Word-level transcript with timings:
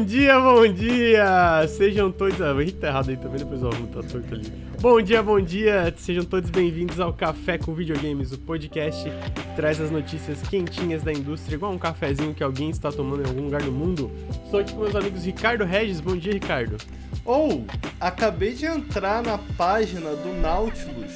Bom 0.00 0.06
dia, 0.06 0.40
bom 0.40 0.66
dia! 0.66 1.68
Sejam 1.68 2.10
todos. 2.10 2.40
Ah, 2.40 2.54
o 2.54 2.72
tá 2.72 2.86
errado 2.86 3.10
aí 3.10 3.18
também, 3.18 3.38
depois 3.38 3.60
eu 3.60 3.68
arrumo, 3.68 3.86
tá 3.88 4.02
torto 4.02 4.34
ali. 4.34 4.50
Bom 4.80 5.02
dia, 5.02 5.22
bom 5.22 5.38
dia! 5.38 5.92
Sejam 5.94 6.24
todos 6.24 6.48
bem-vindos 6.48 6.98
ao 6.98 7.12
Café 7.12 7.58
com 7.58 7.74
Videogames, 7.74 8.32
o 8.32 8.38
podcast 8.38 9.04
que 9.04 9.54
traz 9.54 9.78
as 9.78 9.90
notícias 9.90 10.40
quentinhas 10.48 11.02
da 11.02 11.12
indústria, 11.12 11.54
igual 11.54 11.70
um 11.70 11.78
cafezinho 11.78 12.32
que 12.32 12.42
alguém 12.42 12.70
está 12.70 12.90
tomando 12.90 13.24
em 13.24 13.28
algum 13.28 13.42
lugar 13.42 13.60
do 13.60 13.70
mundo. 13.70 14.10
Estou 14.42 14.60
aqui 14.60 14.72
com 14.72 14.80
meus 14.80 14.96
amigos 14.96 15.22
Ricardo 15.22 15.66
Regis. 15.66 16.00
Bom 16.00 16.16
dia, 16.16 16.32
Ricardo. 16.32 16.78
Ou, 17.22 17.66
acabei 18.00 18.54
de 18.54 18.64
entrar 18.64 19.22
na 19.22 19.36
página 19.36 20.16
do 20.16 20.32
Nautilus. 20.40 21.12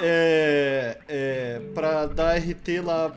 É. 0.00 0.98
É. 1.06 1.60
Pra 1.72 2.06
dar 2.06 2.36
RT 2.36 2.80
lá. 2.84 3.12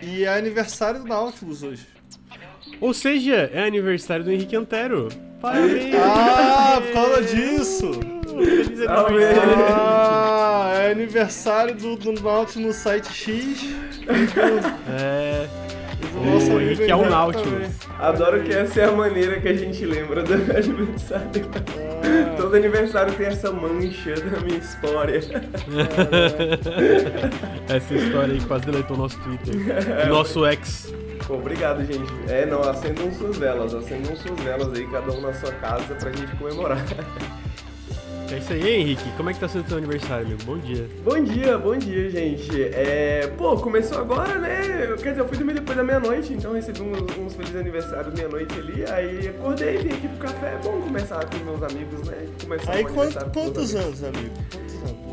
E 0.00 0.22
é 0.22 0.28
aniversário 0.28 1.00
do 1.00 1.06
Nautilus 1.06 1.64
hoje. 1.64 1.97
Ou 2.80 2.94
seja, 2.94 3.50
é 3.52 3.64
aniversário 3.66 4.24
do 4.24 4.30
Henrique 4.32 4.56
Antero. 4.56 5.08
Parabéns! 5.40 5.94
Ah, 5.94 6.80
por 6.80 6.92
causa 6.92 7.22
disso! 7.22 7.92
Feliz 8.28 8.80
aniversário! 8.86 9.54
Ah, 9.70 10.72
é 10.80 10.92
aniversário 10.92 11.74
do, 11.74 11.96
do 11.96 12.12
Nautilus 12.12 12.56
no 12.66 12.72
site 12.72 13.12
X. 13.12 13.66
É. 14.88 15.46
Do 16.12 16.20
nosso 16.30 16.52
O 16.52 16.60
Henrique 16.60 16.90
é 16.90 16.96
o 16.96 17.08
Nautilus. 17.08 17.68
Adoro 17.98 18.42
que 18.42 18.52
essa 18.52 18.80
é 18.80 18.84
a 18.84 18.92
maneira 18.92 19.40
que 19.40 19.48
a 19.48 19.54
gente 19.54 19.84
lembra 19.84 20.22
do 20.22 20.34
aniversário. 20.34 21.48
Ah. 21.52 22.34
Todo 22.36 22.56
aniversário 22.56 23.12
tem 23.14 23.26
essa 23.26 23.50
mancha 23.52 24.14
da 24.14 24.40
minha 24.40 24.58
história. 24.58 25.20
Essa 27.68 27.94
história 27.94 28.34
aí 28.34 28.40
quase 28.40 28.64
deletou 28.66 28.96
nosso 28.96 29.18
Twitter. 29.20 30.08
Nosso 30.08 30.46
ex. 30.46 30.92
Pô, 31.28 31.34
obrigado, 31.34 31.84
gente. 31.84 32.10
É, 32.26 32.44
não, 32.46 32.62
acendam 32.62 33.12
suas 33.12 33.36
velas, 33.36 33.72
acendam 33.74 34.16
suas 34.16 34.40
velas 34.40 34.72
aí, 34.72 34.86
cada 34.86 35.12
um 35.12 35.20
na 35.20 35.32
sua 35.34 35.52
casa, 35.52 35.94
pra 35.94 36.10
gente 36.10 36.34
comemorar. 36.36 36.82
É 38.30 38.36
isso 38.38 38.52
aí, 38.52 38.68
Henrique. 38.80 39.10
Como 39.16 39.30
é 39.30 39.32
que 39.34 39.40
tá 39.40 39.48
sendo 39.48 39.66
seu 39.68 39.78
aniversário, 39.78 40.26
amigo? 40.26 40.42
Bom 40.44 40.58
dia. 40.58 40.86
Bom 41.02 41.18
dia, 41.22 41.56
bom 41.58 41.76
dia, 41.76 42.10
gente. 42.10 42.62
É, 42.74 43.26
pô, 43.38 43.56
começou 43.56 43.98
agora, 43.98 44.38
né? 44.38 44.58
Quer 45.02 45.10
dizer, 45.10 45.20
eu 45.20 45.28
fui 45.28 45.36
dormir 45.38 45.54
depois 45.54 45.76
da 45.78 45.82
meia-noite, 45.84 46.32
então 46.34 46.52
recebi 46.52 46.82
uns, 46.82 47.00
uns 47.18 47.34
felizes 47.34 47.56
aniversários 47.56 48.12
meia-noite 48.14 48.58
ali. 48.58 48.84
Aí 48.90 49.28
acordei, 49.28 49.78
vim 49.78 49.92
aqui 49.94 50.08
pro 50.08 50.18
café. 50.28 50.54
É 50.54 50.58
bom 50.62 50.80
conversar 50.80 51.24
com 51.26 51.38
meus 51.44 51.62
amigos, 51.62 52.06
né? 52.06 52.26
Começar 52.42 52.72
Aí 52.72 52.84
quant- 52.84 53.14
quantos 53.32 53.74
amigos. 53.74 53.74
anos, 53.74 54.04
amigo? 54.04 54.34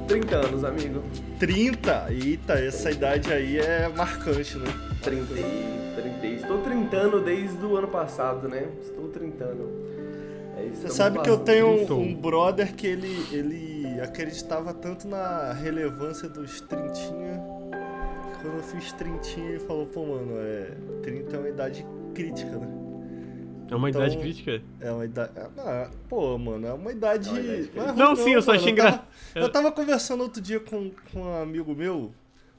Quantos 0.05 0.07
anos? 0.07 0.07
30 0.07 0.35
anos, 0.35 0.63
amigo. 0.63 1.03
30? 1.39 2.07
Eita, 2.11 2.53
essa 2.53 2.91
idade 2.91 3.31
aí 3.33 3.57
é 3.57 3.87
marcante, 3.89 4.57
né? 4.57 4.67
30 5.01 5.33
e 5.33 5.91
30. 5.95 6.27
Estou 6.27 6.61
trintando 6.61 7.21
desde 7.21 7.63
o 7.65 7.75
ano 7.75 7.87
passado, 7.87 8.47
né? 8.47 8.67
Estou 8.81 9.09
trintando. 9.09 9.69
É 10.57 10.65
isso, 10.65 10.83
Você 10.83 10.89
sabe 10.89 11.19
que 11.21 11.29
eu 11.29 11.37
tenho 11.37 11.67
um, 11.67 11.99
um 11.99 12.15
brother 12.15 12.73
que 12.73 12.87
ele, 12.87 13.25
ele 13.31 13.99
acreditava 13.99 14.73
tanto 14.73 15.07
na 15.07 15.53
relevância 15.53 16.29
dos 16.29 16.61
trintinha. 16.61 17.43
Quando 18.41 18.57
eu 18.57 18.63
fiz 18.63 18.93
trintinha, 18.93 19.49
ele 19.49 19.59
falou, 19.59 19.85
pô, 19.87 20.05
mano, 20.05 20.35
é, 20.37 20.71
30 21.01 21.35
é 21.35 21.39
uma 21.39 21.49
idade 21.49 21.85
crítica, 22.13 22.57
né? 22.57 22.84
É 23.69 23.75
uma 23.75 23.89
Então- 23.89 24.01
idade 24.05 24.17
crítica? 24.21 24.61
É 24.79 24.91
uma 24.91 25.05
idade. 25.05 25.31
ah, 25.57 25.89
pô, 26.07 26.37
mano, 26.37 26.67
é 26.67 26.73
uma 26.73 26.91
idade. 26.91 27.29
É 27.29 27.31
uma 27.31 27.39
idade 27.41 27.71
não 27.75 27.83
é 27.83 27.87
ruim 27.89 27.97
Não, 27.97 28.15
sim, 28.15 28.33
eu 28.33 28.41
só 28.41 28.53
achei 28.53 28.73
tava- 28.75 28.89
engra- 28.89 29.07
Eu 29.35 29.51
tava 29.51 29.71
conversando 29.71 30.21
outro 30.21 30.41
dia 30.41 30.59
com, 30.59 30.91
com 31.11 31.21
um 31.23 31.41
amigo 31.41 31.73
meu. 31.75 32.13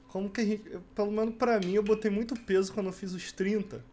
Como 0.09 0.29
que 0.31 0.41
a 0.41 0.45
gente. 0.45 0.65
Pelo 0.95 1.11
menos 1.13 1.35
pra 1.37 1.61
mim, 1.61 1.75
eu 1.75 1.83
botei 1.83 2.11
muito 2.11 2.35
peso 2.41 2.73
quando 2.73 2.87
eu 2.87 2.93
fiz 2.93 3.13
os 3.13 3.31
30. 3.33 3.85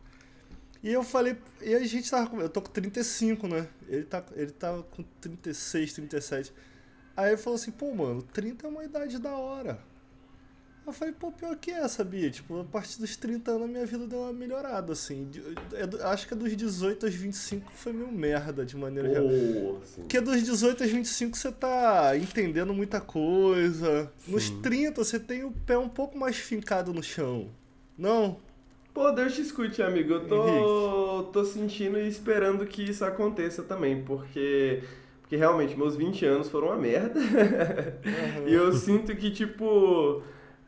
E 0.81 0.91
eu 0.91 1.03
falei. 1.03 1.38
E 1.62 1.74
a 1.75 1.79
gente 1.85 2.09
tava. 2.09 2.28
com- 2.29 2.41
Eu 2.41 2.50
tô 2.50 2.62
com 2.62 2.69
35, 2.72 3.47
né? 3.47 3.68
Ele, 3.88 4.03
tá, 4.06 4.24
ele 4.35 4.51
tava 4.51 4.84
com 4.84 5.03
36, 5.22 5.94
37. 5.94 6.51
Aí 7.16 7.30
ele 7.30 7.38
falou 7.38 7.56
assim: 7.56 7.72
pô, 7.72 7.94
mano, 7.94 8.22
30 8.22 8.66
é 8.66 8.69
uma 8.69 8.84
idade 8.84 9.19
da 9.19 9.35
hora. 9.38 9.80
Eu 10.85 10.91
falei, 10.91 11.13
pô, 11.17 11.31
pior 11.31 11.55
que 11.55 11.71
é, 11.71 11.88
sabia? 11.88 12.29
Tipo, 12.29 12.59
a 12.59 12.63
partir 12.66 12.99
dos 12.99 13.16
30 13.16 13.51
anos 13.51 13.63
a 13.63 13.67
minha 13.67 13.85
vida 13.85 14.05
deu 14.05 14.19
uma 14.19 14.33
melhorada, 14.33 14.91
assim. 14.91 15.29
De- 15.31 15.41
é 15.73 16.05
acho 16.07 16.27
que 16.27 16.33
é 16.33 16.38
dos 16.38 16.53
18 16.55 17.05
aos 17.05 17.16
25 17.16 17.71
foi 17.73 17.94
meio 17.94 18.11
merda, 18.11 18.66
de 18.66 18.75
maneira 18.75 19.07
geral. 19.07 19.25
Oh, 19.27 19.85
sim. 19.85 20.01
Porque 20.01 20.19
dos 20.19 20.44
18 20.44 20.83
aos 20.83 20.91
25 20.91 21.38
você 21.38 21.51
tá 21.53 22.17
entendendo 22.17 22.73
muita 22.73 22.99
coisa. 22.99 24.11
Nos 24.27 24.44
Sim. 24.44 24.61
30 24.61 25.03
você 25.03 25.17
tem 25.19 25.45
o 25.45 25.51
pé 25.51 25.77
um 25.77 25.88
pouco 25.88 26.17
mais 26.17 26.35
fincado 26.35 26.94
no 26.94 27.01
chão. 27.01 27.47
Não? 27.97 28.38
Pô, 28.94 29.09
Deus 29.11 29.33
te 29.33 29.41
escute, 29.41 29.81
amigo. 29.81 30.13
Eu 30.13 30.27
tô, 30.27 31.23
tô 31.31 31.45
sentindo 31.45 31.97
e 31.97 32.07
esperando 32.07 32.65
que 32.65 32.83
isso 32.83 33.03
aconteça 33.05 33.63
também, 33.63 34.03
porque, 34.03 34.83
porque 35.21 35.35
realmente 35.38 35.75
meus 35.77 35.95
20 35.95 36.25
anos 36.25 36.50
foram 36.50 36.67
uma 36.67 36.75
merda. 36.77 37.19
e 38.45 38.53
eu 38.53 38.71
sinto 38.73 39.15
que, 39.15 39.31
tipo, 39.31 40.21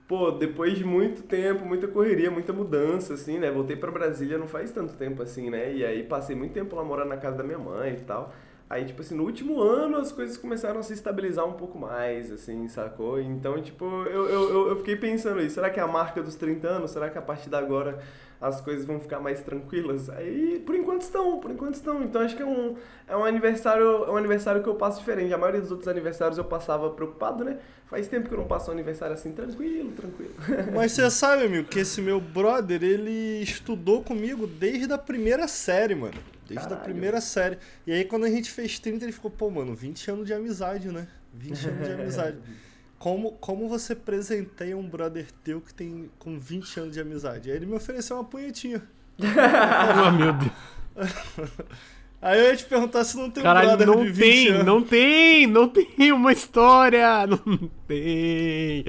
pô, 0.08 0.32
depois 0.32 0.78
de 0.78 0.84
muito 0.86 1.24
tempo, 1.24 1.66
muita 1.66 1.88
correria, 1.88 2.30
muita 2.32 2.54
mudança, 2.54 3.14
assim, 3.16 3.40
né? 3.40 3.52
Voltei 3.52 3.76
pra 3.76 3.92
Brasília 3.92 4.38
não 4.38 4.48
faz 4.48 4.72
tanto 4.72 4.94
tempo 4.96 5.22
assim, 5.24 5.50
né? 5.50 5.74
E 5.74 5.86
aí 5.86 6.04
passei 6.04 6.36
muito 6.36 6.54
tempo 6.54 6.76
lá 6.76 6.84
morando 6.84 7.10
na 7.10 7.18
casa 7.18 7.38
da 7.38 7.44
minha 7.44 7.58
mãe 7.60 7.94
e 7.94 8.02
tal. 8.02 8.34
Aí, 8.70 8.84
tipo 8.86 9.02
assim, 9.02 9.16
no 9.16 9.24
último 9.24 9.62
ano 9.62 9.98
as 9.98 10.12
coisas 10.12 10.38
começaram 10.38 10.80
a 10.80 10.84
se 10.84 10.94
estabilizar 10.94 11.46
um 11.46 11.54
pouco 11.54 11.78
mais, 11.78 12.32
assim, 12.32 12.68
sacou? 12.68 13.20
Então, 13.22 13.62
tipo, 13.62 13.86
eu, 14.06 14.28
eu, 14.28 14.68
eu- 14.70 14.76
fiquei 14.78 14.96
pensando 14.96 15.40
isso. 15.42 15.56
Será 15.56 15.70
que 15.70 15.80
é 15.80 15.84
a 15.84 15.88
marca 15.88 16.22
dos 16.24 16.36
30 16.36 16.68
anos? 16.68 16.92
Será 16.92 17.10
que 17.10 17.18
a 17.18 17.22
partir 17.22 17.50
de 17.50 17.56
agora 17.56 18.00
as 18.40 18.62
coisas 18.62 18.86
vão 18.86 19.00
ficar 19.00 19.20
mais 19.20 19.42
tranquilas? 19.42 20.10
Aí, 20.10 20.62
por 20.66 20.76
enquanto 20.76 21.02
estão, 21.02 21.40
por 21.40 21.52
enquanto 21.52 21.76
estão. 21.76 22.04
Então, 22.04 22.22
acho 22.22 22.36
que 22.36 22.44
é 22.44 22.46
um, 22.46 22.76
é 23.08 23.16
um 23.16 23.24
aniversário 23.24 24.06
é 24.06 24.12
um 24.12 24.18
aniversário 24.18 24.62
que 24.62 24.70
eu 24.70 24.76
passo 24.76 25.00
diferente. 25.00 25.34
A 25.34 25.38
maioria 25.38 25.62
dos 25.62 25.72
outros 25.72 25.88
aniversários 25.88 26.38
eu 26.38 26.44
passava 26.46 26.90
preocupado, 26.90 27.44
né? 27.44 27.58
Faz 27.88 28.08
tempo 28.08 28.28
que 28.28 28.34
eu 28.34 28.40
não 28.40 28.48
passo 28.48 28.72
um 28.72 28.74
aniversário 28.74 29.14
assim, 29.14 29.32
tranquilo, 29.32 29.92
tranquilo. 29.92 30.34
Mas 30.74 30.92
você 30.92 31.10
sabe, 31.10 31.46
amigo, 31.46 31.68
que 31.68 31.80
esse 31.80 32.02
meu 32.02 32.20
brother, 32.20 32.84
ele 32.84 33.42
estudou 33.42 34.04
comigo 34.04 34.48
desde 34.48 34.92
a 34.92 34.98
primeira 34.98 35.48
série, 35.48 35.96
mano. 35.96 36.16
Desde 36.48 36.66
a 36.66 36.70
Caralho. 36.70 36.84
primeira 36.84 37.22
série. 37.22 37.58
E 37.86 37.92
aí 37.92 38.06
quando 38.06 38.26
a 38.26 38.30
gente 38.30 38.52
fez 38.52 38.80
30, 38.80 39.06
ele 39.06 39.12
ficou, 39.12 39.32
pô, 39.32 39.50
mano, 39.50 39.76
20 39.76 40.12
anos 40.12 40.28
de 40.28 40.34
amizade, 40.34 40.88
né? 40.90 41.08
20 41.34 41.68
anos 41.68 41.88
de 41.88 41.94
amizade. 41.94 42.38
Como, 42.98 43.34
como 43.34 43.68
você 43.68 43.94
presenteia 43.94 44.78
um 44.78 44.88
brother 44.88 45.28
teu 45.44 45.62
que 45.62 45.74
tem 45.74 46.10
com 46.18 46.40
20 46.40 46.80
anos 46.80 46.94
de 46.94 47.02
amizade? 47.02 47.52
Aí 47.52 47.58
ele 47.58 47.66
me 47.66 47.76
ofereceu 47.76 48.18
uma 48.18 48.26
punhetinha. 48.26 48.82
Ah, 49.24 50.12
meu 50.12 50.34
Deus. 50.34 50.52
Aí 52.26 52.40
eu 52.40 52.46
ia 52.48 52.56
te 52.58 52.66
perguntar 52.66 53.04
se 53.04 53.16
não 53.18 53.30
tem 53.30 53.44
um 53.44 53.46
Caralho, 53.46 53.68
brother 53.68 53.86
não 53.86 54.04
de 54.04 54.10
20 54.10 54.20
tem, 54.20 54.48
anos. 54.48 54.66
não 54.66 54.82
tem, 54.82 55.46
não 55.46 55.68
tem 55.70 56.12
uma 56.12 56.32
história, 56.32 57.28
não 57.28 57.70
tem. 57.88 58.84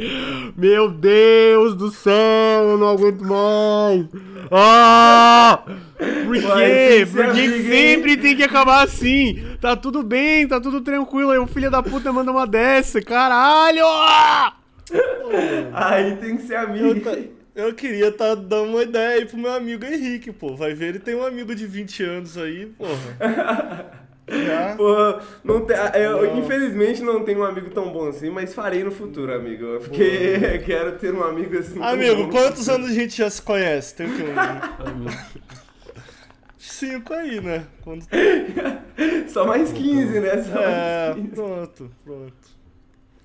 Meu 0.57 0.91
Deus 0.91 1.75
do 1.77 1.91
céu, 1.91 2.63
eu 2.63 2.79
não 2.79 2.89
aguento 2.89 3.21
mais. 3.23 4.07
Ah! 4.51 5.63
Por 5.67 6.35
quê? 6.35 6.41
tem 6.41 7.05
que 7.05 7.07
ser 7.07 7.07
Por 7.09 7.25
que 7.35 7.41
amigo, 7.41 7.55
hein? 7.57 7.67
sempre 7.69 8.17
tem 8.17 8.37
que 8.37 8.43
acabar 8.43 8.83
assim? 8.83 9.45
Tá 9.61 9.77
tudo 9.77 10.03
bem, 10.03 10.49
tá 10.49 10.59
tudo 10.59 10.81
tranquilo, 10.81 11.31
aí 11.31 11.39
o 11.39 11.47
filho 11.47 11.71
da 11.71 11.83
puta 11.83 12.11
manda 12.11 12.31
uma 12.33 12.47
dessa, 12.47 13.03
caralho! 13.03 13.85
Aí 15.75 16.17
tem 16.17 16.39
que 16.39 16.45
ser 16.45 16.55
Eu, 16.55 16.61
amigo. 16.61 17.01
Eu 17.57 17.75
queria 17.75 18.13
tá 18.13 18.35
dando 18.35 18.71
uma 18.71 18.83
ideia 18.83 19.19
aí 19.19 19.25
pro 19.27 19.37
meu 19.39 19.53
amigo 19.53 19.85
Henrique, 19.85 20.31
pô. 20.31 20.55
Vai 20.55 20.75
ver, 20.75 20.89
ele 20.91 20.99
tem 20.99 21.15
um 21.15 21.25
amigo 21.27 21.55
de 21.55 21.67
20 21.67 22.03
anos 22.05 22.37
aí, 22.39 22.67
porra. 22.67 24.07
Já. 24.29 24.75
Pô, 24.77 25.21
não 25.45 25.65
tem, 25.65 25.77
eu, 25.95 26.35
Não. 26.35 26.39
infelizmente 26.41 27.01
não 27.01 27.23
tenho 27.23 27.39
um 27.39 27.45
amigo 27.45 27.71
tão 27.71 27.93
bom 27.93 28.09
assim, 28.09 28.29
mas 28.29 28.53
farei 28.53 28.83
no 28.83 28.91
futuro, 28.91 29.33
amigo. 29.33 29.79
Porque 29.79 30.59
quero 30.67 30.99
ter 30.99 31.15
um 31.15 31.23
amigo 31.23 31.57
assim. 31.57 31.81
Amigo, 31.81 32.29
quantos 32.29 32.69
anos 32.69 32.91
a 32.91 32.93
gente 32.93 33.17
já 33.17 33.31
se 33.31 33.41
conhece? 33.41 33.95
Tem? 33.95 34.09
Um... 34.09 35.07
Cinco 36.59 37.15
aí, 37.15 37.41
né? 37.41 37.65
Quando... 37.83 38.05
Só 39.29 39.47
mais 39.47 39.73
15, 39.73 40.21
né? 40.21 40.43
Só 40.43 40.61
É, 40.61 41.07
mais 41.07 41.17
15. 41.17 41.29
pronto, 41.29 41.91
pronto. 42.05 42.56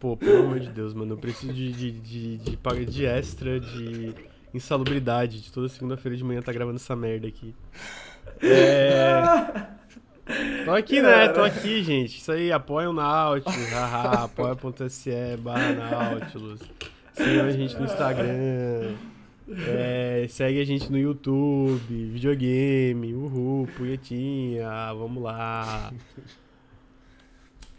Pô, 0.01 0.18
pelo 0.18 0.45
amor 0.45 0.59
de 0.59 0.68
Deus, 0.69 0.94
mano, 0.95 1.13
eu 1.13 1.18
preciso 1.18 1.53
de, 1.53 1.71
de, 1.71 1.92
de, 1.92 2.38
de, 2.38 2.57
paga- 2.57 2.83
de 2.83 3.06
extra, 3.06 3.59
de 3.59 4.15
insalubridade, 4.51 5.39
de 5.39 5.51
toda 5.51 5.69
segunda-feira 5.69 6.18
de 6.18 6.24
manhã 6.24 6.42
tá 6.42 6.51
gravando 6.51 6.77
essa 6.77 6.95
merda 6.95 7.27
aqui. 7.27 7.53
É. 8.42 9.68
Tô 10.65 10.71
aqui, 10.71 11.01
né? 11.01 11.27
Tô 11.30 11.44
aqui, 11.44 11.83
gente. 11.83 12.18
Isso 12.18 12.31
aí, 12.31 12.51
apoia 12.51 12.89
o 12.89 12.94
Nautilus, 12.94 13.69
haha, 13.71 14.24
apoia.se 14.25 15.12
barra 15.38 15.74
Nautilus. 15.74 16.62
Siga 17.13 17.44
a 17.44 17.51
gente 17.51 17.75
no 17.77 17.86
Instagram. 17.86 18.95
É, 19.68 20.25
segue 20.30 20.62
a 20.62 20.65
gente 20.65 20.89
no 20.92 20.97
YouTube, 20.97 21.80
videogame, 21.89 23.13
uhul, 23.13 23.68
punhetinha, 23.77 24.68
vamos 24.94 25.21
lá. 25.21 25.92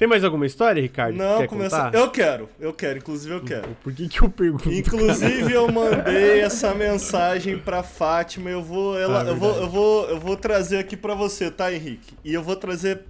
Tem 0.02 0.08
mais 0.08 0.24
alguma 0.24 0.44
história, 0.44 0.82
Ricardo? 0.82 1.16
Não, 1.16 1.38
Quer 1.38 1.46
começa. 1.46 1.76
contar? 1.84 1.96
Eu 1.96 2.10
quero, 2.10 2.48
eu 2.58 2.72
quero, 2.72 2.98
inclusive 2.98 3.34
eu 3.36 3.40
quero. 3.40 3.68
Por 3.84 3.94
que, 3.94 4.08
que 4.08 4.20
eu 4.20 4.28
pergunto? 4.28 4.68
Inclusive 4.68 5.52
eu 5.52 5.70
mandei 5.70 6.40
essa 6.42 6.74
mensagem 6.74 7.56
pra 7.56 7.84
Fátima, 7.84 8.50
eu 8.50 8.60
vou 8.60 8.98
ela, 8.98 9.22
Ah, 9.22 9.26
eu 9.28 9.36
vou 9.36 9.54
eu 9.54 9.70
vou 9.70 10.08
eu 10.08 10.18
vou 10.18 10.36
trazer 10.36 10.78
aqui 10.78 10.96
pra 10.96 11.14
você, 11.14 11.52
tá, 11.52 11.72
Henrique? 11.72 12.16
E 12.24 12.34
eu 12.34 12.42
vou 12.42 12.56
trazer 12.56 13.02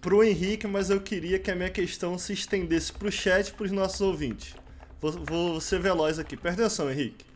pro 0.00 0.24
Henrique, 0.24 0.66
mas 0.66 0.88
eu 0.88 1.02
queria 1.02 1.38
que 1.38 1.50
a 1.50 1.54
minha 1.54 1.68
questão 1.68 2.16
se 2.16 2.32
estendesse 2.32 2.94
pro 2.94 3.12
chat 3.12 3.48
e 3.48 3.52
pros 3.52 3.70
nossos 3.70 4.00
ouvintes. 4.00 4.54
Vou, 4.98 5.12
vou 5.12 5.60
ser 5.60 5.80
veloz 5.80 6.18
aqui. 6.18 6.34
Presta 6.34 6.62
atenção, 6.62 6.90
Henrique. 6.90 7.26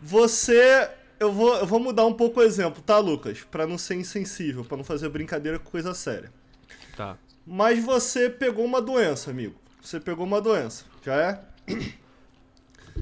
Você 0.00 0.88
eu 1.20 1.30
vou, 1.30 1.54
eu 1.54 1.66
vou 1.66 1.78
mudar 1.78 2.06
um 2.06 2.14
pouco 2.14 2.40
o 2.40 2.42
exemplo, 2.42 2.80
tá, 2.80 2.96
Lucas? 2.96 3.40
Pra 3.50 3.66
não 3.66 3.76
ser 3.76 3.96
insensível, 3.96 4.64
pra 4.64 4.78
não 4.78 4.84
fazer 4.84 5.10
brincadeira 5.10 5.58
com 5.58 5.70
coisa 5.70 5.92
séria. 5.92 6.32
Tá. 6.96 7.18
Mas 7.50 7.82
você 7.82 8.28
pegou 8.28 8.62
uma 8.62 8.78
doença, 8.78 9.30
amigo. 9.30 9.54
Você 9.80 9.98
pegou 9.98 10.26
uma 10.26 10.38
doença. 10.38 10.84
Já 11.02 11.16
é? 11.16 11.40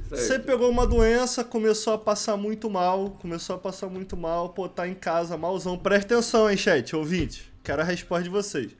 Você 0.08 0.16
Certo. 0.16 0.44
pegou 0.44 0.70
uma 0.70 0.86
doença, 0.86 1.42
começou 1.42 1.94
a 1.94 1.98
passar 1.98 2.36
muito 2.36 2.70
mal, 2.70 3.10
começou 3.20 3.56
a 3.56 3.58
passar 3.58 3.88
muito 3.88 4.16
mal, 4.16 4.50
pô, 4.50 4.68
tá 4.68 4.86
em 4.86 4.94
casa, 4.94 5.36
malzão. 5.36 5.76
Presta 5.76 6.14
atenção, 6.14 6.48
hein, 6.48 6.56
chat, 6.56 6.94
ouvinte. 6.94 7.52
Quero 7.64 7.82
a 7.82 7.84
resposta 7.84 8.22
de 8.22 8.30
vocês. 8.30 8.70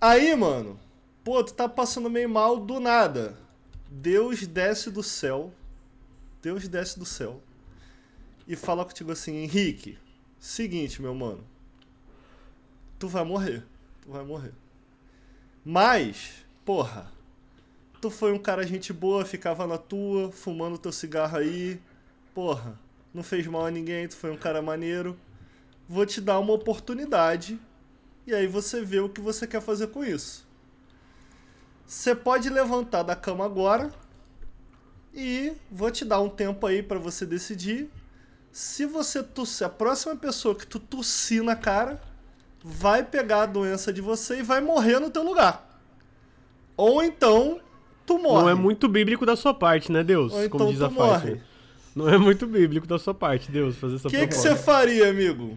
Aí, 0.00 0.36
mano, 0.36 0.78
pô, 1.24 1.42
tu 1.42 1.52
tá 1.52 1.68
passando 1.68 2.08
meio 2.08 2.28
mal 2.28 2.56
do 2.60 2.78
nada. 2.78 3.36
Deus 3.90 4.46
desce 4.46 4.92
do 4.92 5.02
céu. 5.02 5.52
Deus 6.40 6.68
desce 6.68 6.96
do 6.96 7.04
céu. 7.04 7.42
E 8.46 8.54
fala 8.54 8.84
contigo 8.84 9.10
assim, 9.10 9.38
Henrique, 9.38 9.98
seguinte, 10.38 11.02
meu 11.02 11.16
mano. 11.16 11.44
Tu 12.96 13.08
vai 13.08 13.24
morrer. 13.24 13.64
Tu 14.06 14.12
vai 14.12 14.24
morrer. 14.24 14.54
Mas, 15.64 16.46
porra, 16.64 17.10
tu 18.00 18.08
foi 18.08 18.32
um 18.32 18.38
cara 18.38 18.64
gente 18.64 18.92
boa, 18.92 19.24
ficava 19.24 19.66
na 19.66 19.76
tua, 19.76 20.30
fumando 20.30 20.78
teu 20.78 20.92
cigarro 20.92 21.36
aí. 21.38 21.80
Porra, 22.32 22.78
não 23.12 23.24
fez 23.24 23.44
mal 23.48 23.66
a 23.66 23.70
ninguém, 23.70 24.06
tu 24.06 24.14
foi 24.14 24.30
um 24.30 24.36
cara 24.36 24.62
maneiro. 24.62 25.18
Vou 25.88 26.06
te 26.06 26.20
dar 26.20 26.38
uma 26.38 26.52
oportunidade 26.52 27.58
e 28.24 28.32
aí 28.32 28.46
você 28.46 28.80
vê 28.80 29.00
o 29.00 29.08
que 29.08 29.20
você 29.20 29.44
quer 29.44 29.60
fazer 29.60 29.88
com 29.88 30.04
isso. 30.04 30.46
Você 31.84 32.14
pode 32.14 32.48
levantar 32.48 33.02
da 33.02 33.16
cama 33.16 33.44
agora 33.44 33.92
e 35.12 35.52
vou 35.68 35.90
te 35.90 36.04
dar 36.04 36.20
um 36.20 36.28
tempo 36.28 36.64
aí 36.64 36.80
pra 36.80 37.00
você 37.00 37.26
decidir. 37.26 37.90
Se 38.52 38.86
você 38.86 39.20
tossir, 39.20 39.66
a 39.66 39.70
próxima 39.70 40.14
pessoa 40.14 40.54
que 40.54 40.66
tu 40.66 40.78
tossir 40.78 41.42
na 41.42 41.56
cara 41.56 42.00
vai 42.68 43.04
pegar 43.04 43.42
a 43.42 43.46
doença 43.46 43.92
de 43.92 44.00
você 44.00 44.40
e 44.40 44.42
vai 44.42 44.60
morrer 44.60 44.98
no 44.98 45.08
teu 45.08 45.22
lugar. 45.22 45.64
Ou 46.76 47.00
então 47.00 47.60
tu 48.04 48.18
morre. 48.18 48.42
Não 48.42 48.48
é 48.50 48.54
muito 48.54 48.88
bíblico 48.88 49.24
da 49.24 49.36
sua 49.36 49.54
parte, 49.54 49.92
né, 49.92 50.02
Deus? 50.02 50.32
Ou 50.32 50.50
Como 50.50 50.64
então 50.64 50.68
diz 50.70 50.78
tu 50.80 50.84
a 50.84 50.90
Fátima. 50.90 51.06
morre. 51.06 51.40
Não 51.94 52.08
é 52.08 52.18
muito 52.18 52.46
bíblico 52.46 52.86
da 52.86 52.98
sua 52.98 53.14
parte, 53.14 53.50
Deus, 53.50 53.76
fazer 53.76 53.96
essa 53.96 54.08
O 54.08 54.10
que 54.10 54.26
você 54.26 54.54
faria, 54.56 55.08
amigo? 55.08 55.56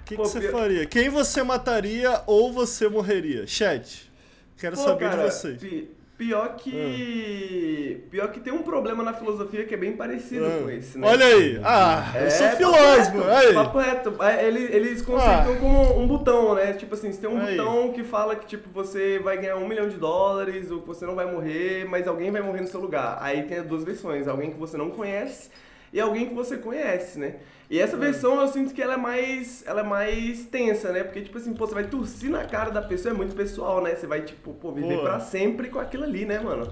O 0.00 0.02
que 0.04 0.16
você 0.16 0.50
faria? 0.50 0.84
Quem 0.84 1.08
você 1.08 1.42
mataria 1.44 2.22
ou 2.26 2.52
você 2.52 2.88
morreria? 2.88 3.46
Chat. 3.46 4.10
Quero 4.58 4.76
Pô, 4.76 4.82
saber 4.82 5.08
cara, 5.10 5.24
de 5.28 5.32
vocês. 5.34 5.58
pi- 5.60 5.88
pior 6.22 6.54
que. 6.56 8.04
Pior 8.10 8.30
que 8.30 8.40
tem 8.40 8.52
um 8.52 8.62
problema 8.62 9.02
na 9.02 9.12
filosofia 9.12 9.64
que 9.64 9.74
é 9.74 9.76
bem 9.76 9.92
parecido 9.92 10.46
Ah. 10.46 10.60
com 10.62 10.70
esse, 10.70 10.98
né? 10.98 11.06
Olha 11.08 11.26
aí. 11.26 11.60
Ah, 11.64 12.12
eu 12.14 12.30
sou 12.30 12.46
papo 12.46 12.56
filósofo. 12.58 13.24
Aí. 13.28 13.54
Papo 13.54 13.78
reto. 13.78 14.22
É, 14.22 14.46
Eles, 14.46 14.70
eles 14.70 15.02
conceitam 15.02 15.52
Ah. 15.54 15.56
como 15.58 15.98
um 16.00 16.06
botão, 16.06 16.54
né? 16.54 16.72
Tipo 16.74 16.94
assim, 16.94 17.10
você 17.12 17.20
tem 17.20 17.30
um 17.30 17.40
Aí. 17.40 17.56
botão 17.56 17.92
que 17.92 18.04
fala 18.04 18.36
que 18.36 18.46
tipo, 18.46 18.68
você 18.72 19.18
vai 19.18 19.36
ganhar 19.38 19.56
um 19.56 19.66
milhão 19.66 19.88
de 19.88 19.96
dólares 19.96 20.70
ou 20.70 20.80
que 20.80 20.86
você 20.86 21.04
não 21.04 21.14
vai 21.14 21.26
morrer, 21.30 21.86
mas 21.88 22.06
alguém 22.06 22.30
vai 22.30 22.40
morrer 22.42 22.60
no 22.60 22.66
seu 22.68 22.80
lugar. 22.80 23.18
Aí 23.20 23.42
tem 23.44 23.58
as 23.58 23.66
duas 23.66 23.82
versões, 23.84 24.28
alguém 24.28 24.50
que 24.50 24.58
você 24.58 24.76
não 24.76 24.90
conhece 24.90 25.50
e 25.92 26.00
alguém 26.00 26.26
que 26.26 26.34
você 26.34 26.56
conhece, 26.56 27.18
né? 27.18 27.34
E 27.72 27.78
essa 27.80 27.96
versão 27.96 28.38
eu 28.38 28.48
sinto 28.48 28.74
que 28.74 28.82
ela 28.82 28.94
é 28.94 28.96
mais. 28.98 29.64
Ela 29.66 29.80
é 29.80 29.82
mais 29.82 30.44
tensa, 30.44 30.92
né? 30.92 31.02
Porque, 31.02 31.22
tipo 31.22 31.38
assim, 31.38 31.54
pô, 31.54 31.66
você 31.66 31.72
vai 31.72 31.84
tossir 31.84 32.28
na 32.28 32.44
cara 32.44 32.70
da 32.70 32.82
pessoa, 32.82 33.14
é 33.14 33.16
muito 33.16 33.34
pessoal, 33.34 33.80
né? 33.82 33.94
Você 33.94 34.06
vai, 34.06 34.20
tipo, 34.20 34.52
pô, 34.52 34.72
viver 34.72 34.96
Pô. 34.98 35.02
pra 35.04 35.18
sempre 35.20 35.70
com 35.70 35.78
aquilo 35.78 36.04
ali, 36.04 36.26
né, 36.26 36.38
mano? 36.38 36.70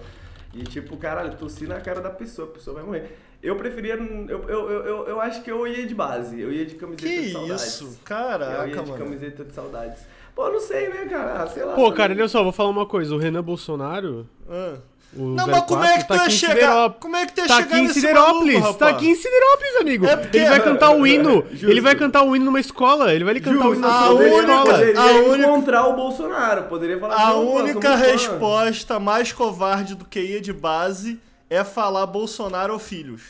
E 0.52 0.62
tipo, 0.64 0.98
caralho, 0.98 1.36
tossir 1.38 1.66
na 1.66 1.80
cara 1.80 2.02
da 2.02 2.10
pessoa, 2.10 2.46
a 2.48 2.50
pessoa 2.50 2.74
vai 2.74 2.84
morrer. 2.84 3.16
Eu 3.42 3.56
preferia. 3.56 3.94
Eu, 3.94 4.42
eu, 4.46 4.70
eu, 4.70 5.06
eu, 5.08 5.20
acho 5.22 5.42
que 5.42 5.50
eu 5.50 5.66
ia 5.66 5.86
de 5.86 5.94
base. 5.94 6.38
Eu 6.38 6.52
ia 6.52 6.66
de 6.66 6.74
camiseta 6.74 7.02
Que 7.08 7.22
de 7.22 7.32
saudades. 7.32 7.64
isso? 7.66 7.84
eu 7.84 7.90
ia 7.92 7.98
Caraca, 8.04 8.68
de 8.68 8.76
mano. 8.90 8.98
camiseta 8.98 9.44
de 9.44 9.54
saudades. 9.54 10.02
Pô, 10.34 10.50
não 10.50 10.60
sei, 10.60 10.90
né, 10.90 11.06
cara? 11.06 11.42
Ah, 11.42 11.46
Sei 11.46 11.64
lá. 11.64 11.74
Pô, 11.74 11.84
também. 11.84 11.96
cara, 11.96 12.12
olha 12.12 12.28
só, 12.28 12.42
vou 12.42 12.52
falar 12.52 12.68
uma 12.68 12.84
coisa. 12.84 13.14
O 13.14 13.18
Renan 13.18 13.42
Bolsonaro, 13.42 14.28
Ah. 14.46 14.76
O 15.16 15.34
Não, 15.34 15.46
mas 15.46 15.62
como 15.64 15.82
é 15.84 15.98
que 15.98 16.04
tu 16.04 16.08
tá 16.08 16.14
ia 16.16 16.22
aqui 16.22 16.32
em 16.32 16.36
chegar? 16.36 16.90
Como 17.00 17.16
é 17.16 17.26
que 17.26 17.32
tu 17.32 17.40
ia 17.40 17.46
Tá 17.48 17.56
chegar 17.56 17.68
aqui 17.68 17.78
em 17.78 17.82
nesse 17.88 18.00
Siderópolis, 18.00 18.60
maluco, 18.60 18.78
tá 18.78 18.88
aqui 18.88 19.08
em 19.08 19.14
Siderópolis, 19.14 19.76
amigo. 19.80 20.06
É 20.06 20.16
porque- 20.16 20.38
Ele 20.38 20.48
vai 20.48 20.60
cantar 20.62 20.90
o 20.90 21.06
hino, 21.06 21.44
Justo. 21.50 21.70
ele 21.70 21.80
vai 21.80 21.94
cantar 21.96 22.22
o 22.22 22.36
hino 22.36 22.44
numa 22.44 22.60
escola, 22.60 23.12
ele 23.12 23.24
vai 23.24 23.34
lhe 23.34 23.40
cantar 23.40 23.66
o 23.68 23.74
hino 23.74 23.82
Justo, 23.82 23.86
a 23.86 23.90
nacional 23.90 24.14
numa 24.14 24.24
única- 24.36 24.52
escola. 24.52 24.72
poderia 24.78 25.00
a 25.00 25.06
única- 25.28 25.36
encontrar 25.48 25.86
o 25.88 25.92
Bolsonaro. 25.96 26.62
Poderia 26.64 26.98
falar 27.00 27.14
A 27.14 27.16
assim, 27.16 27.24
"Opa, 27.26 27.34
sou 27.42 27.54
única 27.56 27.72
muito 27.90 28.04
fã." 28.04 28.10
resposta 28.12 28.98
mais 29.00 29.32
covarde 29.32 29.94
do 29.94 30.04
que 30.04 30.20
ia 30.20 30.40
de 30.40 30.52
base 30.52 31.18
é 31.48 31.64
falar 31.64 32.06
Bolsonaro 32.06 32.72
ou 32.74 32.78
filhos. 32.78 33.22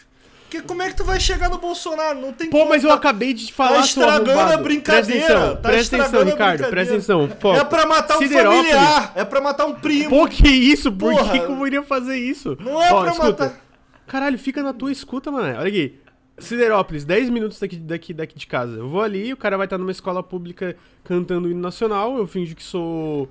Porque 0.50 0.62
como 0.67 0.82
é 0.82 0.88
que 0.88 0.97
tu 0.97 1.05
vai 1.05 1.20
chegar 1.20 1.49
no 1.49 1.58
Bolsonaro? 1.58 2.20
Não 2.20 2.32
tem 2.32 2.50
Pô, 2.50 2.58
como, 2.58 2.70
mas 2.70 2.82
eu 2.82 2.91
tá- 2.91 2.97
acabei 2.97 3.32
de 3.32 3.47
te 3.47 3.52
falar, 3.52 3.76
tá 3.76 3.81
estragando 3.85 4.52
a 4.52 4.56
brincadeira, 4.56 5.06
Presta 5.06 5.32
atenção, 5.37 5.56
tá 5.62 5.69
presta 5.69 5.97
atenção, 5.97 6.25
Ricardo, 6.25 6.69
presta 6.69 6.94
atenção. 6.94 7.29
Foco. 7.38 7.56
É 7.56 7.64
pra 7.64 7.87
matar 7.87 8.17
um 8.19 8.20
familiar, 8.29 9.12
é 9.14 9.25
pra 9.25 9.41
matar 9.41 9.67
um 9.67 9.75
primo. 9.75 10.11
Pô, 10.11 10.26
que 10.26 10.49
isso? 10.49 10.91
Por 10.91 11.14
Porra. 11.14 11.31
que, 11.38 11.38
eu 11.38 11.67
iria 11.69 11.82
fazer 11.85 12.17
isso? 12.17 12.56
Não 12.61 12.82
é 12.82 12.93
Ó, 12.93 13.02
pra 13.02 13.12
escuta. 13.12 13.44
matar. 13.44 13.61
Caralho, 14.08 14.37
fica 14.41 14.61
na 14.61 14.73
tua 14.73 14.91
escuta, 14.91 15.31
mano. 15.31 15.56
Olha 15.56 15.69
aqui. 15.69 16.00
Siderópolis, 16.37 17.05
10 17.05 17.31
minutos 17.31 17.61
daqui, 17.61 17.76
daqui, 17.76 18.12
daqui 18.12 18.37
de 18.37 18.47
casa. 18.49 18.76
Eu 18.79 18.88
vou 18.88 19.02
ali, 19.02 19.32
o 19.32 19.37
cara 19.37 19.56
vai 19.56 19.67
estar 19.67 19.79
numa 19.79 19.93
escola 19.93 20.20
pública 20.20 20.75
cantando 21.05 21.47
o 21.47 21.50
hino 21.52 21.61
nacional. 21.61 22.19
Eu 22.19 22.26
finjo 22.26 22.56
que 22.56 22.62
sou. 22.64 23.29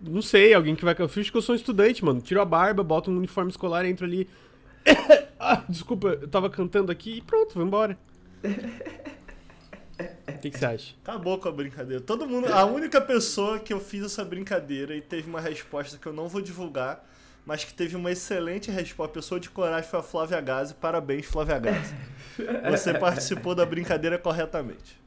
Não 0.00 0.22
sei, 0.22 0.54
alguém 0.54 0.76
que 0.76 0.84
vai. 0.84 0.94
Eu 0.96 1.08
finjo 1.08 1.32
que 1.32 1.36
eu 1.36 1.42
sou 1.42 1.52
um 1.54 1.56
estudante, 1.56 2.04
mano. 2.04 2.20
Tiro 2.20 2.40
a 2.40 2.44
barba, 2.44 2.84
boto 2.84 3.10
um 3.10 3.16
uniforme 3.16 3.50
escolar, 3.50 3.84
entro 3.86 4.06
ali. 4.06 4.28
ah, 5.38 5.62
desculpa, 5.68 6.08
eu 6.08 6.28
tava 6.28 6.50
cantando 6.50 6.90
aqui 6.90 7.18
e 7.18 7.22
pronto, 7.22 7.54
vou 7.54 7.64
embora. 7.64 7.98
O 10.28 10.38
que, 10.38 10.50
que 10.50 10.58
você 10.58 10.66
acha? 10.66 10.94
Acabou 11.02 11.38
com 11.38 11.48
a 11.48 11.52
brincadeira. 11.52 12.02
Todo 12.02 12.26
mundo. 12.26 12.52
A 12.52 12.64
única 12.64 13.00
pessoa 13.00 13.58
que 13.58 13.72
eu 13.72 13.80
fiz 13.80 14.04
essa 14.04 14.24
brincadeira 14.24 14.94
e 14.94 15.00
teve 15.00 15.28
uma 15.28 15.40
resposta 15.40 15.96
que 15.96 16.06
eu 16.06 16.12
não 16.12 16.28
vou 16.28 16.42
divulgar, 16.42 17.08
mas 17.46 17.64
que 17.64 17.72
teve 17.72 17.96
uma 17.96 18.10
excelente 18.10 18.70
resposta. 18.70 19.12
A 19.12 19.14
pessoa 19.14 19.40
de 19.40 19.48
coragem 19.48 19.88
foi 19.88 20.00
a 20.00 20.02
Flávia 20.02 20.40
Gazi. 20.40 20.74
Parabéns, 20.74 21.26
Flávia 21.26 21.58
Gazi. 21.58 21.94
Você 22.70 22.92
participou 22.98 23.54
da 23.54 23.64
brincadeira 23.64 24.18
corretamente. 24.18 25.03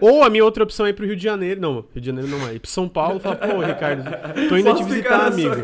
Ou 0.00 0.22
a 0.22 0.30
minha 0.30 0.44
outra 0.44 0.62
opção 0.64 0.86
é 0.86 0.90
ir 0.90 0.92
pro 0.92 1.04
Rio 1.06 1.16
de 1.16 1.22
Janeiro. 1.22 1.60
Não, 1.60 1.84
Rio 1.94 2.00
de 2.00 2.06
Janeiro 2.06 2.28
não 2.28 2.48
é. 2.48 2.54
Ir 2.54 2.60
pro 2.60 2.70
São 2.70 2.88
Paulo 2.88 3.18
e 3.18 3.20
falar, 3.20 3.36
pô, 3.36 3.60
Ricardo, 3.60 4.04
tô 4.48 4.56
indo 4.56 4.68
aí 4.68 4.74
te 4.76 4.84
visitar, 4.84 5.26
amigo. 5.26 5.54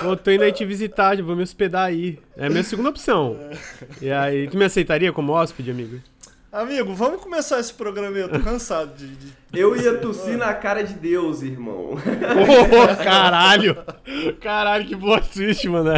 Pô, 0.00 0.16
tô 0.16 0.30
indo 0.30 0.44
aí 0.44 0.52
te 0.52 0.64
visitar, 0.64 1.20
vou 1.22 1.36
me 1.36 1.42
hospedar 1.42 1.86
aí. 1.86 2.18
É 2.36 2.46
a 2.46 2.50
minha 2.50 2.62
segunda 2.62 2.88
opção. 2.90 3.36
E 4.00 4.10
aí, 4.10 4.48
tu 4.48 4.56
me 4.56 4.64
aceitaria 4.64 5.12
como 5.12 5.32
hóspede, 5.32 5.70
amigo? 5.70 5.98
Amigo, 6.52 6.92
vamos 6.92 7.22
começar 7.22 7.58
esse 7.60 7.72
programa 7.72 8.14
aí. 8.14 8.20
Eu 8.22 8.28
tô 8.28 8.38
cansado 8.40 8.94
de. 8.94 9.06
de- 9.06 9.32
Eu 9.54 9.74
ia 9.74 9.94
tossir 9.94 10.36
na 10.36 10.52
cara 10.52 10.82
de 10.84 10.92
Deus, 10.92 11.40
irmão. 11.42 11.92
Ô, 11.94 13.02
caralho! 13.02 13.76
Caralho, 14.38 14.84
que 14.84 14.94
plot 14.94 15.30
twist, 15.30 15.66
mano. 15.70 15.92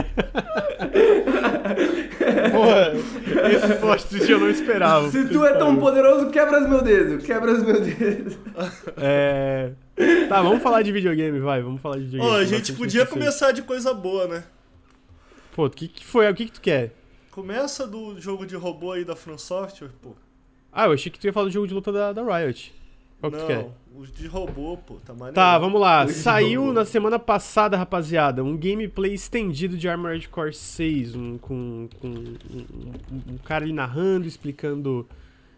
Porra, 2.52 2.92
esse 3.50 3.74
plot 3.80 4.06
twist 4.06 4.30
eu 4.30 4.40
não 4.40 4.50
esperava. 4.50 5.10
Se 5.10 5.28
tu 5.28 5.44
é 5.44 5.52
tão 5.54 5.76
poderoso, 5.76 6.30
quebra 6.30 6.62
os 6.62 6.68
meus 6.68 6.82
dedos. 6.82 7.24
Quebra 7.24 7.52
os 7.52 7.62
meus 7.62 7.80
dedos. 7.80 8.38
É... 8.96 9.72
Tá, 10.28 10.42
vamos 10.42 10.62
falar 10.62 10.82
de 10.82 10.92
videogame, 10.92 11.38
vai, 11.38 11.62
vamos 11.62 11.80
falar 11.80 11.96
de 11.96 12.04
videogame. 12.04 12.32
Ô, 12.32 12.36
a 12.36 12.44
gente 12.44 12.72
podia 12.72 13.06
começar 13.06 13.52
de 13.52 13.62
coisa 13.62 13.94
boa, 13.94 14.26
né? 14.26 14.44
Pô, 15.54 15.66
o 15.66 15.70
que 15.70 15.86
que 15.86 16.04
foi? 16.04 16.28
O 16.30 16.34
que 16.34 16.46
que 16.46 16.52
tu 16.52 16.60
quer? 16.60 16.92
Começa 17.30 17.86
do 17.86 18.20
jogo 18.20 18.46
de 18.46 18.56
robô 18.56 18.92
aí 18.92 19.04
da 19.04 19.14
From 19.14 19.38
Software, 19.38 19.90
pô. 20.02 20.16
Ah, 20.72 20.86
eu 20.86 20.92
achei 20.92 21.10
que 21.10 21.18
tu 21.18 21.26
ia 21.26 21.32
falar 21.32 21.46
do 21.46 21.52
jogo 21.52 21.68
de 21.68 21.74
luta 21.74 21.92
da, 21.92 22.12
da 22.12 22.22
Riot. 22.22 22.74
Qual 23.24 23.32
que 23.32 23.38
tu 23.38 23.46
quer? 23.46 23.58
Não, 23.62 23.72
os 24.02 24.12
de 24.12 24.26
robô, 24.26 24.76
pô, 24.76 24.96
tá 25.04 25.12
maneiro. 25.14 25.34
Tá, 25.34 25.58
vamos 25.58 25.80
lá. 25.80 26.04
Hoje 26.04 26.14
Saiu 26.14 26.72
na 26.72 26.84
semana 26.84 27.18
passada, 27.18 27.76
rapaziada, 27.76 28.44
um 28.44 28.56
gameplay 28.56 29.14
estendido 29.14 29.76
de 29.78 29.88
Armored 29.88 30.28
Core 30.28 30.52
6, 30.52 31.14
um, 31.14 31.38
com, 31.38 31.88
com 32.00 32.08
um, 32.08 32.36
um- 33.10 33.32
um 33.34 33.38
cara 33.38 33.64
ali 33.64 33.72
narrando, 33.72 34.26
explicando, 34.26 35.08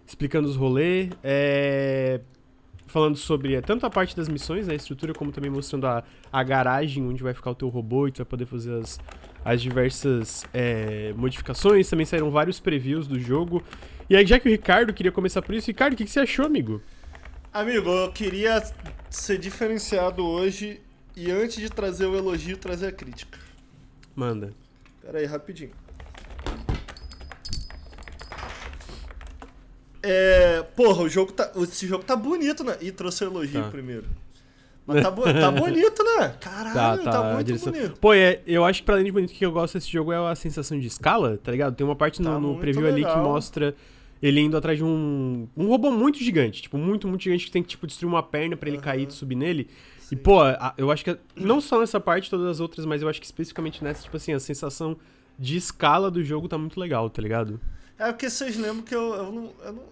explicando 0.06 0.46
os 0.49 0.54
rolês, 0.54 1.11
é, 1.25 2.20
falando 2.87 3.16
sobre 3.16 3.54
é, 3.54 3.61
tanto 3.61 3.85
a 3.85 3.90
parte 3.90 4.14
das 4.16 4.28
missões, 4.28 4.66
né, 4.68 4.75
a 4.75 4.76
estrutura, 4.76 5.12
como 5.12 5.32
também 5.32 5.50
mostrando 5.50 5.87
a, 5.88 6.04
a 6.32 6.42
garagem 6.44 7.04
onde 7.04 7.23
vai 7.23 7.35
ficar 7.35 7.50
o 7.50 7.54
teu 7.54 7.68
robô 7.68 8.06
e 8.06 8.12
tu 8.12 8.18
vai 8.18 8.26
poder 8.26 8.46
fazer 8.46 8.75
as, 8.78 9.00
as 9.44 9.61
diversas 9.61 10.44
é, 10.54 11.12
modificações. 11.16 11.88
Também 11.90 12.06
saíram 12.06 12.30
vários 12.30 12.61
previews 12.61 13.08
do 13.08 13.18
jogo. 13.18 13.61
E 14.08 14.14
aí, 14.14 14.25
já 14.25 14.38
que 14.38 14.46
o 14.49 14.52
Ricardo 14.52 14.92
queria 14.92 15.11
começar 15.11 15.42
por 15.42 15.52
isso, 15.52 15.66
Ricardo, 15.66 15.94
o 15.94 15.96
que, 15.96 16.04
que 16.04 16.11
você 16.11 16.20
achou, 16.20 16.46
amigo? 16.46 16.80
Amigo, 17.56 17.88
eu 17.88 18.12
queria 18.12 18.62
ser 19.08 19.38
diferenciado 19.38 20.22
hoje 20.22 20.78
e 21.16 21.30
antes 21.30 21.56
de 21.56 21.70
trazer 21.70 22.04
o 22.04 22.14
elogio, 22.14 22.58
trazer 22.58 22.88
a 22.88 22.92
crítica. 22.92 23.38
Manda. 24.14 24.52
Pera 25.00 25.20
aí, 25.20 25.25
rapidinho. 25.25 25.70
É, 30.02 30.62
porra, 30.76 31.02
o 31.04 31.08
jogo 31.08 31.32
tá, 31.32 31.50
esse 31.56 31.86
jogo 31.86 32.04
tá 32.04 32.14
bonito, 32.14 32.62
né? 32.62 32.76
E 32.82 32.92
trouxe 32.92 33.25
o 33.25 33.28
elogio 33.28 33.62
Tá. 33.62 33.70
primeiro. 33.70 34.04
Mas 34.86 35.02
tá, 35.02 35.10
bo- 35.10 35.22
tá 35.25 35.50
bonito, 35.50 36.04
né? 36.04 36.34
Caralho, 36.38 37.04
tá, 37.04 37.30
a 37.30 37.34
muito 37.36 37.46
direção- 37.46 37.72
bonito. 37.72 37.98
Pô, 37.98 38.12
é, 38.12 38.38
eu 38.46 38.66
acho 38.66 38.80
que 38.82 38.84
pra 38.86 38.96
além 38.96 39.06
de 39.06 39.12
bonito, 39.12 39.30
o 39.30 39.32
que 39.32 39.46
eu 39.46 39.50
gosto 39.50 39.78
desse 39.78 39.90
jogo 39.90 40.12
é 40.12 40.30
a 40.30 40.34
sensação 40.34 40.78
de 40.78 40.86
escala, 40.86 41.38
tá 41.42 41.50
ligado? 41.52 41.75
Tem 41.75 41.86
uma 41.86 41.96
parte 41.96 42.20
no, 42.20 42.28
Tá 42.28 42.34
no 42.38 42.48
muito 42.48 42.60
preview 42.60 42.86
ali 42.86 43.00
que 43.00 43.08
legal. 43.08 43.25
mostra 43.25 43.75
ele 44.23 44.40
indo 44.40 44.56
atrás 44.56 44.78
de 44.78 44.85
um, 44.85 45.46
um 45.56 45.66
robô 45.68 45.90
muito 45.90 46.18
gigante. 46.18 46.62
Tipo, 46.62 46.78
muito, 46.78 47.06
muito 47.08 47.23
gigante 47.23 47.46
que 47.46 47.50
tem 47.50 47.62
que, 47.62 47.68
tipo, 47.68 47.87
destruir 47.87 48.08
uma 48.08 48.23
perna 48.23 48.56
pra 48.56 48.68
ele 48.68 48.78
cair 48.78 49.08
e 49.08 49.12
subir 49.12 49.35
nele. 49.37 49.68
E, 50.00 50.04
Sim. 50.04 50.16
pô, 50.16 50.40
a- 50.40 50.75
eu 50.78 50.90
acho 50.90 51.04
que 51.04 51.18
não 51.35 51.61
só 51.61 51.80
nessa 51.80 51.99
parte, 52.00 52.30
todas 52.30 52.46
as 52.46 52.61
outras, 52.61 52.87
mas 52.87 53.02
eu 53.02 53.08
acho 53.08 53.20
que 53.20 53.26
especificamente 53.26 53.82
nessa, 53.82 54.02
tipo 54.04 54.16
assim, 54.16 54.32
a 54.32 54.40
sensação 54.40 54.96
de 55.38 55.56
escala 55.56 56.11
do 56.11 56.23
jogo 56.25 56.49
tá 56.49 56.56
muito 56.56 56.78
legal, 56.80 57.11
tá 57.11 57.20
ligado? 57.20 57.61
É 57.99 58.11
porque 58.12 58.28
vocês 58.30 58.56
lembram 58.56 58.82
que 58.82 58.94
eu, 58.94 59.14
eu, 59.14 59.32
não, 59.32 59.52
eu 59.64 59.73
não. 59.73 59.82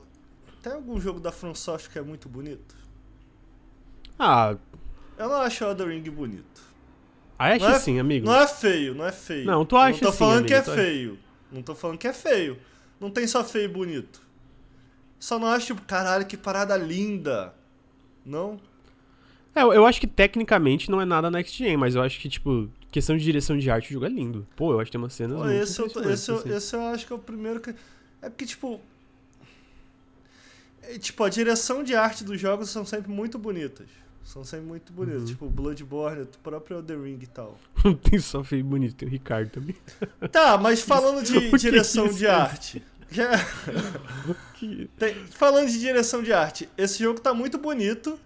Tem 0.62 0.73
algum 0.73 0.99
jogo 1.00 1.21
da 1.21 1.31
From 1.33 1.54
Software 1.54 1.93
que 1.93 1.99
é 1.99 2.02
muito 2.02 2.28
bonito? 2.28 2.75
Ah, 4.19 4.57
Eu 5.19 5.28
não 5.28 5.37
acho 5.37 5.64
o 5.64 5.69
Elden 5.69 5.88
Ring 5.88 6.11
bonito. 6.11 6.62
acho 7.38 7.64
Não 7.64 7.71
é- 7.71 7.76
assim, 7.76 7.99
amigo. 7.99 8.26
Não 8.26 8.35
é 8.35 8.47
feio, 8.47 8.95
não 8.95 9.07
é 9.07 9.12
feio. 9.12 9.45
Não, 9.45 9.64
tu 9.64 9.76
acha 9.76 10.02
Não 10.04 10.11
tô 10.11 10.16
falando 10.16 10.47
que 10.47 10.54
é 10.54 10.59
acha. 10.59 10.75
feio. 10.75 11.19
Não 11.52 11.62
tô 11.62 11.75
falando 11.75 11.99
que 11.99 12.07
é 12.09 12.12
feio. 12.12 12.57
Não 13.01 13.11
tem 13.11 13.27
só 13.27 13.45
feio 13.45 13.65
e 13.67 13.69
bonito. 13.69 14.21
Só 15.19 15.39
não 15.39 15.49
acho, 15.49 15.67
tipo, 15.67 15.83
caralho, 15.83 16.27
que 16.27 16.37
parada 16.37 16.77
linda. 16.77 17.55
Não? 18.25 18.61
É, 19.55 19.63
eu- 19.63 19.87
acho 19.87 20.01
que 20.01 20.07
tecnicamente 20.07 20.91
não 20.91 21.01
é 21.01 21.05
nada 21.05 21.31
next 21.31 21.57
gen, 21.57 21.77
mas 21.77 21.95
eu 21.95 22.03
acho 22.03 22.19
que, 22.21 22.29
tipo, 22.29 22.69
questão 22.91 23.17
de 23.17 23.23
direção 23.25 23.57
de 23.57 23.71
arte, 23.71 23.91
o 23.91 23.93
jogo 23.95 24.07
é 24.07 24.09
lindo. 24.09 24.47
Pô, 24.57 24.73
eu 24.73 24.81
acho 24.81 24.87
que 24.87 24.93
tem 24.93 25.01
umas 25.01 25.13
cenas 25.15 25.37
Pô, 25.39 25.45
muito 25.45 25.63
esse, 25.63 25.81
eu, 25.81 25.87
esse, 25.87 26.31
eu, 26.31 26.37
assim. 26.39 26.53
esse 26.55 26.77
eu 26.77 26.81
acho 26.89 27.07
que 27.07 27.13
é 27.13 27.17
o 27.17 27.19
primeiro 27.19 27.61
que. 27.61 27.71
É 28.21 28.29
porque, 28.29 28.47
tipo. 28.47 28.81
é, 30.83 30.99
tipo, 30.99 31.23
a 31.25 31.29
direção 31.29 31.83
de 31.85 31.95
arte 31.95 32.25
dos 32.25 32.41
jogos 32.41 32.71
são 32.71 32.85
sempre 32.85 33.11
muito 33.11 33.39
bonitas. 33.39 33.87
São 34.25 34.43
sempre 34.43 34.66
muito 34.66 34.93
bonitas. 34.93 35.21
Uhum. 35.23 35.26
Tipo, 35.26 35.49
Bloodborne, 35.50 36.23
o 36.23 36.26
próprio 36.43 36.78
Elden 36.78 37.02
Ring 37.02 37.19
e 37.23 37.26
tal. 37.26 37.59
Não 37.85 37.95
tem 37.95 38.19
só 38.19 38.43
feio 38.43 38.64
bonito, 38.64 38.95
tem 38.97 39.07
o 39.07 39.11
Ricardo 39.11 39.50
também. 39.50 39.76
Tá, 40.33 40.57
mas 40.59 40.81
falando 40.81 41.23
de 41.23 41.50
direção 41.59 42.09
de 42.09 42.26
arte. 42.26 42.83
Que- 44.54 44.90
Tem- 44.99 45.14
falando 45.26 45.69
de 45.69 45.78
direção 45.78 46.23
de 46.23 46.33
arte, 46.33 46.69
esse 46.76 46.99
jogo 47.02 47.21
tá 47.21 47.33
muito 47.35 47.59
bonito. 47.59 48.19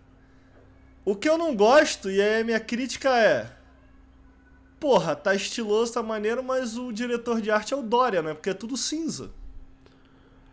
O 1.05 1.15
que 1.15 1.29
eu 1.29 1.37
não 1.37 1.55
gosto, 1.55 2.11
e 2.11 2.21
aí 2.21 2.41
a 2.41 2.45
minha 2.45 2.61
crítica 2.61 3.11
é. 3.19 3.51
Porra, 4.79 5.17
tá 5.17 5.35
estiloso, 5.35 5.93
tá 5.93 6.03
maneiro, 6.03 6.43
mas 6.43 6.77
o 6.79 6.93
diretor 6.93 7.41
de 7.41 7.51
arte 7.51 7.75
é 7.75 7.77
o 7.77 7.83
Dória, 7.83 8.23
né? 8.23 8.33
Porque 8.35 8.51
é 8.51 8.55
tudo 8.55 8.77
cinza. 8.77 9.31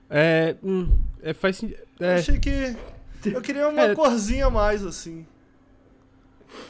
É, 0.09 0.55
hum, 0.63 0.97
é, 1.21 1.33
faz 1.33 1.57
sentido. 1.57 1.79
Eu 1.99 2.07
É, 2.07 2.15
achei 2.15 2.39
que. 2.39 2.75
Eu 3.25 3.41
queria 3.41 3.67
uma 3.67 3.81
É. 3.83 3.95
corzinha 3.95 4.47
a 4.47 4.49
mais, 4.49 4.83
assim. 4.85 5.25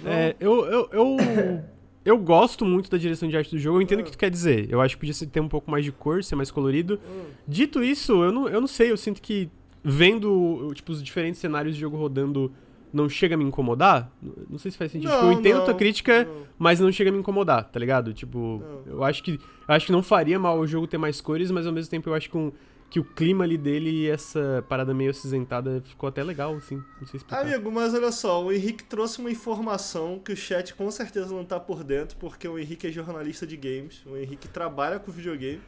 Não? 0.04 0.12
é, 0.12 0.36
eu, 0.40 0.66
eu, 0.66 0.90
eu, 0.92 1.18
eu 2.06 2.18
gosto 2.18 2.64
muito 2.66 2.90
da 2.90 2.98
direção 2.98 3.28
de 3.30 3.36
arte 3.38 3.52
do 3.52 3.60
jogo, 3.60 3.78
eu 3.78 3.82
entendo 3.82 4.02
o 4.02 4.04
que 4.04 4.12
tu 4.12 4.18
quer 4.18 4.30
dizer. 4.30 4.68
Eu 4.70 4.82
acho 4.82 4.96
que 4.98 5.06
podia 5.08 5.28
ter 5.28 5.40
um 5.40 5.48
pouco 5.50 5.70
mais 5.70 5.84
de 5.84 5.92
cor, 5.92 6.24
ser 6.24 6.36
mais 6.36 6.52
colorido. 6.52 7.00
Dito 7.48 7.84
isso, 7.84 8.24
eu 8.24 8.32
não, 8.32 8.48
eu 8.50 8.60
não 8.62 8.68
sei, 8.68 8.92
eu 8.92 8.98
sinto 8.98 9.22
que 9.22 9.50
vendo 9.84 10.72
tipo, 10.74 10.92
os 10.92 11.04
diferentes 11.04 11.40
cenários 11.40 11.76
de 11.76 11.82
jogo 11.82 11.96
rodando 11.98 12.52
não 12.92 13.10
chega 13.10 13.36
a 13.36 13.38
me 13.38 13.44
incomodar. 13.44 14.10
Não 14.50 14.58
sei 14.58 14.72
se 14.72 14.78
faz 14.78 14.92
sentido. 14.92 15.10
Tipo, 15.12 15.24
eu 15.24 15.32
Não, 15.32 15.34
entendo 15.34 15.58
não, 15.58 15.66
tua 15.66 15.74
crítica, 15.74 16.24
não. 16.24 16.34
mas 16.58 16.80
não 16.80 16.92
chega 16.92 17.10
a 17.10 17.14
me 17.14 17.20
incomodar, 17.20 17.66
tá 17.66 17.78
ligado? 17.80 18.14
Tipo, 18.14 18.64
Não. 18.86 18.94
eu 18.94 19.04
acho 19.04 19.22
que 19.22 19.32
eu 19.68 19.74
acho 19.76 19.88
que 19.88 19.92
não 19.92 20.02
faria 20.02 20.40
mal 20.40 20.58
o 20.60 20.66
jogo 20.66 20.88
ter 20.88 20.98
mais 20.98 21.20
cores, 21.20 21.52
mas 21.52 21.68
ao 21.68 21.74
mesmo 21.74 21.92
tempo 21.92 22.10
eu 22.10 22.14
acho 22.14 22.30
que, 22.30 22.38
um, 22.38 22.52
que 22.90 23.00
o 23.00 23.04
clima 23.04 23.44
ali 23.44 23.58
dele 23.58 23.90
e 23.90 24.10
essa 24.10 24.64
parada 24.70 24.94
meio 24.94 25.12
acinzentada 25.12 25.82
ficou 25.86 26.08
até 26.08 26.24
legal, 26.24 26.56
assim. 26.56 26.76
Não 27.00 27.08
sei 27.08 27.18
explicar. 27.18 27.42
Amigo, 27.42 27.72
mas 27.72 27.94
olha 27.94 28.12
só, 28.12 28.44
o 28.44 28.52
Henrique 28.52 28.84
trouxe 28.84 29.20
uma 29.20 29.30
informação 29.32 30.20
que 30.20 30.32
o 30.32 30.38
chat 30.38 30.74
com 30.76 30.90
certeza 30.92 31.34
não 31.34 31.44
tá 31.44 31.60
por 31.60 31.84
dentro, 31.84 32.16
porque 32.18 32.48
o 32.48 32.58
Henrique 32.58 32.88
é 32.88 32.92
jornalista 32.92 33.46
de 33.46 33.58
games, 33.58 34.02
o 34.06 34.16
Henrique 34.16 34.48
trabalha 34.48 35.00
com 35.00 35.12
videogame, 35.12 35.62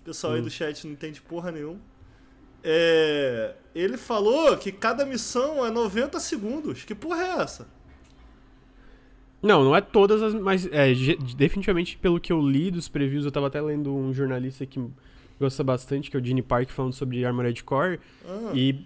o 0.00 0.04
pessoal 0.04 0.32
aí 0.34 0.40
Hum. 0.40 0.44
do 0.44 0.50
chat 0.50 0.86
não 0.86 0.92
entende 0.92 1.20
porra 1.20 1.50
nenhuma. 1.52 1.80
É, 2.62 3.54
ele 3.74 3.96
falou 3.96 4.56
que 4.56 4.70
cada 4.70 5.04
missão 5.06 5.64
é 5.64 5.70
90 5.70 6.20
segundos. 6.20 6.84
Que 6.84 6.94
porra 6.94 7.22
é 7.22 7.42
essa? 7.42 7.66
Não, 9.42 9.64
não 9.64 9.74
é 9.74 9.80
todas 9.80 10.22
as. 10.22 10.34
Mas 10.34 10.66
é, 10.66 10.92
definitivamente 11.36 11.96
pelo 11.96 12.20
que 12.20 12.32
eu 12.32 12.40
li 12.40 12.70
dos 12.70 12.88
previews, 12.88 13.24
eu 13.24 13.32
tava 13.32 13.46
até 13.46 13.60
lendo 13.60 13.94
um 13.94 14.12
jornalista 14.12 14.66
que 14.66 14.78
gosta 15.40 15.64
bastante, 15.64 16.10
que 16.10 16.16
é 16.16 16.20
o 16.20 16.24
Gene 16.24 16.42
Park, 16.42 16.70
falando 16.70 16.92
sobre 16.92 17.24
Armored 17.24 17.64
Core. 17.64 17.98
Ah, 18.26 18.52
E 18.54 18.84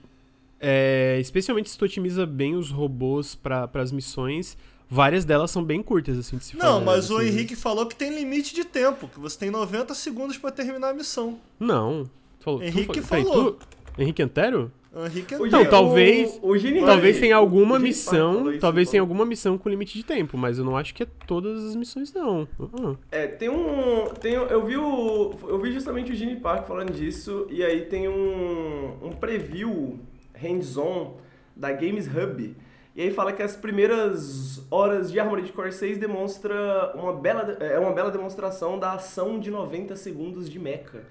é, 0.60 1.18
especialmente 1.20 1.68
se 1.68 1.76
tu 1.78 1.84
otimiza 1.84 2.24
bem 2.24 2.54
os 2.54 2.70
robôs 2.70 3.34
para 3.34 3.68
as 3.74 3.92
missões, 3.92 4.56
várias 4.88 5.24
delas 5.24 5.50
são 5.50 5.62
bem 5.62 5.82
curtas, 5.82 6.16
assim, 6.18 6.38
de 6.38 6.44
se 6.44 6.56
Não, 6.56 6.80
mas 6.82 7.10
o 7.10 7.18
assim. 7.18 7.26
Henrique 7.28 7.56
falou 7.56 7.86
que 7.86 7.96
tem 7.96 8.14
limite 8.14 8.54
de 8.54 8.64
tempo, 8.64 9.08
que 9.08 9.18
você 9.20 9.38
tem 9.38 9.50
90 9.50 9.92
segundos 9.94 10.38
pra 10.38 10.50
terminar 10.50 10.90
a 10.90 10.94
missão. 10.94 11.38
Não. 11.58 12.04
Tu 12.38 12.44
falou, 12.44 12.60
tu 12.60 12.64
Henrique 12.66 13.00
peraí, 13.02 13.24
falou. 13.24 13.52
tu- 13.52 13.66
Henrique 13.98 14.22
Antero? 14.22 14.72
Henrique 15.06 15.34
é 15.34 15.38
Não, 15.38 15.64
talvez- 15.64 16.38
o, 16.42 16.52
o 16.52 16.86
Talvez 16.86 17.18
tenha 17.18 17.36
alguma 17.36 17.78
missão. 17.78 18.50
isso, 18.50 18.60
talvez 18.60 18.90
tenha 18.90 19.00
alguma 19.00 19.26
missão 19.26 19.58
com 19.58 19.68
limite 19.68 19.98
de 19.98 20.04
tempo, 20.04 20.38
mas 20.38 20.58
eu 20.58 20.64
não 20.64 20.76
acho 20.76 20.94
que 20.94 21.02
é 21.02 21.06
todas 21.26 21.64
as 21.64 21.74
missões, 21.74 22.12
não. 22.12 22.46
Uh-uh. 22.58 22.96
É, 23.10 23.26
tem 23.26 23.48
um. 23.48 24.06
Tem, 24.20 24.34
eu 24.34 24.64
vi 24.64 24.76
o. 24.76 25.32
Eu 25.48 25.58
vi 25.58 25.72
justamente 25.72 26.12
o 26.12 26.14
Gene 26.14 26.36
Park 26.36 26.66
falando 26.68 26.92
disso, 26.92 27.46
e 27.50 27.62
aí 27.64 27.82
tem 27.82 28.08
um, 28.08 28.96
um 29.02 29.10
preview 29.12 29.98
hands-on 30.34 31.16
da 31.56 31.72
Games 31.72 32.06
Hub. 32.06 32.54
E 32.96 33.02
aí 33.02 33.10
fala 33.10 33.32
que 33.32 33.42
as 33.42 33.56
primeiras 33.56 34.64
horas 34.70 35.10
de 35.10 35.18
Armored 35.18 35.50
Core 35.52 35.72
6 35.72 35.98
demonstra 35.98 36.92
uma 36.94 37.12
bela, 37.12 37.56
é 37.60 37.76
uma 37.78 37.92
bela 37.92 38.10
demonstração 38.10 38.78
da 38.78 38.92
ação 38.92 39.40
de 39.40 39.50
90 39.50 39.96
segundos 39.96 40.48
de 40.48 40.60
mecha. 40.60 41.02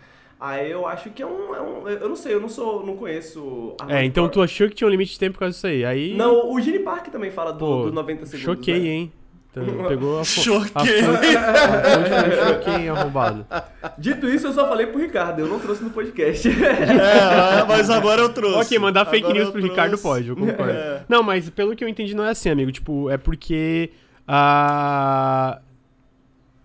Aí 0.46 0.70
eu 0.72 0.86
acho 0.86 1.10
que 1.12 1.24
é 1.24 1.26
um, 1.26 1.56
é 1.56 1.62
um- 1.62 1.88
Eu 1.88 2.10
não 2.10 2.16
sei, 2.18 2.34
eu 2.34 2.42
não 2.42 2.50
sou. 2.50 2.86
não 2.86 2.98
conheço 2.98 3.76
É, 3.88 4.04
então 4.04 4.26
Core. 4.26 4.34
tu 4.34 4.42
achou 4.42 4.68
que 4.68 4.76
tinha 4.76 4.86
um 4.88 4.92
limite 4.92 5.14
de 5.14 5.20
tempo 5.20 5.34
por 5.36 5.40
causa 5.40 5.54
disso 5.54 5.68
aí. 5.68 5.86
Aí. 5.86 6.14
Não, 6.18 6.52
o 6.52 6.60
Gene 6.60 6.80
Park 6.80 7.08
também 7.08 7.32
fala 7.32 7.54
do, 7.54 7.60
Pô, 7.60 7.84
do 7.86 7.94
90 7.94 8.26
segundos. 8.26 8.42
choquei, 8.58 8.80
né? 8.82 8.88
hein? 8.90 9.12
Então, 9.56 9.64
pegou 9.88 10.20
a 10.20 10.24
Choquei. 10.26 11.00
A 11.06 11.52
a 11.52 12.54
choquei, 12.56 12.74
hein, 12.74 12.90
arrombado. 12.90 13.46
Dito 13.98 14.28
isso, 14.28 14.48
eu 14.48 14.52
só 14.52 14.68
falei 14.68 14.88
pro 14.88 15.00
Ricardo, 15.00 15.40
eu 15.40 15.48
não 15.48 15.60
trouxe 15.60 15.82
no 15.82 15.92
podcast. 15.92 16.50
É, 16.52 17.64
mas 17.66 17.90
agora 17.90 18.20
eu 18.22 18.30
trouxe. 18.34 18.60
Ok, 18.60 18.80
mandar 18.80 19.06
fake 19.06 19.24
Agora 19.24 19.34
news 19.40 19.50
pro 19.50 19.62
trouxe. 19.62 19.70
Ricardo 19.78 19.98
pode, 19.98 20.28
eu 20.28 20.36
concordo. 20.36 20.72
É. 20.74 21.04
Não, 21.08 21.24
mas 21.24 21.50
pelo 21.50 21.74
que 21.76 21.84
eu 21.86 21.88
entendi 21.88 22.14
não 22.16 22.26
é 22.26 22.32
assim, 22.32 22.50
amigo. 22.50 22.70
Tipo, 22.72 23.10
é 23.10 23.16
porque 23.18 23.92
a... 24.28 25.60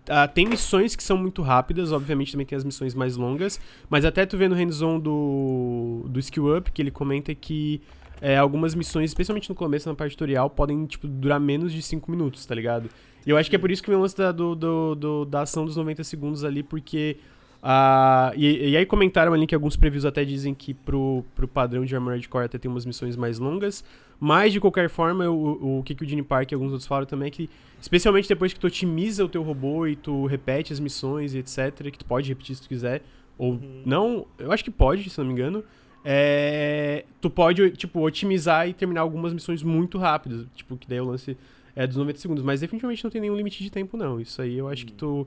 a- 0.09 0.27
tem 0.27 0.45
missões 0.47 0.95
que 0.95 1.03
são 1.03 1.15
muito 1.17 1.41
rápidas, 1.41 1.91
obviamente 1.91 2.31
também 2.31 2.45
tem 2.45 2.57
as 2.57 2.63
missões 2.63 2.93
mais 2.95 3.15
longas, 3.15 3.59
mas 3.89 4.03
até 4.05 4.25
tu 4.25 4.37
vê 4.37 4.47
no 4.47 4.55
hands-on 4.55 4.99
do, 4.99 6.05
do 6.09 6.19
Skill 6.19 6.57
Up 6.57 6.71
que 6.71 6.81
ele 6.81 6.91
comenta 6.91 7.33
que 7.35 7.81
é, 8.21 8.37
algumas 8.37 8.75
missões, 8.75 9.11
especialmente 9.11 9.47
no 9.49 9.55
começo, 9.55 9.87
na 9.87 9.95
parte 9.95 10.11
tutorial, 10.13 10.49
podem 10.49 10.85
tipo, 10.85 11.07
durar 11.07 11.39
menos 11.39 11.71
de 11.71 11.81
5 11.81 12.11
minutos, 12.11 12.45
tá 12.45 12.53
ligado? 12.53 12.89
E 13.25 13.29
eu 13.29 13.37
acho 13.37 13.49
que 13.49 13.55
é 13.55 13.59
por 13.59 13.71
isso 13.71 13.81
que 13.81 13.89
vem 13.89 13.97
o 13.97 14.01
lance 14.01 14.17
da, 14.17 14.31
do, 14.31 14.55
do- 14.55 14.95
do- 14.95 15.25
da 15.25 15.41
ação 15.43 15.63
dos 15.65 15.75
90 15.77 16.03
segundos 16.03 16.43
ali, 16.43 16.61
porque. 16.63 17.17
ah, 17.61 18.31
e, 18.35 18.69
e 18.71 18.77
aí 18.77 18.85
comentaram 18.85 19.33
ali 19.33 19.45
que 19.45 19.53
alguns 19.55 19.75
previews 19.75 20.05
até 20.05 20.23
dizem 20.25 20.53
que 20.53 20.73
pro, 20.73 21.23
pro 21.35 21.47
padrão 21.47 21.83
de 21.85 21.93
Armored 21.95 22.27
Core 22.29 22.45
até 22.45 22.57
tem 22.57 22.69
umas 22.71 22.85
missões 22.85 23.15
mais 23.15 23.39
longas. 23.39 23.83
Mas, 24.19 24.51
de 24.51 24.59
qualquer 24.59 24.89
forma, 24.89 25.29
o, 25.29 25.33
o, 25.33 25.79
o 25.79 25.83
que, 25.83 25.95
que 25.95 26.03
o 26.03 26.07
Gene 26.07 26.21
Park 26.21 26.51
e 26.51 26.55
alguns 26.55 26.71
outros 26.71 26.87
falaram 26.87 27.07
também 27.07 27.27
é 27.27 27.31
que, 27.31 27.49
especialmente 27.79 28.27
depois 28.27 28.51
que 28.51 28.59
tu 28.59 28.67
otimiza 28.67 29.23
o 29.23 29.29
teu 29.29 29.41
robô 29.41 29.87
e 29.87 29.95
tu 29.95 30.25
repete 30.25 30.73
as 30.73 30.79
missões 30.79 31.33
e 31.33 31.39
etc., 31.39 31.89
que 31.89 31.97
tu 31.97 32.05
pode 32.05 32.27
repetir 32.27 32.55
se 32.55 32.61
tu 32.61 32.67
quiser, 32.67 33.01
ou 33.37 33.53
Uhum. 33.53 33.83
não, 33.85 34.27
eu 34.37 34.51
acho 34.51 34.63
que 34.63 34.71
pode, 34.71 35.09
se 35.09 35.17
não 35.17 35.25
me 35.25 35.31
engano, 35.31 35.63
é, 36.03 37.05
tu 37.21 37.29
pode, 37.29 37.71
tipo, 37.71 38.01
otimizar 38.01 38.67
e 38.67 38.73
terminar 38.73 39.01
algumas 39.01 39.33
missões 39.33 39.63
muito 39.63 39.97
rápidas, 39.97 40.45
tipo, 40.55 40.75
que 40.75 40.87
daí 40.87 40.99
o 40.99 41.05
lance 41.05 41.37
é 41.75 41.87
dos 41.87 41.95
90 41.95 42.19
segundos, 42.19 42.43
mas 42.43 42.59
definitivamente 42.59 43.03
não 43.03 43.11
tem 43.11 43.21
nenhum 43.21 43.37
limite 43.37 43.63
de 43.63 43.69
tempo, 43.69 43.95
não. 43.95 44.19
Isso 44.19 44.41
aí 44.41 44.57
eu 44.57 44.67
acho 44.67 44.85
que 44.85 44.91
tu 44.91 45.25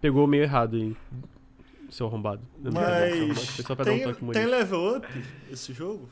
pegou 0.00 0.26
meio 0.26 0.42
errado 0.42 0.76
aí, 0.76 0.94
seu 1.88 2.06
arrombado. 2.06 2.42
Não, 2.62 2.70
não, 2.70 2.80
não, 2.80 2.88
não, 2.90 3.28
Mas 3.28 3.56
dar 3.84 3.92
um 3.92 4.14
tem, 4.14 4.14
tem 4.32 4.46
level 4.46 4.96
up 4.98 5.06
esse 5.50 5.72
jogo? 5.72 6.08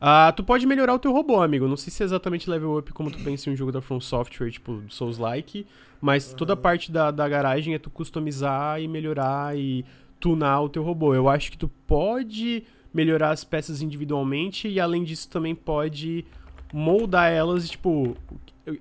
Ah, 0.00 0.32
tu 0.34 0.42
pode 0.42 0.66
melhorar 0.66 0.94
o 0.94 0.98
teu 0.98 1.12
robô, 1.12 1.42
amigo. 1.42 1.68
Não 1.68 1.76
sei 1.76 1.92
se 1.92 2.02
é 2.02 2.06
exatamente 2.06 2.48
level 2.48 2.78
up 2.78 2.90
como 2.92 3.10
tu 3.10 3.18
pensa 3.22 3.50
em 3.50 3.52
um 3.52 3.56
jogo 3.56 3.70
da 3.70 3.82
From 3.82 4.00
Software, 4.00 4.50
tipo 4.50 4.82
Souls-like, 4.88 5.66
mas 6.00 6.32
toda 6.32 6.54
a 6.54 6.56
parte 6.56 6.90
da, 6.90 7.10
da 7.10 7.28
garagem 7.28 7.74
é 7.74 7.78
tu 7.78 7.90
customizar 7.90 8.80
e 8.80 8.88
melhorar 8.88 9.56
e 9.58 9.84
tunar 10.18 10.62
o 10.62 10.68
teu 10.70 10.82
robô. 10.82 11.14
Eu 11.14 11.28
acho 11.28 11.50
que 11.50 11.58
tu 11.58 11.68
pode 11.86 12.64
melhorar 12.94 13.30
as 13.30 13.44
peças 13.44 13.82
individualmente 13.82 14.68
e 14.68 14.80
além 14.80 15.04
disso 15.04 15.28
também 15.28 15.54
pode 15.54 16.24
moldar 16.72 17.30
elas, 17.30 17.68
tipo, 17.68 18.16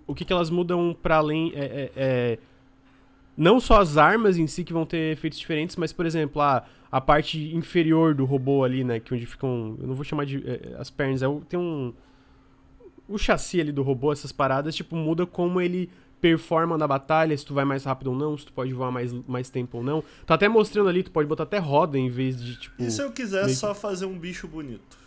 o- 0.07 0.15
que, 0.15 0.23
que 0.23 0.31
elas 0.31 0.49
mudam 0.49 0.95
pra 1.03 1.17
além. 1.17 1.51
É, 1.53 1.59
é- 1.65 1.91
é- 1.95 2.39
não 3.35 3.59
só 3.59 3.79
as 3.81 3.97
armas 3.97 4.37
em 4.37 4.47
si 4.47 4.63
que 4.63 4.73
vão 4.73 4.85
ter 4.85 5.13
efeitos 5.13 5.37
diferentes, 5.39 5.75
mas, 5.75 5.91
por 5.93 6.05
exemplo, 6.05 6.41
a, 6.41 6.63
a 6.91 6.99
parte 6.99 7.55
inferior 7.55 8.15
do 8.15 8.25
robô 8.25 8.63
ali, 8.63 8.83
né? 8.83 8.99
Que 8.99 9.13
onde 9.13 9.25
ficam. 9.25 9.77
Eu 9.79 9.87
não 9.87 9.95
vou 9.95 10.03
chamar 10.03 10.25
de. 10.25 10.43
é, 10.47 10.75
as 10.77 10.89
pernas, 10.89 11.21
é, 11.21 11.27
tem 11.47 11.59
um. 11.59 11.93
O 13.07 13.17
chassi 13.17 13.59
ali 13.59 13.71
do 13.71 13.81
robô, 13.81 14.11
essas 14.11 14.31
paradas, 14.31 14.75
tipo, 14.75 14.95
muda 14.95 15.25
como 15.25 15.59
ele 15.59 15.89
performa 16.21 16.77
na 16.77 16.87
batalha, 16.87 17.35
se 17.35 17.45
tu 17.45 17.53
vai 17.53 17.65
mais 17.65 17.83
rápido 17.83 18.07
ou 18.11 18.15
não, 18.15 18.37
se 18.37 18.45
tu 18.45 18.53
pode 18.53 18.73
voar 18.73 18.91
mais, 18.91 19.11
mais 19.27 19.49
tempo 19.49 19.77
ou 19.77 19.83
não. 19.83 20.03
Tá 20.25 20.35
até 20.35 20.47
mostrando 20.47 20.89
ali, 20.89 21.01
tu 21.01 21.11
pode 21.11 21.27
botar 21.27 21.43
até 21.43 21.57
roda 21.57 21.97
em 21.97 22.09
vez 22.09 22.43
de, 22.43 22.59
tipo. 22.59 22.81
E 22.81 22.91
se 22.91 23.01
eu 23.01 23.11
quiser 23.11 23.45
meio 23.45 23.55
só 23.55 23.73
fazer 23.73 24.05
um 24.05 24.17
bicho 24.17 24.47
bonito? 24.47 24.97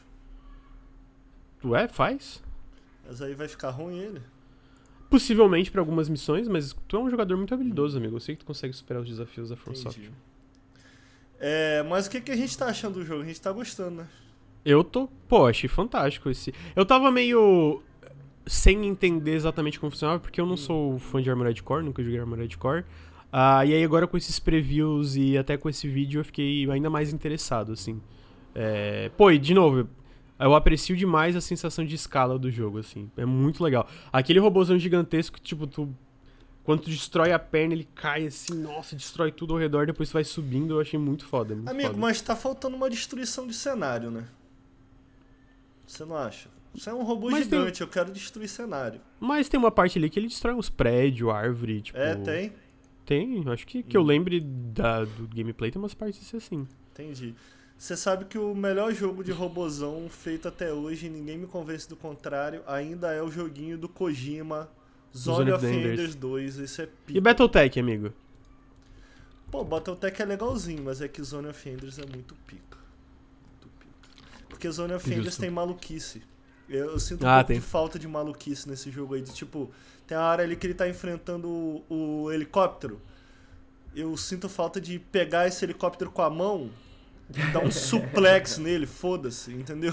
Tu 1.61 1.77
é? 1.77 1.87
Faz? 1.87 2.43
Mas 3.07 3.23
aí 3.23 3.35
vai 3.35 3.47
ficar 3.47 3.71
ruim 3.71 3.99
ele. 3.99 4.23
Possivelmente 5.11 5.71
pra 5.71 5.81
algumas 5.81 6.09
missões, 6.09 6.49
mas 6.49 6.75
tu 6.89 6.97
é 6.97 7.01
um 7.01 7.11
jogador 7.11 7.37
muito 7.37 7.53
habilidoso, 7.53 7.99
amigo. 7.99 8.17
Eu 8.17 8.21
sei 8.21 8.35
que 8.35 8.41
tu 8.41 8.47
consegue 8.47 8.73
superar 8.73 9.03
os 9.03 9.09
desafios 9.09 9.51
da 9.51 9.57
From 9.57 9.73
Entendi. 9.73 9.83
Software. 9.83 10.32
É, 11.45 11.83
mas 11.83 12.07
o 12.07 12.11
que, 12.11 12.21
que 12.21 12.31
a 12.31 12.37
gente 12.37 12.57
tá 12.57 12.67
achando 12.67 12.95
do 12.95 13.05
jogo? 13.05 13.23
A 13.23 13.27
gente 13.27 13.41
tá 13.41 13.51
gostando, 13.51 13.97
né? 13.97 14.09
Eu 14.65 14.85
tô, 14.85 15.09
pô, 15.29 15.47
achei 15.47 15.69
fantástico 15.69 16.31
esse. 16.31 16.55
Eu 16.77 16.87
tava 16.87 17.11
meio 17.11 17.83
sem 18.47 18.87
entender 18.87 19.35
exatamente 19.35 19.79
como 19.79 19.91
funcionava, 19.91 20.21
porque 20.21 20.41
eu 20.41 20.47
não 20.47 20.57
sou 20.57 20.99
fã 21.01 21.21
de 21.21 21.29
Armored 21.29 21.61
Core, 21.63 21.85
nunca 21.85 22.03
joguei 22.03 22.21
Armored 22.21 22.57
Core. 22.57 22.85
Ah, 23.33 23.67
e 23.67 23.75
aí 23.75 23.83
agora 23.83 24.07
com 24.07 24.17
esses 24.17 24.39
previews 24.39 25.17
e 25.17 25.37
até 25.37 25.57
com 25.57 25.69
esse 25.69 25.89
vídeo 25.89 26.21
eu 26.21 26.25
fiquei 26.25 26.71
ainda 26.71 26.89
mais 26.89 27.13
interessado, 27.13 27.73
assim. 27.73 28.01
É, 28.55 29.11
Pô, 29.17 29.31
e 29.31 29.39
de 29.39 29.53
novo, 29.53 29.89
eu 30.39 30.55
aprecio 30.55 30.97
demais 30.97 31.35
a 31.35 31.41
sensação 31.41 31.85
de 31.85 31.95
escala 31.95 32.39
do 32.39 32.51
jogo, 32.51 32.79
assim. 32.79 33.11
É 33.17 33.25
muito 33.25 33.65
legal. 33.65 33.89
Aquele 34.13 34.39
robôzão 34.39 34.79
gigantesco, 34.79 35.37
que, 35.37 35.43
tipo, 35.43 35.67
tu. 35.67 35.93
Quando 36.65 36.83
tu 36.83 36.91
destrói 36.91 37.33
a 37.33 37.39
perna, 37.39 37.75
ele 37.75 37.89
cai 37.95 38.27
assim, 38.27 38.55
nossa, 38.55 38.95
destrói 38.95 39.33
tudo 39.33 39.55
ao 39.55 39.59
redor, 39.59 39.87
depois 39.87 40.11
tu 40.11 40.13
vai 40.13 40.23
subindo, 40.25 40.75
eu 40.75 40.81
achei 40.81 40.99
muito 40.99 41.25
foda. 41.27 41.55
Muito 41.57 41.69
Amigo, 41.69 41.89
foda. 41.89 42.01
mas 42.01 42.21
tá 42.21 42.37
faltando 42.37 42.77
uma 42.77 42.89
destruição 42.89 43.47
de 43.47 43.55
cenário, 43.55 44.11
né? 44.11 44.29
Você 45.87 46.05
não 46.05 46.17
acha? 46.17 46.49
Você 46.75 46.89
é 46.89 46.95
um 46.95 47.03
robô 47.03 47.31
Mas 47.31 47.47
tem- 47.47 47.59
gigante, 47.59 47.81
eu 47.83 47.89
quero 47.89 48.13
destruir 48.13 48.49
cenário. 48.49 49.01
Mas 49.21 49.49
tem 49.49 49.59
uma 49.59 49.71
parte 49.71 49.99
ali 49.99 50.09
que 50.09 50.19
ele 50.19 50.29
destrói 50.29 50.55
uns 50.55 50.71
prédios, 50.71 51.29
árvore, 51.31 51.83
tipo. 51.83 51.99
É, 51.99 52.15
tem? 52.15 52.53
Tem, 53.05 53.45
acho 53.49 53.67
que, 53.67 53.83
que 53.83 53.97
eu 53.97 54.03
lembre 54.03 54.41
da, 54.41 55.05
do 55.05 55.29
gameplay 55.35 55.71
tem 55.71 55.83
umas 55.83 55.93
partes 55.93 56.33
assim. 56.35 56.67
Entendi. 56.93 57.35
Você 57.77 57.97
sabe 57.97 58.25
que 58.27 58.39
o 58.39 58.55
melhor 58.55 58.93
jogo 58.95 59.25
de 59.25 59.33
robozão 59.33 60.09
feito 60.09 60.47
até 60.47 60.73
hoje, 60.73 61.09
ninguém 61.11 61.37
me 61.37 61.49
convence 61.49 61.89
do 61.89 61.97
contrário, 61.97 62.63
ainda 62.67 63.13
é 63.13 63.21
o 63.21 63.29
joguinho 63.31 63.77
do 63.77 63.89
Kojima, 63.89 64.71
Zone, 65.17 65.51
of 65.53 65.65
Enders. 65.67 65.93
Enders 66.01 66.15
2. 66.15 66.57
Isso 66.57 66.83
é 66.83 66.85
E 66.85 66.89
pica. 67.07 67.21
Battletech, 67.21 67.79
amigo? 67.81 68.13
Pô, 69.51 69.63
Battletech 69.65 70.23
é 70.23 70.25
legalzinho, 70.25 70.83
mas 70.83 71.01
é 71.01 71.09
que 71.09 71.23
Zone 71.23 71.49
of 71.49 71.69
Enders 71.69 71.99
é 71.99 72.07
muito 72.07 72.35
pica. 72.47 72.79
Muito 73.51 73.69
pica. 73.79 74.11
Porque 74.49 74.71
Zone 74.71 74.95
of 74.95 75.13
Enders 75.13 75.37
tem 75.37 75.51
maluquice. 75.51 76.23
Eu, 76.69 76.93
eu 76.93 77.01
sinto 77.01 77.25
um 77.25 77.29
Ah, 77.29 77.35
pouco 77.37 77.49
tem. 77.49 77.61
de 77.61 77.67
falta 77.67 77.99
de 77.99 78.09
maluquice 78.09 78.69
nesse 78.69 78.91
jogo 78.91 79.15
aí. 79.15 79.21
De, 79.21 79.33
tipo, 79.35 79.71
tem 80.07 80.17
a 80.17 80.23
área 80.23 80.45
ali 80.45 80.57
que 80.57 80.67
ele 80.67 80.75
tá 80.75 80.89
enfrentando 80.89 81.49
o, 81.49 81.85
o 82.25 82.33
helicóptero. 82.33 83.01
Eu 83.95 84.17
sinto 84.17 84.49
falta 84.49 84.81
de 84.81 84.99
pegar 84.99 85.47
esse 85.47 85.63
helicóptero 85.65 86.11
com 86.11 86.23
a 86.23 86.31
mão 86.31 86.71
e 87.29 87.43
dar 87.53 87.61
um 87.63 87.69
suplex 87.71 88.57
nele, 88.57 88.87
foda-se, 88.87 89.53
entendeu? 89.53 89.93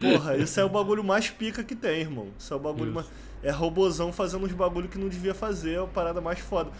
Porra, 0.00 0.36
esse 0.36 0.58
é 0.60 0.64
o 0.64 0.68
bagulho 0.68 1.04
mais 1.04 1.30
pica 1.30 1.62
que 1.62 1.76
tem, 1.76 2.00
irmão. 2.00 2.26
Esse 2.36 2.52
é 2.52 2.56
o 2.56 2.58
bagulho 2.58 2.92
mais. 2.92 3.06
É 3.42 3.50
robozão 3.50 4.12
fazendo 4.12 4.44
uns 4.46 4.52
bagulho 4.52 4.88
que 4.88 4.98
não 4.98 5.08
devia 5.08 5.34
fazer, 5.34 5.74
é 5.74 5.78
a 5.82 5.86
parada 5.86 6.20
mais 6.20 6.38
foda. 6.38 6.70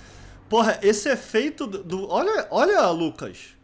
Porra, 0.48 0.78
esse 0.82 1.08
efeito 1.08 1.66
do. 1.66 1.82
do- 1.82 2.08
olha, 2.08 2.46
olha, 2.50 2.88
Lucas. 2.90 3.56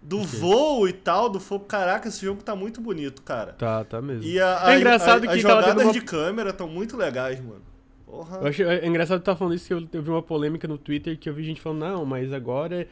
Do 0.00 0.22
voo 0.22 0.86
e 0.88 0.92
tal, 0.92 1.28
do 1.28 1.40
fogo. 1.40 1.64
Caraca, 1.64 2.06
esse 2.08 2.24
jogo 2.24 2.40
tá 2.42 2.54
muito 2.54 2.80
bonito, 2.80 3.20
cara. 3.22 3.52
Tá, 3.54 3.84
tá 3.84 4.00
mesmo. 4.00 4.22
E 4.22 4.38
a, 4.40 4.46
É 4.64 4.70
a- 4.74 4.76
engraçado 4.76 5.24
a- 5.24 5.26
que 5.26 5.34
as 5.34 5.40
jogadas 5.40 5.82
uma- 5.84 5.92
de 5.92 6.00
câmera 6.00 6.50
estão 6.50 6.68
muito 6.68 6.96
legais, 6.96 7.40
mano. 7.40 7.62
Porra. 8.06 8.38
Eu 8.38 8.46
acho, 8.46 8.62
é 8.62 8.86
engraçado 8.86 9.20
tu 9.20 9.24
tá 9.24 9.34
falando 9.36 9.54
isso 9.54 9.66
que 9.66 9.74
eu, 9.74 9.86
eu 9.92 10.02
vi 10.02 10.10
uma 10.10 10.22
polêmica 10.22 10.68
no 10.68 10.78
Twitter 10.78 11.18
que 11.18 11.28
eu 11.28 11.34
vi 11.34 11.42
gente 11.42 11.60
falando, 11.60 11.80
não, 11.80 12.04
mas 12.06 12.32
agora 12.32 12.86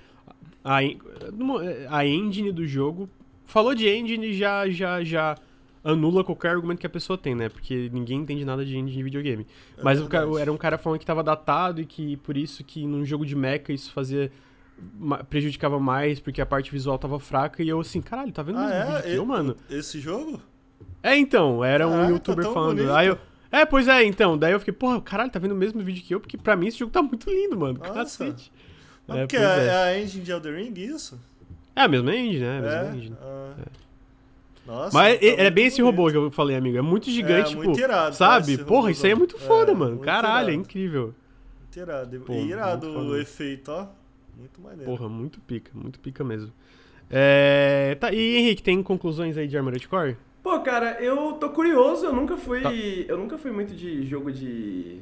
a, 0.65 0.79
a 1.91 2.05
engine 2.07 2.51
do 2.53 2.67
jogo. 2.67 3.09
Falou 3.45 3.75
de 3.75 3.89
engine 3.89 4.35
já, 4.35 4.69
já, 4.69 5.05
já 5.05 5.37
anula 5.91 6.25
qualquer 6.25 6.51
argumento 6.51 6.79
que 6.81 6.87
a 6.87 6.91
pessoa 6.91 7.17
tem, 7.17 7.35
né? 7.35 7.49
Porque 7.49 7.89
ninguém 7.93 8.19
entende 8.21 8.45
nada 8.45 8.65
de 8.65 8.77
engine 8.77 8.93
de 8.97 9.03
videogame. 9.03 9.47
É 9.79 9.83
Mas 9.83 10.01
o 10.01 10.07
cara, 10.09 10.27
era 10.41 10.53
um 10.53 10.57
cara 10.57 10.77
falando 10.79 10.99
que 10.99 11.07
tava 11.07 11.23
datado 11.23 11.81
e 11.81 11.87
que 11.87 12.17
por 12.19 12.37
isso 12.37 12.65
que 12.65 12.87
num 12.87 13.05
jogo 13.05 13.25
de 13.25 13.35
mecha 13.37 13.73
isso 13.73 13.93
fazia. 13.93 14.31
prejudicava 15.31 15.79
mais 15.81 16.21
porque 16.21 16.41
a 16.41 16.47
parte 16.47 16.71
visual 16.71 16.99
tava 16.99 17.19
fraca 17.19 17.63
e 17.63 17.69
eu 17.69 17.81
assim, 17.81 18.01
caralho, 18.03 18.33
tá 18.33 18.43
vendo 18.43 18.57
o 18.57 18.59
Ah, 18.59 18.67
mesmo 18.67 18.75
é? 18.83 18.87
vídeo 18.97 19.03
que 19.03 19.15
eu, 19.19 19.27
mano? 19.27 19.57
Esse 19.71 20.01
jogo? 20.01 20.41
É, 21.03 21.17
então, 21.17 21.65
era 21.65 21.87
um 21.87 21.93
Caraca, 21.93 22.11
youtuber 22.11 22.45
tão 22.45 22.55
falando. 22.55 22.77
bonito. 22.79 22.93
Aí 22.93 23.07
eu. 23.09 23.19
É, 23.51 23.65
pois 23.65 23.87
é, 23.89 24.03
então. 24.05 24.37
Daí 24.37 24.53
eu 24.53 24.59
fiquei, 24.59 24.75
porra, 24.75 25.01
caralho, 25.01 25.31
tá 25.31 25.39
vendo 25.39 25.53
o 25.53 25.57
mesmo 25.57 25.81
vídeo 25.83 26.03
que 26.03 26.15
eu? 26.15 26.21
Porque 26.21 26.37
pra 26.37 26.57
mim 26.57 26.67
esse 26.67 26.79
jogo 26.79 26.91
tá 26.93 27.01
muito 27.01 27.31
lindo, 27.31 27.57
mano. 27.59 27.79
Nossa. 27.79 27.95
Cacete. 27.95 28.53
Não, 29.07 29.17
É, 29.17 29.21
porque 29.21 29.37
é, 29.37 29.41
é. 29.41 29.67
é 29.67 29.77
a 29.85 29.99
engine 30.01 30.25
de 30.25 30.33
Elden 30.33 30.53
Ring, 30.57 30.75
isso? 30.81 31.19
É 31.75 31.83
a 31.83 31.89
mesma 31.89 32.15
engine, 32.15 32.41
né? 32.41 32.57
É 32.57 32.59
a 32.59 32.61
mesma 32.63 32.75
É. 32.95 32.97
engine. 32.97 33.17
ah. 33.23 33.55
Nossa. 34.67 34.97
Mas 34.97 35.19
tá 35.21 35.25
é, 35.27 35.47
é 35.47 35.51
bem 35.51 35.67
esse 35.67 35.81
bonito. 35.81 35.97
robô 35.97 36.11
que 36.11 36.17
eu 36.17 36.31
falei, 36.31 36.57
amigo. 36.57 36.77
É 36.77 36.83
muito 36.83 37.11
gigante, 37.11 37.41
É, 37.49 37.51
tipo. 37.51 37.63
muito 37.65 37.79
irado, 37.81 38.17
sabe? 38.17 38.47
parece 38.47 38.65
Porra, 38.65 38.91
isso 38.91 39.07
aí 39.07 39.13
é 39.13 39.15
muito 39.15 39.39
foda, 39.39 39.73
É, 39.73 39.75
mano. 39.75 39.93
muito 39.93 40.05
Caralho, 40.05 40.49
é 40.49 40.53
irado. 40.53 40.61
incrível. 40.61 41.15
Muito 41.61 41.79
irado. 41.79 42.21
Pô, 42.21 42.33
irado 42.35 42.87
muito 42.89 43.01
o 43.01 43.05
foda. 43.11 43.23
efeito, 43.23 43.71
ó. 43.71 43.87
Muito 44.37 44.61
maneiro. 44.61 44.85
Porra, 44.85 45.09
muito 45.09 45.41
pica, 45.41 45.71
muito 45.75 45.99
pica 46.01 46.23
mesmo. 46.25 46.53
É. 47.11 47.97
Tá, 48.01 48.13
e 48.13 48.37
Henrique, 48.37 48.63
tem 48.63 48.83
conclusões 48.83 49.37
aí 49.39 49.47
de 49.47 49.57
Armored 49.57 49.87
Core? 49.89 50.17
Pô, 50.43 50.61
cara, 50.61 51.01
eu 51.03 51.33
tô 51.35 51.49
curioso, 51.51 52.07
eu 52.07 52.13
nunca 52.13 52.37
fui. 52.37 52.61
Tá. 52.61 52.73
Eu 52.73 53.17
nunca 53.19 53.37
fui 53.39 53.51
muito 53.51 53.75
de 53.75 54.07
jogo 54.07 54.31
de. 54.33 54.99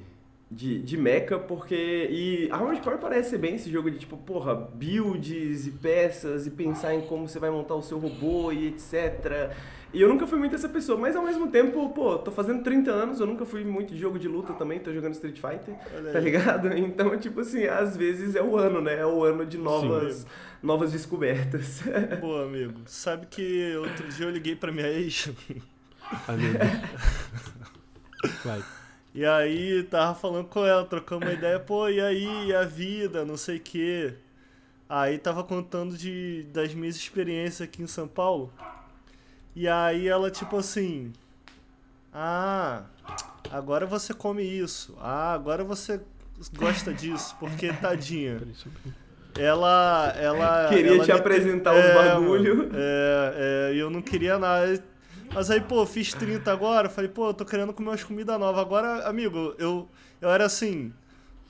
De, 0.50 0.80
de 0.80 0.96
mecha, 0.96 1.38
porque. 1.38 2.08
E 2.10 2.48
Armored 2.50 2.80
Core 2.80 2.98
parece 2.98 3.30
ser 3.30 3.38
bem 3.38 3.56
esse 3.56 3.70
jogo 3.70 3.90
de 3.90 3.98
tipo, 3.98 4.16
porra, 4.16 4.54
builds 4.54 5.66
e 5.66 5.70
peças 5.70 6.46
e 6.46 6.50
pensar 6.50 6.94
em 6.94 7.00
como 7.00 7.26
você 7.26 7.38
vai 7.38 7.50
montar 7.50 7.74
o 7.74 7.82
seu 7.82 7.98
robô 7.98 8.52
e 8.52 8.68
etc. 8.68 9.52
E 9.94 10.00
eu 10.00 10.08
nunca 10.08 10.26
fui 10.26 10.36
muito 10.40 10.56
essa 10.56 10.68
pessoa, 10.68 10.98
mas 10.98 11.14
ao 11.14 11.22
mesmo 11.22 11.46
tempo, 11.46 11.88
pô, 11.90 12.18
tô 12.18 12.32
fazendo 12.32 12.64
30 12.64 12.90
anos, 12.90 13.20
eu 13.20 13.26
nunca 13.26 13.46
fui 13.46 13.62
muito 13.62 13.94
de 13.94 14.00
jogo 14.00 14.18
de 14.18 14.26
luta 14.26 14.52
também, 14.52 14.80
tô 14.80 14.92
jogando 14.92 15.12
Street 15.12 15.36
Fighter, 15.36 15.72
tá 16.12 16.18
ligado? 16.18 16.68
Então, 16.76 17.16
tipo 17.16 17.40
assim, 17.40 17.64
às 17.64 17.96
vezes 17.96 18.34
é 18.34 18.42
o 18.42 18.56
ano, 18.56 18.80
né? 18.80 18.98
É 18.98 19.06
o 19.06 19.22
ano 19.22 19.46
de 19.46 19.56
novas, 19.56 20.26
novas 20.60 20.90
descobertas. 20.90 21.82
Pô, 22.20 22.38
amigo, 22.42 22.80
sabe 22.86 23.26
que 23.26 23.76
outro 23.76 24.08
dia 24.08 24.26
eu 24.26 24.30
liguei 24.30 24.56
pra 24.56 24.72
minha 24.72 24.88
ex 24.88 25.30
Ai, 26.26 26.36
meu 26.36 26.52
Deus. 26.52 28.34
Vai. 28.44 28.64
E 29.14 29.24
aí 29.24 29.82
tava 29.84 30.14
falando 30.14 30.46
com 30.48 30.64
ela, 30.66 30.84
trocando 30.84 31.24
uma 31.26 31.32
ideia, 31.32 31.58
pô, 31.60 31.88
e 31.88 32.00
aí, 32.00 32.46
e 32.48 32.54
a 32.54 32.64
vida, 32.64 33.24
não 33.24 33.36
sei 33.36 33.58
o 33.58 33.60
quê. 33.60 34.14
Aí 34.88 35.18
tava 35.18 35.42
contando 35.44 35.96
de, 35.96 36.44
das 36.52 36.74
minhas 36.74 36.96
experiências 36.96 37.62
aqui 37.62 37.82
em 37.82 37.86
São 37.86 38.06
Paulo. 38.08 38.52
E 39.56 39.68
aí 39.68 40.08
ela, 40.08 40.30
tipo 40.30 40.56
assim. 40.56 41.12
Ah, 42.12 42.82
agora 43.50 43.86
você 43.86 44.12
come 44.12 44.42
isso. 44.42 44.96
Ah, 45.00 45.32
agora 45.32 45.64
você 45.64 46.00
gosta 46.56 46.92
disso, 46.92 47.36
porque 47.38 47.72
tadinha. 47.72 48.40
Ela. 49.36 50.14
ela 50.16 50.68
Queria 50.68 50.92
ela 50.94 51.04
te 51.04 51.12
me- 51.12 51.18
apresentar 51.18 51.72
os 51.74 51.94
bagulho. 51.94 52.70
É, 52.72 53.34
é, 53.70 53.74
e 53.74 53.78
eu 53.80 53.90
não 53.90 54.00
queria 54.00 54.38
nada. 54.38 54.80
Mas 55.32 55.50
aí, 55.50 55.60
pô, 55.60 55.84
fiz 55.86 56.12
30 56.12 56.52
agora, 56.52 56.88
falei, 56.88 57.10
pô, 57.10 57.28
eu 57.28 57.34
tô 57.34 57.44
querendo 57.44 57.72
comer 57.72 57.90
umas 57.90 58.04
comidas 58.04 58.38
novas. 58.38 58.60
Agora, 58.60 59.08
amigo, 59.08 59.54
eu, 59.58 59.88
eu 60.20 60.30
era 60.30 60.44
assim, 60.44 60.92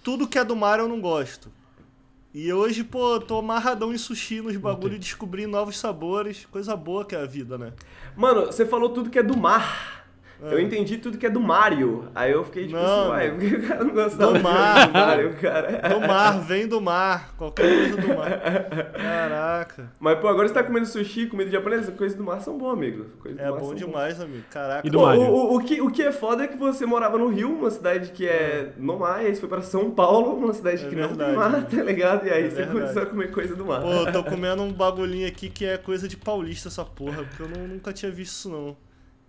tudo 0.03 0.29
que 0.29 0.39
é 0.39 0.45
do 0.45 0.55
mar 0.55 0.79
eu 0.79 0.89
não 0.89 1.01
gosto. 1.01 1.51
E 2.33 2.53
hoje, 2.53 2.83
pô, 2.83 3.21
tô 3.21 3.39
amarradão 3.39 3.93
em 3.93 3.99
sushi, 3.99 4.41
nos 4.41 4.57
bagulho, 4.57 4.99
descobri 4.99 5.47
novos 5.47 5.79
sabores, 5.79 6.47
coisa 6.51 6.75
boa 6.75 7.05
que 7.05 7.15
é 7.15 7.21
a 7.23 7.27
vida, 7.27 7.57
né? 7.57 7.73
Mano, 8.17 8.47
você 8.47 8.67
falou 8.67 8.89
tudo 8.89 9.09
que 9.09 9.19
é 9.19 9.23
do 9.23 9.37
mar. 9.37 10.04
Eu 10.42 10.61
entendi 10.61 10.99
tudo 10.99 11.16
que 11.16 11.25
é 11.27 11.31
do 11.31 11.40
Mario. 11.40 12.09
Aí 12.14 12.33
eu 12.33 12.44
fiquei 12.44 12.66
tipo 12.66 12.77
Ah. 12.79 12.83
Não. 12.83 13.01
assim, 13.03 13.11
uai, 13.11 13.31
por 13.35 13.38
que 13.40 13.55
o 13.57 13.68
cara 13.68 13.85
não 13.85 13.94
gostava 13.94 14.33
Do 14.35 14.42
mar. 14.42 14.87
do 14.87 14.92
Mario, 14.92 15.35
cara? 15.40 15.88
Do 15.88 16.01
mar, 16.07 16.40
vem 16.42 16.66
do 16.68 16.81
mar, 16.81 17.35
qualquer 17.37 17.62
coisa 17.66 17.97
do 17.97 18.09
mar. 18.09 18.40
Caraca. 18.92 19.92
Mas, 19.99 20.18
pô, 20.18 20.29
agora 20.29 20.49
você 20.49 20.55
tá 20.55 20.62
comendo 20.62 20.87
sushi, 20.87 21.27
comida 21.27 21.51
japonesa, 21.51 21.92
coisas 21.92 22.16
do 22.16 22.25
mar 22.25 22.40
são 22.40 22.59
bom, 22.59 22.70
amigo. 22.70 23.07
Coisas 23.20 23.40
do 23.40 23.47
É 23.47 23.51
bom 23.59 23.75
demais, 23.75 24.20
amigo. 24.20 24.44
Caraca. 24.51 24.87
E 24.87 24.90
do 24.90 24.99
Pô, 24.99 25.07
Mario? 25.07 25.23
o, 25.23 25.53
o, 25.53 25.57
o 25.57 25.61
que, 25.64 25.81
o 25.81 25.90
que 25.90 26.03
é 26.03 26.12
foda 26.12 26.44
é 26.44 26.49
que 26.49 26.57
você 26.57 26.85
morava 26.87 27.16
no 27.18 27.29
Rio, 27.29 27.51
uma 27.59 27.70
cidade 27.70 28.11
que 28.12 28.27
é 28.27 28.73
no 28.77 28.99
mar, 28.99 29.23
e 29.23 29.27
aí 29.29 29.35
você 29.35 29.40
foi 29.40 29.49
pra 29.49 29.62
São 29.62 29.90
Paulo, 29.90 30.35
uma 30.37 30.53
cidade 30.53 30.85
É 30.85 30.88
que 30.88 30.94
não 30.97 31.09
tem 31.09 31.16
verdade. 31.16 31.37
mar, 31.37 31.64
tá 31.66 31.83
ligado? 31.83 32.27
E 32.27 32.31
aí 32.31 32.44
É 32.44 32.51
você 32.51 32.57
verdade. 32.57 32.79
começou 32.81 33.03
a 33.03 33.07
comer 33.07 33.31
coisa 33.31 33.55
do 33.57 33.64
mar. 33.64 33.81
Pô, 33.81 33.90
eu 33.92 34.12
tô 34.12 34.23
comendo 34.25 34.62
um 34.62 34.73
bagulhinho 34.73 35.27
aqui 35.27 35.49
que 35.49 35.64
é 35.64 35.77
coisa 35.79 36.07
de 36.09 36.16
paulista 36.16 36.68
essa 36.68 36.85
porra, 36.85 37.25
porque 37.25 37.42
eu 37.42 37.49
não- 37.49 37.66
nunca 37.68 37.92
tinha 37.92 38.11
visto 38.11 38.35
isso 38.35 38.49
não. 38.51 38.77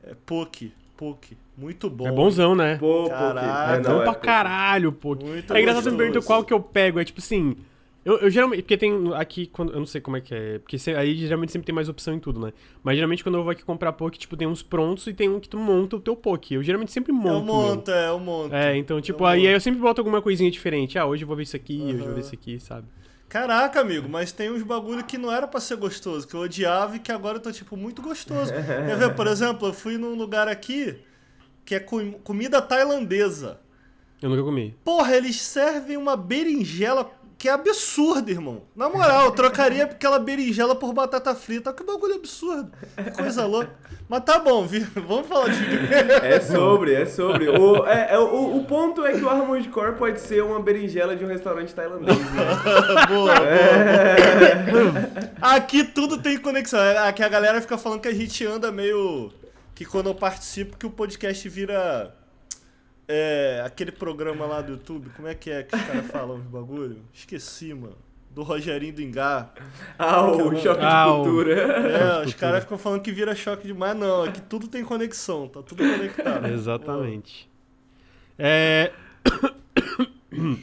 É 0.03 0.13
poke. 0.25 0.73
Poke. 0.97 1.37
Muito 1.57 1.89
bom. 1.89 2.07
É 2.07 2.11
bonzão, 2.11 2.55
né? 2.55 2.77
Pô, 2.77 3.07
Caralho. 3.09 3.79
É 3.85 3.89
não, 3.89 3.97
bom 3.97 4.03
pra 4.03 4.15
caralho, 4.15 4.91
pô. 4.91 5.15
Muito 5.15 5.53
É 5.53 5.61
engraçado 5.61 5.91
me 5.91 5.97
perguntou 5.97 6.21
qual 6.23 6.43
que 6.43 6.53
eu 6.53 6.59
pego. 6.59 6.99
É 6.99 7.03
tipo 7.05 7.19
assim. 7.19 7.55
Eu, 8.03 8.19
eu 8.19 8.29
geralmente. 8.29 8.61
Porque 8.61 8.77
tem 8.77 8.93
aqui. 9.15 9.47
Quando, 9.47 9.71
eu 9.73 9.79
não 9.79 9.85
sei 9.85 9.99
como 9.99 10.15
é 10.17 10.21
que 10.21 10.33
é. 10.35 10.59
Porque 10.59 10.77
se- 10.77 10.93
aí 10.93 11.15
geralmente 11.15 11.51
sempre 11.51 11.65
tem 11.65 11.73
mais 11.73 11.89
opção 11.89 12.13
em 12.13 12.19
tudo, 12.19 12.39
né? 12.39 12.53
Mas 12.83 12.95
geralmente 12.95 13.23
quando 13.23 13.35
eu 13.35 13.43
vou 13.43 13.51
aqui 13.51 13.63
comprar 13.63 13.91
poke, 13.93 14.17
tipo, 14.19 14.37
tem 14.37 14.47
uns 14.47 14.61
prontos 14.61 15.07
e 15.07 15.13
tem 15.13 15.27
um 15.29 15.39
que 15.39 15.49
tu 15.49 15.57
monta 15.57 15.95
o 15.95 15.99
teu 15.99 16.15
poke. 16.15 16.53
Eu 16.53 16.61
geralmente 16.63 16.91
sempre 16.91 17.11
monto. 17.11 17.29
Eu 17.29 17.43
meu. 17.43 17.53
monto, 17.55 17.91
é, 17.91 18.09
eu 18.09 18.19
monto. 18.19 18.53
É, 18.55 18.77
então, 18.77 19.01
tipo, 19.01 19.23
Eu 19.23 19.27
aí, 19.27 19.37
monto. 19.39 19.47
aí 19.49 19.53
eu 19.55 19.61
sempre 19.61 19.79
boto 19.81 20.01
alguma 20.01 20.21
coisinha 20.21 20.51
diferente. 20.51 20.99
Ah, 20.99 21.05
hoje 21.05 21.23
eu 21.23 21.27
vou 21.27 21.35
ver 21.35 21.43
isso 21.43 21.55
aqui, 21.55 21.81
hoje 21.81 21.93
eu 21.99 22.05
vou 22.05 22.13
ver 22.13 22.19
isso 22.21 22.35
aqui, 22.35 22.59
sabe? 22.59 22.85
Caraca, 23.27 23.81
amigo, 23.81 24.07
mas 24.07 24.31
tem 24.31 24.49
uns 24.51 24.63
bagulho 24.63 25.03
que 25.03 25.17
não 25.17 25.31
era 25.31 25.47
pra 25.47 25.59
ser 25.59 25.75
gostoso, 25.77 26.27
que 26.27 26.33
eu 26.35 26.41
odiava 26.41 26.95
e 26.95 26.99
que 26.99 27.11
agora 27.11 27.37
eu 27.37 27.41
tô, 27.41 27.51
tipo, 27.51 27.75
muito 27.75 28.01
gostoso. 28.01 28.51
Quer 28.53 28.97
ver, 28.97 29.15
por 29.15 29.27
exemplo, 29.27 29.67
eu 29.67 29.73
fui 29.73 29.97
num 29.97 30.15
lugar 30.15 30.47
aqui 30.47 30.97
que 31.65 31.75
é 31.75 31.79
com- 31.79 32.13
comida 32.13 32.61
tailandesa. 32.61 33.59
Eu 34.21 34.29
nunca 34.29 34.43
comi. 34.43 34.75
Porra, 34.83 35.15
eles 35.15 35.41
servem 35.41 35.97
uma 35.97 36.15
berinjela 36.15 37.03
que 37.37 37.49
é 37.49 37.51
absurda, 37.51 38.31
irmão. 38.31 38.63
Na 38.75 38.89
moral, 38.89 39.25
eu 39.25 39.31
trocaria 39.31 39.83
aquela 39.85 40.17
berinjela 40.19 40.75
por 40.75 40.93
batata 40.93 41.35
frita. 41.35 41.73
Que 41.73 41.83
bagulho 41.83 42.15
absurdo. 42.15 42.71
Que 42.95 43.11
coisa 43.11 43.45
louca. 43.45 43.71
Mas 44.07 44.23
tá 44.23 44.37
bom, 44.39 44.65
vi- 44.67 44.79
vamos 44.95 45.27
falar 45.27 45.49
de 45.49 45.63
É 46.25 46.39
sobre, 46.39 46.93
é 46.93 47.05
sobre. 47.05 47.49
O, 47.49 47.85
é, 47.87 48.13
é, 48.13 48.19
o, 48.19 48.57
o 48.57 48.63
ponto 48.65 49.03
é 49.05 49.13
que 49.13 49.21
o 49.23 49.29
Armored 49.29 49.67
Core 49.69 49.95
pode 49.95 50.19
ser 50.21 50.43
uma 50.43 50.59
berinjela 50.61 51.15
de 51.15 51.25
um 51.25 51.27
restaurante 51.27 51.73
tailandês, 51.73 52.17
né? 52.17 52.45
boa, 53.09 53.33
boa. 53.35 54.95
Aqui 55.41 55.83
tudo 55.83 56.17
tem 56.21 56.37
conexão. 56.37 56.79
É, 56.79 57.07
Aqui 57.09 57.23
a 57.23 57.29
galera 57.29 57.59
fica 57.61 57.77
falando 57.77 58.01
que 58.01 58.07
a 58.07 58.13
gente 58.13 58.45
anda 58.45 58.71
meio. 58.71 59.31
Que 59.73 59.83
quando 59.85 60.07
eu 60.07 60.15
participo, 60.15 60.77
que 60.77 60.85
o 60.85 60.89
podcast 60.91 61.47
vira. 61.49 62.13
É. 63.07 63.61
Aquele 63.65 63.91
programa 63.91 64.45
lá 64.45 64.61
do 64.61 64.73
YouTube. 64.73 65.09
Como 65.15 65.27
é 65.27 65.35
que 65.35 65.49
é 65.51 65.63
que 65.63 65.75
os 65.75 65.81
caras 65.83 66.07
falam 66.07 66.37
os 66.37 66.43
bagulho? 66.43 66.97
Esqueci, 67.13 67.73
mano. 67.73 67.97
Do 68.31 68.43
Rogerinho 68.43 68.93
do 68.93 69.01
Engar. 69.01 69.53
Ah, 69.97 70.25
o 70.29 70.55
choque 70.57 70.81
Ah, 70.83 71.05
de 71.05 71.09
o- 71.11 71.23
cultura. 71.23 71.53
É, 71.61 72.25
os 72.25 72.33
caras 72.33 72.63
ficam 72.63 72.77
falando 72.77 73.01
que 73.01 73.11
vira 73.11 73.33
choque 73.33 73.65
demais. 73.67 73.95
Não, 73.97 74.23
aqui 74.23 74.41
tudo 74.41 74.67
tem 74.67 74.83
conexão. 74.83 75.47
Tá 75.47 75.61
tudo 75.61 75.77
conectado. 75.83 76.45
Exatamente. 76.51 77.49
É. 78.37 78.91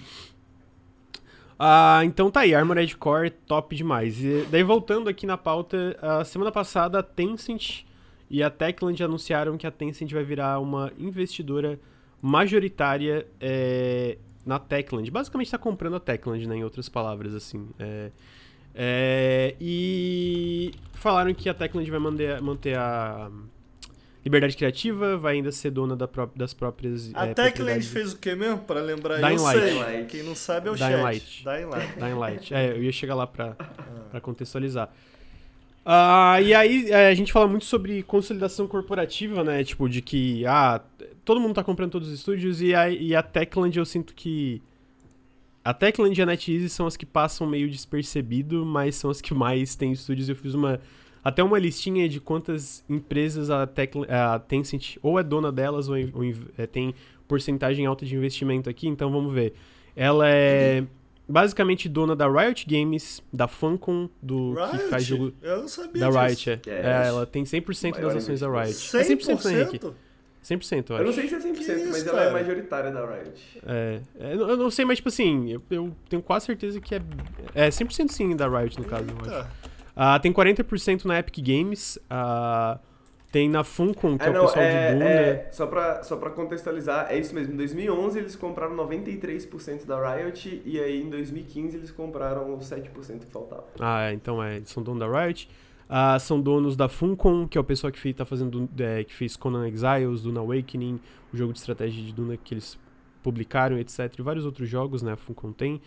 Ah, 1.64 2.00
então 2.04 2.28
tá 2.30 2.40
aí, 2.40 2.54
Armored 2.54 2.96
Core 2.96 3.30
top 3.30 3.76
demais. 3.76 4.18
E 4.22 4.44
daí 4.50 4.62
voltando 4.64 5.08
aqui 5.08 5.26
na 5.26 5.38
pauta, 5.38 5.96
a 6.02 6.24
semana 6.24 6.50
passada 6.50 6.98
a 6.98 7.02
Tencent 7.04 7.84
e 8.28 8.42
a 8.42 8.50
Techland 8.50 9.00
anunciaram 9.02 9.56
que 9.56 9.66
a 9.66 9.70
Tencent 9.70 10.10
vai 10.12 10.24
virar 10.24 10.58
uma 10.58 10.90
investidora 10.98 11.78
majoritária 12.22 13.26
é, 13.40 14.16
na 14.46 14.58
Techland. 14.60 15.10
Basicamente 15.10 15.48
está 15.48 15.58
comprando 15.58 15.96
a 15.96 16.00
Techland, 16.00 16.46
né, 16.46 16.56
em 16.56 16.64
outras 16.64 16.88
palavras, 16.88 17.34
assim. 17.34 17.68
É, 17.78 18.10
é, 18.74 19.54
e 19.60 20.70
falaram 20.94 21.34
que 21.34 21.48
a 21.48 21.54
Techland 21.54 21.90
vai 21.90 22.00
manter, 22.00 22.40
manter 22.40 22.78
a 22.78 23.28
liberdade 24.24 24.56
criativa, 24.56 25.16
vai 25.16 25.34
ainda 25.34 25.50
ser 25.50 25.70
dona 25.70 25.96
da 25.96 26.06
pró- 26.06 26.30
das 26.36 26.54
próprias 26.54 27.10
A 27.12 27.26
é, 27.26 27.34
Techland 27.34 27.84
fez 27.84 28.12
o 28.12 28.18
que 28.18 28.32
mesmo? 28.36 28.58
Pra 28.58 28.80
lembrar 28.80 29.16
Dying 29.16 29.34
eu 29.36 29.42
Light. 29.42 29.60
sei. 29.60 30.04
Quem 30.06 30.22
não 30.22 30.36
sabe 30.36 30.68
é 30.68 30.70
o 30.70 30.74
Dying 30.76 30.86
chat. 30.90 31.02
Light. 31.02 31.44
Dying 31.44 31.64
Light. 31.66 31.98
Dying 31.98 32.14
Light. 32.14 32.54
É, 32.54 32.70
eu 32.70 32.82
ia 32.84 32.92
chegar 32.92 33.16
lá 33.16 33.26
pra, 33.26 33.54
pra 34.10 34.20
contextualizar. 34.20 34.90
Ah, 35.84 36.40
e 36.40 36.54
aí, 36.54 36.90
é, 36.90 37.08
a 37.08 37.14
gente 37.14 37.32
fala 37.32 37.48
muito 37.48 37.64
sobre 37.64 38.02
consolidação 38.04 38.68
corporativa, 38.68 39.42
né? 39.42 39.64
Tipo, 39.64 39.88
de 39.88 40.00
que, 40.00 40.46
ah, 40.46 40.80
todo 41.24 41.40
mundo 41.40 41.54
tá 41.54 41.64
comprando 41.64 41.90
todos 41.92 42.08
os 42.08 42.14
estúdios 42.14 42.62
e 42.62 42.74
a, 42.74 42.88
e 42.88 43.14
a 43.14 43.22
Techland 43.22 43.76
eu 43.76 43.84
sinto 43.84 44.14
que. 44.14 44.62
A 45.64 45.72
Techland 45.72 46.18
e 46.18 46.22
a 46.22 46.26
NetEase 46.26 46.68
são 46.68 46.86
as 46.86 46.96
que 46.96 47.06
passam 47.06 47.46
meio 47.46 47.70
despercebido, 47.70 48.64
mas 48.66 48.96
são 48.96 49.10
as 49.10 49.20
que 49.20 49.32
mais 49.34 49.74
têm 49.76 49.92
estúdios. 49.92 50.28
Eu 50.28 50.36
fiz 50.36 50.54
uma. 50.54 50.80
Até 51.24 51.42
uma 51.42 51.58
listinha 51.58 52.08
de 52.08 52.20
quantas 52.20 52.84
empresas 52.88 53.48
a, 53.48 53.64
Techland, 53.66 54.10
a 54.12 54.40
Tencent 54.40 54.96
ou 55.00 55.20
é 55.20 55.22
dona 55.22 55.52
delas 55.52 55.88
ou, 55.88 55.94
ou 56.14 56.24
é, 56.58 56.66
tem 56.66 56.94
porcentagem 57.28 57.86
alta 57.86 58.04
de 58.04 58.16
investimento 58.16 58.68
aqui, 58.68 58.88
então 58.88 59.10
vamos 59.10 59.32
ver. 59.32 59.54
Ela 59.94 60.28
é 60.28 60.84
basicamente 61.32 61.88
dona 61.88 62.14
da 62.14 62.28
Riot 62.28 62.66
Games, 62.68 63.22
da 63.32 63.48
Funcom, 63.48 64.08
do 64.20 64.54
que 64.54 64.76
Riot? 64.76 64.90
faz 64.90 65.04
jogo 65.04 65.32
Eu 65.40 65.60
não 65.62 65.68
sabia 65.68 66.00
da 66.00 66.08
disso. 66.28 66.50
Riot, 66.50 66.50
é. 66.50 66.60
É, 66.70 67.06
ela 67.08 67.24
tem 67.26 67.42
100% 67.44 68.00
das 68.00 68.16
ações 68.16 68.40
da 68.40 68.48
Riot. 68.50 68.74
100%? 68.74 68.98
É 69.00 69.02
100% 69.04 69.44
né, 69.44 69.60
Henrique? 69.62 69.92
100%, 70.44 70.90
eu 70.90 70.96
Eu 70.96 71.02
não 71.04 71.10
acho. 71.10 71.20
sei 71.20 71.28
se 71.28 71.34
é 71.34 71.38
100%, 71.38 71.54
Que 71.54 71.60
isso, 71.62 71.88
mas 71.90 72.06
ela 72.06 72.18
cara? 72.18 72.30
é 72.30 72.32
majoritária 72.32 72.90
da 72.90 73.06
Riot. 73.06 73.60
É, 73.64 74.00
é, 74.20 74.34
eu 74.34 74.56
não 74.56 74.70
sei, 74.70 74.84
mas 74.84 74.98
tipo 74.98 75.08
assim, 75.08 75.50
eu, 75.52 75.62
eu 75.70 75.96
tenho 76.08 76.20
quase 76.20 76.46
certeza 76.46 76.80
que 76.80 76.94
é, 76.94 77.00
é 77.54 77.68
100% 77.68 78.10
sim 78.10 78.36
da 78.36 78.46
Riot, 78.48 78.78
no 78.78 78.84
caso, 78.84 79.04
eu 79.08 79.16
acho. 79.22 79.30
Eita. 79.34 79.50
Ah, 79.96 80.18
tem 80.18 80.32
40% 80.32 81.04
na 81.04 81.18
Epic 81.18 81.38
Games, 81.46 81.98
ah, 82.10 82.78
tem 83.32 83.48
na 83.48 83.64
Funcom, 83.64 84.16
que 84.18 84.24
é, 84.24 84.28
Ah, 84.28 84.30
o 84.30 84.46
pessoal 84.46 84.64
é, 84.64 84.86
de 84.88 84.92
Duna. 84.98 85.04
é, 85.10 85.48
só, 85.50 85.66
pra, 85.66 86.02
só 86.04 86.16
pra 86.16 86.30
contextualizar, 86.30 87.06
é 87.10 87.18
isso 87.18 87.34
mesmo. 87.34 87.54
Em 87.54 87.56
2011 87.56 88.18
eles 88.18 88.36
compraram 88.36 88.76
93% 88.76 89.86
da 89.86 90.14
Riot 90.16 90.62
e 90.64 90.78
aí 90.78 91.02
em 91.02 91.08
2015 91.10 91.76
eles 91.76 91.90
compraram 91.90 92.54
os 92.56 92.64
7% 92.70 93.20
que 93.20 93.26
faltava. 93.32 93.64
Ah, 93.80 94.12
então 94.12 94.42
é, 94.42 94.56
eles 94.56 94.68
são 94.68 94.82
donos 94.82 95.00
da 95.00 95.24
Riot. 95.24 95.48
Ah, 95.88 96.18
são 96.18 96.40
donos 96.40 96.76
da 96.76 96.88
Funcom, 96.88 97.46
que 97.48 97.58
é 97.58 97.60
o 97.60 97.64
pessoal 97.64 97.92
que 97.92 97.98
fez, 97.98 98.14
tá 98.14 98.24
fazendo, 98.24 98.68
é, 98.78 99.02
que 99.04 99.12
fez 99.14 99.36
Conan 99.36 99.66
Exiles, 99.66 100.22
Duna 100.22 100.40
Awakening, 100.40 101.00
o 101.32 101.36
jogo 101.36 101.52
de 101.52 101.58
estratégia 101.58 102.02
de 102.04 102.12
Duna 102.12 102.36
que 102.36 102.54
eles 102.54 102.78
publicaram, 103.22 103.78
etc. 103.78 104.12
E 104.18 104.22
vários 104.22 104.44
outros 104.44 104.68
jogos, 104.68 105.02
né, 105.02 105.12
a 105.12 105.16
Funcom 105.16 105.52
tem. 105.52 105.80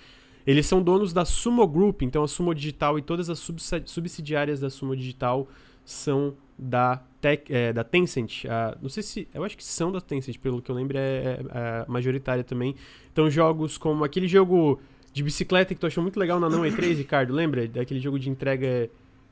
Eles 0.47 0.65
são 0.67 0.81
donos 0.81 1.11
da 1.11 1.25
Sumo 1.25 1.65
Group, 1.67 2.03
então 2.03 2.23
a 2.23 2.27
Sumo 2.27 2.53
Digital 2.53 2.99
e 2.99 3.01
todas 3.01 3.29
as 3.31 3.39
subsi- 3.39 3.81
subsidiárias 3.85 4.59
da 4.59 4.69
Sumo 4.69 4.95
Digital 4.95 5.47
são 5.83 6.35
da, 6.57 7.01
Tec, 7.25 7.49
é, 7.49 7.73
da 7.73 7.83
Tencent. 7.83 8.45
Ah, 8.47 8.77
não 8.79 8.87
sei 8.87 9.01
se. 9.01 9.27
Eu 9.33 9.43
acho 9.43 9.57
que 9.57 9.63
são 9.63 9.91
da 9.91 9.99
Tencent, 9.99 10.37
pelo 10.37 10.61
que 10.61 10.69
eu 10.69 10.75
lembro, 10.75 10.95
é, 10.95 11.01
é- 11.01 11.39
é 11.53 11.85
majoritária 11.87 12.43
também. 12.43 12.75
Então, 13.11 13.29
jogos 13.31 13.79
como 13.79 14.03
aquele 14.03 14.27
jogo 14.27 14.79
de 15.11 15.23
bicicleta 15.23 15.73
que 15.73 15.79
tu 15.79 15.87
achou 15.87 16.03
muito 16.03 16.19
legal 16.19 16.39
na 16.39 16.49
Não 16.49 16.61
E3, 16.61 16.95
Ricardo, 16.95 17.33
lembra? 17.33 17.67
Daquele 17.67 17.99
jogo 17.99 18.19
de 18.19 18.29
entrega 18.29 18.89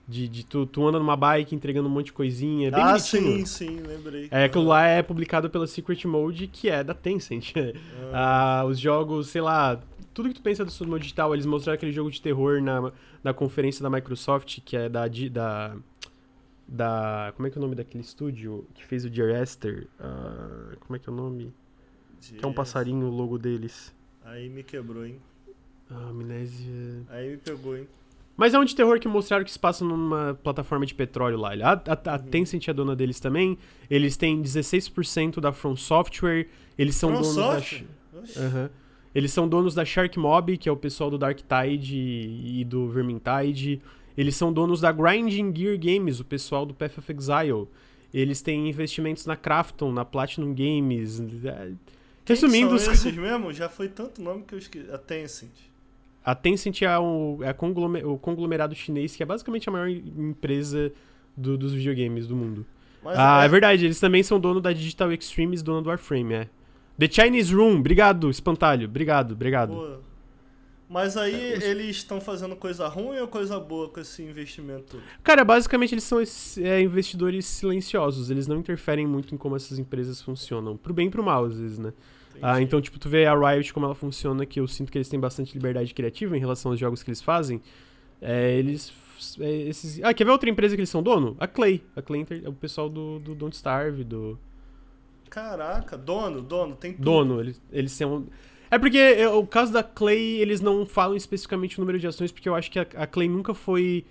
de, 0.07 0.27
de 0.27 0.43
tu, 0.43 0.65
tu 0.65 0.87
anda 0.87 0.97
numa 0.97 1.15
bike 1.15 1.53
entregando 1.53 1.87
um 1.87 1.91
monte 1.91 2.07
de 2.07 2.13
coisinha. 2.13 2.71
Bem 2.71 2.81
ah, 2.81 2.93
bonitinho. 2.93 3.45
sim, 3.45 3.45
sim, 3.45 3.79
lembrei. 3.85 4.27
É, 4.31 4.45
aquilo 4.45 4.65
lá 4.65 4.87
é 4.87 5.03
publicado 5.03 5.47
pela 5.49 5.67
Secret 5.67 6.03
Mode, 6.07 6.47
que 6.47 6.69
é 6.69 6.83
da 6.83 6.93
Tencent. 6.95 7.53
Ah, 8.15 8.63
os 8.67 8.79
jogos, 8.79 9.29
sei 9.29 9.41
lá, 9.41 9.79
tudo 10.13 10.29
que 10.29 10.35
tu 10.35 10.41
pensa 10.41 10.63
do 10.63 10.69
Sumo 10.69 10.99
Digital, 10.99 11.33
eles 11.33 11.47
mostraram 11.47 11.75
aquele 11.75 11.91
jogo 11.91 12.11
de 12.11 12.21
terror 12.21 12.61
na, 12.61 12.91
na 13.23 13.33
conferência 13.33 13.81
da 13.81 13.89
Microsoft, 13.89 14.59
que 14.63 14.77
é 14.77 14.87
da, 14.87 15.05
da. 15.31 15.75
Da. 16.67 17.33
Como 17.35 17.47
é 17.47 17.51
que 17.51 17.57
é 17.57 17.59
o 17.59 17.61
nome 17.61 17.75
daquele 17.75 18.03
estúdio 18.03 18.65
que 18.73 18.83
fez 18.85 19.05
o 19.05 19.09
Dear 19.09 19.41
Esther? 19.41 19.87
Ah, 19.99 20.73
como 20.79 20.95
é 20.95 20.99
que 20.99 21.09
é 21.09 21.11
o 21.11 21.15
nome? 21.15 21.53
Que 22.21 22.43
é 22.43 22.47
um 22.47 22.53
passarinho 22.53 23.05
o 23.07 23.09
logo 23.09 23.37
deles. 23.37 23.93
Aí 24.23 24.49
me 24.49 24.63
quebrou, 24.63 25.05
hein? 25.05 25.19
Ah, 25.89 26.07
amnésia. 26.09 27.03
Aí 27.09 27.31
me 27.31 27.37
pegou, 27.37 27.77
hein? 27.77 27.87
Mas 28.35 28.53
é 28.53 28.59
um 28.59 28.63
de 28.65 28.75
terror 28.75 28.99
que 28.99 29.07
mostraram 29.07 29.43
que 29.43 29.51
se 29.51 29.59
passa 29.59 29.85
numa 29.85 30.33
plataforma 30.41 30.85
de 30.85 30.95
petróleo 30.95 31.37
lá. 31.37 31.49
A, 31.53 31.71
a, 31.73 32.15
a 32.15 32.17
Uhum. 32.19 32.27
Tencent 32.29 32.67
é 32.67 32.73
dona 32.73 32.95
deles 32.95 33.19
também. 33.19 33.57
Eles 33.89 34.17
têm 34.17 34.41
16% 34.41 35.39
da 35.39 35.51
From 35.51 35.75
Software. 35.75 36.47
Eles 36.77 36.95
são 36.95 37.09
From 37.11 37.21
donos 37.21 37.35
da. 37.35 37.59
Software? 37.59 37.85
Oxi. 38.17 38.39
Aham. 38.39 38.69
Eles 39.13 39.31
são 39.31 39.47
donos 39.47 39.75
da 39.75 39.85
Shark 39.85 40.17
Mob, 40.17 40.57
que 40.57 40.67
é 40.67 40.71
o 40.71 40.77
pessoal 40.77 41.11
do 41.11 41.17
Dark 41.19 41.37
Tide 41.41 41.95
e 41.95 42.65
do 42.65 42.89
Vermintide. 42.89 43.79
Eles 44.17 44.35
são 44.35 44.51
donos 44.53 44.81
da 44.81 44.91
Grinding 44.91 45.53
Gear 45.55 45.77
Games, 45.79 46.19
o 46.19 46.25
pessoal 46.25 46.65
do 46.65 46.73
Path 46.73 46.97
of 46.99 47.11
Exile. 47.11 47.67
Eles 48.13 48.41
têm 48.41 48.69
investimentos 48.69 49.25
na 49.25 49.35
Krafton, 49.35 49.91
na 49.91 50.05
Platinum 50.05 50.53
Games. 50.53 51.19
É, 51.19 51.71
Quem 52.23 52.35
Resumindo, 52.35 52.69
que 52.69 52.75
os 52.75 52.81
são 52.83 52.93
esses 52.93 53.13
mesmo? 53.17 53.51
Já 53.51 53.67
foi 53.69 53.87
tanto 53.89 54.21
nome 54.21 54.43
que 54.43 54.53
eu 54.53 54.59
esqueci. 54.59 54.89
A 54.91 54.97
Tencent. 54.97 55.49
A 56.23 56.35
Tencent 56.35 56.81
é, 56.83 56.99
o, 56.99 57.39
é 57.41 57.51
o 58.05 58.17
conglomerado 58.17 58.75
chinês, 58.75 59.15
que 59.15 59.23
é 59.23 59.25
basicamente 59.25 59.67
a 59.67 59.71
maior 59.71 59.89
empresa 59.89 60.91
do- 61.35 61.57
dos 61.57 61.73
videogames 61.73 62.27
do 62.27 62.35
mundo. 62.35 62.65
Mas 63.03 63.17
ah, 63.17 63.41
é... 63.41 63.45
é- 63.45 63.49
verdade, 63.49 63.83
eles 63.85 63.99
também 63.99 64.21
são 64.23 64.39
dono 64.39 64.61
da 64.61 64.71
Digital 64.71 65.11
Extremes, 65.11 65.61
dona 65.61 65.81
do 65.81 65.89
Warframe, 65.89 66.33
é. 66.33 66.49
The 66.97 67.09
Chinese 67.09 67.53
Room, 67.53 67.79
obrigado, 67.79 68.29
espantalho, 68.29 68.87
obrigado, 68.87 69.31
obrigado. 69.31 69.73
Pô. 69.73 69.97
Mas 70.93 71.17
aí 71.17 71.53
É, 71.53 71.71
eles 71.71 71.95
estão 71.95 72.21
fazendo 72.21 72.55
coisa 72.55 72.87
ruim 72.87 73.17
ou 73.17 73.27
coisa 73.27 73.59
boa 73.59 73.89
com 73.89 73.99
esse 73.99 74.21
investimento? 74.21 75.01
Cara, 75.23 75.43
basicamente 75.43 75.95
eles 75.95 76.03
são 76.03 76.21
esses, 76.21 76.59
é, 76.59 76.79
investidores 76.81 77.47
silenciosos, 77.47 78.29
eles 78.29 78.45
não 78.45 78.59
interferem 78.59 79.07
muito 79.07 79.33
em 79.33 79.37
como 79.37 79.55
essas 79.55 79.79
empresas 79.79 80.21
funcionam, 80.21 80.77
pro 80.77 80.93
bem 80.93 81.07
e 81.07 81.09
pro 81.09 81.23
mal 81.23 81.45
às 81.45 81.57
vezes, 81.57 81.79
né? 81.79 81.91
Ah, 82.39 82.61
então, 82.61 82.79
tipo, 82.79 82.99
tu 82.99 83.09
vê 83.09 83.25
a 83.25 83.33
Riot 83.33 83.73
como 83.73 83.87
ela 83.87 83.95
funciona, 83.95 84.45
que 84.45 84.59
eu 84.59 84.67
sinto 84.67 84.91
que 84.91 84.97
eles 84.97 85.09
têm 85.09 85.19
bastante 85.19 85.53
liberdade 85.53 85.93
criativa 85.95 86.37
em 86.37 86.39
relação 86.39 86.71
aos 86.71 86.79
jogos 86.79 87.01
que 87.01 87.09
eles 87.09 87.21
fazem. 87.21 87.59
É, 88.21 88.53
eles. 88.53 88.93
é, 89.39 89.51
esses... 89.63 90.03
Ah, 90.03 90.13
quer 90.13 90.25
ver 90.25 90.31
outra 90.31 90.49
empresa 90.49 90.75
que 90.75 90.81
eles 90.81 90.89
são 90.89 91.01
dono? 91.01 91.35
A 91.39 91.47
Clay. 91.47 91.83
A 91.95 92.01
Clay 92.01 92.25
é 92.43 92.49
o 92.49 92.53
pessoal 92.53 92.89
do, 92.89 93.17
do 93.19 93.33
Don't 93.33 93.55
Starve, 93.55 94.03
do. 94.03 94.37
Caraca, 95.29 95.97
dono, 95.97 96.41
dono, 96.41 96.75
tem 96.75 96.93
tudo. 96.93 97.03
Dono, 97.03 97.39
eles, 97.39 97.61
eles 97.71 97.91
são. 97.91 98.25
É 98.75 98.79
porque 98.79 98.97
é, 98.97 99.27
o 99.29 99.45
caso 99.45 99.71
da 99.71 99.83
Clay, 99.83 100.41
eles 100.41 100.59
não 100.61 100.85
falam 100.85 101.15
especificamente 101.15 101.77
o 101.77 101.81
número 101.81 101.99
de 101.99 102.07
ações, 102.07 102.31
porque 102.31 102.49
eu 102.49 102.55
acho 102.55 102.71
que 102.71 102.79
a, 102.79 102.87
a 102.95 103.05
Clay 103.07 103.27
nunca 103.29 103.53
foi. 103.53 104.05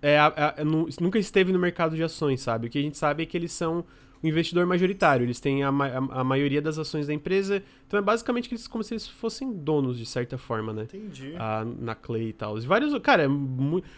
é, 0.00 0.18
a- 0.18 0.54
a- 0.58 0.64
nu- 0.64 0.88
nunca 1.00 1.18
esteve 1.18 1.52
no 1.52 1.58
mercado 1.58 1.94
de 1.94 2.02
ações, 2.02 2.40
sabe? 2.40 2.66
O 2.66 2.70
que 2.70 2.78
a 2.78 2.82
gente 2.82 2.96
sabe 2.98 3.22
é 3.22 3.26
que 3.26 3.36
eles 3.36 3.52
são 3.52 3.84
o 4.22 4.26
investidor 4.26 4.64
majoritário, 4.66 5.24
eles 5.26 5.40
têm 5.40 5.62
a, 5.64 5.68
a, 5.68 6.22
maioria 6.24 6.62
das 6.62 6.78
ações 6.78 7.06
da 7.08 7.12
empresa, 7.12 7.60
então 7.88 7.98
é 7.98 8.02
basicamente 8.02 8.48
eles, 8.50 8.68
como 8.68 8.82
se 8.84 8.94
eles 8.94 9.06
fossem 9.08 9.52
donos, 9.52 9.98
de 9.98 10.06
certa 10.06 10.38
forma, 10.38 10.72
né? 10.72 10.84
Entendi. 10.84 11.34
a- 11.36 11.64
na 11.80 11.94
Clay 11.94 12.28
e 12.28 12.32
tal. 12.32 12.56
E 12.56 12.60
vários. 12.62 12.96
Cara, 13.00 13.24
é 13.24 13.26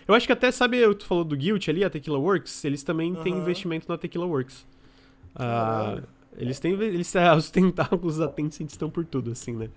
eu 0.08 0.14
acho 0.14 0.26
que 0.26 0.32
até, 0.32 0.50
sabe, 0.50 0.78
tu 0.94 1.04
falou 1.06 1.24
do 1.24 1.36
Guilt 1.36 1.68
ali, 1.68 1.84
a 1.84 1.90
Tequila 1.90 2.18
Works, 2.18 2.64
eles 2.64 2.82
também 2.82 3.14
têm 3.16 3.32
Aham. 3.34 3.42
investimento 3.42 3.86
na 3.88 3.96
Tequila 3.96 4.26
Works. 4.26 4.66
Ah. 5.36 6.00
Eles 6.36 6.58
têm. 6.58 6.72
Eles, 6.72 7.12
os 7.36 7.50
tentáculos 7.50 8.18
da 8.18 8.28
Tencent 8.28 8.70
estão 8.70 8.90
por 8.90 9.04
tudo, 9.04 9.30
assim, 9.30 9.52
né? 9.52 9.68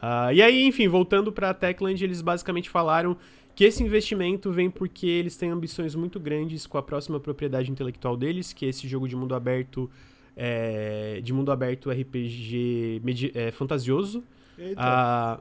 Ah, 0.00 0.32
e 0.32 0.40
aí, 0.40 0.64
enfim, 0.64 0.88
voltando 0.88 1.30
pra 1.32 1.52
Techland, 1.52 2.02
eles 2.02 2.22
basicamente 2.22 2.70
falaram 2.70 3.16
que 3.54 3.64
esse 3.64 3.82
investimento 3.82 4.50
vem 4.50 4.70
porque 4.70 5.06
eles 5.06 5.36
têm 5.36 5.50
ambições 5.50 5.94
muito 5.94 6.18
grandes 6.18 6.66
com 6.66 6.78
a 6.78 6.82
próxima 6.82 7.20
propriedade 7.20 7.70
intelectual 7.70 8.16
deles, 8.16 8.52
que 8.52 8.64
é 8.64 8.68
esse 8.68 8.88
jogo 8.88 9.06
de 9.06 9.14
mundo 9.14 9.34
aberto. 9.34 9.90
é, 10.36 11.20
de 11.22 11.32
mundo 11.32 11.52
aberto 11.52 11.90
RPG 11.90 13.02
é, 13.34 13.50
fantasioso. 13.50 14.24
Eita. 14.58 14.80
Ah, 14.80 15.40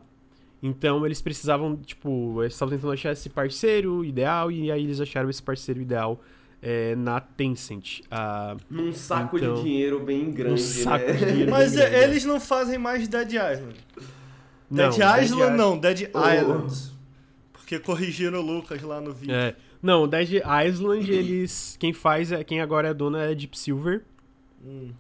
então 0.62 1.06
eles 1.06 1.22
precisavam, 1.22 1.76
tipo, 1.78 2.42
eles 2.44 2.54
estavam 2.54 2.76
tentando 2.76 2.94
achar 2.94 3.14
esse 3.14 3.30
parceiro 3.30 4.06
ideal 4.06 4.52
e 4.52 4.72
aí 4.72 4.84
eles 4.84 5.00
acharam 5.00 5.30
esse 5.30 5.42
parceiro 5.42 5.82
ideal 5.82 6.22
é, 6.62 6.96
na 6.96 7.20
Tencent. 7.20 8.02
Ah, 8.12 8.56
Num 8.70 8.94
saco 8.94 9.38
Então, 9.38 9.56
de 9.56 9.64
dinheiro 9.64 10.00
bem 10.04 10.32
grande, 10.32 10.54
um 10.56 10.58
saco 10.58 11.06
né? 11.06 11.14
de 11.14 11.26
dinheiro. 11.26 11.52
Mas 11.52 11.74
bem 11.76 11.84
é, 11.84 11.90
grande. 11.90 12.06
eles 12.06 12.26
não 12.26 12.40
fazem 12.40 12.78
mais 12.78 13.08
Dead 13.08 13.30
Island. 13.34 13.76
Não, 14.70 14.90
Dead 14.90 15.00
Dead 15.00 15.24
Island 15.24 15.26
Island- 15.42 15.58
não, 15.58 15.78
Dead 15.78 16.10
Oh. 16.14 16.20
Islands. 16.30 16.92
Porque 17.52 17.80
corrigiram 17.80 18.40
o 18.40 18.42
Lucas 18.42 18.82
lá 18.82 19.00
no 19.02 19.14
vídeo. 19.14 19.34
É, 19.34 19.56
não, 19.82 20.08
Dead 20.08 20.42
Island, 20.68 21.12
eles. 21.12 21.76
Quem 21.80 21.94
faz 21.94 22.32
é. 22.32 22.44
Quem 22.44 22.62
agora 22.62 22.90
é 22.90 22.94
dona 22.94 23.24
é 23.24 23.34
Deep 23.36 23.58
Silver, 23.58 24.04
Hum. 24.64 24.92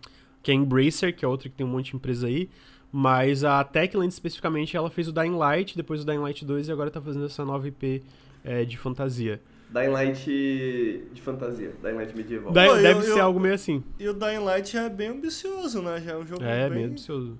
que 0.41 0.51
é 0.51 0.53
Embracer, 0.53 1.15
que 1.15 1.23
é 1.23 1.27
outra 1.27 1.47
que 1.49 1.55
tem 1.55 1.65
um 1.65 1.69
monte 1.69 1.91
de 1.91 1.95
empresa 1.97 2.27
aí. 2.27 2.49
Mas 2.91 3.43
a 3.45 3.63
Techland 3.63 4.11
especificamente, 4.11 4.75
ela 4.75 4.89
fez 4.89 5.07
o 5.07 5.11
Dying 5.13 5.35
Light, 5.37 5.77
depois 5.77 6.01
o 6.01 6.05
Dying 6.05 6.17
Light 6.17 6.43
2 6.43 6.67
e 6.67 6.71
agora 6.71 6.89
tá 6.91 6.99
fazendo 7.01 7.25
essa 7.25 7.45
nova 7.45 7.65
IP 7.67 8.03
é, 8.43 8.65
de 8.65 8.77
fantasia. 8.77 9.39
Dying 9.73 9.89
Light 9.89 10.25
de 10.25 11.21
fantasia, 11.21 11.73
Dying 11.81 11.93
Light 11.95 12.15
medieval. 12.15 12.51
Da- 12.51 12.65
Pô, 12.67 12.75
eu- 12.75 12.81
deve 12.81 13.01
ser 13.03 13.11
eu- 13.11 13.21
algo 13.23 13.39
meio 13.39 13.53
assim. 13.55 13.83
E 13.99 14.07
o 14.07 14.13
Dying 14.13 14.39
Light 14.39 14.71
já 14.71 14.83
é 14.83 14.89
bem 14.89 15.09
ambicioso, 15.09 15.81
né? 15.81 16.01
Já 16.01 16.11
é 16.11 16.17
um 16.17 16.25
jogo 16.25 16.43
É, 16.43 16.69
bem... 16.69 16.79
bem 16.79 16.87
ambicioso. 16.89 17.37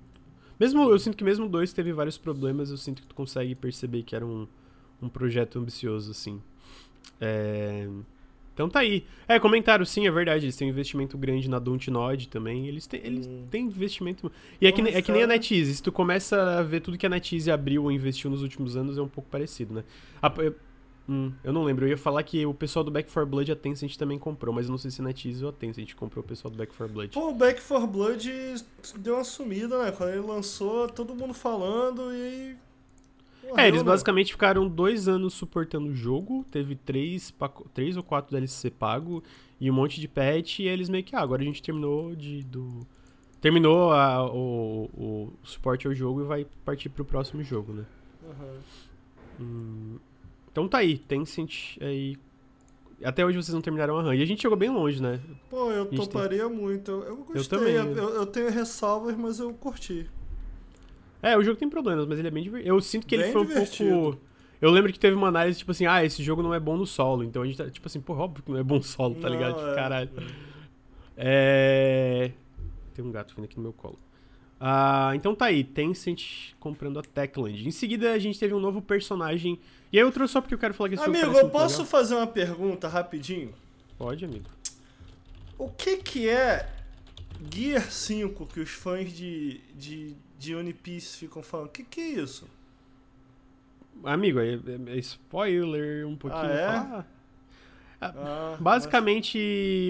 Mesmo, 0.58 0.88
eu 0.90 0.98
sinto 0.98 1.16
que 1.16 1.24
mesmo 1.24 1.46
o 1.46 1.48
2 1.48 1.72
teve 1.72 1.92
vários 1.92 2.16
problemas, 2.16 2.70
eu 2.70 2.76
sinto 2.76 3.02
que 3.02 3.08
tu 3.08 3.14
consegue 3.14 3.54
perceber 3.54 4.02
que 4.04 4.14
era 4.16 4.24
um, 4.24 4.46
um 5.02 5.08
projeto 5.08 5.58
ambicioso, 5.58 6.10
assim. 6.12 6.40
É, 7.20 7.86
Então 8.54 8.68
tá 8.68 8.80
aí. 8.80 9.04
É, 9.26 9.38
comentário, 9.40 9.84
sim, 9.86 10.06
é 10.06 10.10
verdade. 10.10 10.44
Eles 10.44 10.54
têm 10.56 10.68
um 10.68 10.70
investimento 10.70 11.16
grande 11.16 11.48
na 11.48 11.58
Dontnod 11.58 12.28
também. 12.28 12.68
Eles 12.68 12.86
têm, 12.86 13.00
eles 13.02 13.26
Hum. 13.26 13.46
têm 13.50 13.64
investimento. 13.64 14.30
E 14.60 14.66
é 14.66 14.72
que, 14.72 14.82
nem- 14.82 14.94
é 14.94 15.00
que 15.00 15.10
nem 15.10 15.22
a. 15.22 15.26
NetEase. 15.26 15.74
Se 15.76 15.82
tu 15.82 15.90
começa 15.90 16.58
a 16.58 16.62
ver 16.62 16.80
tudo 16.80 16.98
que 16.98 17.06
a 17.06 17.08
NetEase 17.08 17.50
abriu 17.50 17.84
ou 17.84 17.90
investiu 17.90 18.30
nos 18.30 18.42
últimos 18.42 18.76
anos, 18.76 18.98
é 18.98 19.02
um 19.02 19.08
pouco 19.08 19.28
parecido, 19.30 19.72
né? 19.74 19.84
A- 20.20 20.30
hum, 21.08 21.32
eu 21.44 21.52
não 21.52 21.64
lembro. 21.64 21.84
Eu 21.84 21.90
ia 21.90 21.98
falar 21.98 22.22
que 22.22 22.44
o 22.46 22.54
pessoal 22.54 22.84
do 22.84 22.90
Back 22.90 23.10
4 23.10 23.28
Blood 23.30 23.52
a 23.52 23.56
Tencent 23.56 23.96
também 23.96 24.18
comprou, 24.18 24.54
mas 24.54 24.66
eu 24.66 24.70
não 24.70 24.78
sei 24.78 24.90
se 24.90 25.00
a 25.00 25.04
NetEase 25.04 25.44
ou 25.44 25.50
a 25.50 25.52
Tencent 25.52 25.94
comprou 25.94 26.24
o 26.24 26.26
pessoal 26.26 26.50
do 26.50 26.56
Back 26.56 26.74
4 26.74 26.92
Blood. 26.92 27.12
Pô, 27.14 27.30
o 27.30 27.34
Back 27.34 27.60
4 27.62 27.86
Blood 27.86 28.30
deu 28.98 29.14
uma 29.14 29.24
sumida, 29.24 29.82
né? 29.84 29.92
Quando 29.92 30.10
ele 30.10 30.20
lançou, 30.20 30.88
todo 30.88 31.14
mundo 31.14 31.34
falando 31.34 32.02
e 32.14 32.56
morreu, 33.42 33.58
É, 33.58 33.68
eles 33.68 33.82
né? 33.82 33.88
basicamente 33.88 34.32
ficaram 34.32 34.68
dois 34.68 35.08
anos 35.08 35.34
suportando 35.34 35.88
o 35.90 35.94
jogo, 35.94 36.44
teve 36.50 36.76
três, 36.76 37.32
três 37.74 37.96
ou 37.96 38.02
quatro 38.02 38.30
DLC 38.32 38.70
pago 38.70 39.22
e 39.60 39.70
um 39.70 39.74
monte 39.74 40.00
de 40.00 40.08
patch, 40.08 40.60
e 40.60 40.66
eles 40.68 40.88
meio 40.88 41.04
que, 41.04 41.14
ah, 41.14 41.20
agora 41.20 41.42
a 41.42 41.44
gente 41.44 41.62
terminou 41.62 42.14
de. 42.16 42.42
Do... 42.44 42.80
Terminou 43.40 43.92
a- 43.92 44.24
o, 44.32 44.88
o 44.94 45.32
suporte 45.42 45.86
ao 45.86 45.94
jogo 45.94 46.20
e 46.20 46.24
vai 46.24 46.46
partir 46.64 46.88
pro 46.88 47.04
próximo 47.04 47.42
jogo, 47.42 47.72
né? 47.72 47.84
Aham. 48.28 48.54
Hum, 49.40 49.98
Então 50.52 50.68
tá 50.68 50.78
aí, 50.78 50.98
Tencent 50.98 51.76
aí. 51.80 52.16
Até 53.02 53.24
hoje 53.26 53.36
vocês 53.36 53.52
não 53.54 53.60
terminaram 53.60 53.98
a 53.98 54.02
run. 54.02 54.12
E 54.14 54.22
a 54.22 54.26
gente 54.26 54.40
chegou 54.42 54.56
bem 54.56 54.70
longe, 54.70 55.02
né? 55.02 55.18
Pô, 55.50 55.70
eu 55.72 55.86
tem- 55.86 55.98
toparia 55.98 56.48
muito. 56.48 56.90
Eu, 56.90 57.02
eu 57.04 57.16
gostei. 57.16 57.58
também, 57.58 57.74
Eu, 57.74 57.96
eu- 57.96 58.08
eu 58.10 58.26
tenho 58.26 58.48
ressalvas, 58.50 59.16
mas 59.16 59.40
eu 59.40 59.52
curti. 59.54 60.08
É, 61.20 61.36
o 61.36 61.42
jogo 61.42 61.58
tem 61.58 61.68
problemas, 61.68 62.06
mas 62.06 62.18
ele 62.18 62.28
é 62.28 62.30
bem 62.30 62.42
divertido. 62.44 62.72
Eu 62.74 62.80
sinto 62.80 63.06
que 63.06 63.14
ele 63.14 63.24
Bem 63.24 63.32
foi 63.32 63.42
um 63.42 63.46
divertido. 63.46 63.90
pouco. 63.90 64.18
Eu 64.60 64.70
lembro 64.70 64.92
que 64.92 64.98
teve 65.00 65.16
uma 65.16 65.26
análise, 65.28 65.58
tipo 65.58 65.72
assim, 65.72 65.86
ah, 65.86 66.04
esse 66.04 66.22
jogo 66.22 66.42
não 66.42 66.54
é 66.54 66.60
bom 66.60 66.76
no 66.76 66.86
solo. 66.86 67.24
Então 67.24 67.42
a 67.42 67.46
gente 67.46 67.56
tá, 67.58 67.68
tipo 67.68 67.86
assim, 67.88 68.00
pô, 68.00 68.12
óbvio 68.14 68.44
que 68.44 68.50
não 68.52 68.58
é 68.58 68.62
bom 68.62 68.80
solo, 68.82 69.14
tá 69.16 69.22
Não, 69.28 69.34
ligado? 69.34 69.56
Tipo, 69.56 69.66
é. 69.68 69.74
caralho. 69.74 70.10
É. 71.16 72.30
Tem 72.94 73.04
um 73.04 73.10
gato 73.10 73.34
vindo 73.34 73.44
aqui 73.46 73.56
no 73.56 73.62
meu 73.62 73.72
colo. 73.72 73.98
Ah, 74.64 75.10
então 75.16 75.34
tá 75.34 75.46
aí, 75.46 75.64
Tencent 75.64 76.52
comprando 76.60 76.96
a 77.00 77.02
Techland. 77.02 77.66
Em 77.66 77.72
seguida 77.72 78.12
a 78.12 78.18
gente 78.20 78.38
teve 78.38 78.54
um 78.54 78.60
novo 78.60 78.80
personagem. 78.80 79.58
E 79.92 79.98
aí 79.98 80.04
eu 80.04 80.12
trouxe 80.12 80.34
só 80.34 80.40
porque 80.40 80.54
eu 80.54 80.58
quero 80.58 80.72
falar 80.72 80.88
que 80.88 80.94
esse 80.94 81.04
Amigo, 81.04 81.32
eu 81.36 81.50
posso 81.50 81.78
legal. 81.78 81.86
fazer 81.90 82.14
uma 82.14 82.28
pergunta 82.28 82.86
rapidinho? 82.86 83.52
Pode, 83.98 84.24
amigo. 84.24 84.48
O 85.58 85.68
que 85.68 85.96
que 85.96 86.28
é 86.28 86.68
Gear 87.52 87.90
5 87.90 88.46
que 88.46 88.60
os 88.60 88.70
fãs 88.70 89.12
de, 89.12 89.60
de, 89.74 90.14
de 90.38 90.54
One 90.54 90.72
Piece 90.72 91.18
ficam 91.18 91.42
falando? 91.42 91.66
O 91.66 91.70
que 91.70 91.82
que 91.82 92.00
é 92.00 92.08
isso? 92.20 92.46
Amigo, 94.04 94.38
é, 94.38 94.54
é- 94.54 94.92
é 94.94 94.98
spoiler 94.98 96.06
um 96.06 96.14
pouquinho. 96.16 96.42
Ah, 96.42 96.48
é? 96.52 96.66
falar. 96.66 97.06
Ah, 98.00 98.56
Basicamente, 98.58 99.38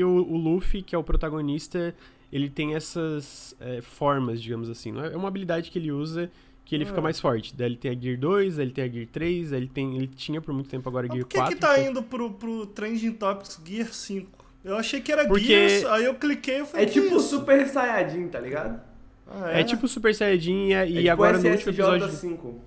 o, 0.04 0.08
o 0.08 0.36
Luffy, 0.36 0.82
que 0.82 0.94
é 0.94 0.98
o 0.98 1.02
protagonista, 1.04 1.94
ele 2.32 2.48
tem 2.48 2.74
essas 2.74 3.54
é, 3.60 3.80
formas, 3.82 4.42
digamos 4.42 4.70
assim. 4.70 4.98
É 4.98 5.12
É 5.12 5.16
uma 5.16 5.28
habilidade 5.28 5.70
que 5.70 5.78
ele 5.78 5.92
usa 5.92 6.30
que 6.64 6.74
ele 6.76 6.84
fica 6.86 7.00
mais 7.00 7.20
forte. 7.20 7.54
Daí 7.54 7.66
ele 7.66 7.76
tem 7.76 7.90
a 7.90 7.94
Gear 7.94 8.18
2, 8.18 8.56
daí 8.56 8.64
ele 8.64 8.72
tem 8.72 8.84
a 8.84 8.88
Gear 8.88 9.06
3, 9.12 9.50
daí 9.50 9.60
ele, 9.60 9.68
tem, 9.68 9.96
ele 9.96 10.06
tinha 10.06 10.40
por 10.40 10.54
muito 10.54 10.70
tempo 10.70 10.88
agora 10.88 11.06
a 11.06 11.10
Gear 11.12 11.24
por 11.24 11.28
que 11.28 11.36
4. 11.36 11.54
que 11.54 11.60
tá 11.60 11.78
então- 11.78 11.90
indo 11.90 12.02
pro, 12.02 12.30
pro 12.30 12.66
Trending 12.66 13.12
Topics 13.12 13.60
Gear 13.66 13.92
5? 13.92 14.42
Eu 14.64 14.76
achei 14.76 15.00
que 15.00 15.10
era 15.12 15.26
Porque- 15.26 15.44
Gears, 15.44 15.84
aí 15.86 16.04
eu 16.04 16.14
cliquei 16.14 16.60
e 16.60 16.64
falei, 16.64 16.86
É 16.86 16.88
que 16.88 17.00
tipo 17.00 17.16
isso? 17.16 17.28
Super 17.28 17.68
Saiyajin, 17.68 18.28
tá 18.28 18.38
ligado? 18.40 18.80
Ah, 19.26 19.50
É 19.50 19.64
tipo 19.64 19.88
Super 19.88 20.14
Saiyajin 20.14 20.68
e, 20.68 20.72
é 20.72 20.88
e 20.88 20.94
tipo 20.98 21.10
agora 21.10 21.38
no 21.38 21.48
último 21.50 21.70
episódio... 21.72 22.08
5. 22.08 22.60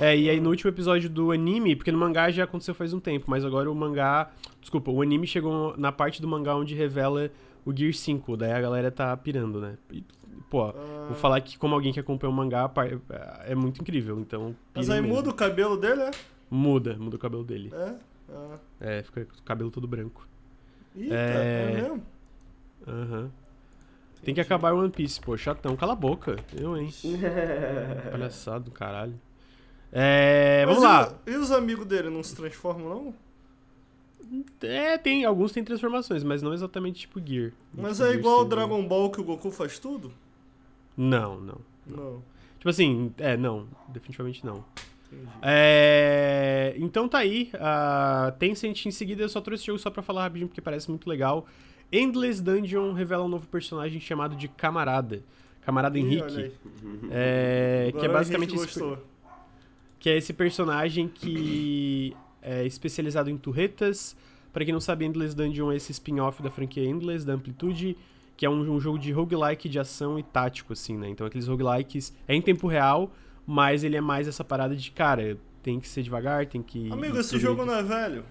É, 0.00 0.16
e 0.16 0.30
aí 0.30 0.40
no 0.40 0.48
último 0.48 0.70
episódio 0.70 1.10
do 1.10 1.32
anime, 1.32 1.76
porque 1.76 1.92
no 1.92 1.98
mangá 1.98 2.30
já 2.30 2.44
aconteceu 2.44 2.74
faz 2.74 2.92
um 2.92 3.00
tempo, 3.00 3.26
mas 3.28 3.44
agora 3.44 3.70
o 3.70 3.74
mangá... 3.74 4.30
Desculpa, 4.60 4.90
o 4.90 5.02
anime 5.02 5.26
chegou 5.26 5.76
na 5.76 5.92
parte 5.92 6.22
do 6.22 6.26
mangá 6.28 6.56
onde 6.56 6.74
revela 6.74 7.30
o 7.64 7.76
Gear 7.76 7.92
5, 7.92 8.36
daí 8.36 8.52
a 8.52 8.60
galera 8.60 8.90
tá 8.90 9.16
pirando, 9.16 9.60
né? 9.60 9.76
E, 9.90 10.04
pô, 10.50 10.64
Ah. 10.64 10.72
Vou 11.08 11.14
falar 11.16 11.40
que 11.40 11.56
como 11.58 11.74
alguém 11.74 11.92
que 11.92 12.00
acompanha 12.00 12.30
o 12.30 12.34
mangá, 12.34 12.68
par- 12.68 12.88
é 13.46 13.54
muito 13.54 13.80
incrível, 13.80 14.18
então... 14.20 14.54
Mas 14.74 14.90
aí 14.90 15.00
mesmo. 15.00 15.16
muda 15.16 15.30
o 15.30 15.34
cabelo 15.34 15.76
dele, 15.76 16.02
é? 16.02 16.10
Muda, 16.50 16.96
muda 16.98 17.16
o 17.16 17.18
cabelo 17.18 17.44
dele. 17.44 17.70
É? 17.74 17.94
Ah. 18.30 18.58
É, 18.80 19.02
fica 19.02 19.24
com 19.24 19.32
o 19.38 19.42
cabelo 19.42 19.70
todo 19.70 19.86
branco. 19.88 20.26
Eita, 20.96 21.14
É. 21.14 21.70
é 21.72 21.74
mesmo? 21.82 22.02
Aham. 22.86 23.30
Tem 24.22 24.34
que 24.34 24.40
acabar 24.40 24.74
o 24.74 24.78
One 24.80 24.90
Piece, 24.90 25.20
pô, 25.20 25.36
chatão. 25.36 25.76
Cala 25.76 25.92
a 25.92 25.96
boca. 25.96 26.36
Eu, 26.58 26.76
hein? 26.76 26.90
Palhaçado 28.10 28.64
do 28.66 28.70
caralho. 28.70 29.14
É, 29.92 30.64
Mas 30.66 30.76
vamos 30.76 30.82
e 30.90 30.92
lá. 30.92 31.12
o- 31.26 31.30
E 31.30 31.36
os 31.36 31.50
amigos 31.52 31.86
dele 31.86 32.10
não 32.10 32.22
se 32.22 32.34
transformam, 32.36 32.88
não? 32.88 33.14
É, 34.60 34.98
tem, 34.98 35.24
alguns 35.24 35.52
têm 35.52 35.64
transformações, 35.64 36.22
mas 36.22 36.42
não 36.42 36.52
exatamente 36.52 37.00
tipo 37.00 37.20
Gear. 37.24 37.52
Mas 37.72 37.96
Tipo 37.96 38.02
é 38.02 38.06
Gear 38.08 38.18
igual 38.18 38.40
o. 38.40 38.44
Dragon 38.44 38.86
Ball 38.86 39.10
que 39.10 39.20
o 39.20 39.24
Goku 39.24 39.50
faz 39.50 39.78
tudo? 39.78 40.12
Não, 40.96 41.40
não. 41.40 41.58
Não. 41.86 42.22
Tipo 42.58 42.68
assim, 42.68 43.12
é, 43.18 43.36
não. 43.36 43.66
Definitivamente 43.88 44.44
não. 44.44 44.64
Entendi. 45.10 45.30
É, 45.40 46.74
então 46.76 47.08
tá 47.08 47.18
aí. 47.18 47.50
A 47.54 48.34
Tencent 48.38 48.86
em 48.86 48.90
seguida 48.90 49.22
eu 49.22 49.28
só 49.28 49.40
trouxe 49.40 49.62
esse 49.62 49.66
jogo 49.68 49.78
só 49.78 49.90
pra 49.90 50.02
falar 50.02 50.22
rapidinho 50.22 50.48
porque 50.48 50.60
parece 50.60 50.90
muito 50.90 51.08
legal. 51.08 51.46
Endless 51.90 52.42
Dungeon 52.42 52.92
revela 52.92 53.24
um 53.24 53.28
novo 53.28 53.46
personagem 53.46 54.00
chamado 54.00 54.36
de 54.36 54.48
Camarada. 54.48 55.22
Camarada 55.62 55.98
Ih, 55.98 56.02
Henrique. 56.02 56.52
É, 57.10 57.92
que 57.98 58.04
é 58.04 58.08
basicamente 58.08 58.54
esse, 58.54 58.98
que 59.98 60.10
é 60.10 60.16
esse 60.16 60.32
personagem 60.32 61.08
que 61.08 62.14
é 62.42 62.64
especializado 62.66 63.30
em 63.30 63.36
turretas. 63.36 64.16
Pra 64.52 64.64
quem 64.64 64.72
não 64.72 64.80
sabe, 64.80 65.04
Endless 65.04 65.34
Dungeon 65.36 65.70
é 65.72 65.76
esse 65.76 65.92
spin-off 65.92 66.42
da 66.42 66.50
franquia 66.50 66.84
Endless, 66.84 67.24
da 67.24 67.34
Amplitude, 67.34 67.96
que 68.36 68.46
é 68.46 68.50
um, 68.50 68.60
um 68.74 68.80
jogo 68.80 68.98
de 68.98 69.12
roguelike 69.12 69.68
de 69.68 69.78
ação 69.78 70.18
e 70.18 70.22
tático, 70.22 70.72
assim, 70.72 70.96
né? 70.96 71.08
Então 71.08 71.26
aqueles 71.26 71.46
roguelikes 71.48 72.14
é 72.26 72.34
em 72.34 72.40
tempo 72.42 72.66
real, 72.66 73.10
mas 73.46 73.84
ele 73.84 73.96
é 73.96 74.00
mais 74.00 74.26
essa 74.28 74.42
parada 74.44 74.74
de, 74.74 74.90
cara, 74.90 75.36
tem 75.62 75.78
que 75.78 75.88
ser 75.88 76.02
devagar, 76.02 76.46
tem 76.46 76.62
que... 76.62 76.90
Amigo, 76.90 77.18
esse 77.18 77.38
jogo 77.38 77.64
não 77.64 77.74
é 77.74 77.82
velho? 77.82 78.24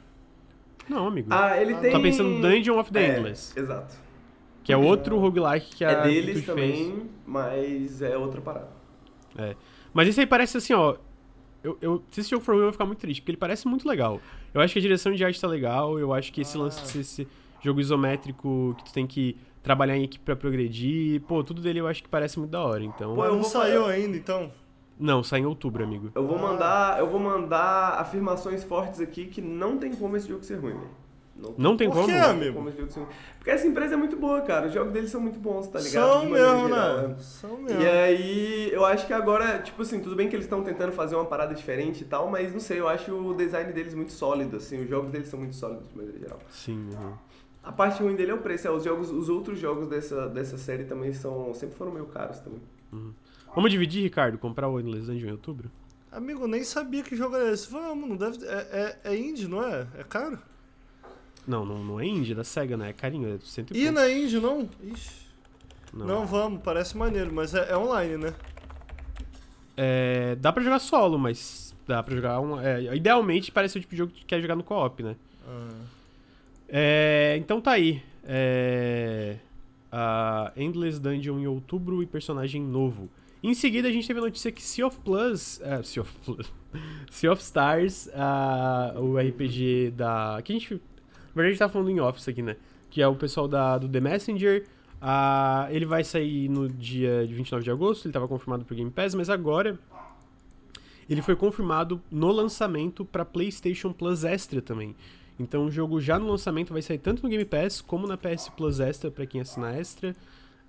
Não, 0.89 1.07
amigo. 1.07 1.27
Ah, 1.31 1.61
ele 1.61 1.73
Ah, 1.73 1.79
tem... 1.79 1.91
Tá 1.91 1.99
pensando 1.99 2.29
no 2.29 2.41
Dungeon 2.41 2.79
of 2.79 2.91
the 2.91 2.99
É, 3.05 3.17
Endless, 3.19 3.57
Exato. 3.59 3.95
Que 4.63 4.73
é 4.73 4.77
outro 4.77 5.17
roguelike 5.17 5.75
que 5.77 5.85
a 5.85 5.91
é 5.91 6.03
deles 6.03 6.33
Twitch 6.33 6.45
também, 6.45 6.91
fez. 6.91 7.03
mas 7.25 8.01
é 8.01 8.17
outra 8.17 8.41
parada. 8.41 8.69
Mas 9.93 10.09
esse 10.09 10.19
aí 10.19 10.25
parece 10.27 10.57
assim, 10.57 10.73
ó. 10.73 10.97
Eu, 11.67 11.77
eu, 11.81 12.03
se 12.11 12.21
esse 12.21 12.29
jogo 12.29 12.43
for 12.43 12.51
ruim, 12.53 12.61
eu 12.61 12.65
vou 12.67 12.71
ficar 12.73 12.85
muito 12.85 12.99
triste, 12.99 13.21
porque 13.21 13.31
ele 13.31 13.37
parece 13.37 13.67
muito 13.67 13.87
legal. 13.87 14.21
Eu 14.53 14.61
acho 14.61 14.73
que 14.73 14.79
a 14.79 14.81
direção 14.81 15.11
de 15.13 15.23
arte 15.23 15.39
tá 15.41 15.47
legal, 15.47 15.99
eu 15.99 16.13
acho 16.13 16.31
que 16.31 16.41
esse 16.41 16.57
Ah. 16.57 16.61
lance 16.61 16.81
de 16.81 16.87
ser 16.87 16.99
esse 16.99 17.27
jogo 17.61 17.79
isométrico 17.81 18.73
que 18.77 18.85
tu 18.85 18.93
tem 18.93 19.05
que 19.05 19.35
trabalhar 19.61 19.97
em 19.97 20.03
equipe 20.03 20.23
pra 20.23 20.35
progredir, 20.35 21.21
pô, 21.23 21.43
tudo 21.43 21.61
dele 21.61 21.79
eu 21.81 21.87
acho 21.87 22.01
que 22.01 22.07
parece 22.07 22.39
muito 22.39 22.51
da 22.51 22.61
hora. 22.63 22.83
Então. 22.83 23.13
Pô, 23.15 23.25
não 23.27 23.43
saiu 23.43 23.85
ainda, 23.85 24.15
então. 24.15 24.51
Não, 24.99 25.21
sai 25.21 25.41
em 25.41 25.45
outubro, 25.45 25.83
amigo. 25.83 26.09
Eu 26.15 26.25
vou 26.25 26.39
mandar, 26.39 26.97
eu 26.99 27.07
vou 27.09 27.19
mandar 27.19 27.99
afirmações 27.99 28.63
fortes 28.63 28.99
aqui 28.99 29.25
que 29.25 29.41
não 29.41 29.77
tem 29.77 29.93
como 29.93 30.15
esse 30.17 30.27
jogo 30.27 30.43
ser 30.43 30.55
ruim, 30.55 30.73
velho. 30.73 30.89
Não 31.57 31.77
tem 31.77 31.89
Por 31.89 32.01
como. 32.01 32.07
Não 32.07 32.29
amigo? 32.29 32.53
como. 32.55 33.07
Porque 33.37 33.51
essa 33.51 33.67
empresa 33.67 33.93
é 33.93 33.97
muito 33.97 34.17
boa, 34.17 34.41
cara. 34.41 34.67
Os 34.67 34.73
jogos 34.73 34.91
deles 34.91 35.09
são 35.09 35.21
muito 35.21 35.39
bons, 35.39 35.67
tá 35.67 35.79
ligado? 35.79 36.11
São 36.13 36.25
mesmo, 36.25 36.67
geral, 36.67 37.07
né? 37.07 37.15
São 37.19 37.59
E 37.59 37.63
mesmo. 37.63 37.81
aí, 37.89 38.69
eu 38.71 38.83
acho 38.85 39.05
que 39.05 39.13
agora, 39.13 39.59
tipo 39.59 39.81
assim, 39.81 39.99
tudo 39.99 40.15
bem 40.15 40.27
que 40.27 40.35
eles 40.35 40.45
estão 40.45 40.63
tentando 40.63 40.91
fazer 40.91 41.15
uma 41.15 41.25
parada 41.25 41.53
diferente 41.53 42.01
e 42.01 42.05
tal, 42.05 42.29
mas 42.29 42.51
não 42.51 42.59
sei, 42.59 42.79
eu 42.79 42.87
acho 42.87 43.13
o 43.13 43.33
design 43.35 43.71
deles 43.71 43.93
muito 43.93 44.11
sólido, 44.11 44.57
assim, 44.57 44.81
os 44.81 44.89
jogos 44.89 45.11
deles 45.11 45.27
são 45.29 45.39
muito 45.39 45.55
sólidos 45.55 45.87
de 45.87 45.95
maneira 45.95 46.19
geral. 46.19 46.39
Sim, 46.49 46.89
uhum. 46.93 47.13
A 47.63 47.71
parte 47.71 48.01
ruim 48.01 48.15
dele 48.15 48.31
é 48.31 48.33
o 48.33 48.39
preço, 48.39 48.67
é, 48.67 48.71
os 48.71 48.83
jogos, 48.83 49.11
os 49.11 49.29
outros 49.29 49.59
jogos 49.59 49.87
dessa, 49.87 50.27
dessa 50.29 50.57
série 50.57 50.85
também 50.85 51.13
são, 51.13 51.53
sempre 51.53 51.75
foram 51.75 51.91
meio 51.91 52.05
caros 52.05 52.39
também. 52.39 52.61
Vamos 53.53 53.71
dividir, 53.71 54.03
Ricardo? 54.03 54.37
Comprar 54.37 54.69
o 54.69 54.79
Endless 54.79 55.05
Dungeon 55.05 55.29
em 55.29 55.31
outubro? 55.31 55.69
Amigo, 56.11 56.47
nem 56.47 56.63
sabia 56.63 57.03
que 57.03 57.15
jogo 57.15 57.35
era 57.35 57.51
esse. 57.51 57.69
Vamos, 57.69 58.07
não 58.07 58.15
deve. 58.15 58.45
É, 58.45 58.97
é, 59.03 59.11
é 59.11 59.17
indie, 59.17 59.47
não 59.47 59.61
é? 59.61 59.85
É 59.97 60.03
caro? 60.03 60.39
Não, 61.47 61.65
não, 61.65 61.83
não 61.83 61.99
é 61.99 62.05
indie, 62.05 62.33
é 62.33 62.35
da 62.35 62.43
SEGA, 62.43 62.75
né? 62.75 62.89
É 62.89 62.93
carinho, 62.93 63.35
é 63.35 63.37
cento 63.41 63.75
e 63.75 63.85
E 63.85 63.91
na 63.91 64.09
indie, 64.09 64.39
não? 64.39 64.69
Ixi. 64.83 65.27
Não. 65.93 66.05
Não. 66.05 66.25
vamos, 66.25 66.61
parece 66.61 66.97
maneiro, 66.97 67.33
mas 67.33 67.53
é, 67.53 67.71
é 67.71 67.77
online, 67.77 68.17
né? 68.17 68.33
É, 69.77 70.35
dá 70.35 70.51
pra 70.51 70.61
jogar 70.61 70.79
solo, 70.79 71.17
mas 71.17 71.73
dá 71.87 72.03
pra 72.03 72.13
jogar 72.15 72.39
um. 72.41 72.59
é, 72.59 72.95
idealmente 72.95 73.51
parece 73.51 73.77
o 73.77 73.81
tipo 73.81 73.91
de 73.91 73.97
jogo 73.97 74.11
que 74.11 74.25
quer 74.25 74.41
jogar 74.41 74.55
no 74.55 74.63
co-op, 74.63 75.01
né? 75.01 75.15
Ah. 75.47 75.69
É, 76.67 77.35
então 77.39 77.61
tá 77.61 77.71
aí. 77.71 78.01
É, 78.25 79.37
a 79.91 80.51
Endless 80.57 80.99
Dungeon 80.99 81.39
em 81.39 81.47
outubro 81.47 82.03
e 82.03 82.05
personagem 82.05 82.61
novo. 82.61 83.09
Em 83.41 83.53
seguida 83.53 83.87
a 83.87 83.91
gente 83.91 84.05
teve 84.05 84.19
a 84.19 84.23
notícia 84.23 84.51
que 84.51 84.61
Sea 84.61 84.85
of 84.85 84.99
Plus. 84.99 85.61
é, 85.61 85.81
sea 85.83 86.01
of 86.01 86.11
Plus. 86.25 86.51
sea 87.09 87.31
of 87.31 87.41
Stars, 87.41 88.09
ah, 88.13 88.93
o 88.97 89.17
RPG 89.17 89.93
da. 89.95 90.41
Que 90.43 90.51
a 90.51 90.55
gente. 90.55 90.81
Verdade 91.37 91.49
a 91.49 91.51
gente 91.51 91.59
tá 91.59 91.69
falando 91.69 91.91
em 91.91 91.99
Office 91.99 92.27
aqui, 92.27 92.41
né? 92.41 92.55
Que 92.89 93.01
é 93.01 93.07
o 93.07 93.15
pessoal 93.15 93.47
da, 93.47 93.77
do 93.77 93.87
The 93.87 93.99
Messenger. 93.99 94.65
Ah, 94.99 95.67
ele 95.69 95.85
vai 95.85 96.03
sair 96.03 96.49
no 96.49 96.67
dia 96.67 97.27
de 97.27 97.33
29 97.33 97.63
de 97.63 97.69
agosto, 97.69 98.05
ele 98.05 98.09
estava 98.09 98.27
confirmado 98.27 98.65
pro 98.65 98.75
Game 98.75 98.89
Pass, 98.89 99.13
mas 99.13 99.29
agora 99.29 99.77
ele 101.07 101.21
foi 101.21 101.35
confirmado 101.35 102.01
no 102.09 102.31
lançamento 102.31 103.05
para 103.05 103.23
PlayStation 103.23 103.93
Plus 103.93 104.23
Extra 104.23 104.61
também. 104.61 104.95
Então 105.39 105.65
o 105.65 105.71
jogo 105.71 106.01
já 106.01 106.17
no 106.17 106.27
lançamento 106.27 106.73
vai 106.73 106.81
sair 106.81 106.97
tanto 106.97 107.21
no 107.21 107.29
Game 107.29 107.45
Pass 107.45 107.79
como 107.79 108.07
na 108.07 108.17
PS 108.17 108.49
Plus 108.57 108.79
Extra 108.79 109.11
para 109.11 109.27
quem 109.27 109.39
assina 109.39 109.71
Extra. 109.71 110.15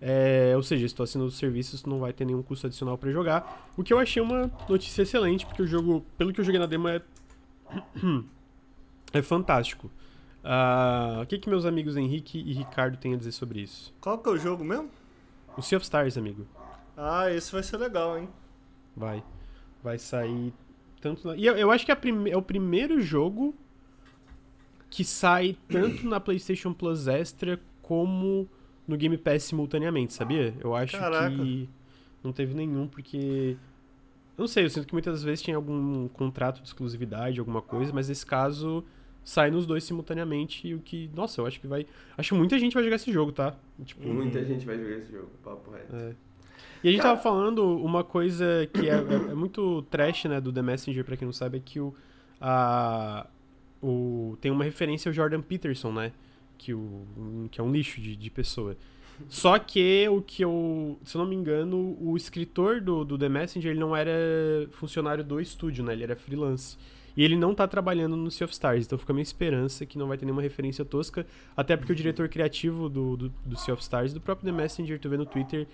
É, 0.01 0.53
ou 0.55 0.63
seja, 0.63 0.87
se 0.87 0.95
tu 0.95 1.03
assina 1.03 1.25
os 1.25 1.39
serviços, 1.39 1.81
tu 1.81 1.89
não 1.89 1.99
vai 1.99 2.13
ter 2.13 2.27
nenhum 2.27 2.43
custo 2.43 2.67
adicional 2.67 2.99
para 2.99 3.11
jogar. 3.11 3.73
O 3.77 3.83
que 3.83 3.93
eu 3.93 3.99
achei 3.99 4.23
uma 4.23 4.51
notícia 4.69 5.03
excelente, 5.03 5.47
porque 5.47 5.63
o 5.63 5.67
jogo, 5.67 6.05
pelo 6.19 6.33
que 6.33 6.41
eu 6.41 6.45
joguei 6.45 6.61
na 6.61 6.67
demo, 6.67 6.87
é, 6.89 7.01
é 9.15 9.23
fantástico. 9.23 9.91
Ah, 10.51 11.21
o 11.23 11.27
que, 11.27 11.39
que 11.39 11.49
meus 11.51 11.67
amigos 11.67 11.95
Henrique 11.95 12.39
e 12.39 12.55
Ricardo 12.55 12.97
têm 12.97 13.13
a 13.13 13.17
dizer 13.19 13.33
sobre 13.33 13.61
isso? 13.61 13.93
Qual 14.01 14.17
que 14.19 14.29
é 14.31 14.33
o 14.33 14.39
jogo 14.39 14.65
mesmo? 14.65 14.89
O 15.59 15.61
Sea 15.63 15.77
of 15.77 15.85
Stars, 15.85 16.17
amigo. 16.17 16.47
Ah, 16.97 17.31
esse 17.31 17.53
vai 17.53 17.63
ser 17.63 17.77
legal, 17.77 18.17
hein? 18.19 18.29
Vai. 18.97 19.23
Vai 19.85 19.99
sair 19.99 20.55
tanto 21.03 21.29
na... 21.29 21.37
E 21.37 21.45
eu, 21.45 21.55
eu 21.55 21.71
acho 21.71 21.85
que 21.85 21.93
é, 21.93 21.95
prime- 21.95 22.31
é 22.31 22.37
o 22.37 22.41
primeiro 22.41 22.99
jogo 23.03 23.55
que 24.89 25.05
sai 25.05 25.55
tanto 25.69 26.09
na 26.09 26.19
PlayStation 26.19 26.73
Plus 26.73 27.07
Extra 27.07 27.61
como 27.83 28.49
no 28.87 28.97
Game 28.97 29.19
Pass 29.19 29.43
simultaneamente, 29.45 30.15
sabia? 30.15 30.55
Eu 30.61 30.75
acho 30.75 30.97
Caraca. 30.97 31.31
que 31.37 31.69
não 32.25 32.33
teve 32.33 32.55
nenhum, 32.55 32.89
porque. 32.89 33.57
Eu 34.37 34.43
não 34.43 34.49
sei, 34.49 34.65
eu 34.65 34.71
sinto 34.71 34.87
que 34.87 34.95
muitas 34.95 35.23
vezes 35.23 35.43
tinha 35.43 35.57
algum 35.57 36.09
contrato 36.09 36.63
de 36.63 36.69
exclusividade, 36.69 37.39
alguma 37.39 37.61
coisa, 37.61 37.93
mas 37.93 38.09
nesse 38.09 38.25
caso 38.25 38.83
sai 39.29 39.51
nos 39.51 39.67
dois 39.67 39.85
simultaneamente, 39.85 40.67
e 40.67 40.75
o 40.75 40.79
que. 40.79 41.11
Nossa, 41.15 41.41
eu 41.41 41.47
acho 41.47 41.61
que 41.61 41.67
vai. 41.67 41.87
Acho 42.17 42.31
que 42.31 42.35
muita 42.39 42.59
gente 42.59 42.73
vai 42.73 42.83
jogar 42.83 42.97
esse 42.97 43.13
jogo, 43.13 43.31
tá? 43.31 43.55
Tipo, 43.85 44.09
Muita 44.09 44.43
gente 44.45 44.65
vai 44.65 44.79
jogar 44.79 44.97
esse 44.97 45.13
jogo, 45.13 45.31
papo 45.45 45.71
reto. 45.71 45.95
é. 45.95 46.15
E 46.83 46.89
a 46.89 46.91
gente 46.93 47.01
Cara- 47.03 47.11
tava 47.17 47.21
falando 47.23 47.77
uma 47.77 48.03
coisa 48.05 48.69
que 48.73 48.89
é, 48.89 48.95
é- 48.95 49.31
é 49.33 49.35
muito 49.35 49.83
trash, 49.91 50.25
né, 50.27 50.41
do 50.41 50.53
The 50.53 50.63
Messenger, 50.63 51.05
pra 51.05 51.17
quem 51.17 51.27
não 51.27 51.33
sabe, 51.33 51.59
é 51.59 51.61
que 51.61 51.79
o, 51.81 51.93
a, 52.41 53.27
o 53.83 54.37
tem 54.41 54.51
uma 54.51 54.65
referência 54.65 55.09
ao 55.09 55.13
Jordan 55.13 55.43
Peterson, 55.43 55.93
né, 55.93 56.13
que, 56.57 56.73
o, 56.73 57.49
que 57.51 57.61
é 57.61 57.65
um 57.65 57.71
lixo 57.73 58.01
de, 58.01 58.15
de 58.17 58.31
pessoa. 58.31 58.77
Só 59.29 59.59
que 59.59 60.09
o 60.09 60.23
que 60.23 60.43
eu, 60.45 60.97
se 61.05 61.17
eu 61.17 61.21
não 61.23 61.29
me 61.29 61.35
engano, 61.35 61.97
o 62.01 62.17
escritor 62.17 62.81
do, 62.81 63.05
do 63.05 63.19
The 63.19 63.29
Messenger, 63.29 63.73
ele 63.73 63.81
não 63.81 63.95
era 63.97 64.13
funcionário 64.71 65.25
do 65.25 65.41
estúdio, 65.41 65.83
né, 65.85 65.93
ele 65.93 66.05
era 66.05 66.15
freelance. 66.17 66.79
E 67.19 67.25
ele 67.25 67.37
não 67.37 67.53
tá 67.53 67.67
trabalhando 67.67 68.15
no 68.17 68.31
Sea 68.31 68.45
of 68.45 68.53
Stars, 68.55 68.87
então 68.87 68.97
fica 68.97 69.13
a 69.13 69.15
minha 69.15 69.25
esperança 69.25 69.85
que 69.85 69.99
não 69.99 70.07
vai 70.07 70.17
ter 70.17 70.25
nenhuma 70.25 70.41
referência 70.41 70.85
tosca, 70.85 71.27
até 71.57 71.77
porque 71.77 71.91
o 71.93 71.95
diretor 71.97 72.29
criativo 72.29 72.89
do, 72.89 73.17
do, 73.17 73.29
do 73.45 73.57
Sea 73.59 73.75
of 73.75 73.83
Stars, 73.83 74.13
do 74.15 74.21
próprio 74.21 74.47
The 74.51 74.57
Messenger, 74.57 75.01
tu 75.01 75.09
vê 75.09 75.17
no 75.17 75.27
Twitter, 75.27 75.67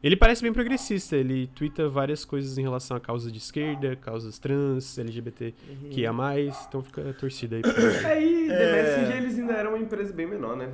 ele 0.00 0.16
parece 0.16 0.42
bem 0.42 0.52
progressista, 0.52 1.16
ele 1.16 1.48
twitta 1.48 1.88
várias 1.88 2.24
coisas 2.24 2.56
em 2.56 2.62
relação 2.62 2.96
a 2.96 3.00
causas 3.00 3.32
de 3.32 3.38
esquerda, 3.38 3.96
causas 3.96 4.38
trans, 4.38 4.96
LGBT, 4.96 5.52
que 5.90 6.04
é 6.04 6.06
a 6.08 6.12
mais, 6.12 6.66
então 6.68 6.82
fica 6.84 7.10
a 7.10 7.12
torcida 7.12 7.56
aí. 7.56 7.62
pra- 7.62 7.72
Aí, 8.08 8.46
The 8.46 8.54
É. 8.62 8.82
Messenger, 8.82 9.16
eles 9.22 9.38
ainda 9.40 9.52
eram 9.54 9.70
uma 9.72 9.78
empresa 9.78 10.12
bem 10.12 10.26
menor, 10.28 10.56
né? 10.56 10.68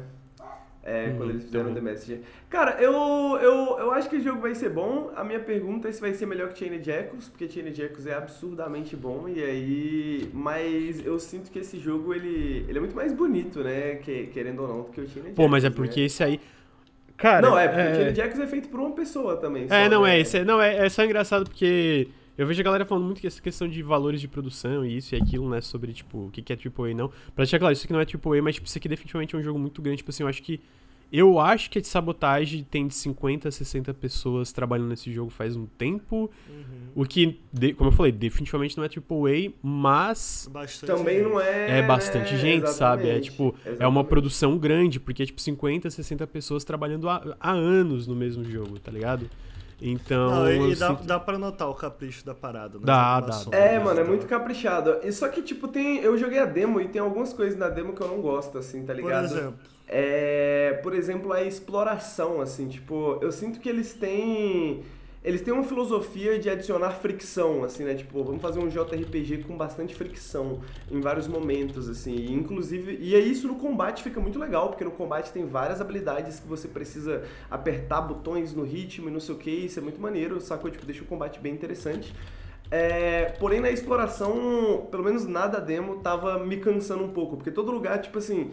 É, 0.88 1.08
Uhum, 1.08 1.16
quando 1.18 1.30
eles 1.30 1.44
fizeram 1.44 1.64
também. 1.66 1.84
The 1.84 1.90
Messenger. 1.90 2.20
Cara, 2.48 2.80
eu, 2.80 2.92
eu, 3.42 3.78
eu 3.78 3.90
acho 3.92 4.08
que 4.08 4.16
o 4.16 4.20
jogo 4.20 4.40
vai 4.40 4.54
ser 4.54 4.70
bom. 4.70 5.10
A 5.14 5.22
minha 5.22 5.38
pergunta 5.40 5.88
é 5.88 5.92
se 5.92 6.00
vai 6.00 6.14
ser 6.14 6.24
melhor 6.26 6.48
que 6.48 6.58
Chained 6.58 6.88
Echoes, 6.90 7.28
porque 7.28 7.48
Chained 7.48 7.78
Echoes 7.80 8.06
é 8.06 8.14
absurdamente 8.14 8.96
bom, 8.96 9.28
e 9.28 9.42
aí... 9.42 10.30
Mas 10.32 11.04
eu 11.04 11.18
sinto 11.18 11.50
que 11.50 11.58
esse 11.58 11.78
jogo, 11.78 12.14
ele, 12.14 12.64
ele 12.68 12.78
é 12.78 12.80
muito 12.80 12.96
mais 12.96 13.12
bonito, 13.12 13.62
né? 13.62 13.96
Que, 13.96 14.28
querendo 14.28 14.62
ou 14.62 14.68
não, 14.68 14.82
do 14.82 14.90
que 14.90 15.00
o 15.00 15.08
Chained 15.08 15.34
Pô, 15.34 15.46
mas 15.46 15.62
é 15.64 15.66
Echoes, 15.66 15.76
porque 15.76 16.00
né? 16.00 16.06
esse 16.06 16.24
aí... 16.24 16.40
Cara, 17.16 17.40
Não, 17.42 17.58
é 17.58 17.66
porque 17.68 17.82
o 17.82 17.94
Chained 17.96 18.20
Echoes 18.20 18.38
é 18.40 18.46
feito 18.46 18.68
por 18.68 18.80
uma 18.80 18.92
pessoa 18.92 19.36
também. 19.36 19.64
É, 19.68 19.84
só, 19.84 19.90
não, 19.90 20.02
né? 20.04 20.16
é, 20.16 20.20
esse, 20.20 20.38
é- 20.38 20.44
não, 20.44 20.62
é, 20.62 20.86
é 20.86 20.88
só 20.88 21.04
engraçado 21.04 21.44
porque 21.50 22.08
eu 22.38 22.46
vejo 22.46 22.60
a 22.60 22.64
galera 22.64 22.86
falando 22.86 23.04
muito 23.04 23.20
que 23.20 23.26
essa 23.26 23.42
questão 23.42 23.68
de 23.68 23.82
valores 23.82 24.20
de 24.20 24.28
produção 24.28 24.86
e 24.86 24.96
isso 24.96 25.14
e 25.14 25.18
aquilo, 25.20 25.50
né, 25.50 25.60
sobre, 25.60 25.92
tipo, 25.92 26.26
o 26.26 26.30
que 26.30 26.40
que 26.40 26.52
é 26.52 26.56
AAA 26.56 26.90
e 26.92 26.94
não. 26.94 27.08
Pra 27.34 27.44
deixar 27.44 27.58
claro, 27.58 27.72
isso 27.74 27.84
aqui 27.84 27.92
não 27.92 28.00
é 28.00 28.04
AAA, 28.06 28.40
mas, 28.42 28.54
tipo, 28.54 28.66
isso 28.66 28.78
aqui 28.78 28.88
definitivamente 28.88 29.34
é 29.36 29.38
um 29.38 29.42
jogo 29.42 29.58
muito 29.58 29.82
grande, 29.82 29.98
tipo 29.98 30.10
assim, 30.10 30.22
eu 30.22 30.28
acho 30.28 30.42
que 30.42 30.60
eu 31.10 31.40
acho 31.40 31.70
que 31.70 31.78
a 31.78 31.80
de 31.80 31.88
sabotagem 31.88 32.62
tem 32.70 32.86
de 32.86 32.94
50 32.94 33.48
a 33.48 33.50
60 33.50 33.94
pessoas 33.94 34.52
trabalhando 34.52 34.88
nesse 34.90 35.10
jogo 35.10 35.30
faz 35.30 35.56
um 35.56 35.64
tempo, 35.64 36.30
Uhum. 36.50 36.64
o 36.94 37.06
que, 37.06 37.40
de- 37.50 37.72
como 37.72 37.88
eu 37.88 37.94
falei, 37.94 38.12
definitivamente 38.12 38.76
não 38.76 38.84
é 38.84 38.88
AAA, 38.88 39.52
mas 39.62 40.46
Bastante. 40.52 40.92
Também 40.98 41.22
não 41.22 41.40
é... 41.40 41.78
é 41.78 41.82
bastante 41.82 42.34
né? 42.34 42.38
gente, 42.38 42.68
sabe? 42.70 43.04
É 43.04 43.16
Exatamente, 43.16 43.30
tipo, 43.30 43.54
é 43.64 43.68
uma 43.70 43.72
exatamente. 43.72 44.06
produção 44.08 44.58
grande, 44.58 45.00
porque 45.00 45.22
é 45.22 45.26
tipo 45.26 45.40
50, 45.40 45.88
60 45.90 46.26
pessoas 46.26 46.62
trabalhando 46.62 47.08
há, 47.08 47.36
há 47.40 47.52
anos 47.52 48.06
no 48.06 48.14
mesmo 48.14 48.44
jogo, 48.44 48.78
tá 48.78 48.92
ligado? 48.92 49.30
Então. 49.80 50.30
Não, 50.30 50.50
e 50.70 50.74
dá, 50.74 50.88
sinto- 50.88 51.04
dá 51.04 51.20
pra 51.20 51.38
notar 51.38 51.68
o 51.68 51.74
capricho 51.74 52.24
da 52.26 52.34
parada, 52.34 52.78
né? 52.78 52.84
Dá, 52.84 53.20
dá, 53.20 53.44
dá. 53.44 53.56
É, 53.56 53.78
mano, 53.78 54.00
é 54.00 54.04
muito 54.04 54.26
caprichado. 54.26 54.98
E 55.04 55.12
só 55.12 55.28
que, 55.28 55.40
tipo, 55.42 55.68
tem. 55.68 55.98
Eu 55.98 56.18
joguei 56.18 56.38
a 56.40 56.44
demo 56.44 56.80
e 56.80 56.88
tem 56.88 57.00
algumas 57.00 57.32
coisas 57.32 57.56
na 57.58 57.68
demo 57.68 57.92
que 57.92 58.00
eu 58.00 58.08
não 58.08 58.20
gosto, 58.20 58.58
assim, 58.58 58.84
tá 58.84 58.92
Por 58.92 59.02
ligado? 59.02 59.24
exemplo. 59.26 59.54
É. 59.86 60.80
Por 60.82 60.94
exemplo, 60.94 61.32
a 61.32 61.42
exploração, 61.42 62.40
assim, 62.40 62.68
tipo, 62.68 63.18
eu 63.22 63.30
sinto 63.32 63.60
que 63.60 63.68
eles 63.68 63.94
têm. 63.94 64.82
Eles 65.28 65.42
têm 65.42 65.52
uma 65.52 65.62
filosofia 65.62 66.38
de 66.38 66.48
adicionar 66.48 66.90
fricção, 66.92 67.62
assim, 67.62 67.84
né? 67.84 67.94
Tipo, 67.94 68.24
vamos 68.24 68.40
fazer 68.40 68.60
um 68.60 68.66
JRPG 68.66 69.44
com 69.46 69.58
bastante 69.58 69.94
fricção 69.94 70.60
em 70.90 71.02
vários 71.02 71.28
momentos, 71.28 71.86
assim. 71.86 72.14
E, 72.14 72.32
inclusive, 72.32 72.96
e 72.98 73.14
aí 73.14 73.30
isso 73.30 73.46
no 73.46 73.56
combate 73.56 74.02
fica 74.02 74.18
muito 74.20 74.38
legal, 74.38 74.70
porque 74.70 74.84
no 74.84 74.90
combate 74.90 75.30
tem 75.30 75.44
várias 75.44 75.82
habilidades 75.82 76.40
que 76.40 76.48
você 76.48 76.66
precisa 76.66 77.24
apertar 77.50 78.00
botões 78.00 78.54
no 78.54 78.64
ritmo 78.64 79.10
e 79.10 79.12
não 79.12 79.20
sei 79.20 79.34
o 79.34 79.38
que, 79.38 79.50
isso 79.50 79.78
é 79.78 79.82
muito 79.82 80.00
maneiro, 80.00 80.40
sacou? 80.40 80.70
Tipo, 80.70 80.86
deixa 80.86 81.02
o 81.02 81.06
combate 81.06 81.38
bem 81.38 81.52
interessante. 81.52 82.10
É, 82.70 83.26
porém, 83.38 83.60
na 83.60 83.70
exploração, 83.70 84.88
pelo 84.90 85.04
menos 85.04 85.26
nada 85.26 85.60
demo, 85.60 85.96
tava 85.96 86.38
me 86.38 86.56
cansando 86.56 87.04
um 87.04 87.10
pouco, 87.10 87.36
porque 87.36 87.50
todo 87.50 87.70
lugar, 87.70 88.00
tipo 88.00 88.16
assim, 88.16 88.50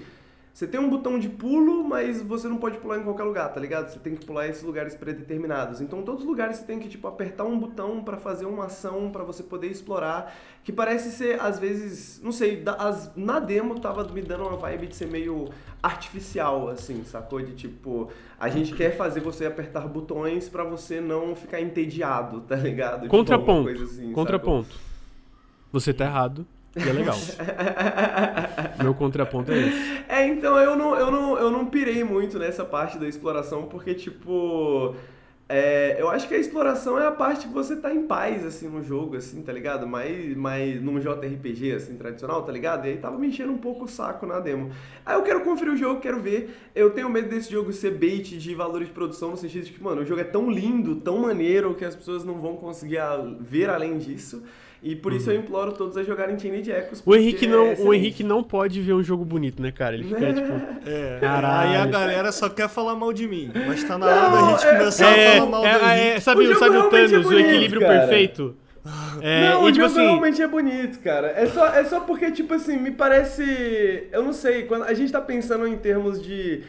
Você 0.56 0.66
tem 0.66 0.80
um 0.80 0.90
botão 0.90 1.20
de 1.20 1.28
pulo, 1.28 1.84
mas 1.84 2.22
você 2.22 2.48
não 2.48 2.56
pode 2.56 2.78
pular 2.78 2.98
em 2.98 3.04
qualquer 3.04 3.24
lugar, 3.24 3.54
tá 3.54 3.60
ligado? 3.60 3.90
Você 3.90 4.00
tem 4.00 4.16
que 4.16 4.26
pular 4.26 4.48
em 4.48 4.52
esses 4.52 4.64
lugares 4.64 4.96
predeterminados. 4.96 5.82
Então, 5.82 6.02
todos 6.02 6.22
os 6.22 6.28
lugares 6.30 6.56
você 6.56 6.64
tem 6.64 6.80
que, 6.80 6.88
tipo, 6.88 7.06
apertar 7.10 7.44
um 7.44 7.60
botão 7.60 8.02
para 8.02 8.16
fazer 8.16 8.46
uma 8.46 8.68
ação 8.68 9.12
para 9.12 9.22
você 9.22 9.44
poder 9.44 9.68
explorar. 9.68 10.34
Que 10.64 10.72
parece 10.72 11.12
ser, 11.12 11.42
às 11.42 11.60
vezes, 11.60 12.22
não 12.24 12.32
sei, 12.32 12.56
da, 12.56 12.72
as, 12.76 13.14
na 13.18 13.38
demo 13.42 13.78
tava 13.82 14.06
me 14.06 14.22
dando 14.22 14.48
uma 14.48 14.56
vibe 14.56 14.88
de 14.88 14.96
ser 14.96 15.08
meio 15.08 15.50
artificial, 15.84 16.70
assim, 16.70 17.04
sacou? 17.04 17.42
De 17.42 17.54
tipo, 17.54 18.10
a 18.40 18.48
gente 18.48 18.74
quer 18.74 18.96
fazer 18.96 19.20
você 19.20 19.46
apertar 19.46 19.86
botões 19.90 20.48
para 20.48 20.64
você 20.64 21.02
não 21.02 21.36
ficar 21.36 21.60
entediado, 21.60 22.40
tá 22.48 22.56
ligado? 22.56 23.02
Tipo, 23.02 23.10
Contraponto. 23.10 23.84
Assim, 23.84 24.14
contraponto. 24.14 24.70
Sacou? 24.70 24.82
Você 25.74 25.94
tá 25.94 26.06
errado. 26.06 26.48
E 26.76 26.90
é 26.90 26.92
legal. 26.92 27.16
Meu 28.84 28.94
contraponto 28.94 29.52
é 29.52 29.60
esse. 29.60 30.04
É, 30.10 30.28
então 30.28 30.60
eu 30.60 30.76
não, 30.76 30.96
eu, 30.96 31.10
não, 31.10 31.38
eu 31.38 31.50
não 31.50 31.66
pirei 31.68 32.04
muito 32.04 32.38
nessa 32.38 32.66
parte 32.66 32.98
da 32.98 33.08
exploração, 33.08 33.64
porque, 33.64 33.94
tipo. 33.94 34.96
É, 35.48 36.02
eu 36.02 36.10
acho 36.10 36.28
que 36.28 36.34
a 36.34 36.40
exploração 36.40 37.00
é 37.00 37.06
a 37.06 37.12
parte 37.12 37.48
que 37.48 37.54
você 37.54 37.76
tá 37.76 37.94
em 37.94 38.08
paz, 38.08 38.44
assim, 38.44 38.68
no 38.68 38.82
jogo, 38.82 39.16
assim, 39.16 39.44
tá 39.44 39.54
ligado? 39.54 39.86
Mais, 39.86 40.36
mais 40.36 40.82
num 40.82 41.00
JRPG, 41.00 41.74
assim, 41.74 41.96
tradicional, 41.98 42.42
tá 42.42 42.52
ligado? 42.52 42.88
E 42.88 42.90
aí 42.90 42.98
tava 42.98 43.16
me 43.20 43.28
enchendo 43.28 43.52
um 43.52 43.58
pouco 43.60 43.86
o 43.86 43.88
saco 43.88 44.26
na 44.26 44.40
demo. 44.40 44.72
Aí 45.06 45.16
eu 45.16 45.22
quero 45.22 45.42
conferir 45.42 45.72
o 45.72 45.78
jogo, 45.78 46.02
quero 46.02 46.20
ver. 46.20 46.58
Eu 46.74 46.90
tenho 46.90 47.08
medo 47.12 47.30
desse 47.30 47.52
jogo 47.52 47.72
ser 47.72 47.92
bait 47.92 48.24
de 48.24 48.56
valores 48.56 48.88
de 48.88 48.94
produção, 48.96 49.30
no 49.30 49.38
sentido 49.38 49.66
de 49.66 49.72
que, 49.72 49.84
mano, 49.84 50.02
o 50.02 50.06
jogo 50.06 50.20
é 50.20 50.24
tão 50.24 50.50
lindo, 50.50 50.96
tão 50.96 51.20
maneiro, 51.20 51.76
que 51.76 51.86
as 51.86 51.96
pessoas 51.96 52.24
não 52.24 52.42
vão 52.42 52.56
conseguir 52.56 52.98
ver 53.40 53.70
além 53.70 54.00
disso. 54.00 54.42
E 54.86 54.96
por 54.96 55.12
isso 55.12 55.32
eu 55.32 55.36
uhum. 55.36 55.42
imploro 55.42 55.72
todos 55.72 55.98
a 55.98 56.04
jogarem 56.04 56.36
Teenage 56.36 56.70
Echoes. 56.70 57.02
O 57.04 57.16
Henrique, 57.16 57.48
não, 57.48 57.66
é 57.66 57.76
o 57.80 57.92
Henrique 57.92 58.24
não 58.24 58.44
pode 58.44 58.80
ver 58.82 58.94
um 58.94 59.02
jogo 59.02 59.26
bonito, 59.26 59.60
né, 59.60 59.72
cara? 59.72 59.96
Ele 59.96 60.04
fica 60.04 60.32
tipo. 60.32 60.46
É. 60.86 61.18
Caralho. 61.20 61.72
Aí 61.72 61.78
a 61.78 61.86
galera 61.88 62.32
só 62.32 62.48
quer 62.48 62.70
falar 62.70 62.94
mal 62.94 63.12
de 63.12 63.28
mim. 63.28 63.50
Mas 63.66 63.84
tá 63.84 63.98
na 63.98 64.06
hora 64.06 64.30
da 64.30 64.52
gente 64.52 64.68
é... 64.68 64.78
começar 64.78 65.18
é, 65.18 65.28
a 65.28 65.40
falar 65.40 65.50
mal 65.50 65.66
é, 65.66 65.80
do 65.80 65.86
Henrique. 65.86 66.10
É, 66.10 66.20
sabe 66.20 66.48
o, 66.48 66.60
sabe 66.60 66.78
o 66.78 66.90
Thanos, 66.90 67.14
é 67.14 67.18
bonito, 67.18 67.36
o 67.36 67.40
equilíbrio 67.40 67.82
cara. 67.82 68.00
perfeito? 68.00 68.56
É, 69.22 69.50
não, 69.50 69.66
e, 69.66 69.72
o 69.72 69.74
tipo 69.74 69.88
jogo 69.88 70.00
assim... 70.00 70.08
realmente 70.08 70.42
é 70.44 70.48
bonito, 70.48 71.00
cara. 71.00 71.34
É 71.36 71.48
só, 71.48 71.66
é 71.66 71.84
só 71.86 72.02
porque, 72.02 72.30
tipo 72.30 72.54
assim, 72.54 72.78
me 72.78 72.92
parece. 72.92 74.08
Eu 74.12 74.22
não 74.22 74.34
sei, 74.34 74.66
quando 74.66 74.84
a 74.84 74.94
gente 74.94 75.12
tá 75.12 75.20
pensando 75.20 75.68
em 75.68 75.78
termos 75.78 76.22
de 76.22 76.62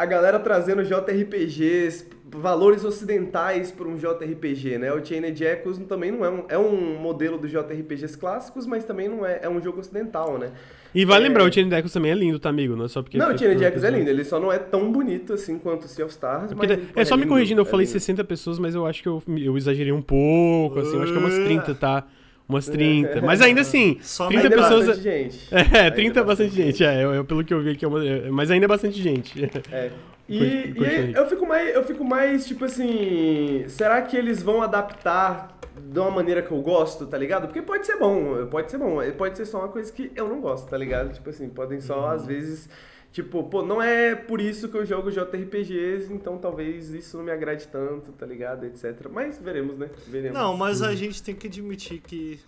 a 0.00 0.06
galera 0.06 0.38
trazendo 0.38 0.82
JRPGs, 0.82 2.06
valores 2.24 2.86
ocidentais 2.86 3.70
para 3.70 3.86
um 3.86 3.96
JRPG, 3.96 4.78
né? 4.78 4.90
O 4.94 5.04
Chained 5.04 5.44
Echoes 5.44 5.76
também 5.80 6.10
não 6.10 6.24
é 6.24 6.30
um, 6.30 6.44
é 6.48 6.58
um 6.58 6.98
modelo 6.98 7.36
dos 7.36 7.50
JRPGs 7.50 8.16
clássicos, 8.16 8.64
mas 8.64 8.82
também 8.82 9.10
não 9.10 9.26
é, 9.26 9.40
é 9.42 9.48
um 9.50 9.60
jogo 9.60 9.78
ocidental, 9.78 10.38
né? 10.38 10.52
E 10.94 11.04
vai 11.04 11.18
é... 11.18 11.20
lembrar, 11.20 11.44
o 11.44 11.52
Chained 11.52 11.74
Echoes 11.74 11.92
também 11.92 12.12
é 12.12 12.14
lindo, 12.14 12.38
tá, 12.38 12.48
amigo? 12.48 12.74
Não 12.74 12.86
é 12.86 12.88
só 12.88 13.02
porque... 13.02 13.18
Não, 13.18 13.34
o 13.34 13.36
Chained 13.36 13.62
Echoes 13.62 13.84
é 13.84 13.90
lindo, 13.90 14.08
ele 14.08 14.24
só 14.24 14.40
não 14.40 14.50
é 14.50 14.58
tão 14.58 14.90
bonito 14.90 15.34
assim 15.34 15.58
quanto 15.58 15.84
o 15.84 15.88
Sea 15.88 16.06
of 16.06 16.14
Stars, 16.14 16.52
é, 16.52 17.02
é 17.02 17.04
só 17.04 17.14
me 17.14 17.26
corrigindo, 17.26 17.60
eu 17.60 17.66
falei 17.66 17.84
lindo. 17.84 17.92
60 17.92 18.24
pessoas, 18.24 18.58
mas 18.58 18.74
eu 18.74 18.86
acho 18.86 19.02
que 19.02 19.08
eu, 19.08 19.22
eu 19.36 19.54
exagerei 19.54 19.92
um 19.92 20.00
pouco, 20.00 20.78
assim, 20.78 20.96
eu 20.96 21.02
acho 21.02 21.12
que 21.12 21.18
é 21.18 21.20
umas 21.20 21.34
30, 21.34 21.74
tá? 21.74 22.06
Umas 22.50 22.66
30. 22.66 23.22
Mas 23.22 23.40
ainda 23.40 23.60
assim, 23.62 23.98
Só 24.02 24.28
30 24.28 24.42
ainda 24.44 24.56
pessoas. 24.56 24.82
É 24.82 24.86
bastante 24.86 25.02
gente. 25.02 25.48
É, 25.50 25.90
30 25.90 26.20
é 26.20 26.24
bastante 26.24 26.54
gente. 26.54 26.84
É, 26.84 27.04
eu, 27.04 27.24
pelo 27.24 27.44
que 27.44 27.54
eu 27.54 27.62
vi 27.62 27.70
aqui, 27.70 27.84
é 27.84 27.88
uma... 27.88 28.00
mas 28.30 28.50
ainda 28.50 28.66
é 28.66 28.68
bastante 28.68 29.00
gente. 29.00 29.50
É. 29.72 29.90
E, 30.32 30.36
e 30.36 31.12
eu 31.12 31.26
fico 31.26 31.44
mais, 31.44 31.74
eu 31.74 31.82
fico 31.82 32.04
mais, 32.04 32.46
tipo 32.46 32.64
assim, 32.64 33.64
será 33.66 34.00
que 34.00 34.16
eles 34.16 34.40
vão 34.40 34.62
adaptar 34.62 35.58
de 35.76 35.98
uma 35.98 36.10
maneira 36.10 36.40
que 36.40 36.52
eu 36.52 36.60
gosto, 36.62 37.04
tá 37.04 37.18
ligado? 37.18 37.48
Porque 37.48 37.60
pode 37.60 37.84
ser 37.84 37.96
bom, 37.96 38.46
pode 38.46 38.70
ser 38.70 38.78
bom, 38.78 38.98
pode 39.18 39.36
ser 39.36 39.44
só 39.44 39.58
uma 39.58 39.68
coisa 39.68 39.92
que 39.92 40.12
eu 40.14 40.28
não 40.28 40.40
gosto, 40.40 40.68
tá 40.68 40.78
ligado? 40.78 41.12
Tipo 41.12 41.30
assim, 41.30 41.48
podem 41.48 41.80
só, 41.80 41.98
uhum. 41.98 42.10
às 42.10 42.24
vezes, 42.24 42.68
tipo, 43.12 43.42
pô, 43.44 43.62
não 43.62 43.82
é 43.82 44.14
por 44.14 44.40
isso 44.40 44.68
que 44.68 44.76
eu 44.76 44.86
jogo 44.86 45.10
JRPGs, 45.10 46.12
então 46.12 46.38
talvez 46.38 46.90
isso 46.90 47.16
não 47.16 47.24
me 47.24 47.30
agrade 47.30 47.68
tanto, 47.68 48.12
tá 48.12 48.26
ligado? 48.26 48.64
Etc. 48.64 49.08
Mas 49.10 49.38
veremos, 49.38 49.78
né? 49.78 49.90
Veremos. 50.06 50.38
Não, 50.38 50.56
mas 50.56 50.82
a 50.82 50.94
gente 50.94 51.22
tem 51.22 51.34
que 51.34 51.46
admitir 51.46 52.00
que. 52.00 52.40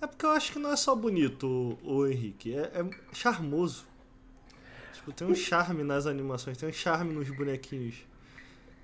É 0.00 0.06
porque 0.06 0.24
eu 0.24 0.30
acho 0.30 0.52
que 0.52 0.58
não 0.58 0.72
é 0.72 0.76
só 0.76 0.94
bonito, 0.94 1.78
o 1.82 2.06
Henrique, 2.06 2.54
é, 2.54 2.70
é 2.74 2.84
charmoso. 3.12 3.86
Tipo, 4.94 5.12
tem 5.12 5.26
um 5.26 5.34
charme 5.36 5.82
nas 5.82 6.06
animações, 6.06 6.56
tem 6.56 6.68
um 6.68 6.72
charme 6.72 7.12
nos 7.12 7.28
bonequinhos. 7.30 8.09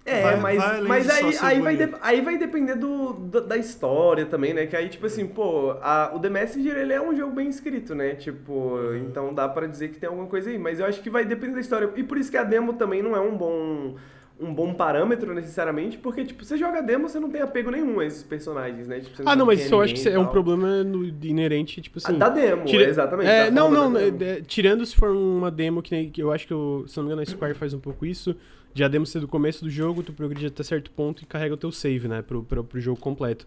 É, 0.06 0.22
vai, 0.22 0.36
mas, 0.36 0.58
vai 0.58 0.80
mas 0.82 1.10
aí, 1.10 1.36
aí, 1.42 1.60
vai 1.60 1.94
aí 2.00 2.20
vai 2.20 2.38
depender 2.38 2.76
do, 2.76 3.12
do, 3.12 3.40
da 3.40 3.56
história 3.56 4.24
também, 4.24 4.54
né? 4.54 4.64
Que 4.66 4.76
aí, 4.76 4.88
tipo 4.88 5.04
assim, 5.04 5.26
pô, 5.26 5.72
a, 5.82 6.12
o 6.14 6.20
The 6.20 6.30
Messenger, 6.30 6.76
ele 6.76 6.92
é 6.92 7.00
um 7.00 7.14
jogo 7.14 7.34
bem 7.34 7.48
escrito, 7.48 7.92
né? 7.92 8.14
Tipo, 8.14 8.52
uhum. 8.52 8.96
então 8.96 9.34
dá 9.34 9.48
para 9.48 9.66
dizer 9.66 9.88
que 9.88 9.98
tem 9.98 10.08
alguma 10.08 10.28
coisa 10.28 10.48
aí. 10.48 10.56
Mas 10.56 10.78
eu 10.78 10.86
acho 10.86 11.02
que 11.02 11.10
vai 11.10 11.24
depender 11.24 11.54
da 11.54 11.60
história. 11.60 11.90
E 11.96 12.04
por 12.04 12.18
isso 12.18 12.30
que 12.30 12.36
a 12.36 12.44
demo 12.44 12.74
também 12.74 13.02
não 13.02 13.16
é 13.16 13.20
um 13.20 13.36
bom 13.36 13.96
um 14.38 14.52
bom 14.52 14.74
parâmetro 14.74 15.34
necessariamente, 15.34 15.96
porque, 15.96 16.22
tipo, 16.22 16.44
você 16.44 16.58
joga 16.58 16.82
demo, 16.82 17.08
você 17.08 17.18
não 17.18 17.30
tem 17.30 17.40
apego 17.40 17.70
nenhum 17.70 18.00
a 18.00 18.04
esses 18.04 18.22
personagens, 18.22 18.86
né? 18.86 19.00
Tipo, 19.00 19.22
não 19.22 19.32
ah, 19.32 19.34
não, 19.34 19.46
mas 19.46 19.60
isso 19.60 19.74
eu 19.74 19.80
acho 19.80 19.94
que 19.94 20.08
é 20.08 20.18
um 20.18 20.26
problema 20.26 20.84
no, 20.84 21.06
inerente, 21.24 21.80
tipo 21.80 21.98
assim... 21.98 22.18
da 22.18 22.28
demo, 22.28 22.66
tira... 22.66 22.84
exatamente. 22.84 23.30
É, 23.30 23.50
não, 23.50 23.70
não, 23.70 23.96
é, 23.96 24.08
é, 24.08 24.40
tirando 24.42 24.84
se 24.84 24.94
for 24.94 25.10
uma 25.10 25.50
demo 25.50 25.80
que, 25.80 26.10
que 26.10 26.22
eu 26.22 26.30
acho 26.30 26.46
que, 26.46 26.52
eu, 26.52 26.84
se 26.86 26.96
não 26.98 27.04
me 27.04 27.08
engano, 27.08 27.22
a 27.22 27.26
Square 27.26 27.54
faz 27.54 27.72
um 27.72 27.80
pouco 27.80 28.04
isso, 28.04 28.36
de 28.76 28.84
a 28.84 28.88
demo 28.88 29.06
ser 29.06 29.20
do 29.20 29.26
começo 29.26 29.64
do 29.64 29.70
jogo, 29.70 30.02
tu 30.02 30.12
progride 30.12 30.44
até 30.48 30.62
certo 30.62 30.90
ponto 30.90 31.22
e 31.22 31.26
carrega 31.26 31.54
o 31.54 31.56
teu 31.56 31.72
save, 31.72 32.06
né, 32.06 32.20
pro, 32.20 32.42
pro, 32.42 32.62
pro 32.62 32.78
jogo 32.78 33.00
completo. 33.00 33.46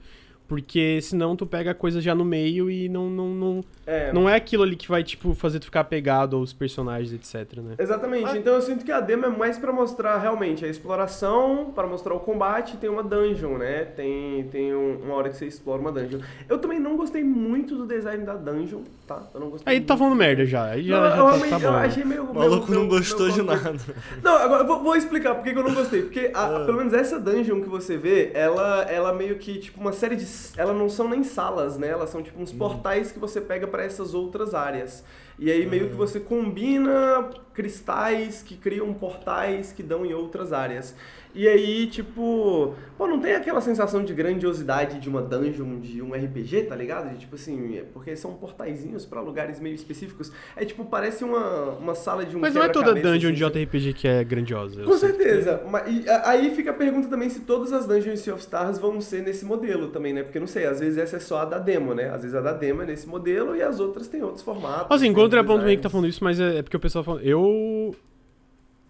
Porque 0.49 0.99
senão 1.03 1.35
tu 1.35 1.45
pega 1.45 1.71
a 1.71 1.73
coisa 1.75 2.01
já 2.01 2.15
no 2.15 2.25
meio 2.25 2.71
e 2.71 2.89
não 2.89 3.07
não, 3.07 3.29
não, 3.29 3.63
é. 3.85 4.11
não 4.11 4.27
é 4.27 4.35
aquilo 4.35 4.63
ali 4.63 4.75
que 4.75 4.87
vai, 4.87 5.03
tipo, 5.03 5.35
fazer 5.35 5.59
tu 5.59 5.65
ficar 5.65 5.81
apegado 5.81 6.35
aos 6.35 6.51
personagens, 6.51 7.13
etc, 7.13 7.59
né? 7.59 7.75
Exatamente. 7.77 8.31
Ah. 8.31 8.35
Então 8.35 8.55
eu 8.55 8.61
sinto 8.61 8.83
que 8.83 8.91
a 8.91 8.99
demo 8.99 9.25
é 9.25 9.29
mais 9.29 9.59
para 9.59 9.71
mostrar 9.71 10.17
realmente 10.17 10.65
a 10.65 10.67
exploração, 10.67 11.71
para 11.75 11.85
mostrar 11.85 12.15
o 12.15 12.19
combate, 12.19 12.77
tem 12.77 12.89
uma 12.89 13.03
dungeon, 13.03 13.59
né? 13.59 13.85
Tem, 13.85 14.43
tem 14.45 14.73
um, 14.73 14.97
uma 15.03 15.13
hora 15.13 15.29
que 15.29 15.37
você 15.37 15.45
explora 15.45 15.79
uma 15.79 15.91
dungeon. 15.91 16.19
Eu 16.49 16.57
também 16.57 16.79
não 16.79 16.97
gostei 16.97 17.23
muito 17.23 17.75
do 17.75 17.85
design 17.85 18.25
da 18.25 18.33
dungeon, 18.33 18.81
tá? 19.05 19.21
Eu 19.31 19.39
não 19.39 19.49
gostei 19.51 19.71
Aí 19.71 19.77
muito. 19.77 19.87
tá 19.87 19.97
falando 19.97 20.15
merda 20.15 20.45
já. 20.47 20.65
Aí 20.65 20.83
já, 20.83 21.15
não, 21.15 21.37
já 21.37 21.45
eu, 21.45 21.49
tá, 21.49 21.59
tá 21.59 21.65
eu 21.65 21.73
achei 21.75 22.03
meio... 22.03 22.23
O 22.23 22.33
maluco 22.33 22.71
não 22.71 22.87
gostou 22.87 23.27
meu, 23.27 23.35
de 23.35 23.41
nada. 23.43 23.75
Não, 24.23 24.35
agora 24.35 24.63
vou, 24.63 24.81
vou 24.81 24.95
explicar 24.95 25.35
por 25.35 25.43
que 25.43 25.51
eu 25.51 25.63
não 25.63 25.75
gostei. 25.75 26.01
Porque 26.01 26.31
a, 26.33 26.45
ah. 26.45 26.65
pelo 26.65 26.77
menos 26.77 26.93
essa 26.93 27.19
dungeon 27.19 27.61
que 27.61 27.69
você 27.69 27.97
vê, 27.97 28.31
ela, 28.33 28.83
ela 28.89 29.13
meio 29.13 29.37
que, 29.37 29.59
tipo, 29.59 29.79
uma 29.79 29.93
série 29.93 30.15
de... 30.15 30.25
Ela 30.57 30.73
não 30.73 30.89
são 30.89 31.07
nem 31.07 31.21
em 31.21 31.23
salas, 31.23 31.77
né? 31.77 31.89
Elas 31.89 32.09
são 32.09 32.21
tipo 32.21 32.41
uns 32.41 32.51
uhum. 32.51 32.57
portais 32.57 33.11
que 33.11 33.19
você 33.19 33.39
pega 33.39 33.67
para 33.67 33.83
essas 33.83 34.13
outras 34.13 34.53
áreas. 34.53 35.03
E 35.37 35.49
aí 35.51 35.65
meio 35.65 35.87
que 35.87 35.93
uhum. 35.93 35.97
você 35.97 36.19
combina 36.19 37.29
cristais 37.53 38.43
que 38.43 38.57
criam 38.57 38.93
portais 38.93 39.71
que 39.71 39.81
dão 39.81 40.05
em 40.05 40.13
outras 40.13 40.51
áreas. 40.51 40.95
E 41.33 41.47
aí, 41.47 41.85
tipo, 41.85 42.73
pô, 42.97 43.07
não 43.07 43.19
tem 43.19 43.33
aquela 43.33 43.61
sensação 43.61 44.03
de 44.03 44.13
grandiosidade 44.13 44.99
de 44.99 45.07
uma 45.07 45.21
dungeon, 45.21 45.79
de 45.79 46.01
um 46.01 46.11
RPG, 46.13 46.63
tá 46.63 46.75
ligado? 46.75 47.11
De, 47.11 47.19
tipo 47.19 47.35
assim, 47.35 47.77
é 47.77 47.83
porque 47.83 48.15
são 48.15 48.33
portaizinhos 48.33 49.05
para 49.05 49.21
lugares 49.21 49.59
meio 49.59 49.75
específicos. 49.75 50.31
É 50.55 50.65
tipo, 50.65 50.83
parece 50.85 51.23
uma, 51.23 51.71
uma 51.73 51.93
sala 51.93 52.25
de 52.25 52.35
um 52.35 52.39
Mas 52.39 52.55
não 52.55 52.63
é 52.63 52.69
toda 52.69 52.95
dungeon 52.95 53.31
assim, 53.31 53.51
de 53.53 53.65
JRPG 53.65 53.93
que 53.93 54.07
é 54.07 54.23
grandiosa. 54.23 54.83
Com 54.83 54.97
certeza. 54.97 55.59
Que... 55.59 55.69
Mas, 55.69 55.87
e, 55.87 56.09
aí 56.09 56.53
fica 56.55 56.71
a 56.71 56.73
pergunta 56.73 57.07
também 57.07 57.29
se 57.29 57.41
todas 57.41 57.71
as 57.71 57.85
dungeons 57.85 58.15
de 58.15 58.19
Sea 58.19 58.33
of 58.33 58.41
Stars 58.41 58.79
vão 58.79 58.99
ser 58.99 59.21
nesse 59.21 59.45
modelo 59.45 59.89
também, 59.89 60.13
né? 60.13 60.23
Porque 60.23 60.39
não 60.39 60.47
sei, 60.47 60.65
às 60.65 60.79
vezes 60.79 60.97
essa 60.97 61.17
é 61.17 61.19
só 61.19 61.39
a 61.39 61.45
da 61.45 61.59
demo, 61.59 61.93
né? 61.93 62.09
Às 62.09 62.23
vezes 62.23 62.35
a 62.35 62.41
da 62.41 62.53
demo 62.53 62.81
é 62.81 62.85
nesse 62.87 63.07
modelo 63.07 63.55
e 63.55 63.61
as 63.61 63.79
outras 63.79 64.07
têm 64.07 64.23
outros 64.23 64.41
formatos. 64.41 64.87
Assim, 64.89 65.13
contraponto 65.13 65.63
meio 65.63 65.77
que 65.77 65.83
tá 65.83 65.89
falando 65.89 66.07
isso, 66.07 66.23
mas 66.23 66.39
é, 66.39 66.57
é 66.57 66.63
porque 66.63 66.75
o 66.75 66.79
pessoal 66.79 67.03
fala. 67.03 67.21
Eu 67.21 67.95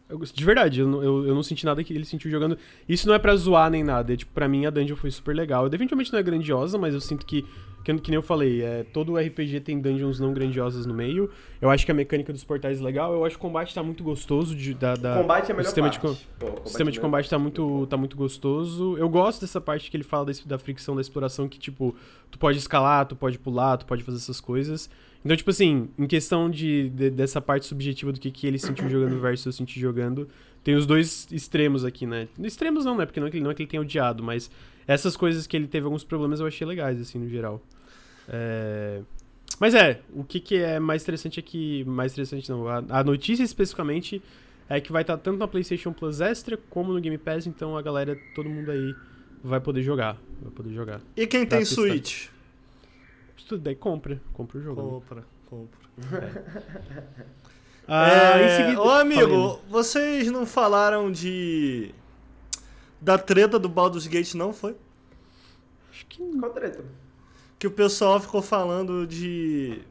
eu, 0.10 0.18
de 0.18 0.44
verdade, 0.44 0.80
eu, 0.80 1.04
eu, 1.04 1.28
eu, 1.28 1.36
não 1.36 1.44
senti 1.44 1.64
nada 1.64 1.84
que 1.84 1.94
ele 1.94 2.04
sentiu 2.04 2.32
jogando. 2.32 2.58
Isso 2.88 3.08
não 3.08 3.14
é 3.14 3.20
pra 3.20 3.36
zoar 3.36 3.70
nem 3.70 3.84
nada. 3.84 4.12
É, 4.12 4.18
tipo, 4.18 4.32
pra 4.34 4.48
mim 4.48 4.66
a 4.66 4.72
dungeon 4.72 4.96
foi 4.96 5.12
super 5.12 5.36
legal. 5.36 5.66
Eu, 5.66 5.70
definitivamente 5.70 6.12
não 6.12 6.20
é 6.20 6.24
grandiosa, 6.24 6.80
mas 6.80 6.96
eu 6.96 7.00
sinto 7.00 7.24
que, 7.24 7.46
que, 7.84 7.94
que 8.00 8.10
nem 8.10 8.16
eu 8.16 8.24
falei, 8.24 8.64
é, 8.64 8.84
todo 8.84 9.16
RPG 9.16 9.60
tem 9.60 9.80
dungeons 9.80 10.20
não 10.20 10.34
grandiosas 10.34 10.88
no 10.88 10.96
meio. 10.96 11.30
Eu 11.62 11.70
acho 11.70 11.86
que 11.86 11.92
a 11.92 11.94
mecânica 11.94 12.34
dos 12.34 12.44
portais 12.44 12.82
é 12.82 12.84
legal. 12.84 13.14
Eu 13.14 13.24
acho 13.24 13.36
que 13.36 13.40
o 13.40 13.48
combate 13.48 13.72
tá 13.76 13.84
muito 13.84 14.04
gostoso. 14.04 14.56
De, 14.56 14.74
da, 14.74 14.96
da, 14.96 15.18
combate 15.18 15.50
é 15.50 15.54
a 15.54 15.56
melhor 15.56 15.66
sistema 15.66 15.90
parte. 15.92 16.02
De, 16.02 16.28
Pô, 16.40 16.62
o 16.64 16.68
sistema 16.68 16.92
de 16.92 16.98
é 16.98 17.02
combate 17.02 17.30
tá 17.30 17.38
muito, 17.38 17.86
tá 17.88 17.96
muito 17.96 18.18
gostoso. 18.18 18.98
Eu 18.98 19.08
gosto 19.10 19.42
dessa 19.42 19.62
parte 19.62 19.92
que 19.92 19.96
ele 19.96 20.04
fala 20.04 20.26
desse, 20.26 20.48
da 20.48 20.58
fricção 20.58 20.96
da 20.96 21.02
exploração, 21.02 21.48
que, 21.48 21.60
tipo, 21.60 21.96
tu 22.32 22.40
pode 22.40 22.58
escalar, 22.58 23.06
tu 23.06 23.16
pode 23.16 23.38
pular, 23.38 23.78
tu 23.78 23.86
pode 23.86 24.04
fazer 24.04 24.18
essas 24.18 24.42
coisas. 24.42 24.90
Então, 25.24 25.36
tipo 25.36 25.50
assim, 25.50 25.90
em 25.98 26.08
questão 26.08 26.50
de, 26.50 26.90
de 26.90 27.10
dessa 27.10 27.42
parte 27.42 27.66
subjetiva 27.66 28.12
do 28.12 28.20
que, 28.20 28.32
que 28.32 28.48
ele 28.48 28.58
sentiu 28.58 28.90
jogando 28.90 29.20
versus 29.20 29.46
eu 29.48 29.52
senti 29.52 29.80
jogando 29.80 30.28
tem 30.64 30.76
os 30.76 30.86
dois 30.86 31.28
extremos 31.32 31.86
aqui, 31.86 32.06
né? 32.06 32.28
Extremos 32.40 32.86
não, 32.86 32.98
né? 32.98 33.06
Porque 33.06 33.20
não 33.20 33.28
é, 33.28 33.32
que 33.32 33.38
ele, 33.38 33.44
não 33.44 33.52
é 33.52 33.54
que 33.54 33.62
ele 33.64 33.70
tenha 33.70 33.82
odiado, 33.82 34.22
mas 34.22 34.52
essas 34.88 35.16
coisas 35.16 35.48
que 35.48 35.56
ele 35.56 35.68
teve 35.68 35.86
alguns 35.86 36.04
problemas 36.04 36.40
eu 36.40 36.48
achei 36.48 36.68
legais, 36.68 37.00
assim, 37.00 37.18
no 37.18 37.30
geral. 37.30 37.62
É... 38.28 39.02
Mas 39.60 39.74
é, 39.74 40.02
o 40.14 40.24
que, 40.24 40.40
que 40.40 40.58
é 40.58 40.80
mais 40.80 41.02
interessante 41.04 41.40
é 41.40 41.44
que. 41.44 41.84
Mais 41.86 42.12
interessante 42.12 42.50
não. 42.50 42.68
A, 42.68 42.84
a 42.90 43.04
notícia 43.04 43.44
especificamente 43.44 44.22
é 44.70 44.80
que 44.80 44.92
vai 44.92 45.02
estar 45.02 45.18
tanto 45.18 45.38
na 45.38 45.48
PlayStation 45.48 45.92
Plus 45.92 46.22
Extra 46.22 46.58
como 46.70 46.94
no 46.94 47.02
Game 47.02 47.18
Pass, 47.18 47.48
então 47.48 47.76
a 47.76 47.82
galera, 47.82 48.18
todo 48.36 48.50
mundo 48.50 48.70
aí 48.70 48.94
vai 49.44 49.60
poder 49.60 49.82
jogar. 49.82 50.18
Vai 50.42 50.52
poder 50.52 50.74
jogar. 50.74 51.02
E 51.16 51.26
quem 51.26 51.46
tá 51.46 51.58
tem 51.58 51.66
testando. 51.66 51.88
Switch? 51.88 52.28
Tudo 53.50 53.64
daí 53.64 53.76
compra, 53.76 54.22
compra 54.32 54.60
o 54.60 54.62
jogo. 54.62 54.80
Compra, 54.80 55.22
né? 55.22 55.28
compra. 55.50 55.80
É. 57.92 57.92
Ah, 57.92 58.40
é... 58.40 58.46
em 58.46 58.56
seguida. 58.56 58.82
Ô, 58.84 58.92
amigo, 58.92 59.54
aí. 59.54 59.60
vocês 59.68 60.30
não 60.30 60.46
falaram 60.46 61.12
de. 61.12 61.92
Da 63.02 63.18
treta 63.18 63.58
do 63.58 63.68
Baldur's 63.68 64.06
Gate, 64.06 64.36
não 64.36 64.54
foi? 64.54 64.76
Acho 65.90 66.06
que 66.06 66.38
Qual 66.38 66.52
treta? 66.52 66.86
Que 67.58 67.66
o 67.66 67.72
pessoal 67.72 68.20
ficou 68.20 68.44
falando 68.44 69.08
de. 69.08 69.82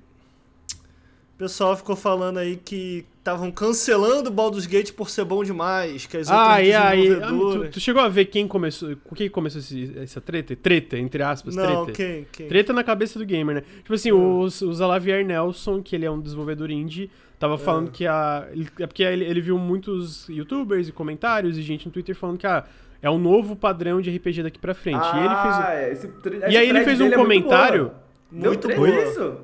O 1.39 1.45
pessoal 1.47 1.76
ficou 1.76 1.95
falando 1.95 2.39
aí 2.39 2.57
que 2.57 3.07
estavam 3.16 3.49
cancelando 3.53 4.28
o 4.28 4.32
Baldur's 4.32 4.66
Gate 4.66 4.91
por 4.93 5.09
ser 5.09 5.24
bom 5.24 5.45
demais, 5.45 6.05
que 6.05 6.16
as 6.16 6.28
outras 6.28 6.49
Ah, 6.49 6.61
e 6.61 6.74
aí? 6.74 6.74
Ah, 6.74 7.16
desenvolvedoras... 7.20 7.70
tu, 7.70 7.74
tu 7.74 7.80
chegou 7.80 8.03
a 8.03 8.09
ver 8.09 8.24
quem 8.24 8.49
começou. 8.49 8.97
Com 9.05 9.14
quem 9.14 9.30
começou 9.30 9.61
esse- 9.61 9.93
essa 9.99 10.20
treta? 10.20 10.57
Treta, 10.57 10.99
entre 10.99 11.22
aspas, 11.22 11.55
Não, 11.55 11.84
treta. 11.84 11.93
quem? 11.93 12.26
quem? 12.32 12.49
Treta 12.49 12.72
na 12.72 12.82
cabeça 12.82 13.20
do 13.20 13.24
gamer, 13.24 13.55
né? 13.55 13.62
Tipo 13.84 13.95
assim, 13.95 14.11
Hum. 14.11 14.41
o, 14.41 14.43
o 14.43 14.49
Zalavier 14.51 15.24
Nelson, 15.24 15.80
que 15.80 15.95
ele 15.95 16.05
é 16.07 16.11
um 16.11 16.20
desenvolvedor 16.20 16.72
indie, 16.72 17.09
tava 17.39 17.57
falando 17.57 17.86
Ah. 17.86 17.93
que 17.93 18.05
a. 18.05 18.49
ele- 18.51 18.68
É 18.80 18.86
porque 18.89 19.05
ele, 19.05 19.24
ele 19.24 19.41
viu 19.41 19.57
muitos 19.57 20.28
youtubers 20.28 20.89
e 20.89 20.93
comentários 20.93 21.57
e 21.57 21.62
gente 21.62 21.86
no 21.86 21.93
Twitter 21.93 22.16
falando 22.16 22.36
que 22.39 22.49
ah, 22.49 22.64
é 23.01 23.09
um 23.09 23.18
novo 23.18 23.55
padrão 23.55 24.01
de 24.01 24.11
RPG 24.11 24.43
daqui 24.43 24.59
pra 24.59 24.74
frente. 24.74 25.05
e 25.14 25.18
ele 25.18 25.28
fez. 25.36 25.55
Ah, 25.55 25.72
é, 25.74 25.93
esse 25.93 26.09
tre- 26.09 26.39
E 26.51 26.57
aí 26.57 26.68
ele 26.68 26.82
fez 26.82 27.01
um 27.01 27.05
dele 27.05 27.14
é 27.14 27.16
muito 27.18 27.45
comentário. 27.45 27.84
boa. 27.84 28.09
Deu 28.32 28.51
Muito 28.51 28.68
boa. 28.74 28.89
isso? 29.05 29.36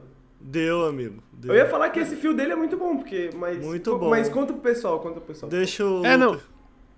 Deu, 0.47 0.84
amigo. 0.84 1.22
Deu. 1.32 1.55
Eu 1.55 1.59
ia 1.59 1.66
falar 1.70 1.88
que 1.88 1.99
esse 1.99 2.14
fio 2.16 2.34
dele 2.34 2.53
é 2.53 2.57
muito 2.57 2.76
bom, 2.76 2.99
porque. 2.99 3.30
Mas, 3.34 3.64
Muito 3.64 3.90
co- 3.92 3.99
bom. 3.99 4.11
Mas 4.11 4.28
conta 4.28 4.53
pro 4.53 4.61
pessoal, 4.61 5.01
conta 5.01 5.14
pro 5.14 5.28
pessoal. 5.28 5.49
Deixa 5.49 5.82
eu. 5.82 6.05
É, 6.05 6.18
não. 6.18 6.38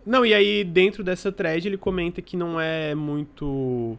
Não, 0.05 0.27
e 0.27 0.35
aí 0.35 0.65
dentro 0.65 1.05
dessa 1.05 1.31
thread 1.31 1.67
ele 1.67 1.77
comenta 1.77 2.21
que 2.21 2.37
não 2.37 2.61
é 2.61 2.93
muito 2.95 3.97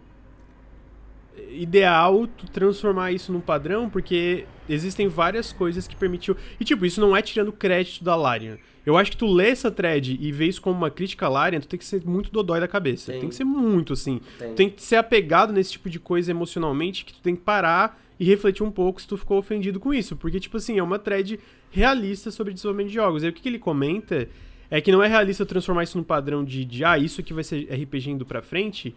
ideal 1.49 2.27
tu 2.27 2.49
transformar 2.49 3.11
isso 3.11 3.31
num 3.31 3.39
padrão, 3.39 3.89
porque 3.89 4.45
existem 4.67 5.07
várias 5.07 5.53
coisas 5.53 5.87
que 5.87 5.95
permitiu. 5.95 6.35
E 6.59 6.65
tipo, 6.65 6.85
isso 6.85 6.99
não 6.99 7.15
é 7.15 7.21
tirando 7.21 7.51
crédito 7.51 8.03
da 8.03 8.15
Larian. 8.15 8.57
Eu 8.85 8.97
acho 8.97 9.11
que 9.11 9.17
tu 9.17 9.25
lê 9.27 9.49
essa 9.49 9.69
thread 9.69 10.17
e 10.19 10.31
vê 10.31 10.45
isso 10.45 10.61
como 10.61 10.77
uma 10.77 10.89
crítica 10.89 11.25
à 11.25 11.29
Larian, 11.29 11.59
tu 11.59 11.67
tem 11.67 11.77
que 11.77 11.85
ser 11.85 12.05
muito 12.05 12.31
dodói 12.31 12.59
da 12.59 12.67
cabeça. 12.67 13.11
Tem. 13.11 13.19
Tem 13.21 13.29
que 13.29 13.35
ser 13.35 13.43
muito 13.43 13.93
assim. 13.93 14.21
Tem. 14.39 14.49
Tu 14.49 14.55
tem 14.55 14.69
que 14.69 14.81
ser 14.81 14.95
apegado 14.95 15.51
nesse 15.51 15.73
tipo 15.73 15.89
de 15.89 15.99
coisa 15.99 16.31
emocionalmente 16.31 17.03
que 17.05 17.13
tu 17.13 17.21
tem 17.21 17.35
que 17.35 17.41
parar 17.41 18.01
e 18.19 18.25
refletir 18.25 18.63
um 18.63 18.71
pouco 18.71 19.01
se 19.01 19.07
tu 19.07 19.17
ficou 19.17 19.37
ofendido 19.37 19.79
com 19.79 19.93
isso. 19.93 20.15
Porque, 20.15 20.39
tipo 20.39 20.57
assim, 20.57 20.77
é 20.79 20.83
uma 20.83 20.99
thread 20.99 21.39
realista 21.71 22.31
sobre 22.31 22.53
desenvolvimento 22.53 22.89
de 22.89 22.93
jogos. 22.95 23.23
Aí 23.23 23.29
o 23.29 23.33
que, 23.33 23.41
que 23.41 23.49
ele 23.49 23.59
comenta 23.59 24.27
é 24.69 24.81
que 24.81 24.91
não 24.91 25.01
é 25.01 25.07
realista 25.07 25.45
transformar 25.45 25.83
isso 25.83 25.97
num 25.97 26.03
padrão 26.03 26.43
de, 26.43 26.65
de 26.65 26.83
ah, 26.83 26.97
isso 26.97 27.21
aqui 27.21 27.33
vai 27.33 27.43
ser 27.43 27.67
RPG 27.71 28.11
indo 28.11 28.25
pra 28.25 28.41
frente, 28.41 28.93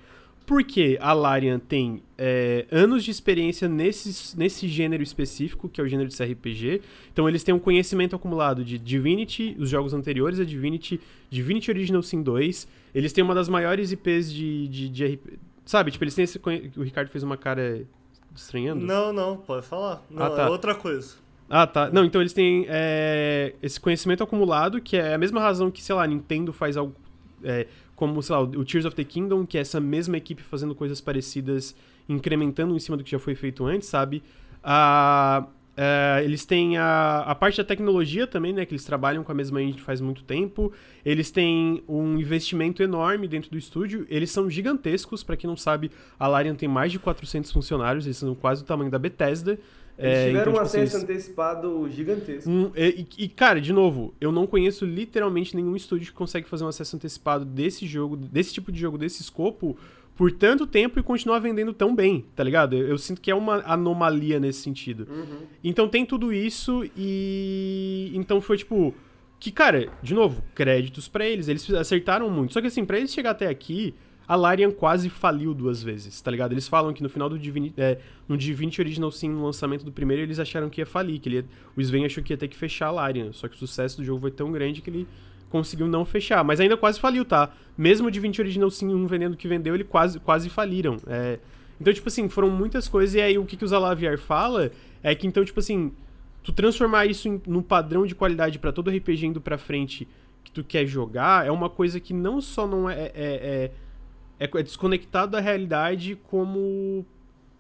porque 0.46 0.98
a 1.00 1.12
Larian 1.12 1.60
tem 1.60 2.02
é, 2.18 2.66
anos 2.72 3.04
de 3.04 3.10
experiência 3.10 3.68
nesse, 3.68 4.36
nesse 4.36 4.66
gênero 4.66 5.02
específico, 5.02 5.68
que 5.68 5.80
é 5.80 5.84
o 5.84 5.86
gênero 5.86 6.08
de 6.08 6.16
CRPG. 6.16 6.80
Então 7.12 7.28
eles 7.28 7.44
têm 7.44 7.54
um 7.54 7.58
conhecimento 7.58 8.16
acumulado 8.16 8.64
de 8.64 8.78
Divinity, 8.78 9.54
os 9.58 9.70
jogos 9.70 9.94
anteriores 9.94 10.40
a 10.40 10.44
Divinity, 10.44 11.00
Divinity 11.30 11.70
Original 11.70 12.02
Sin 12.02 12.22
2. 12.22 12.66
Eles 12.92 13.12
têm 13.12 13.22
uma 13.22 13.34
das 13.34 13.48
maiores 13.48 13.92
IPs 13.92 14.32
de, 14.32 14.66
de, 14.66 14.88
de 14.88 15.06
RP. 15.06 15.38
Sabe, 15.64 15.92
tipo, 15.92 16.02
eles 16.02 16.16
têm 16.16 16.24
esse. 16.24 16.40
O 16.76 16.82
Ricardo 16.82 17.10
fez 17.10 17.22
uma 17.22 17.36
cara 17.36 17.86
estranhando. 18.34 18.84
Não, 18.84 19.12
não, 19.12 19.36
pode 19.36 19.66
falar. 19.66 20.02
Não, 20.10 20.24
Ah, 20.26 20.30
tá. 20.30 20.42
é 20.42 20.48
outra 20.48 20.74
coisa. 20.74 21.14
Ah, 21.48 21.66
tá. 21.66 21.90
Não, 21.90 22.04
então 22.04 22.20
eles 22.20 22.32
têm 22.32 22.64
é, 22.68 23.54
esse 23.62 23.80
conhecimento 23.80 24.22
acumulado, 24.22 24.80
que 24.80 24.96
é 24.96 25.14
a 25.14 25.18
mesma 25.18 25.40
razão 25.40 25.70
que, 25.70 25.82
sei 25.82 25.94
lá, 25.94 26.04
a 26.04 26.06
Nintendo 26.06 26.52
faz 26.52 26.76
algo. 26.76 26.94
é, 27.42 27.66
como, 27.96 28.22
sei 28.22 28.34
lá, 28.34 28.40
o 28.42 28.64
Tears 28.64 28.86
of 28.86 28.94
the 28.96 29.04
Kingdom, 29.04 29.44
que 29.44 29.58
é 29.58 29.60
essa 29.60 29.78
mesma 29.80 30.16
equipe 30.16 30.42
fazendo 30.42 30.74
coisas 30.74 31.00
parecidas, 31.02 31.74
incrementando 32.08 32.74
em 32.74 32.78
cima 32.78 32.96
do 32.96 33.04
que 33.04 33.10
já 33.10 33.18
foi 33.18 33.34
feito 33.34 33.64
antes, 33.66 33.88
sabe? 33.88 34.22
Ah, 34.64 35.46
é, 35.82 36.22
eles 36.24 36.44
têm 36.44 36.76
a, 36.76 37.20
a 37.20 37.34
parte 37.34 37.56
da 37.56 37.64
tecnologia 37.64 38.26
também, 38.26 38.52
né? 38.52 38.66
Que 38.66 38.72
eles 38.74 38.84
trabalham 38.84 39.24
com 39.24 39.32
a 39.32 39.34
mesma 39.34 39.62
engine 39.62 39.80
faz 39.80 39.98
muito 39.98 40.22
tempo. 40.22 40.70
Eles 41.04 41.30
têm 41.30 41.82
um 41.88 42.18
investimento 42.18 42.82
enorme 42.82 43.26
dentro 43.26 43.50
do 43.50 43.56
estúdio. 43.56 44.06
Eles 44.10 44.30
são 44.30 44.50
gigantescos, 44.50 45.22
pra 45.22 45.36
quem 45.36 45.48
não 45.48 45.56
sabe, 45.56 45.90
a 46.18 46.26
Larian 46.28 46.54
tem 46.54 46.68
mais 46.68 46.92
de 46.92 46.98
400 46.98 47.50
funcionários, 47.50 48.04
eles 48.04 48.18
são 48.18 48.34
quase 48.34 48.62
o 48.62 48.66
tamanho 48.66 48.90
da 48.90 48.98
Bethesda. 48.98 49.58
Eles 49.98 50.16
É, 50.16 50.26
tiveram 50.28 50.52
então, 50.52 50.52
um 50.52 50.54
tipo 50.56 50.60
assim, 50.66 50.80
acesso 50.80 50.96
eles- 50.96 51.04
antecipado 51.10 51.88
gigantesco. 51.90 52.50
um, 52.50 52.72
e, 52.76 53.06
e, 53.18 53.28
cara, 53.28 53.60
de 53.60 53.72
novo, 53.72 54.14
eu 54.20 54.32
não 54.32 54.46
conheço 54.46 54.84
literalmente 54.86 55.54
nenhum 55.54 55.76
estúdio 55.76 56.06
que 56.08 56.12
consegue 56.12 56.48
fazer 56.48 56.64
um 56.64 56.68
acesso 56.68 56.96
antecipado 56.96 57.44
desse 57.44 57.86
jogo, 57.86 58.16
desse 58.16 58.52
tipo 58.54 58.72
de 58.72 58.80
jogo, 58.80 58.96
desse 58.96 59.20
escopo, 59.20 59.76
por 60.20 60.30
tanto 60.30 60.66
tempo 60.66 61.00
e 61.00 61.02
continuar 61.02 61.38
vendendo 61.38 61.72
tão 61.72 61.94
bem, 61.96 62.26
tá 62.36 62.44
ligado? 62.44 62.76
Eu, 62.76 62.88
eu 62.88 62.98
sinto 62.98 63.22
que 63.22 63.30
é 63.30 63.34
uma 63.34 63.62
anomalia 63.64 64.38
nesse 64.38 64.60
sentido. 64.60 65.08
Uhum. 65.10 65.46
Então 65.64 65.88
tem 65.88 66.04
tudo 66.04 66.30
isso 66.30 66.84
e. 66.94 68.10
Então 68.14 68.38
foi 68.38 68.58
tipo. 68.58 68.94
Que, 69.38 69.50
cara, 69.50 69.88
de 70.02 70.12
novo, 70.12 70.44
créditos 70.54 71.08
pra 71.08 71.24
eles. 71.26 71.48
Eles 71.48 71.70
acertaram 71.72 72.28
muito. 72.28 72.52
Só 72.52 72.60
que 72.60 72.66
assim, 72.66 72.84
pra 72.84 72.98
eles 72.98 73.14
chegar 73.14 73.30
até 73.30 73.48
aqui, 73.48 73.94
a 74.28 74.36
Larian 74.36 74.70
quase 74.70 75.08
faliu 75.08 75.54
duas 75.54 75.82
vezes, 75.82 76.20
tá 76.20 76.30
ligado? 76.30 76.52
Eles 76.52 76.68
falam 76.68 76.92
que 76.92 77.02
no 77.02 77.08
final 77.08 77.30
do 77.30 77.38
Divinity, 77.38 77.80
é, 77.80 77.98
no 78.28 78.36
Divinity 78.36 78.78
Original 78.82 79.10
Sin, 79.10 79.30
no 79.30 79.42
lançamento 79.42 79.86
do 79.86 79.90
primeiro, 79.90 80.22
eles 80.22 80.38
acharam 80.38 80.68
que 80.68 80.82
ia 80.82 80.86
falir, 80.86 81.18
que 81.18 81.30
ia- 81.30 81.46
o 81.74 81.80
Sven 81.80 82.04
achou 82.04 82.22
que 82.22 82.30
ia 82.34 82.36
ter 82.36 82.48
que 82.48 82.56
fechar 82.58 82.88
a 82.88 82.90
Larian. 82.90 83.32
Só 83.32 83.48
que 83.48 83.54
o 83.54 83.58
sucesso 83.58 83.96
do 83.96 84.04
jogo 84.04 84.20
foi 84.20 84.30
tão 84.30 84.52
grande 84.52 84.82
que 84.82 84.90
ele 84.90 85.08
conseguiu 85.50 85.86
não 85.86 86.04
fechar. 86.04 86.42
Mas 86.42 86.60
ainda 86.60 86.76
quase 86.76 86.98
faliu, 86.98 87.24
tá? 87.24 87.52
Mesmo 87.76 88.08
o 88.08 88.10
Divinity 88.10 88.40
Original 88.40 88.70
Sin 88.70 88.88
1 88.94 89.06
vendendo 89.06 89.36
que 89.36 89.46
vendeu, 89.46 89.74
ele 89.74 89.84
quase, 89.84 90.18
quase 90.20 90.48
faliram. 90.48 90.96
É, 91.06 91.38
então, 91.78 91.92
tipo 91.92 92.08
assim, 92.08 92.28
foram 92.28 92.48
muitas 92.48 92.88
coisas. 92.88 93.14
E 93.14 93.20
aí, 93.20 93.36
o 93.36 93.44
que, 93.44 93.56
que 93.56 93.64
o 93.64 93.68
Zalaviar 93.68 94.18
fala 94.18 94.70
é 95.02 95.14
que, 95.14 95.26
então, 95.26 95.44
tipo 95.44 95.60
assim, 95.60 95.92
tu 96.42 96.52
transformar 96.52 97.06
isso 97.06 97.28
em, 97.28 97.40
num 97.46 97.62
padrão 97.62 98.06
de 98.06 98.14
qualidade 98.14 98.58
pra 98.58 98.72
todo 98.72 98.90
RPG 98.90 99.26
indo 99.26 99.40
pra 99.40 99.58
frente 99.58 100.06
que 100.42 100.50
tu 100.50 100.64
quer 100.64 100.86
jogar 100.86 101.46
é 101.46 101.50
uma 101.50 101.68
coisa 101.68 102.00
que 102.00 102.14
não 102.14 102.40
só 102.40 102.66
não 102.66 102.88
é, 102.88 102.94
é, 102.94 103.10
é, 103.14 103.70
é, 104.40 104.50
é 104.52 104.62
desconectado 104.62 105.32
da 105.32 105.40
realidade, 105.40 106.18
como 106.28 107.04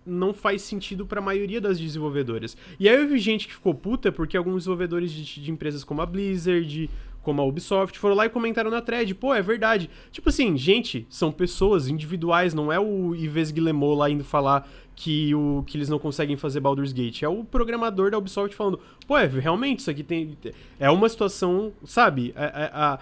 não 0.04 0.32
faz 0.32 0.62
sentido 0.62 1.06
pra 1.06 1.20
maioria 1.20 1.60
das 1.60 1.78
desenvolvedoras. 1.78 2.56
E 2.78 2.88
aí 2.88 2.96
eu 2.96 3.06
vi 3.06 3.18
gente 3.18 3.46
que 3.46 3.54
ficou 3.54 3.74
puta 3.74 4.10
porque 4.10 4.36
alguns 4.36 4.62
desenvolvedores 4.62 5.12
de, 5.12 5.42
de 5.42 5.50
empresas 5.50 5.84
como 5.84 6.00
a 6.00 6.06
Blizzard, 6.06 6.90
como 7.22 7.40
a 7.40 7.44
Ubisoft, 7.44 7.98
foram 7.98 8.14
lá 8.14 8.26
e 8.26 8.30
comentaram 8.30 8.70
na 8.70 8.80
thread, 8.80 9.14
pô, 9.14 9.34
é 9.34 9.42
verdade. 9.42 9.90
Tipo 10.10 10.28
assim, 10.30 10.56
gente, 10.56 11.06
são 11.10 11.30
pessoas 11.30 11.88
individuais, 11.88 12.54
não 12.54 12.72
é 12.72 12.80
o 12.80 13.14
Ives 13.14 13.50
Guillemot 13.50 13.96
lá 13.96 14.08
indo 14.10 14.24
falar 14.24 14.68
que, 14.94 15.34
o, 15.34 15.62
que 15.66 15.76
eles 15.76 15.88
não 15.88 15.98
conseguem 15.98 16.36
fazer 16.36 16.60
Baldur's 16.60 16.92
Gate. 16.92 17.22
É 17.22 17.28
o 17.28 17.44
programador 17.44 18.10
da 18.10 18.18
Ubisoft 18.18 18.54
falando, 18.56 18.80
pô, 19.06 19.16
é, 19.16 19.26
realmente, 19.26 19.80
isso 19.80 19.90
aqui 19.90 20.02
tem. 20.02 20.36
É 20.78 20.90
uma 20.90 21.08
situação, 21.08 21.72
sabe, 21.84 22.32
é- 22.36 22.44
é- 22.44 22.70
a- 22.72 22.98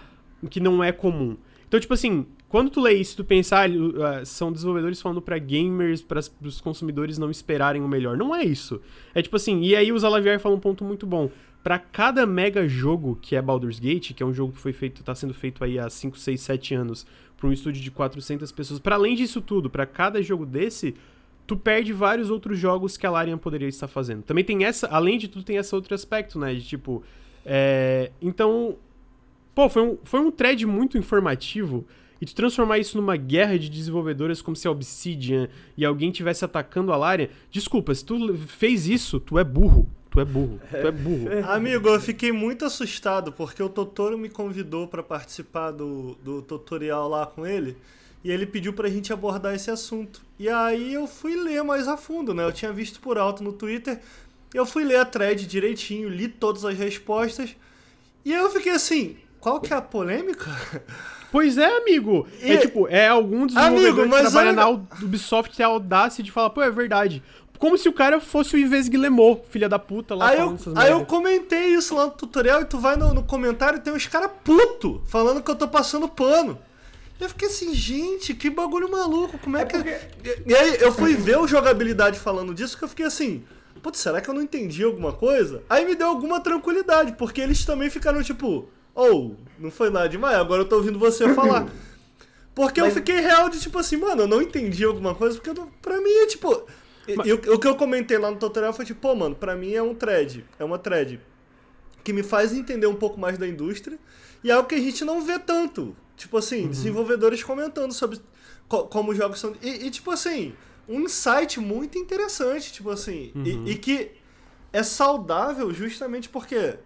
que 0.48 0.60
não 0.60 0.82
é 0.82 0.92
comum. 0.92 1.36
Então, 1.66 1.78
tipo 1.80 1.92
assim, 1.92 2.24
quando 2.48 2.70
tu 2.70 2.80
lê 2.80 2.94
isso, 2.94 3.16
tu 3.16 3.24
pensar, 3.24 3.68
ah, 3.68 4.24
são 4.24 4.50
desenvolvedores 4.50 5.02
falando 5.02 5.20
pra 5.20 5.36
gamers, 5.38 6.00
para 6.00 6.20
os 6.42 6.60
consumidores 6.60 7.18
não 7.18 7.30
esperarem 7.30 7.82
o 7.82 7.88
melhor. 7.88 8.16
Não 8.16 8.34
é 8.34 8.42
isso. 8.44 8.80
É 9.14 9.20
tipo 9.20 9.36
assim, 9.36 9.60
e 9.62 9.76
aí 9.76 9.92
o 9.92 9.98
Zalavier 9.98 10.38
fala 10.40 10.54
um 10.54 10.60
ponto 10.60 10.84
muito 10.84 11.06
bom. 11.06 11.30
Pra 11.62 11.78
cada 11.78 12.24
mega 12.24 12.68
jogo 12.68 13.18
que 13.20 13.36
é 13.36 13.42
Baldur's 13.42 13.78
Gate, 13.78 14.12
que 14.12 14.22
é 14.22 14.26
um 14.26 14.32
jogo 14.32 14.52
que 14.52 14.60
foi 14.60 14.72
feito, 14.72 15.02
tá 15.02 15.14
sendo 15.14 15.34
feito 15.34 15.62
aí 15.62 15.78
há 15.78 15.90
5, 15.90 16.16
6, 16.18 16.40
7 16.40 16.74
anos, 16.74 17.06
pra 17.36 17.48
um 17.48 17.52
estúdio 17.52 17.82
de 17.82 17.90
400 17.90 18.50
pessoas, 18.52 18.80
para 18.80 18.96
além 18.96 19.14
disso 19.14 19.40
tudo, 19.40 19.68
pra 19.68 19.86
cada 19.86 20.22
jogo 20.22 20.46
desse, 20.46 20.94
tu 21.48 21.56
perde 21.56 21.92
vários 21.94 22.30
outros 22.30 22.58
jogos 22.58 22.96
que 22.96 23.06
a 23.06 23.10
Larian 23.10 23.38
poderia 23.38 23.68
estar 23.68 23.88
fazendo. 23.88 24.22
Também 24.22 24.44
tem 24.44 24.64
essa, 24.64 24.86
além 24.88 25.18
de 25.18 25.28
tudo, 25.28 25.44
tem 25.44 25.56
esse 25.56 25.74
outro 25.74 25.94
aspecto, 25.94 26.38
né? 26.38 26.54
De 26.54 26.62
tipo. 26.62 27.02
é, 27.44 28.12
então. 28.20 28.76
Pô, 29.54 29.68
foi 29.68 29.82
um, 29.82 29.98
foi 30.04 30.20
um 30.20 30.30
thread 30.30 30.64
muito 30.66 30.96
informativo. 30.96 31.84
E 32.20 32.26
tu 32.26 32.34
transformar 32.34 32.78
isso 32.78 32.96
numa 32.96 33.16
guerra 33.16 33.58
de 33.58 33.68
desenvolvedoras 33.70 34.42
como 34.42 34.56
se 34.56 34.66
a 34.66 34.70
Obsidian 34.70 35.48
e 35.76 35.84
alguém 35.84 36.10
tivesse 36.10 36.44
atacando 36.44 36.92
a 36.92 36.96
Larian. 36.96 37.28
Desculpa, 37.50 37.94
se 37.94 38.04
tu 38.04 38.36
fez 38.36 38.88
isso, 38.88 39.18
tu 39.18 39.38
é 39.38 39.44
burro. 39.44 39.88
Tu 40.10 40.20
é 40.20 40.24
burro. 40.24 40.60
Tu 40.70 40.76
é 40.76 40.90
burro. 40.90 41.28
Amigo, 41.50 41.88
eu 41.88 42.00
fiquei 42.00 42.32
muito 42.32 42.64
assustado 42.64 43.32
porque 43.32 43.62
o 43.62 43.68
Totoro 43.68 44.16
me 44.18 44.28
convidou 44.28 44.86
pra 44.88 45.02
participar 45.02 45.70
do, 45.70 46.16
do 46.22 46.42
tutorial 46.42 47.08
lá 47.08 47.26
com 47.26 47.46
ele 47.46 47.76
e 48.24 48.30
ele 48.30 48.46
pediu 48.46 48.72
pra 48.72 48.88
gente 48.88 49.12
abordar 49.12 49.54
esse 49.54 49.70
assunto. 49.70 50.22
E 50.38 50.48
aí 50.48 50.92
eu 50.94 51.06
fui 51.06 51.36
ler 51.36 51.62
mais 51.62 51.86
a 51.86 51.96
fundo, 51.96 52.32
né? 52.34 52.44
Eu 52.44 52.52
tinha 52.52 52.72
visto 52.72 53.00
por 53.00 53.18
alto 53.18 53.42
no 53.44 53.52
Twitter, 53.52 54.00
eu 54.54 54.64
fui 54.66 54.82
ler 54.84 54.96
a 54.96 55.04
thread 55.04 55.46
direitinho, 55.46 56.08
li 56.08 56.26
todas 56.26 56.64
as 56.64 56.76
respostas 56.76 57.54
e 58.24 58.32
eu 58.32 58.50
fiquei 58.50 58.72
assim, 58.72 59.16
qual 59.40 59.60
que 59.60 59.72
é 59.72 59.76
a 59.76 59.82
polêmica? 59.82 60.50
Pois 61.30 61.58
é, 61.58 61.76
amigo. 61.76 62.26
É 62.40 62.54
E- 62.54 62.58
tipo, 62.60 62.88
é 62.88 63.06
algum 63.06 63.46
desenvolvedor 63.46 63.90
Amigo, 64.04 64.16
que 64.16 64.20
trabalha 64.22 64.48
olha- 64.48 64.52
na 64.54 64.68
Ubisoft 64.70 65.54
ter 65.54 65.62
a 65.62 65.66
audácia 65.66 66.24
de 66.24 66.32
falar, 66.32 66.48
pô, 66.48 66.62
é 66.62 66.70
verdade. 66.70 67.22
Como 67.58 67.76
se 67.76 67.88
o 67.88 67.92
cara 67.92 68.20
fosse 68.20 68.54
o 68.54 68.58
Ives 68.58 68.88
Guillemot, 68.88 69.42
filha 69.50 69.68
da 69.68 69.78
puta, 69.78 70.14
lá 70.14 70.28
Aí 70.28 70.38
eu, 70.38 70.56
aí 70.76 70.90
eu 70.92 71.04
comentei 71.04 71.74
isso 71.74 71.94
lá 71.94 72.06
no 72.06 72.12
tutorial 72.12 72.60
e 72.62 72.64
tu 72.64 72.78
vai 72.78 72.96
no, 72.96 73.12
no 73.12 73.24
comentário 73.24 73.78
e 73.78 73.80
tem 73.80 73.92
uns 73.92 74.06
caras 74.06 74.30
puto 74.44 75.02
falando 75.06 75.42
que 75.42 75.50
eu 75.50 75.56
tô 75.56 75.66
passando 75.66 76.08
pano. 76.08 76.58
Eu 77.20 77.28
fiquei 77.28 77.48
assim, 77.48 77.74
gente, 77.74 78.32
que 78.32 78.48
bagulho 78.48 78.88
maluco, 78.88 79.38
como 79.38 79.56
é, 79.56 79.62
É 79.62 79.64
que. 79.64 79.76
porque- 79.76 80.42
E, 80.46 80.54
aí 80.54 80.76
eu 80.80 80.92
fui 80.92 81.14
ver 81.14 81.38
o 81.38 81.48
jogabilidade 81.48 82.18
falando 82.20 82.54
disso 82.54 82.78
que 82.78 82.84
eu 82.84 82.88
fiquei 82.88 83.06
assim, 83.06 83.42
putz, 83.82 83.98
será 83.98 84.20
que 84.20 84.30
eu 84.30 84.34
não 84.34 84.42
entendi 84.42 84.84
alguma 84.84 85.12
coisa? 85.12 85.62
Aí 85.68 85.84
me 85.84 85.96
deu 85.96 86.06
alguma 86.06 86.40
tranquilidade, 86.40 87.12
porque 87.18 87.40
eles 87.40 87.64
também 87.64 87.90
ficaram 87.90 88.22
tipo, 88.22 88.68
ou, 88.94 89.32
oh, 89.32 89.34
não 89.58 89.70
foi 89.72 89.90
nada 89.90 90.08
demais, 90.08 90.36
agora 90.36 90.62
eu 90.62 90.68
tô 90.68 90.76
ouvindo 90.76 90.96
você 90.98 91.28
falar. 91.34 91.66
Porque 92.54 92.80
Mas... 92.80 92.90
eu 92.90 92.94
fiquei 92.96 93.18
real 93.20 93.48
de 93.48 93.58
tipo 93.58 93.78
assim, 93.78 93.96
mano, 93.96 94.22
eu 94.22 94.28
não 94.28 94.40
entendi 94.40 94.84
alguma 94.84 95.12
coisa, 95.14 95.36
porque 95.40 95.50
eu, 95.58 95.68
pra 95.82 96.00
mim 96.00 96.10
é 96.22 96.26
tipo. 96.26 96.64
Mas... 97.16 97.26
E, 97.26 97.32
o 97.32 97.58
que 97.58 97.66
eu 97.66 97.76
comentei 97.76 98.18
lá 98.18 98.30
no 98.30 98.36
tutorial 98.36 98.72
foi 98.72 98.84
tipo, 98.84 99.00
pô, 99.00 99.14
mano, 99.14 99.34
pra 99.34 99.54
mim 99.56 99.72
é 99.72 99.82
um 99.82 99.94
thread. 99.94 100.44
É 100.58 100.64
uma 100.64 100.78
thread 100.78 101.20
que 102.04 102.12
me 102.12 102.22
faz 102.22 102.52
entender 102.52 102.86
um 102.86 102.94
pouco 102.94 103.18
mais 103.18 103.38
da 103.38 103.46
indústria. 103.46 103.98
E 104.42 104.50
é 104.50 104.54
algo 104.54 104.68
que 104.68 104.74
a 104.74 104.80
gente 104.80 105.04
não 105.04 105.20
vê 105.22 105.38
tanto. 105.38 105.96
Tipo 106.16 106.36
assim, 106.36 106.64
uhum. 106.64 106.70
desenvolvedores 106.70 107.42
comentando 107.42 107.92
sobre 107.92 108.20
co 108.68 108.84
como 108.86 109.12
os 109.12 109.16
jogos 109.16 109.38
são. 109.38 109.54
E, 109.62 109.86
e, 109.86 109.90
tipo 109.90 110.10
assim, 110.10 110.54
um 110.88 111.00
insight 111.00 111.60
muito 111.60 111.98
interessante, 111.98 112.72
tipo 112.72 112.90
assim. 112.90 113.32
Uhum. 113.34 113.44
E, 113.44 113.72
e 113.72 113.74
que 113.76 114.10
é 114.72 114.82
saudável 114.82 115.72
justamente 115.72 116.28
porque 116.28 116.78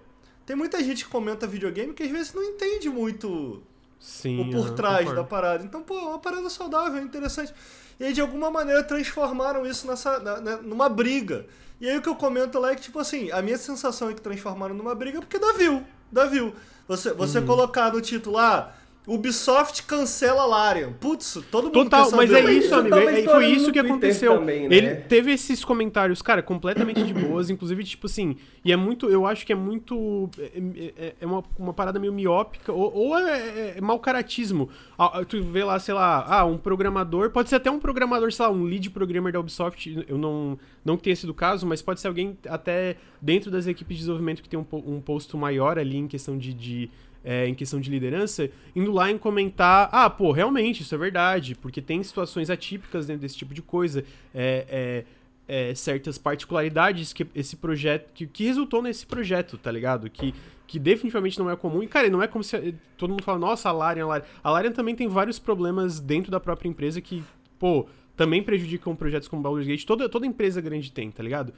tem 0.44 0.56
muita 0.56 0.82
gente 0.82 1.04
que 1.04 1.10
comenta 1.10 1.46
videogame 1.46 1.92
que 1.92 2.02
às 2.02 2.10
vezes 2.10 2.32
não 2.34 2.42
entende 2.42 2.88
muito 2.88 3.62
Sim, 3.98 4.40
o 4.40 4.50
por 4.50 4.70
trás 4.70 5.12
da 5.12 5.24
parada. 5.24 5.64
Então, 5.64 5.82
pô, 5.82 5.96
é 5.98 6.02
uma 6.02 6.18
parada 6.18 6.50
saudável, 6.50 7.00
é 7.00 7.02
interessante. 7.02 7.54
E 7.98 8.04
aí, 8.04 8.12
de 8.12 8.20
alguma 8.20 8.50
maneira, 8.50 8.82
transformaram 8.82 9.66
isso 9.66 9.86
nessa, 9.86 10.18
na, 10.18 10.40
na, 10.40 10.56
numa 10.58 10.88
briga. 10.88 11.46
E 11.80 11.88
aí 11.88 11.98
o 11.98 12.02
que 12.02 12.08
eu 12.08 12.14
comento 12.14 12.58
lá 12.58 12.72
é 12.72 12.74
que, 12.74 12.82
tipo 12.82 12.98
assim, 12.98 13.30
a 13.30 13.42
minha 13.42 13.58
sensação 13.58 14.10
é 14.10 14.14
que 14.14 14.20
transformaram 14.20 14.74
numa 14.74 14.94
briga 14.94 15.20
porque 15.20 15.38
dá 15.38 15.52
view. 15.52 15.84
Dá 16.10 16.26
view. 16.26 16.54
Você, 16.86 17.12
você 17.12 17.38
uhum. 17.38 17.46
colocar 17.46 17.92
no 17.92 18.00
título 18.00 18.36
lá. 18.36 18.58
Ah, 18.58 18.81
Ubisoft 19.06 19.82
cancela 19.82 20.46
Larian. 20.46 20.92
Putz, 20.92 21.38
todo 21.50 21.64
mundo 21.64 21.74
Total, 21.74 22.10
mas 22.12 22.32
é 22.32 22.52
isso, 22.52 22.72
amigo. 22.72 22.96
É, 22.96 23.22
foi 23.24 23.46
isso 23.46 23.72
que 23.72 23.78
aconteceu. 23.78 24.38
Também, 24.38 24.68
né? 24.68 24.76
Ele 24.76 24.94
teve 24.94 25.32
esses 25.32 25.64
comentários, 25.64 26.22
cara, 26.22 26.40
completamente 26.40 27.02
de 27.02 27.12
boas, 27.12 27.50
inclusive, 27.50 27.82
tipo 27.82 28.06
assim, 28.06 28.36
e 28.64 28.70
é 28.70 28.76
muito, 28.76 29.08
eu 29.08 29.26
acho 29.26 29.44
que 29.44 29.52
é 29.52 29.56
muito. 29.56 30.30
É, 30.38 30.52
é, 30.96 31.14
é 31.20 31.26
uma, 31.26 31.42
uma 31.58 31.74
parada 31.74 31.98
meio 31.98 32.12
miópica, 32.12 32.72
ou, 32.72 32.94
ou 32.94 33.18
é, 33.18 33.40
é, 33.40 33.74
é 33.78 33.80
mau 33.80 33.98
caratismo. 33.98 34.68
Ah, 34.96 35.24
tu 35.24 35.42
vê 35.42 35.64
lá, 35.64 35.80
sei 35.80 35.94
lá, 35.94 36.24
ah, 36.28 36.44
um 36.44 36.56
programador, 36.56 37.30
pode 37.30 37.48
ser 37.48 37.56
até 37.56 37.70
um 37.70 37.80
programador, 37.80 38.32
sei 38.32 38.46
lá, 38.46 38.52
um 38.52 38.62
lead 38.62 38.88
programmer 38.90 39.32
da 39.32 39.40
Ubisoft, 39.40 40.04
eu 40.06 40.16
não, 40.16 40.56
não 40.84 40.96
que 40.96 41.02
tenha 41.02 41.16
sido 41.16 41.30
o 41.30 41.34
caso, 41.34 41.66
mas 41.66 41.82
pode 41.82 42.00
ser 42.00 42.06
alguém 42.06 42.38
até 42.48 42.96
dentro 43.20 43.50
das 43.50 43.66
equipes 43.66 43.96
de 43.96 44.02
desenvolvimento 44.02 44.42
que 44.42 44.48
tem 44.48 44.60
um, 44.60 44.66
um 44.72 45.00
posto 45.00 45.36
maior 45.36 45.76
ali 45.76 45.96
em 45.96 46.06
questão 46.06 46.38
de, 46.38 46.54
de 46.54 46.88
é, 47.24 47.46
em 47.46 47.54
questão 47.54 47.80
de 47.80 47.90
liderança, 47.90 48.50
indo 48.74 48.92
lá 48.92 49.10
em 49.10 49.18
comentar, 49.18 49.88
ah, 49.92 50.10
pô, 50.10 50.32
realmente, 50.32 50.82
isso 50.82 50.94
é 50.94 50.98
verdade, 50.98 51.54
porque 51.54 51.80
tem 51.80 52.02
situações 52.02 52.50
atípicas 52.50 53.06
dentro 53.06 53.22
desse 53.22 53.36
tipo 53.36 53.54
de 53.54 53.62
coisa, 53.62 54.04
é, 54.34 55.04
é, 55.48 55.70
é, 55.70 55.74
certas 55.74 56.18
particularidades 56.18 57.12
que 57.12 57.26
esse 57.34 57.56
projeto, 57.56 58.10
que, 58.14 58.26
que 58.26 58.44
resultou 58.44 58.82
nesse 58.82 59.06
projeto, 59.06 59.58
tá 59.58 59.70
ligado? 59.70 60.08
Que, 60.08 60.34
que 60.66 60.78
definitivamente 60.78 61.38
não 61.38 61.50
é 61.50 61.56
comum. 61.56 61.82
E, 61.82 61.86
cara, 61.86 62.08
não 62.08 62.22
é 62.22 62.26
como 62.26 62.42
se 62.42 62.74
todo 62.96 63.10
mundo 63.10 63.22
fala, 63.22 63.38
nossa, 63.38 63.68
a 63.68 63.72
Larian, 63.72 64.04
a 64.04 64.08
Larian. 64.08 64.26
A 64.42 64.50
Larian 64.50 64.72
também 64.72 64.94
tem 64.94 65.08
vários 65.08 65.38
problemas 65.38 66.00
dentro 66.00 66.30
da 66.30 66.40
própria 66.40 66.68
empresa 66.68 67.00
que, 67.00 67.22
pô, 67.58 67.86
também 68.16 68.42
prejudicam 68.42 68.96
projetos 68.96 69.28
como 69.28 69.42
Baldur's 69.42 69.66
Gate. 69.66 69.84
Toda, 69.84 70.08
toda 70.08 70.26
empresa 70.26 70.60
grande 70.60 70.90
tem, 70.90 71.10
tá 71.10 71.22
ligado? 71.22 71.52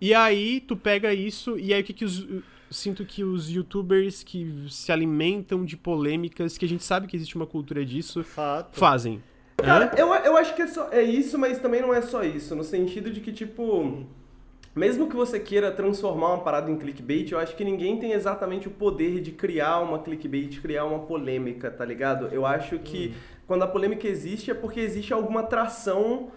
E 0.00 0.12
aí, 0.12 0.60
tu 0.60 0.76
pega 0.76 1.12
isso, 1.14 1.58
e 1.58 1.72
aí 1.72 1.80
o 1.80 1.84
que, 1.84 1.92
que 1.94 2.04
os, 2.04 2.26
sinto 2.70 3.04
que 3.04 3.22
os 3.22 3.50
youtubers 3.50 4.22
que 4.22 4.66
se 4.68 4.90
alimentam 4.90 5.64
de 5.64 5.76
polêmicas, 5.76 6.58
que 6.58 6.64
a 6.64 6.68
gente 6.68 6.84
sabe 6.84 7.06
que 7.06 7.16
existe 7.16 7.36
uma 7.36 7.46
cultura 7.46 7.84
disso, 7.84 8.22
Fato. 8.24 8.78
fazem. 8.78 9.22
Cara, 9.56 9.92
eu, 9.96 10.08
eu 10.08 10.36
acho 10.36 10.54
que 10.54 10.62
é, 10.62 10.66
só, 10.66 10.88
é 10.90 11.02
isso, 11.02 11.38
mas 11.38 11.58
também 11.58 11.80
não 11.80 11.92
é 11.92 12.02
só 12.02 12.22
isso. 12.22 12.54
No 12.54 12.62
sentido 12.62 13.10
de 13.10 13.20
que, 13.20 13.32
tipo, 13.32 14.04
mesmo 14.74 15.08
que 15.08 15.16
você 15.16 15.40
queira 15.40 15.72
transformar 15.72 16.34
uma 16.34 16.44
parada 16.44 16.70
em 16.70 16.76
clickbait, 16.76 17.32
eu 17.32 17.38
acho 17.38 17.56
que 17.56 17.64
ninguém 17.64 17.98
tem 17.98 18.12
exatamente 18.12 18.68
o 18.68 18.70
poder 18.70 19.20
de 19.20 19.32
criar 19.32 19.80
uma 19.80 19.98
clickbait, 19.98 20.60
criar 20.60 20.84
uma 20.84 20.98
polêmica, 20.98 21.70
tá 21.70 21.84
ligado? 21.84 22.28
Eu 22.30 22.44
acho 22.44 22.78
que 22.78 23.08
hum. 23.08 23.40
quando 23.46 23.62
a 23.62 23.66
polêmica 23.66 24.06
existe 24.06 24.50
é 24.50 24.54
porque 24.54 24.80
existe 24.80 25.12
alguma 25.14 25.40
atração 25.40 26.30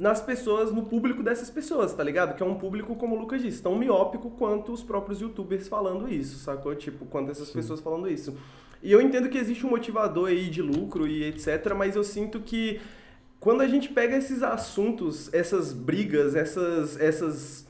nas 0.00 0.22
pessoas, 0.22 0.72
no 0.72 0.84
público 0.84 1.22
dessas 1.22 1.50
pessoas, 1.50 1.92
tá 1.92 2.02
ligado? 2.02 2.34
Que 2.34 2.42
é 2.42 2.46
um 2.46 2.54
público, 2.54 2.96
como 2.96 3.14
o 3.14 3.20
Lucas 3.20 3.42
disse, 3.42 3.62
tão 3.62 3.76
miópico 3.76 4.30
quanto 4.30 4.72
os 4.72 4.82
próprios 4.82 5.20
youtubers 5.20 5.68
falando 5.68 6.08
isso, 6.08 6.38
sacou? 6.38 6.74
Tipo, 6.74 7.04
quanto 7.04 7.30
essas 7.30 7.48
Sim. 7.48 7.52
pessoas 7.52 7.80
falando 7.80 8.08
isso. 8.08 8.34
E 8.82 8.90
eu 8.90 9.02
entendo 9.02 9.28
que 9.28 9.36
existe 9.36 9.66
um 9.66 9.68
motivador 9.68 10.30
aí 10.30 10.48
de 10.48 10.62
lucro 10.62 11.06
e 11.06 11.24
etc, 11.24 11.74
mas 11.76 11.96
eu 11.96 12.02
sinto 12.02 12.40
que 12.40 12.80
quando 13.38 13.60
a 13.60 13.68
gente 13.68 13.90
pega 13.90 14.16
esses 14.16 14.42
assuntos, 14.42 15.28
essas 15.34 15.74
brigas, 15.74 16.34
essas, 16.34 16.98
essas 16.98 17.66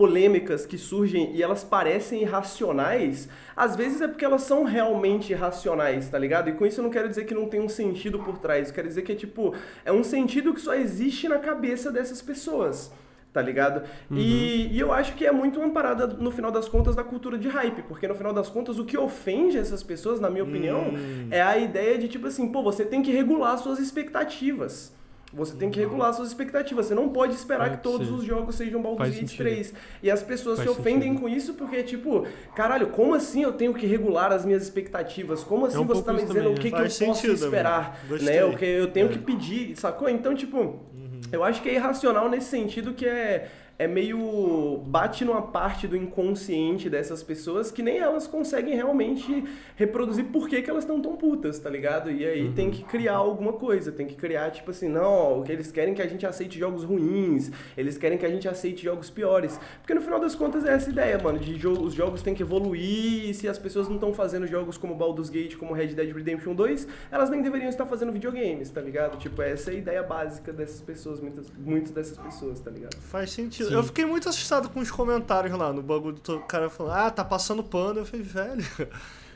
polêmicas 0.00 0.64
que 0.64 0.78
surgem 0.78 1.36
e 1.36 1.42
elas 1.42 1.62
parecem 1.62 2.22
irracionais, 2.22 3.28
às 3.54 3.76
vezes 3.76 4.00
é 4.00 4.08
porque 4.08 4.24
elas 4.24 4.40
são 4.40 4.64
realmente 4.64 5.30
irracionais, 5.30 6.08
tá 6.08 6.18
ligado? 6.18 6.48
E 6.48 6.54
com 6.54 6.64
isso 6.64 6.80
eu 6.80 6.84
não 6.84 6.90
quero 6.90 7.06
dizer 7.06 7.26
que 7.26 7.34
não 7.34 7.46
tem 7.46 7.60
um 7.60 7.68
sentido 7.68 8.18
por 8.18 8.38
trás, 8.38 8.68
eu 8.68 8.74
quero 8.74 8.88
dizer 8.88 9.02
que 9.02 9.12
é 9.12 9.14
tipo, 9.14 9.54
é 9.84 9.92
um 9.92 10.02
sentido 10.02 10.54
que 10.54 10.60
só 10.62 10.72
existe 10.72 11.28
na 11.28 11.38
cabeça 11.38 11.92
dessas 11.92 12.22
pessoas 12.22 12.90
tá 13.30 13.40
ligado? 13.40 13.84
Uhum. 14.10 14.16
E, 14.16 14.74
e, 14.74 14.80
eu 14.80 14.92
acho 14.92 15.14
que 15.14 15.24
é 15.24 15.30
muito 15.30 15.60
uma 15.60 15.70
parada, 15.70 16.04
no 16.04 16.32
final 16.32 16.50
das 16.50 16.68
contas, 16.68 16.96
da 16.96 17.04
cultura 17.04 17.38
de 17.38 17.46
hype, 17.46 17.82
porque 17.82 18.08
no 18.08 18.14
final 18.16 18.32
das 18.32 18.48
contas 18.48 18.76
o 18.76 18.84
que 18.84 18.98
ofende 18.98 19.56
essas 19.56 19.84
pessoas, 19.84 20.18
na 20.18 20.28
minha 20.28 20.42
opinião, 20.42 20.88
uhum. 20.88 21.28
é 21.30 21.40
a 21.40 21.56
ideia 21.56 21.96
de 21.96 22.08
tipo 22.08 22.26
assim, 22.26 22.50
pô, 22.50 22.60
você 22.60 22.84
tem 22.84 23.02
que 23.02 23.12
regular 23.12 23.56
suas 23.58 23.78
expectativas. 23.78 24.92
Você 25.32 25.54
tem 25.54 25.70
que 25.70 25.78
regular 25.78 26.12
suas 26.12 26.28
expectativas. 26.28 26.86
Você 26.86 26.94
não 26.94 27.08
pode 27.08 27.34
esperar 27.34 27.68
Pode 27.68 27.76
que 27.76 27.82
todos 27.82 28.08
ser. 28.08 28.14
os 28.14 28.24
jogos 28.24 28.56
sejam 28.56 28.82
Baldur's 28.82 29.14
Gate 29.14 29.36
3. 29.36 29.74
E 30.02 30.10
as 30.10 30.22
pessoas 30.22 30.58
Faz 30.58 30.68
se 30.68 30.76
ofendem 30.76 31.10
sentido. 31.10 31.20
com 31.20 31.28
isso 31.28 31.54
porque, 31.54 31.82
tipo, 31.84 32.26
caralho, 32.54 32.88
como 32.88 33.14
assim 33.14 33.42
eu 33.42 33.52
tenho 33.52 33.72
que 33.72 33.86
regular 33.86 34.32
as 34.32 34.44
minhas 34.44 34.62
expectativas? 34.62 35.44
Como 35.44 35.66
assim 35.66 35.76
é 35.76 35.80
um 35.80 35.86
você 35.86 36.02
tá 36.02 36.12
me 36.12 36.22
dizendo 36.22 36.34
também, 36.34 36.52
o 36.52 36.60
que, 36.60 36.70
que 36.70 36.80
eu 36.80 36.90
sentido, 36.90 37.32
posso 37.32 37.44
esperar? 37.44 38.00
Né? 38.20 38.44
O 38.44 38.56
que 38.56 38.64
eu 38.64 38.90
tenho 38.90 39.06
é. 39.06 39.10
que 39.10 39.18
pedir, 39.18 39.76
sacou? 39.76 40.08
Então, 40.08 40.34
tipo, 40.34 40.58
uhum. 40.58 41.20
eu 41.30 41.44
acho 41.44 41.62
que 41.62 41.68
é 41.68 41.74
irracional 41.74 42.28
nesse 42.28 42.48
sentido 42.48 42.92
que 42.92 43.06
é 43.06 43.48
é 43.80 43.88
meio. 43.88 44.82
bate 44.84 45.24
numa 45.24 45.40
parte 45.40 45.88
do 45.88 45.96
inconsciente 45.96 46.90
dessas 46.90 47.22
pessoas 47.22 47.72
que 47.72 47.82
nem 47.82 47.96
elas 47.96 48.26
conseguem 48.26 48.74
realmente 48.74 49.42
reproduzir 49.74 50.26
por 50.26 50.50
que, 50.50 50.60
que 50.60 50.68
elas 50.68 50.84
estão 50.84 51.00
tão 51.00 51.16
putas, 51.16 51.58
tá 51.58 51.70
ligado? 51.70 52.10
E 52.10 52.26
aí 52.26 52.46
uhum. 52.46 52.52
tem 52.52 52.70
que 52.70 52.84
criar 52.84 53.14
alguma 53.14 53.54
coisa, 53.54 53.90
tem 53.90 54.06
que 54.06 54.14
criar, 54.14 54.50
tipo 54.50 54.70
assim, 54.70 54.86
não, 54.86 55.42
eles 55.48 55.72
querem 55.72 55.94
que 55.94 56.02
a 56.02 56.06
gente 56.06 56.26
aceite 56.26 56.58
jogos 56.58 56.84
ruins, 56.84 57.50
eles 57.74 57.96
querem 57.96 58.18
que 58.18 58.26
a 58.26 58.28
gente 58.28 58.46
aceite 58.46 58.84
jogos 58.84 59.08
piores. 59.08 59.58
Porque 59.80 59.94
no 59.94 60.02
final 60.02 60.20
das 60.20 60.34
contas 60.34 60.66
é 60.66 60.74
essa 60.74 60.90
ideia, 60.90 61.18
mano, 61.18 61.38
de 61.38 61.56
jo 61.56 61.72
os 61.72 61.94
jogos 61.94 62.20
têm 62.20 62.34
que 62.34 62.42
evoluir 62.42 63.30
e 63.30 63.32
se 63.32 63.48
as 63.48 63.58
pessoas 63.58 63.88
não 63.88 63.94
estão 63.94 64.12
fazendo 64.12 64.46
jogos 64.46 64.76
como 64.76 64.94
Baldur's 64.94 65.30
Gate, 65.30 65.56
como 65.56 65.72
Red 65.72 65.94
Dead 65.94 66.14
Redemption 66.14 66.54
2, 66.54 66.86
elas 67.10 67.30
nem 67.30 67.40
deveriam 67.40 67.70
estar 67.70 67.86
fazendo 67.86 68.12
videogames, 68.12 68.68
tá 68.68 68.82
ligado? 68.82 69.16
Tipo, 69.16 69.40
essa 69.40 69.70
é 69.70 69.74
a 69.74 69.78
ideia 69.78 70.02
básica 70.02 70.52
dessas 70.52 70.82
pessoas, 70.82 71.18
muitas, 71.18 71.50
muitas 71.56 71.92
dessas 71.92 72.18
pessoas, 72.18 72.60
tá 72.60 72.70
ligado? 72.70 72.94
Faz 72.96 73.30
sentido. 73.30 73.69
Sim. 73.70 73.76
Eu 73.76 73.82
fiquei 73.84 74.04
muito 74.04 74.28
assustado 74.28 74.68
com 74.68 74.80
os 74.80 74.90
comentários 74.90 75.56
lá 75.56 75.72
no 75.72 75.82
bagulho 75.82 76.16
do 76.16 76.40
cara 76.40 76.68
falando, 76.68 76.94
ah, 76.94 77.10
tá 77.10 77.24
passando 77.24 77.62
pano. 77.62 78.00
Eu 78.00 78.06
falei, 78.06 78.24
velho. 78.24 78.64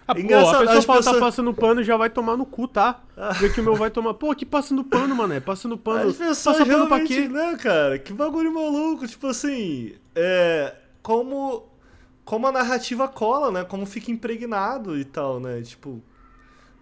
Ah, 0.07 0.14
pô, 0.14 0.20
a 0.20 0.24
pessoa 0.24 0.53
fala, 0.53 0.99
pessoas... 0.99 1.05
tá 1.05 1.14
passando 1.14 1.55
pano 1.55 1.82
já 1.82 1.97
vai 1.97 2.11
tomar 2.11 2.37
no 2.37 2.45
cu, 2.45 2.68
tá? 2.68 3.01
Ah. 3.16 3.32
Vê 3.32 3.49
que 3.49 3.61
o 3.61 3.64
meu 3.64 3.74
vai 3.74 3.91
tomar. 3.91 4.12
Pô, 4.14 4.35
que 4.35 4.45
passando 4.45 4.85
pano, 4.85 5.14
mané? 5.14 5.41
Passando 5.41 5.78
pano. 5.78 6.11
As 6.11 6.16
pessoas 6.16 6.59
Passa 6.59 6.70
pano 6.70 6.87
pra 6.87 7.01
quê? 7.01 7.26
Né, 7.26 7.57
cara? 7.57 7.99
Que 7.99 8.12
bagulho 8.12 8.53
maluco. 8.53 9.07
Tipo 9.09 9.28
assim, 9.28 9.95
é. 10.14 10.74
Como. 11.03 11.66
Como 12.22 12.47
a 12.47 12.53
narrativa 12.53 13.09
cola, 13.09 13.51
né? 13.51 13.64
Como 13.64 13.87
fica 13.87 14.11
impregnado 14.11 14.99
e 14.99 15.05
tal, 15.05 15.41
né? 15.41 15.62
Tipo, 15.62 16.03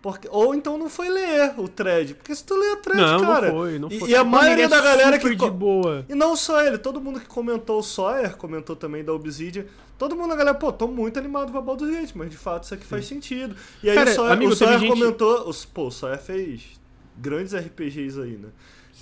porque, 0.03 0.29
ou 0.33 0.53
então 0.53 0.77
não 0.77 0.91
foi 0.91 1.09
ler 1.09 1.55
o 1.57 1.69
thread. 1.69 2.15
Porque 2.15 2.35
se 2.35 2.43
tu 2.43 2.57
lê 2.57 2.73
o 2.73 2.77
thread, 2.79 3.01
não, 3.01 3.21
cara. 3.21 3.53
Não 3.53 3.55
foi, 3.61 3.79
não 3.79 3.89
foi. 3.89 4.09
E, 4.09 4.11
e 4.11 4.17
a 4.17 4.25
maioria 4.25 4.69
da 4.69 4.81
galera 4.81 5.17
que. 5.17 5.33
De 5.33 5.51
boa. 5.51 6.05
E 6.09 6.15
não 6.15 6.35
só 6.35 6.61
ele, 6.61 6.77
todo 6.77 7.01
mundo 7.01 7.21
que 7.21 7.27
comentou 7.27 7.79
o 7.79 7.83
Sawyer, 7.85 8.37
comentou 8.37 8.75
também 8.75 9.05
da 9.05 9.13
Obsidian. 9.13 9.65
Todo 9.97 10.17
mundo, 10.17 10.33
a 10.33 10.37
galera, 10.37 10.59
pô, 10.59 10.73
tô 10.73 10.89
muito 10.89 11.21
animado 11.21 11.53
pra 11.53 11.61
Baldur's 11.61 11.95
Gate, 11.95 12.11
mas 12.17 12.29
de 12.29 12.37
fato 12.37 12.65
isso 12.65 12.75
aqui 12.75 12.83
Sim. 12.83 12.91
faz 12.91 13.07
sentido. 13.07 13.55
E 13.81 13.89
aí 13.89 13.95
cara, 13.95 14.11
o 14.11 14.15
Sawyer, 14.15 14.33
amigo, 14.33 14.53
o 14.53 14.57
Sawyer 14.57 14.79
gente... 14.81 14.91
comentou. 14.91 15.49
Os, 15.49 15.65
pô, 15.65 15.87
o 15.87 15.91
Sawyer 15.93 16.21
fez 16.21 16.81
grandes 17.17 17.55
RPGs 17.55 18.21
aí, 18.21 18.37
né? 18.37 18.49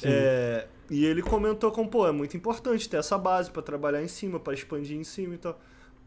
É, 0.03 0.67
e 0.91 1.07
ele 1.07 1.23
comentou 1.23 1.73
com, 1.73 1.87
pô, 1.87 2.07
é 2.07 2.13
muito 2.13 2.37
importante 2.37 2.87
ter 2.87 2.99
essa 2.99 3.17
base 3.17 3.51
para 3.51 3.63
trabalhar 3.63 4.03
em 4.03 4.09
cima, 4.09 4.39
para 4.39 4.53
expandir 4.53 4.99
em 4.99 5.05
cima 5.05 5.35
e 5.35 5.39
tal. 5.39 5.59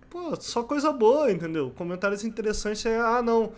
Pô, 0.08 0.36
só 0.40 0.62
coisa 0.62 0.94
boa, 0.94 1.32
entendeu? 1.32 1.72
Comentários 1.76 2.24
interessantes 2.24 2.86
é, 2.86 3.00
ah, 3.00 3.24
não 3.24 3.52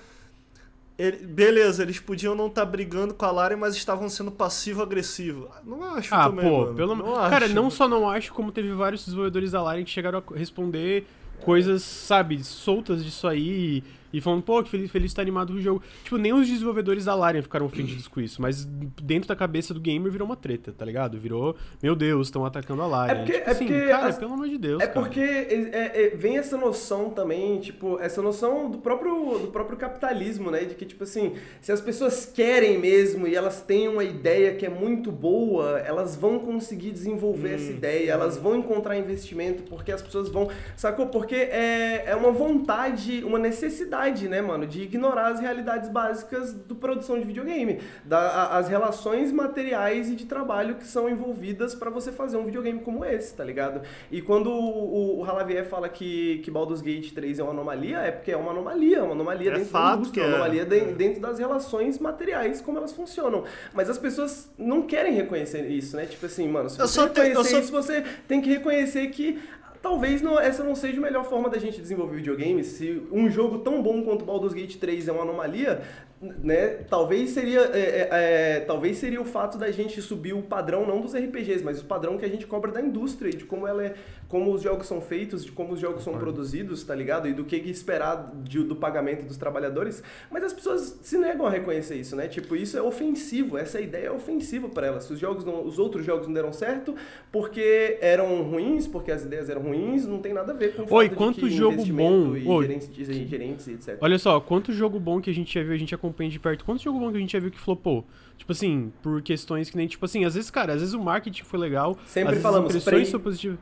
ele, 0.98 1.26
beleza, 1.26 1.84
eles 1.84 2.00
podiam 2.00 2.34
não 2.34 2.48
estar 2.48 2.66
tá 2.66 2.72
brigando 2.72 3.14
com 3.14 3.26
a 3.26 3.32
Lara, 3.32 3.58
mas 3.58 3.76
estavam 3.76 4.08
sendo 4.08 4.32
passivo-agressivo. 4.32 5.50
Não 5.66 5.84
acho 5.84 6.14
ah, 6.16 6.30
também, 6.30 6.46
pô, 6.46 6.62
mano. 6.62 6.76
Pelo... 6.76 6.96
Não 6.96 7.14
Cara, 7.14 7.46
acho. 7.46 7.54
não 7.54 7.70
só 7.70 7.88
não 7.88 8.10
acho, 8.10 8.34
como 8.34 8.52
teve 8.52 8.72
vários 8.72 9.04
desenvolvedores 9.04 9.52
da 9.52 9.62
Lara 9.62 9.84
que 9.84 9.89
chegaram 9.89 10.24
a 10.26 10.38
responder 10.38 11.06
coisas, 11.41 11.84
sabe, 11.84 12.41
soltas 12.43 13.04
disso 13.04 13.28
aí. 13.28 13.43
E 13.78 13.84
falando, 14.22 14.43
pô, 14.43 14.61
que 14.63 14.70
feliz, 14.70 14.91
feliz 14.91 15.13
tá 15.13 15.22
animado 15.22 15.53
com 15.53 15.59
o 15.59 15.61
jogo. 15.61 15.82
Tipo, 16.03 16.18
nem 16.18 16.34
os 16.34 16.47
desenvolvedores 16.47 17.05
da 17.05 17.16
Larian 17.16 17.41
ficaram 17.41 17.66
ofendidos 17.66 18.07
com 18.07 18.20
isso, 18.22 18.41
mas 18.41 18.66
dentro 19.01 19.28
da 19.28 19.36
cabeça 19.36 19.74
do 19.74 19.80
gamer 19.80 20.11
virou 20.11 20.26
uma 20.28 20.36
treta, 20.36 20.72
tá 20.72 20.84
ligado? 20.86 21.18
Virou, 21.18 21.55
meu 21.82 21.95
Deus, 21.95 22.28
estão 22.28 22.45
atacando 22.45 22.82
a 22.82 22.88
Larian. 22.88 23.13
É 23.13 23.16
porque- 23.18 23.34
tipo 23.34 23.49
é 23.49 23.51
assim, 23.51 23.66
porque 23.68 23.88
cara, 23.88 24.07
as- 24.07 24.18
pelo 24.18 24.34
amor 24.34 24.47
de 24.49 24.57
Deus, 24.57 24.82
É 24.84 24.88
cara. 24.88 24.99
porque 25.05 25.20
é- 25.20 25.91
é- 26.13 26.16
vem 26.16 26.38
essa 26.38 26.57
noção 26.57 27.09
também, 27.09 27.59
tipo, 27.59 27.99
essa 27.99 28.22
noção 28.22 28.70
do 28.70 28.78
próprio, 28.80 29.39
do 29.39 29.47
próprio 29.47 29.78
capitalismo, 29.78 30.49
né? 30.51 30.66
De 30.66 30.76
que, 30.76 30.86
tipo 30.86 31.03
assim, 31.03 31.34
se 31.61 31.72
as 31.72 31.82
pessoas 31.82 32.26
querem 32.26 32.78
mesmo 32.78 33.28
e 33.28 33.36
elas 33.36 33.61
têm 33.61 33.88
uma 33.88 34.03
ideia 34.03 34.53
que 34.55 34.66
é 34.66 34.70
muito 34.70 35.11
boa, 35.11 35.80
elas 35.80 36.16
vão 36.16 36.39
conseguir 36.39 36.91
desenvolver 36.91 37.55
essa 37.55 37.72
ideia, 37.72 38.11
elas 38.11 38.38
vão 38.38 38.55
encontrar 38.55 38.97
investimento, 38.97 39.63
porque 39.63 39.91
as 39.91 40.01
pessoas 40.01 40.30
vão. 40.30 40.49
Sacou? 40.76 41.07
Porque 41.07 41.36
é, 41.36 42.03
é 42.07 42.16
uma 42.16 42.32
vontade, 42.32 43.24
uma 43.24 43.39
necessidade, 43.39 44.05
né, 44.14 44.41
mano, 44.41 44.66
de 44.68 44.84
ignorar 44.84 45.28
as 45.28 45.39
realidades 45.39 45.89
básicas 45.89 46.53
do 46.53 46.76
produção 46.76 47.18
de 47.20 47.26
videogame, 47.26 47.80
da, 48.03 48.20
a- 48.20 48.58
as 48.58 48.68
relações 48.70 49.32
materiais 49.32 50.10
e 50.10 50.16
de 50.16 50.26
trabalho 50.26 50.76
que 50.76 50.86
são 50.86 51.10
envolvidas 51.10 51.74
pra 51.76 51.89
você 51.89 52.12
fazer 52.12 52.38
um 52.38 52.45
videogame 52.45 52.80
como 52.80 53.03
esse, 53.03 53.34
tá 53.36 53.43
ligado? 53.43 53.82
E 54.12 54.22
quando 54.22 54.49
o, 54.51 54.60
o, 54.60 55.20
o 55.20 55.24
Halavier 55.26 55.66
fala 55.66 55.89
que, 55.89 56.39
que 56.43 56.51
Baldur's 56.51 56.82
Gate 56.82 57.12
3 57.14 57.39
é 57.39 57.43
uma 57.43 57.51
anomalia, 57.51 57.97
é 57.99 58.12
porque 58.12 58.32
é 58.32 58.38
uma 58.38 58.51
anomalia, 58.51 59.03
uma 59.03 59.14
anomalia 59.14 59.51
É 59.51 59.53
dentro 59.56 59.70
fato 59.70 59.97
indústria, 59.99 60.24
que 60.24 60.30
uma 60.30 60.36
é. 60.38 60.39
anomalia 60.39 60.66
de- 60.66 60.93
dentro 60.93 61.22
das 61.22 61.39
relações 61.39 61.99
materiais, 61.99 62.62
como 62.62 62.78
elas 62.78 62.93
funcionam. 62.93 63.43
Mas 63.74 63.89
as 63.89 63.97
pessoas 63.97 64.51
não 64.58 64.84
querem 64.84 65.14
reconhecer 65.14 65.66
isso, 65.70 65.95
né? 65.97 66.06
Tipo 66.06 66.26
assim, 66.26 66.47
mano, 66.47 66.70
se 66.70 66.80
Eu 66.80 66.88
você 66.88 66.99
eu 66.99 67.03
reconhecer 67.08 67.43
só- 67.51 67.60
isso, 67.60 67.72
você 67.72 68.03
tem 68.28 68.41
que 68.41 68.49
reconhecer 68.49 69.08
que 69.08 69.39
talvez 69.86 70.20
não, 70.20 70.40
essa 70.40 70.64
não 70.64 70.74
seja 70.74 70.98
a 70.98 71.02
melhor 71.02 71.24
forma 71.26 71.48
da 71.48 71.60
gente 71.60 71.80
desenvolver 71.80 72.16
videogames. 72.16 72.66
Se 72.66 73.04
um 73.12 73.30
jogo 73.30 73.60
tão 73.60 73.84
bom 73.84 74.02
quanto 74.02 74.26
Baldur's 74.26 74.52
Gate 74.52 74.78
3 74.78 75.08
é 75.08 75.12
uma 75.12 75.22
anomalia, 75.22 75.80
né? 76.20 76.70
Talvez 76.90 77.30
seria, 77.30 77.60
é, 77.72 77.80
é, 77.80 78.10
é, 78.12 78.60
talvez 78.62 78.98
seria 78.98 79.22
o 79.22 79.26
fato 79.26 79.60
da 79.60 79.70
gente 79.70 80.02
subir 80.02 80.34
o 80.34 80.42
padrão 80.42 80.88
não 80.88 81.02
dos 81.02 81.14
RPGs, 81.14 81.64
mas 81.64 81.80
o 81.80 81.86
padrão 81.86 82.18
que 82.18 82.26
a 82.26 82.28
gente 82.28 82.48
cobra 82.48 82.72
da 82.72 82.82
indústria 82.82 83.30
e 83.30 83.36
de 83.36 83.46
como 83.46 83.68
ela 83.68 83.86
é, 83.86 83.94
como 84.28 84.52
os 84.54 84.62
jogos 84.62 84.88
são 84.88 85.00
feitos, 85.02 85.46
de 85.46 85.52
como 85.52 85.74
os 85.74 85.80
jogos 85.80 86.04
são 86.04 86.14
produzidos, 86.18 86.84
tá 86.84 86.94
ligado? 86.96 87.28
E 87.28 87.34
do 87.34 87.44
que 87.44 87.56
esperar 87.56 88.32
de- 88.44 88.64
do 88.64 88.76
pagamento 88.76 89.26
dos 89.26 89.38
trabalhadores. 89.38 90.02
Mas 90.32 90.44
as 90.44 90.52
pessoas 90.54 91.00
se 91.02 91.18
negam 91.18 91.46
a 91.46 91.50
reconhecer 91.50 91.96
isso, 91.96 92.16
né? 92.16 92.28
Tipo, 92.28 92.56
isso 92.56 92.78
é 92.78 92.82
ofensivo. 92.82 93.58
Essa 93.58 93.80
ideia 93.80 94.08
é 94.08 94.12
ofensiva 94.12 94.68
para 94.68 94.88
elas. 94.88 95.04
Se 95.06 95.14
os 95.14 95.20
jogos 95.20 95.46
não, 95.46 95.64
os 95.66 95.78
outros 95.80 96.06
jogos 96.06 96.28
não 96.28 96.34
deram 96.34 96.52
certo 96.52 96.96
porque 97.32 97.98
eram 98.02 98.42
ruins, 98.44 98.88
porque 98.88 99.12
as 99.12 99.24
ideias 99.24 99.50
eram 99.50 99.62
ruins, 99.62 100.06
não 100.06 100.20
tem 100.20 100.34
nada 100.34 100.54
a 100.54 100.56
ver 100.56 100.76
com 100.76 100.84
o 100.84 100.94
Oi, 100.96 101.10
quanto 101.10 101.40
que 101.42 101.50
jogo 101.50 101.86
bom. 101.86 102.36
e 102.36 102.48
Oi. 102.48 102.66
gerentes, 102.68 102.90
e 103.10 103.26
gerentes 103.28 103.68
e 103.68 103.72
etc. 103.74 103.98
Olha 104.02 104.18
só, 104.18 104.40
quanto 104.40 104.72
jogo 104.74 105.00
bom 105.00 105.20
que 105.22 105.30
a 105.30 105.34
gente 105.34 105.54
já 105.54 105.64
viu, 105.64 105.74
a 105.74 105.78
gente 105.78 105.94
acompanha 105.94 106.30
de 106.30 106.40
perto, 106.40 106.66
quanto 106.66 106.82
jogo 106.82 107.00
bom 107.00 107.12
que 107.12 107.18
a 107.18 107.20
gente 107.20 107.32
já 107.34 107.40
viu 107.40 107.52
que 107.52 107.60
flopou? 107.60 108.06
Tipo 108.38 108.52
assim, 108.52 108.92
por 109.02 109.22
questões 109.22 109.70
que 109.70 109.78
nem, 109.78 109.88
tipo 109.88 110.04
assim, 110.04 110.26
às 110.26 110.36
vezes, 110.36 110.50
cara, 110.50 110.74
às 110.74 110.80
vezes 110.80 110.94
o 110.94 111.00
marketing 111.02 111.44
foi 111.44 111.60
legal, 111.60 111.98
Sempre 112.06 112.30
às 112.30 112.30
vezes 112.32 112.44
falamos, 112.44 112.70
as 112.70 112.76
impressões 112.76 113.02
Prey. 113.04 113.12
são 113.12 113.20
positivas. 113.20 113.58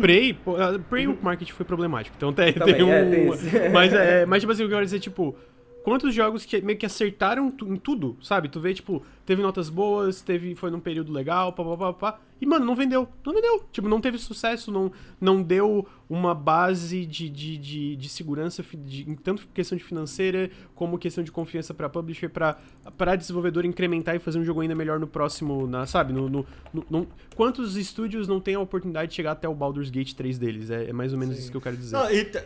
Prey, 0.00 0.36
ah, 0.46 0.78
Prey 0.88 1.06
o 1.06 1.18
marketing 1.20 1.52
foi 1.52 1.66
problemático, 1.66 2.14
então 2.16 2.32
tem, 2.32 2.52
Também, 2.52 2.74
tem 2.74 2.84
um... 2.84 2.92
é, 2.92 3.04
tem 3.10 3.70
mas, 3.72 3.92
é, 3.92 4.26
mas, 4.26 4.40
tipo 4.40 4.52
assim, 4.52 4.62
o 4.62 4.66
que 4.66 4.72
eu 4.72 4.76
quero 4.76 4.84
dizer, 4.84 5.00
tipo, 5.00 5.36
quantos 5.82 6.14
jogos 6.14 6.44
que 6.44 6.60
meio 6.60 6.78
que 6.78 6.86
acertaram 6.86 7.52
em 7.62 7.76
tudo, 7.76 8.16
sabe? 8.22 8.48
Tu 8.48 8.60
vê, 8.60 8.74
tipo, 8.74 9.02
teve 9.24 9.40
notas 9.42 9.68
boas, 9.68 10.20
teve, 10.20 10.54
foi 10.54 10.70
num 10.70 10.80
período 10.80 11.12
legal, 11.12 11.52
pá, 11.52 11.64
pá, 11.64 11.76
pá, 11.76 11.92
pá, 11.92 12.20
e, 12.40 12.46
mano, 12.46 12.66
não 12.66 12.74
vendeu, 12.74 13.08
não 13.24 13.32
vendeu. 13.32 13.64
Tipo, 13.70 13.88
não 13.88 14.00
teve 14.00 14.18
sucesso, 14.18 14.72
não, 14.72 14.90
não 15.20 15.40
deu 15.40 15.86
uma 16.10 16.34
base 16.34 17.06
de, 17.06 17.28
de, 17.28 17.56
de, 17.56 17.94
de 17.96 18.08
segurança, 18.08 18.64
de, 18.74 19.08
em 19.08 19.14
tanto 19.14 19.46
questão 19.54 19.78
de 19.78 19.84
financeira, 19.84 20.50
como 20.74 20.98
questão 20.98 21.22
de 21.22 21.30
confiança 21.30 21.72
pra 21.72 21.88
publisher, 21.88 22.28
pra, 22.28 22.58
pra 22.98 23.14
desenvolvedor 23.14 23.64
incrementar 23.64 24.16
e 24.16 24.18
fazer 24.18 24.40
um 24.40 24.44
jogo 24.44 24.60
ainda 24.60 24.74
melhor 24.74 24.98
no 24.98 25.06
próximo, 25.06 25.68
na, 25.68 25.86
sabe? 25.86 26.12
No, 26.12 26.28
no, 26.28 26.44
no- 26.74 26.84
no- 26.90 27.08
quantos 27.36 27.76
estúdios 27.76 28.26
não 28.26 28.40
têm 28.40 28.56
a 28.56 28.60
oportunidade 28.60 29.10
de 29.10 29.14
chegar 29.14 29.32
até 29.32 29.48
o 29.48 29.54
Baldur's 29.54 29.88
Gate 29.90 30.12
3 30.14 30.36
deles? 30.36 30.68
É, 30.68 30.90
é 30.90 30.92
mais 30.92 31.12
ou 31.12 31.18
menos 31.20 31.36
Sim. 31.36 31.42
isso 31.42 31.50
que 31.52 31.56
eu 31.56 31.60
quero 31.60 31.76
dizer. 31.76 31.94
Não, 31.96 32.10
e 32.10 32.24
te- 32.24 32.42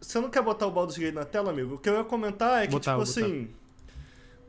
Você 0.00 0.20
não 0.20 0.28
quer 0.30 0.42
botar 0.42 0.66
o 0.66 0.70
Baldur's 0.72 0.98
Gate 0.98 1.14
na 1.14 1.24
tela, 1.24 1.50
amigo? 1.52 1.76
O 1.76 1.78
que 1.78 1.88
eu 1.88 1.94
ia 1.96 2.02
comentar 2.04 2.64
é 2.64 2.66
que, 2.66 2.72
Botar, 2.72 2.98
tipo 2.98 3.04
vou 3.04 3.28
botar. 3.28 3.48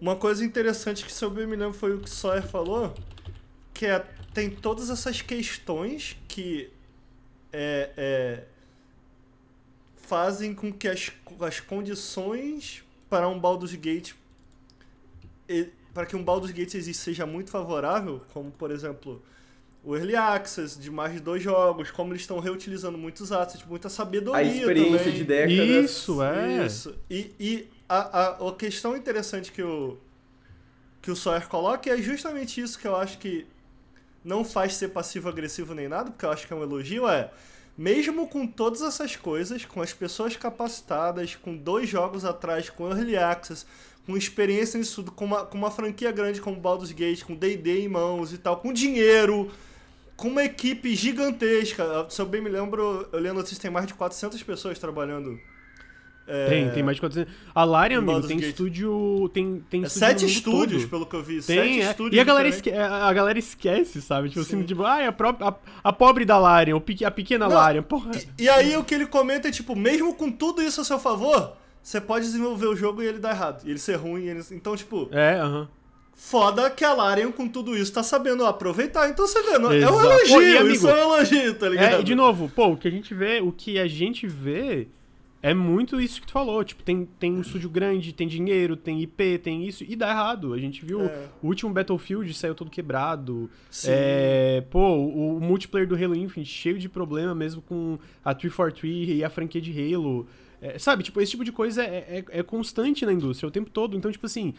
Uma 0.02 0.16
coisa 0.16 0.44
interessante 0.46 1.04
que, 1.06 1.12
se 1.12 1.24
eu 1.24 1.30
bem 1.30 1.46
me 1.46 1.56
lembro, 1.56 1.74
foi 1.78 1.94
o 1.94 2.00
que 2.00 2.06
o 2.06 2.10
Sawyer 2.12 2.48
falou. 2.48 2.94
Que 3.74 3.86
é, 3.86 4.00
tem 4.34 4.50
todas 4.50 4.90
essas 4.90 5.22
questões 5.22 6.16
que 6.28 6.70
é, 7.52 7.90
é, 7.98 8.44
fazem 9.98 10.54
com 10.54 10.72
que 10.72 10.88
as, 10.88 11.12
as 11.42 11.60
condições 11.60 12.84
para 13.10 13.28
um 13.28 13.40
Baldur's 13.40 13.74
Gate 13.76 14.14
e- 15.48 15.70
para 15.94 16.06
que 16.06 16.16
um 16.16 16.24
Baldur's 16.24 16.52
Gate 16.52 16.76
exista 16.76 17.04
seja 17.06 17.26
muito 17.26 17.50
favorável, 17.50 18.22
como 18.34 18.52
por 18.52 18.72
exemplo 18.72 19.22
o 19.84 19.96
Early 19.96 20.16
Access 20.16 20.78
de 20.80 20.92
mais 20.92 21.14
de 21.14 21.20
dois 21.20 21.42
jogos, 21.42 21.90
como 21.90 22.12
eles 22.12 22.22
estão 22.22 22.40
reutilizando 22.40 22.98
muitos 22.98 23.32
assets, 23.32 23.66
muita 23.66 23.90
sabedoria 23.90 24.40
A 24.40 24.44
experiência 24.44 24.98
também. 25.00 25.14
de 25.14 25.24
décadas. 25.24 25.92
Isso, 25.92 26.22
é. 26.24 26.66
Isso. 26.66 26.96
E, 27.10 27.32
e 27.40 27.68
a, 27.90 28.20
a, 28.44 28.50
a 28.50 28.56
questão 28.56 28.96
interessante 28.96 29.52
que 29.52 29.64
o, 29.64 29.98
que 31.02 31.10
o 31.10 31.16
Sawyer 31.16 31.48
coloca 31.48 31.90
é 31.90 31.98
justamente 31.98 32.62
isso 32.62 32.78
que 32.78 32.88
eu 32.88 32.96
acho 32.96 33.18
que 33.18 33.48
não 34.24 34.46
faz 34.46 34.76
ser 34.76 34.90
passivo-agressivo 34.90 35.74
nem 35.74 35.88
nada, 35.88 36.12
porque 36.12 36.26
eu 36.26 36.32
acho 36.32 36.46
que 36.46 36.54
é 36.54 36.56
um 36.56 36.62
elogio, 36.62 37.08
é 37.10 37.32
mesmo 37.78 38.28
com 38.28 38.46
todas 38.46 38.82
essas 38.82 39.16
coisas, 39.16 39.64
com 39.66 39.82
as 39.82 39.94
pessoas 39.94 40.36
capacitadas, 40.36 41.36
com 41.36 41.56
dois 41.56 41.88
jogos 41.88 42.26
atrás, 42.26 42.70
com 42.70 42.90
Early 42.90 43.16
Access, 43.16 43.66
com 44.06 44.18
experiência 44.18 44.78
nisso 44.78 44.96
tudo, 44.96 45.12
com 45.14 45.24
uma, 45.24 45.46
com 45.46 45.58
uma 45.58 45.72
franquia 45.72 46.12
grande 46.12 46.42
como 46.42 46.60
Baldur's 46.60 46.92
Gate, 46.92 47.24
com 47.24 47.34
D&D 47.34 47.86
em 47.86 47.88
mãos 47.88 48.34
e 48.34 48.38
tal, 48.38 48.58
com 48.58 48.74
dinheiro, 48.74 49.50
com 50.18 50.28
uma 50.28 50.44
equipe 50.44 50.94
gigantesca. 50.94 52.06
Se 52.10 52.22
eu 52.22 52.26
bem 52.26 52.42
me 52.42 52.50
lembro, 52.50 53.08
eu 53.14 53.32
a 53.32 53.34
notícia, 53.34 53.62
tem 53.62 53.72
mais 53.72 53.88
de 53.88 53.94
400 53.94 54.44
pessoas 54.44 54.78
trabalhando. 54.78 55.40
É, 56.32 56.48
Tem, 56.48 56.70
tem 56.70 56.84
mais 56.84 56.96
de 56.98 57.02
400. 57.02 57.34
A 57.56 57.64
Larian, 57.64 57.98
amigo, 57.98 58.22
tem 58.28 58.38
Gate. 58.38 58.50
estúdio. 58.52 59.30
Tem, 59.34 59.64
tem 59.70 59.82
é 59.84 59.88
estúdio 59.88 60.08
sete 60.08 60.26
estúdios, 60.28 60.82
todo. 60.84 60.90
pelo 60.92 61.06
que 61.08 61.16
eu 61.16 61.24
vi. 61.24 61.42
Tem, 61.42 61.42
sete 61.42 61.82
é. 61.82 61.90
estúdios 61.90 62.16
E 62.16 62.20
a 62.20 62.24
galera, 62.24 62.48
esque- 62.48 62.72
a 62.72 63.12
galera 63.14 63.40
esquece, 63.40 64.02
sabe? 64.02 64.30
Tipo 64.30 64.42
assim, 64.42 64.60
Sim. 64.60 64.64
tipo, 64.66 64.84
ah, 64.84 64.98
a, 65.08 65.48
a, 65.50 65.56
a 65.86 65.92
pobre 65.94 66.26
da 66.26 66.38
Larian, 66.38 66.78
a 67.06 67.12
pequena 67.12 67.48
Não, 67.48 67.56
Larian, 67.56 67.82
porra. 67.82 68.12
E, 68.38 68.44
e 68.44 68.50
aí 68.50 68.78
o 68.78 68.84
que 68.84 68.94
ele 68.94 69.08
comenta 69.08 69.48
é 69.48 69.52
tipo, 69.52 69.76
mesmo 69.76 70.14
com 70.14 70.32
tudo 70.32 70.62
isso 70.62 70.80
a 70.82 70.84
seu 70.84 71.00
favor, 71.00 71.54
você 71.82 72.00
pode 72.00 72.26
desenvolver 72.26 72.68
o 72.68 72.76
jogo 72.76 73.02
e 73.02 73.08
ele 73.08 73.18
dar 73.18 73.32
errado. 73.32 73.64
E 73.66 73.70
ele 73.72 73.80
ser 73.80 73.96
ruim. 73.96 74.26
e 74.26 74.30
ele- 74.30 74.44
Então, 74.52 74.76
tipo, 74.76 75.10
É, 75.12 75.40
aham. 75.40 75.68
foda 76.14 76.70
que 76.70 76.84
a 76.84 76.94
Larian 76.94 77.32
com 77.32 77.48
tudo 77.48 77.76
isso 77.78 77.92
tá 77.94 78.04
sabendo 78.04 78.46
aproveitar. 78.46 79.10
Então 79.10 79.26
você 79.26 79.42
vê, 79.42 79.58
não, 79.58 79.72
é 79.72 79.90
um 79.90 80.00
elogio, 80.02 80.36
Pô, 80.36 80.42
e, 80.42 80.58
amigo, 80.58 80.76
isso 80.76 80.88
é 80.90 80.94
um 80.94 80.98
elogio, 81.16 81.54
tá 81.56 81.70
ligado? 81.70 81.94
É, 81.96 82.00
e 82.02 82.04
de 82.04 82.14
novo, 82.14 82.52
pô, 82.54 82.68
o 82.68 82.78
que 82.78 82.88
a 82.88 82.92
gente 82.92 83.14
vê, 83.14 83.40
o 83.42 83.52
que 83.52 83.80
a 83.80 83.88
gente 83.88 84.28
vê 84.28 84.88
é 85.42 85.54
muito 85.54 86.00
isso 86.02 86.20
que 86.22 86.28
tu 86.28 86.34
falou. 86.34 86.64
Tipo, 86.64 86.84
tem, 86.84 87.06
tem 87.20 87.32
um 87.34 87.42
estúdio 87.42 87.70
grande, 87.70 88.12
tem 88.14 88.28
dinheiro, 88.28 88.76
tem 88.76 89.02
IP, 89.02 89.38
tem 89.40 89.66
isso, 89.68 89.84
e 89.88 89.96
dá 89.96 90.10
errado. 90.10 90.54
A 90.54 90.58
gente 90.60 90.84
viu 90.86 91.02
É. 91.06 91.28
o 91.42 91.48
último 91.48 91.72
Battlefield 91.74 92.34
saiu 92.34 92.54
todo 92.54 92.70
quebrado. 92.70 93.50
Sim. 93.72 93.88
É, 93.92 94.64
pô, 94.70 94.80
o, 94.98 95.38
o 95.38 95.40
multiplayer 95.42 95.88
do 95.88 95.96
Halo 95.96 96.16
Infinite 96.16 96.52
cheio 96.52 96.78
de 96.78 96.90
problema 96.90 97.34
mesmo 97.34 97.62
com 97.62 97.98
a 98.24 98.34
343 98.34 99.18
e 99.20 99.24
a 99.24 99.30
franquia 99.30 99.62
de 99.62 99.72
Halo. 99.94 100.28
É, 100.62 100.78
sabe, 100.78 101.04
tipo, 101.04 101.22
esse 101.22 101.32
tipo 101.32 101.46
de 101.46 101.54
coisa 101.54 101.84
é, 101.84 102.24
é, 102.32 102.40
é 102.40 102.44
constante 102.44 103.06
na 103.06 103.14
indústria 103.14 103.48
o 103.48 103.52
tempo 103.52 103.70
todo. 103.70 103.96
Então, 103.96 104.12
tipo 104.12 104.26
assim, 104.26 104.54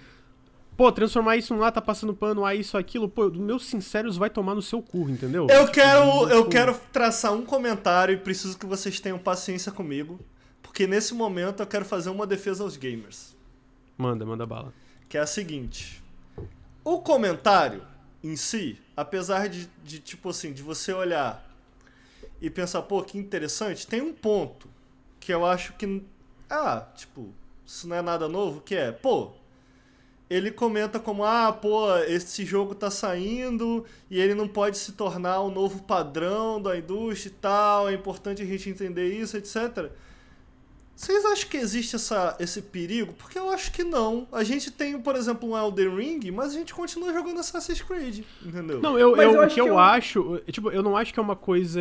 pô, 0.75 0.91
transformar 0.91 1.37
isso 1.37 1.53
num 1.53 1.61
lá, 1.61 1.71
tá 1.71 1.83
passando 1.83 2.15
pano, 2.15 2.43
ah, 2.43 2.55
isso, 2.55 2.79
aquilo, 2.79 3.07
pô, 3.07 3.29
meus 3.29 3.67
sinceros 3.67 4.17
vai 4.17 4.31
tomar 4.31 4.55
no 4.55 4.63
seu 4.63 4.81
cu, 4.81 5.11
entendeu? 5.11 5.47
Eu 5.51 5.61
Tipo, 5.67 5.73
quero, 5.73 6.01
eu 6.31 6.39
tipo, 6.39 6.49
quero 6.51 6.75
traçar 6.91 7.35
um 7.35 7.43
comentário 7.45 8.15
e 8.15 8.17
preciso 8.17 8.59
que 8.59 8.65
vocês 8.65 8.99
tenham 8.99 9.19
paciência 9.19 9.71
comigo. 9.71 10.19
Porque 10.71 10.87
nesse 10.87 11.15
momento 11.15 11.65
eu 11.65 11.67
quero 11.67 11.85
fazer 11.85 12.11
uma 12.11 12.25
defesa 12.25 12.63
aos 12.63 12.77
gamers. 12.77 13.35
Manda, 13.99 14.25
manda 14.25 14.47
bala. 14.47 14.73
que 15.09 15.19
é 15.19 15.21
a 15.21 15.27
seguinte. 15.27 16.01
O 16.85 17.01
comentário 17.01 17.85
em 18.23 18.37
si, 18.37 18.79
apesar 18.97 19.49
de, 19.49 19.69
de, 19.83 19.99
tipo 19.99 20.29
assim, 20.29 20.53
de 20.53 20.63
você 20.63 20.93
olhar 20.93 21.45
e 22.41 22.49
pensar, 22.49 22.83
pô, 22.83 23.03
que 23.03 23.19
interessante, 23.19 23.85
tem 23.85 24.01
um 24.01 24.13
ponto 24.13 24.69
que 25.19 25.35
eu 25.35 25.45
acho 25.45 25.73
que. 25.73 26.05
Ah, 26.49 26.87
tipo, 26.95 27.35
isso 27.67 27.89
não 27.89 27.97
é 27.97 28.01
nada 28.01 28.29
novo, 28.29 28.61
que 28.61 28.77
é, 28.77 28.93
pô. 28.93 29.33
Ele 30.31 30.53
comenta 30.53 31.01
como, 31.01 31.25
ah, 31.25 31.53
pô, 31.53 31.97
esse 32.05 32.45
jogo 32.47 32.77
tá 32.77 32.93
saindo 32.93 33.85
e 34.09 34.21
ele 34.21 34.35
não 34.37 34.47
pode 34.47 34.79
se 34.79 34.93
tornar 34.93 35.41
o 35.41 35.51
novo 35.51 35.83
padrão 35.83 36.63
da 36.63 36.79
indústria 36.79 37.31
e 37.31 37.35
tal, 37.35 37.89
é 37.89 37.93
importante 37.93 38.41
a 38.41 38.47
gente 38.47 38.71
entender 38.71 39.13
isso, 39.13 39.37
etc. 39.37 39.91
Vocês 41.01 41.25
acham 41.25 41.49
que 41.49 41.57
existe 41.57 41.97
essa, 41.97 42.37
esse 42.39 42.61
perigo? 42.61 43.15
Porque 43.15 43.39
eu 43.39 43.49
acho 43.51 43.73
que 43.73 43.83
não. 43.83 44.29
A 44.31 44.45
gente 44.45 44.71
tem, 44.71 45.01
por 45.01 45.17
exemplo, 45.17 45.49
um 45.49 45.57
Elden 45.57 45.97
Ring, 45.97 46.31
mas 46.31 46.51
a 46.51 46.59
gente 46.59 46.75
continua 46.75 47.11
jogando 47.11 47.41
Assassin's 47.41 47.81
Creed, 47.81 48.23
entendeu? 48.45 48.83
Não, 48.83 48.99
eu, 48.99 49.17
eu- 49.17 49.23
eu 49.23 49.33
o 49.33 49.41
acho 49.41 49.55
que 49.55 49.61
eu 49.63 49.65
que 49.65 49.71
eu- 49.71 49.79
acho, 49.79 50.41
tipo, 50.53 50.71
eu 50.71 50.83
não 50.83 50.95
acho 50.95 51.15
que 51.15 51.19
é 51.19 51.23
uma 51.23 51.35
coisa. 51.35 51.81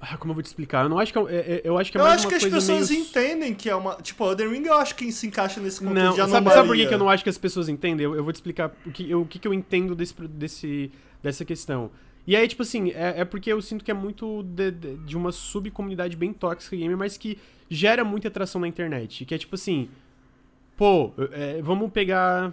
Ah, 0.00 0.16
como 0.16 0.32
eu 0.32 0.34
vou 0.34 0.42
te 0.42 0.46
explicar? 0.46 0.86
Eu 0.86 0.88
não 0.88 0.98
acho 0.98 1.12
que 1.12 1.18
é, 1.20 1.22
é, 1.22 1.52
é 1.54 1.60
eu 1.62 1.78
acho 1.78 1.92
que 1.92 1.98
é 1.98 2.00
eu 2.00 2.04
mais 2.04 2.16
acho 2.16 2.24
uma 2.26 2.30
que 2.30 2.44
as 2.44 2.52
pessoas 2.52 2.90
meio... 2.90 3.02
entendem 3.02 3.54
que 3.54 3.70
é 3.70 3.76
uma. 3.76 3.94
Tipo, 3.94 4.24
Elden 4.28 4.48
Ring 4.48 4.66
eu 4.66 4.74
acho 4.74 4.96
que 4.96 5.12
se 5.12 5.28
encaixa 5.28 5.60
nesse 5.60 5.78
contexto 5.78 6.02
Não, 6.02 6.10
de 6.10 6.16
sabe, 6.16 6.30
anomalia. 6.32 6.56
sabe 6.56 6.68
por 6.68 6.76
que 6.76 6.86
que 6.88 6.94
eu 6.94 6.98
não 6.98 7.08
acho 7.08 7.22
que 7.22 7.30
as 7.30 7.38
pessoas 7.38 7.68
entendem? 7.68 8.04
Eu, 8.04 8.16
eu 8.16 8.24
vou 8.24 8.32
te 8.32 8.36
explicar 8.36 8.72
o 8.84 8.90
que, 8.90 9.08
eu, 9.08 9.20
o 9.20 9.24
que, 9.24 9.38
que 9.38 9.46
eu 9.46 9.54
entendo 9.54 9.94
desse, 9.94 10.12
desse, 10.26 10.90
dessa 11.22 11.44
questão. 11.44 11.92
E 12.26 12.36
aí, 12.36 12.46
tipo 12.46 12.62
assim, 12.62 12.90
é, 12.90 13.20
é 13.20 13.24
porque 13.24 13.52
eu 13.52 13.60
sinto 13.60 13.84
que 13.84 13.90
é 13.90 13.94
muito 13.94 14.42
de, 14.44 14.70
de, 14.70 14.96
de 14.98 15.16
uma 15.16 15.32
subcomunidade 15.32 16.16
bem 16.16 16.32
tóxica 16.32 16.76
gamer, 16.76 16.96
mas 16.96 17.16
que 17.16 17.38
gera 17.68 18.04
muita 18.04 18.28
atração 18.28 18.60
na 18.60 18.68
internet. 18.68 19.24
Que 19.24 19.34
é 19.34 19.38
tipo 19.38 19.54
assim, 19.54 19.88
pô, 20.76 21.12
é, 21.32 21.60
vamos 21.62 21.90
pegar 21.90 22.52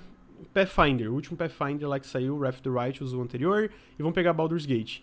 Pathfinder, 0.54 1.12
o 1.12 1.16
último 1.16 1.38
Pathfinder 1.38 1.88
lá 1.88 2.00
que 2.00 2.08
saiu, 2.08 2.38
Wrath 2.38 2.56
of 2.56 2.62
the 2.64 2.70
Righteous, 2.70 3.14
o 3.14 3.22
anterior, 3.22 3.70
e 3.98 4.02
vamos 4.02 4.16
pegar 4.16 4.34
Baldur's 4.34 4.66
Gate. 4.66 5.02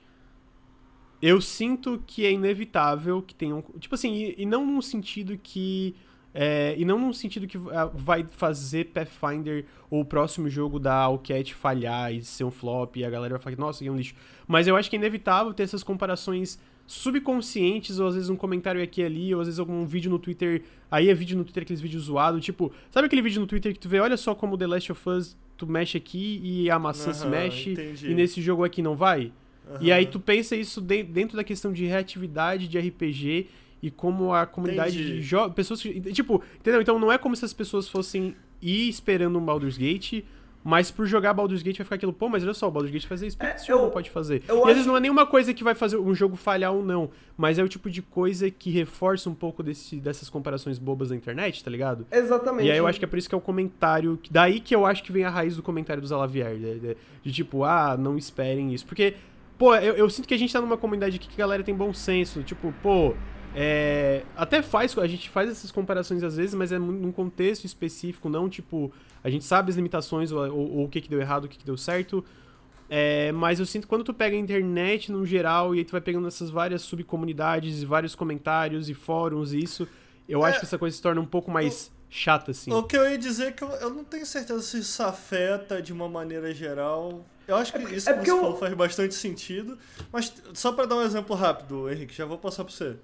Eu 1.21 1.41
sinto 1.41 2.03
que 2.07 2.27
é 2.27 2.33
inevitável 2.33 3.23
que 3.23 3.35
tenham. 3.35 3.62
Tipo 3.79 3.95
assim, 3.95 4.12
e, 4.14 4.43
e 4.43 4.47
não 4.47 4.67
num 4.67 4.83
sentido 4.83 5.39
que. 5.39 5.95
É, 6.39 6.74
e 6.76 6.84
não 6.84 6.99
num 6.99 7.14
sentido 7.14 7.47
que 7.47 7.57
ah, 7.72 7.87
vai 7.95 8.26
fazer 8.30 8.87
Pathfinder 8.93 9.64
ou 9.91 10.03
o 10.03 10.05
próximo 10.05 10.51
jogo 10.51 10.78
da 10.78 10.93
Alcat 10.95 11.55
falhar 11.55 12.12
e 12.12 12.22
ser 12.22 12.45
um 12.45 12.51
flop 12.51 12.95
e 12.97 13.05
a 13.07 13.09
galera 13.09 13.37
vai 13.39 13.41
falar, 13.43 13.57
nossa, 13.57 13.82
que 13.82 13.89
é 13.89 13.91
um 13.91 13.97
lixo. 13.97 14.14
Mas 14.47 14.66
eu 14.66 14.76
acho 14.76 14.91
que 14.91 14.97
é 14.97 14.99
inevitável 14.99 15.55
ter 15.55 15.62
essas 15.62 15.82
comparações 15.82 16.59
subconscientes, 16.87 17.99
ou 17.99 18.07
às 18.09 18.14
vezes 18.14 18.28
um 18.28 18.37
comentário 18.37 18.82
aqui 18.82 19.01
e 19.01 19.05
ali, 19.05 19.34
ou 19.34 19.41
às 19.41 19.47
vezes 19.47 19.59
algum 19.59 19.84
vídeo 19.87 20.11
no 20.11 20.18
Twitter. 20.18 20.62
Aí 20.91 21.09
é 21.09 21.14
vídeo 21.14 21.37
no 21.39 21.45
Twitter, 21.45 21.62
aqueles 21.62 21.80
vídeos 21.80 22.05
zoados, 22.05 22.45
tipo, 22.45 22.70
sabe 22.91 23.07
aquele 23.07 23.22
vídeo 23.22 23.41
no 23.41 23.47
Twitter 23.47 23.72
que 23.72 23.78
tu 23.78 23.89
vê, 23.89 23.99
olha 24.01 24.16
só 24.16 24.34
como 24.34 24.57
The 24.59 24.66
Last 24.66 24.93
of 24.93 25.09
Us, 25.09 25.37
tu 25.57 25.66
mexe 25.66 25.97
aqui 25.97 26.41
e 26.45 26.70
a 26.70 26.78
maçã 26.78 27.12
se 27.12 27.22
Aham, 27.22 27.30
mexe, 27.30 27.70
entendi. 27.72 28.11
e 28.11 28.14
nesse 28.14 28.43
jogo 28.43 28.62
aqui 28.64 28.82
não 28.82 28.95
vai? 28.95 29.32
E 29.80 29.91
Aham. 29.91 29.99
aí 29.99 30.07
tu 30.07 30.20
pensa 30.20 30.55
isso 30.55 30.80
de- 30.80 31.03
dentro 31.03 31.37
da 31.37 31.43
questão 31.43 31.72
de 31.72 31.84
reatividade 31.87 32.68
de 32.68 32.78
RPG 32.78 33.49
e 33.83 33.91
como 33.91 34.33
a 34.33 34.47
comunidade 34.47 34.97
Entendi. 35.01 35.20
de 35.20 35.27
jo- 35.27 35.51
pessoas 35.51 35.81
que, 35.83 36.01
tipo, 36.12 36.43
entendeu? 36.59 36.81
Então 36.81 36.99
não 36.99 37.12
é 37.12 37.18
como 37.18 37.37
se 37.37 37.45
as 37.45 37.53
pessoas 37.53 37.89
fossem 37.89 38.35
ir 38.62 38.89
esperando 38.89 39.39
um 39.39 39.45
Baldur's 39.45 39.77
Gate, 39.77 40.24
mas 40.64 40.91
por 40.91 41.07
jogar 41.07 41.33
Baldur's 41.33 41.62
Gate 41.62 41.77
vai 41.77 41.85
ficar 41.85 41.95
aquilo, 41.95 42.12
pô, 42.12 42.29
mas 42.29 42.43
olha 42.43 42.53
só, 42.55 42.66
o 42.66 42.70
Baldur's 42.72 42.93
Gate 42.93 43.07
fazer 43.07 43.29
isso, 43.29 43.37
por 43.37 43.45
que 43.47 43.53
É, 43.53 43.55
esse 43.55 43.66
jogo 43.68 43.89
pode 43.93 44.11
fazer? 44.11 44.43
e 44.49 44.51
acho- 44.51 44.61
às 44.62 44.66
vezes 44.66 44.87
não 44.87 44.97
é 44.97 45.01
nenhuma 45.01 45.24
coisa 45.24 45.55
que 45.55 45.62
vai 45.62 45.77
fazer 45.77 45.97
um 45.99 46.12
jogo 46.12 46.35
falhar 46.35 46.72
ou 46.72 46.83
não, 46.85 47.09
mas 47.37 47.57
é 47.59 47.62
o 47.62 47.68
tipo 47.68 47.89
de 47.89 48.03
coisa 48.03 48.51
que 48.51 48.68
reforça 48.70 49.31
um 49.31 49.35
pouco 49.35 49.62
desse, 49.62 49.97
dessas 49.97 50.29
comparações 50.29 50.77
bobas 50.79 51.11
na 51.11 51.16
internet, 51.16 51.62
tá 51.62 51.70
ligado? 51.70 52.05
Exatamente. 52.11 52.66
E 52.66 52.72
aí 52.72 52.79
eu 52.79 52.87
acho 52.89 52.99
que 52.99 53.05
é 53.05 53.09
por 53.09 53.16
isso 53.18 53.29
que 53.29 53.35
é 53.35 53.39
o 53.39 53.41
comentário. 53.41 54.18
Daí 54.29 54.59
que 54.59 54.74
eu 54.74 54.85
acho 54.85 55.05
que 55.05 55.12
vem 55.12 55.22
a 55.22 55.31
raiz 55.31 55.55
do 55.55 55.62
comentário 55.62 56.01
do 56.03 56.09
Zalavier. 56.09 56.57
De, 56.57 56.79
de- 56.81 56.97
de 57.22 57.33
tipo, 57.33 57.62
ah, 57.62 57.97
não 57.97 58.16
esperem 58.18 58.74
isso. 58.74 58.87
Porque, 58.87 59.14
pô, 59.57 59.72
eu, 59.77 59.95
eu 59.95 60.11
sinto 60.11 60.27
que 60.27 60.35
a 60.35 60.39
gente 60.39 60.53
tá 60.53 60.61
numa 60.61 60.77
comunidade 60.77 61.14
aqui 61.16 61.29
que 61.29 61.35
a 61.41 61.45
galera 61.45 61.62
tem 61.62 61.74
bom 61.77 61.93
senso. 61.95 62.43
Tipo, 62.43 62.72
pô. 62.83 63.14
É, 63.59 64.23
até 64.37 64.61
faz, 64.61 64.97
a 64.99 65.07
gente 65.07 65.31
faz 65.31 65.49
essas 65.49 65.71
comparações 65.73 66.23
às 66.23 66.37
vezes, 66.37 66.55
mas 66.55 66.73
é 66.73 66.79
num 66.79 67.11
contexto 67.11 67.65
específico, 67.65 68.29
não 68.29 68.51
tipo, 68.51 68.93
a 69.25 69.31
gente 69.31 69.45
sabe 69.47 69.71
as 69.71 69.77
limitações 69.77 70.31
ou, 70.31 70.41
ou- 70.47 70.77
ou 70.79 70.85
o 70.85 70.89
que, 70.91 71.01
que 71.01 71.09
deu 71.09 71.19
errado, 71.21 71.45
o 71.45 71.49
que, 71.49 71.57
que 71.57 71.65
deu 71.65 71.77
certo. 71.77 72.23
É, 72.89 73.33
mas 73.33 73.59
eu 73.59 73.65
sinto 73.67 73.89
quando 73.89 74.05
tu 74.05 74.13
pega 74.15 74.37
a 74.37 74.39
internet 74.39 75.11
no 75.11 75.25
geral 75.25 75.75
e 75.75 75.79
aí 75.79 75.85
tu 75.85 75.93
vai 75.93 76.01
pegando 76.03 76.29
essas 76.29 76.51
várias 76.51 76.83
subcomunidades 76.83 77.83
e 77.83 77.87
vários 77.87 78.15
comentários 78.15 78.89
e 78.91 78.95
fóruns 78.95 79.53
e 79.55 79.59
isso, 79.59 79.89
eu 80.29 80.45
É. 80.47 80.51
acho 80.51 80.61
que 80.61 80.67
essa 80.67 80.79
coisa 80.79 80.95
se 80.95 81.03
torna 81.03 81.21
um 81.21 81.27
pouco 81.27 81.51
mais 81.51 81.91
chata, 82.11 82.51
assim. 82.51 82.71
O 82.73 82.83
que 82.85 82.97
eu 82.97 83.11
ia 83.11 83.17
dizer 83.19 83.47
é 83.47 83.53
que 83.53 83.65
eu, 83.65 83.71
eu 83.71 83.91
não 83.91 84.05
tenho 84.05 84.25
certeza 84.27 84.61
se 84.61 84.79
isso 84.81 85.03
afeta 85.03 85.81
de 85.83 85.93
uma 85.95 86.09
maneira 86.09 86.53
geral. 86.55 87.25
Eu 87.49 87.57
acho 87.57 87.73
que 87.73 87.79
isso 87.95 88.09
é 88.11 88.13
que 88.15 88.25
você 88.27 88.31
eu- 88.31 88.41
falou 88.41 88.57
faz 88.59 88.75
bastante 88.75 89.15
sentido. 89.15 89.79
Mas 90.13 90.33
só 90.53 90.71
pra 90.73 90.85
dar 90.85 90.97
um 90.97 91.03
exemplo 91.03 91.35
rápido, 91.35 91.91
Henrique, 91.91 92.15
já 92.15 92.25
vou 92.27 92.39
passar 92.39 92.63
pra 92.65 92.73
você. 92.73 92.97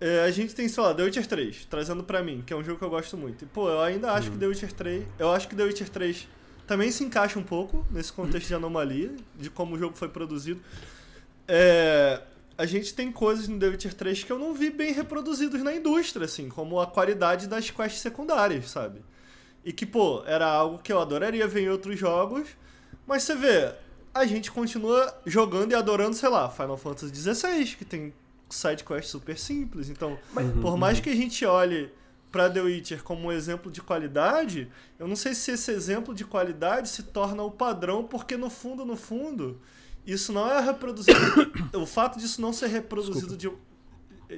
É, 0.00 0.20
a 0.24 0.30
gente 0.30 0.54
tem, 0.54 0.68
sei 0.68 0.82
lá, 0.82 0.94
The 0.94 1.02
Witcher 1.04 1.26
3, 1.26 1.64
trazendo 1.66 2.04
pra 2.04 2.22
mim, 2.22 2.42
que 2.46 2.52
é 2.52 2.56
um 2.56 2.62
jogo 2.62 2.78
que 2.78 2.84
eu 2.84 2.90
gosto 2.90 3.16
muito. 3.16 3.44
E, 3.44 3.46
pô, 3.46 3.68
eu 3.68 3.80
ainda 3.80 4.12
acho 4.12 4.30
que 4.30 4.36
The 4.36 4.46
Witcher 4.46 4.72
3. 4.72 5.06
Eu 5.18 5.30
acho 5.30 5.48
que 5.48 5.56
The 5.56 5.62
Witcher 5.62 5.88
3 5.88 6.28
também 6.66 6.90
se 6.90 7.02
encaixa 7.04 7.38
um 7.38 7.42
pouco 7.42 7.86
nesse 7.90 8.12
contexto 8.12 8.48
de 8.48 8.54
anomalia, 8.54 9.12
de 9.34 9.48
como 9.48 9.76
o 9.76 9.78
jogo 9.78 9.96
foi 9.96 10.08
produzido. 10.08 10.60
É, 11.48 12.20
a 12.58 12.66
gente 12.66 12.92
tem 12.92 13.10
coisas 13.10 13.48
no 13.48 13.58
The 13.58 13.68
Witcher 13.68 13.94
3 13.94 14.24
que 14.24 14.32
eu 14.32 14.38
não 14.38 14.52
vi 14.52 14.70
bem 14.70 14.92
reproduzidos 14.92 15.62
na 15.62 15.74
indústria, 15.74 16.26
assim, 16.26 16.48
como 16.48 16.80
a 16.80 16.86
qualidade 16.86 17.46
das 17.46 17.70
quests 17.70 18.00
secundárias, 18.00 18.70
sabe? 18.70 19.00
E 19.64 19.72
que, 19.72 19.86
pô, 19.86 20.22
era 20.26 20.46
algo 20.46 20.78
que 20.78 20.92
eu 20.92 21.00
adoraria 21.00 21.46
ver 21.46 21.62
em 21.62 21.68
outros 21.68 21.98
jogos, 21.98 22.48
mas 23.06 23.22
você 23.22 23.34
vê, 23.34 23.72
a 24.12 24.26
gente 24.26 24.50
continua 24.50 25.14
jogando 25.24 25.72
e 25.72 25.74
adorando, 25.74 26.14
sei 26.14 26.28
lá, 26.28 26.50
Final 26.50 26.76
Fantasy 26.76 27.14
XVI, 27.14 27.76
que 27.76 27.84
tem 27.84 28.12
side 28.48 28.84
quests 28.84 29.10
super 29.10 29.36
simples. 29.38 29.88
Então, 29.88 30.18
por 30.60 30.76
mais 30.76 31.00
que 31.00 31.10
a 31.10 31.14
gente 31.14 31.44
olhe 31.44 31.90
pra 32.30 32.50
The 32.50 32.60
Witcher 32.60 33.02
como 33.02 33.28
um 33.28 33.32
exemplo 33.32 33.70
de 33.70 33.80
qualidade, 33.80 34.68
eu 34.98 35.08
não 35.08 35.16
sei 35.16 35.34
se 35.34 35.52
esse 35.52 35.70
exemplo 35.70 36.14
de 36.14 36.24
qualidade 36.24 36.88
se 36.88 37.02
torna 37.04 37.42
o 37.42 37.50
padrão, 37.50 38.04
porque 38.04 38.36
no 38.36 38.50
fundo, 38.50 38.84
no 38.84 38.96
fundo, 38.96 39.58
isso 40.06 40.32
não 40.32 40.48
é 40.50 40.60
reproduzido. 40.60 41.18
o 41.74 41.86
fato 41.86 42.18
disso 42.18 42.40
não 42.40 42.52
ser 42.52 42.66
reproduzido 42.68 43.36
de, 43.36 43.50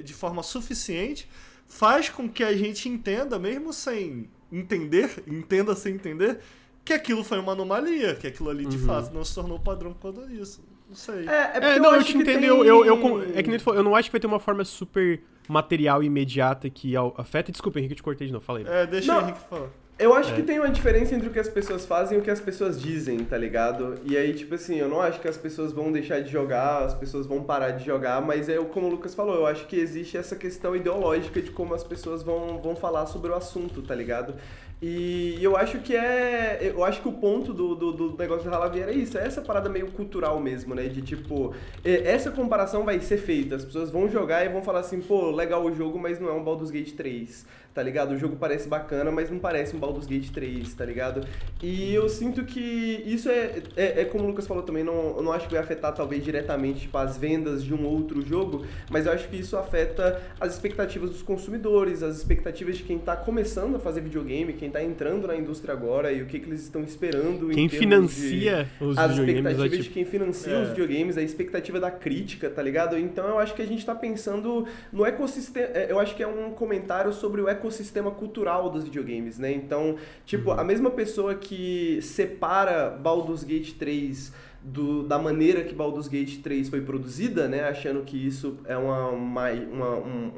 de 0.03 0.13
forma 0.13 0.41
suficiente 0.43 1.29
faz 1.67 2.09
com 2.09 2.27
que 2.27 2.43
a 2.43 2.55
gente 2.55 2.87
entenda, 2.89 3.37
mesmo 3.37 3.71
sem 3.73 4.29
entender, 4.51 5.23
entenda 5.27 5.75
sem 5.75 5.93
entender, 5.95 6.39
que 6.83 6.93
aquilo 6.93 7.23
foi 7.23 7.37
uma 7.37 7.51
anomalia, 7.51 8.15
que 8.15 8.25
aquilo 8.25 8.49
ali 8.49 8.65
de 8.65 8.77
Uhum. 8.77 8.85
fato 8.85 9.13
não 9.13 9.23
se 9.23 9.35
tornou 9.35 9.59
padrão 9.59 9.93
por 9.93 10.13
causa 10.13 10.27
disso. 10.27 10.63
Não 10.89 10.95
sei. 10.95 11.27
É, 11.27 11.31
é 11.31 11.47
porque 11.51 11.65
É, 11.67 11.79
não, 11.79 11.93
eu 11.93 11.99
acho 11.99 12.05
te 12.07 12.13
que 12.13 12.19
entendo. 12.19 12.39
tem- 12.39 12.49
Eu, 12.49 12.65
eu, 12.65 12.85
eu, 12.85 13.21
é 13.35 13.43
que 13.43 13.49
nem 13.49 13.59
tu 13.59 13.63
falou, 13.63 13.79
eu 13.79 13.83
não 13.83 13.95
acho 13.95 14.09
que 14.09 14.11
vai 14.13 14.19
ter 14.19 14.27
uma 14.27 14.39
forma 14.39 14.65
super 14.65 15.21
material 15.47 16.01
e 16.03 16.07
imediata 16.07 16.69
que 16.69 16.93
afeta. 17.17 17.51
Desculpa, 17.51 17.77
Henrique, 17.79 17.93
eu 17.93 17.97
te 17.97 18.03
cortei 18.03 18.27
de 18.27 18.33
novo. 18.33 18.43
Falei. 18.45 18.65
É, 18.67 18.85
deixa 18.87 19.13
Não. 19.13 19.19
o 19.19 19.23
Henrique 19.25 19.39
falar. 19.49 19.67
Eu 19.99 20.13
acho 20.15 20.31
É. 20.31 20.35
que 20.35 20.43
tem 20.43 20.57
uma 20.57 20.69
diferença 20.69 21.13
entre 21.13 21.27
o 21.27 21.31
que 21.31 21.39
as 21.39 21.49
pessoas 21.49 21.85
fazem 21.85 22.17
e 22.17 22.21
o 22.21 22.23
que 22.23 22.31
as 22.31 22.39
pessoas 22.39 22.81
dizem, 22.81 23.19
tá 23.19 23.37
ligado? 23.37 23.95
E 24.05 24.15
aí, 24.15 24.33
tipo 24.33 24.55
assim, 24.55 24.77
eu 24.77 24.87
não 24.87 25.01
acho 25.01 25.19
que 25.19 25.27
as 25.27 25.35
pessoas 25.37 25.73
vão 25.73 25.91
deixar 25.91 26.21
de 26.21 26.31
jogar, 26.31 26.85
as 26.85 26.93
pessoas 26.93 27.27
vão 27.27 27.43
parar 27.43 27.71
de 27.71 27.85
jogar, 27.85 28.21
mas 28.21 28.47
é 28.47 28.55
como 28.63 28.87
o 28.87 28.89
Lucas 28.89 29.13
falou, 29.13 29.35
eu 29.35 29.45
acho 29.45 29.67
que 29.67 29.75
existe 29.75 30.15
essa 30.15 30.37
questão 30.37 30.73
ideológica 30.73 31.41
de 31.41 31.51
como 31.51 31.73
as 31.73 31.83
pessoas 31.83 32.23
vão, 32.23 32.59
vão 32.61 32.77
falar 32.77 33.07
sobre 33.07 33.29
o 33.29 33.35
assunto, 33.35 33.81
tá 33.81 33.93
ligado? 33.93 34.35
E 34.81 35.37
eu 35.41 35.57
acho 35.57 35.79
que 35.79 35.93
é. 35.93 36.59
Eu 36.61 36.85
acho 36.85 37.01
que 37.01 37.07
o 37.07 37.11
ponto 37.11 37.53
do, 37.53 37.75
do, 37.75 37.91
do 37.91 38.17
negócio 38.17 38.45
da 38.49 38.51
Ralaviera 38.51 38.91
é 38.91 38.95
isso, 38.95 39.17
é 39.17 39.25
essa 39.25 39.41
parada 39.41 39.67
meio 39.67 39.91
cultural 39.91 40.39
mesmo, 40.39 40.73
né? 40.73 40.87
De 40.87 41.01
tipo, 41.01 41.53
é, 41.83 42.09
essa 42.09 42.31
comparação 42.31 42.85
vai 42.85 42.99
ser 43.01 43.17
feita, 43.17 43.55
as 43.55 43.65
pessoas 43.65 43.91
vão 43.91 44.09
jogar 44.09 44.45
e 44.45 44.49
vão 44.49 44.63
falar 44.63 44.79
assim, 44.79 45.01
pô, 45.01 45.31
legal 45.31 45.65
o 45.65 45.75
jogo, 45.75 45.99
mas 45.99 46.17
não 46.17 46.29
é 46.29 46.31
um 46.31 46.41
Baldur's 46.41 46.71
Gate 46.71 46.93
3, 46.93 47.45
tá 47.73 47.83
ligado? 47.83 48.11
O 48.11 48.17
jogo 48.17 48.37
parece 48.37 48.69
bacana, 48.69 49.11
mas 49.11 49.29
não 49.29 49.37
parece 49.37 49.75
um 49.75 49.79
Baldur's 49.79 50.07
Gate 50.07 50.29
3, 50.29 50.73
tá 50.73 50.85
ligado? 50.85 51.27
E 51.61 51.93
eu 51.93 52.07
sinto 52.07 52.45
que 52.45 53.03
isso 53.05 53.27
é, 53.27 53.61
é, 53.75 54.01
é 54.01 54.05
como 54.05 54.23
o 54.23 54.27
Lucas 54.27 54.47
falou 54.47 54.63
também, 54.63 54.83
não, 54.83 55.17
eu 55.17 55.21
não 55.21 55.33
acho 55.33 55.45
que 55.45 55.53
vai 55.53 55.61
afetar 55.61 55.93
talvez 55.93 56.23
diretamente 56.23 56.81
tipo, 56.81 56.97
as 56.97 57.17
vendas 57.17 57.65
de 57.65 57.73
um 57.73 57.85
outro 57.85 58.25
jogo, 58.25 58.65
mas 58.89 59.05
eu 59.05 59.11
acho 59.11 59.27
que 59.27 59.35
isso 59.35 59.57
afeta 59.57 60.21
as 60.39 60.53
expectativas 60.53 61.09
dos 61.09 61.21
consumidores, 61.21 62.01
as 62.01 62.15
expectativas 62.15 62.77
de 62.77 62.83
quem 62.83 62.97
tá 62.97 63.17
começando 63.17 63.75
a 63.75 63.79
fazer 63.79 63.99
videogame, 63.99 64.53
quem 64.53 64.68
tá 64.69 64.83
entrando 64.83 65.27
na 65.27 65.35
indústria 65.35 65.73
agora 65.73 66.11
e 66.11 66.21
o 66.21 66.25
que, 66.25 66.39
que 66.39 66.47
eles 66.49 66.61
estão 66.63 66.83
esperando 66.83 67.51
em 67.51 67.55
Quem 67.55 67.67
termos 67.69 67.71
de- 67.71 67.77
financia 68.29 68.67
os 68.79 68.97
as 68.97 69.17
videogames 69.17 69.45
é 69.45 69.49
expectativas 69.51 69.71
de 69.71 69.83
tipo. 69.83 69.93
quem 69.93 70.05
financia 70.05 70.53
É. 70.53 70.61
os 70.61 70.69
videogames, 70.69 71.17
a 71.17 71.21
expectativa 71.21 71.79
da 71.79 71.91
crítica, 71.91 72.49
tá 72.49 72.61
ligado? 72.61 72.97
Então 72.97 73.27
eu 73.27 73.39
acho 73.39 73.53
que 73.53 73.61
a 73.61 73.67
gente 73.67 73.85
tá 73.85 73.95
pensando 73.95 74.65
no 74.91 75.05
ecossistema. 75.05 75.67
é, 75.73 75.91
Eu 75.91 75.99
acho 75.99 76.15
que 76.15 76.23
é 76.23 76.27
um 76.27 76.51
comentário 76.51 77.11
sobre 77.13 77.41
o 77.41 77.47
ecossistema 77.49 78.11
cultural 78.11 78.69
dos 78.69 78.83
videogames, 78.83 79.37
né? 79.39 79.51
Então, 79.51 79.95
tipo, 80.25 80.51
a 80.51 80.63
mesma 80.63 80.89
pessoa 80.91 81.35
que 81.35 81.99
separa 82.01 82.89
Baldur's 82.89 83.43
Gate 83.43 83.73
3 83.73 84.31
do, 84.61 85.03
da 85.03 85.17
maneira 85.17 85.63
que 85.63 85.73
Baldur's 85.73 86.07
Gate 86.07 86.41
3 86.41 86.67
foi 86.69 86.81
produzida, 86.81 87.47
né? 87.47 87.63
Achando 87.63 88.03
que 88.03 88.17
isso 88.17 88.57
é 88.65 88.75
uma, 88.77 89.07
uma, 89.09 89.49
uma- 89.51 89.95
um, 89.97 90.31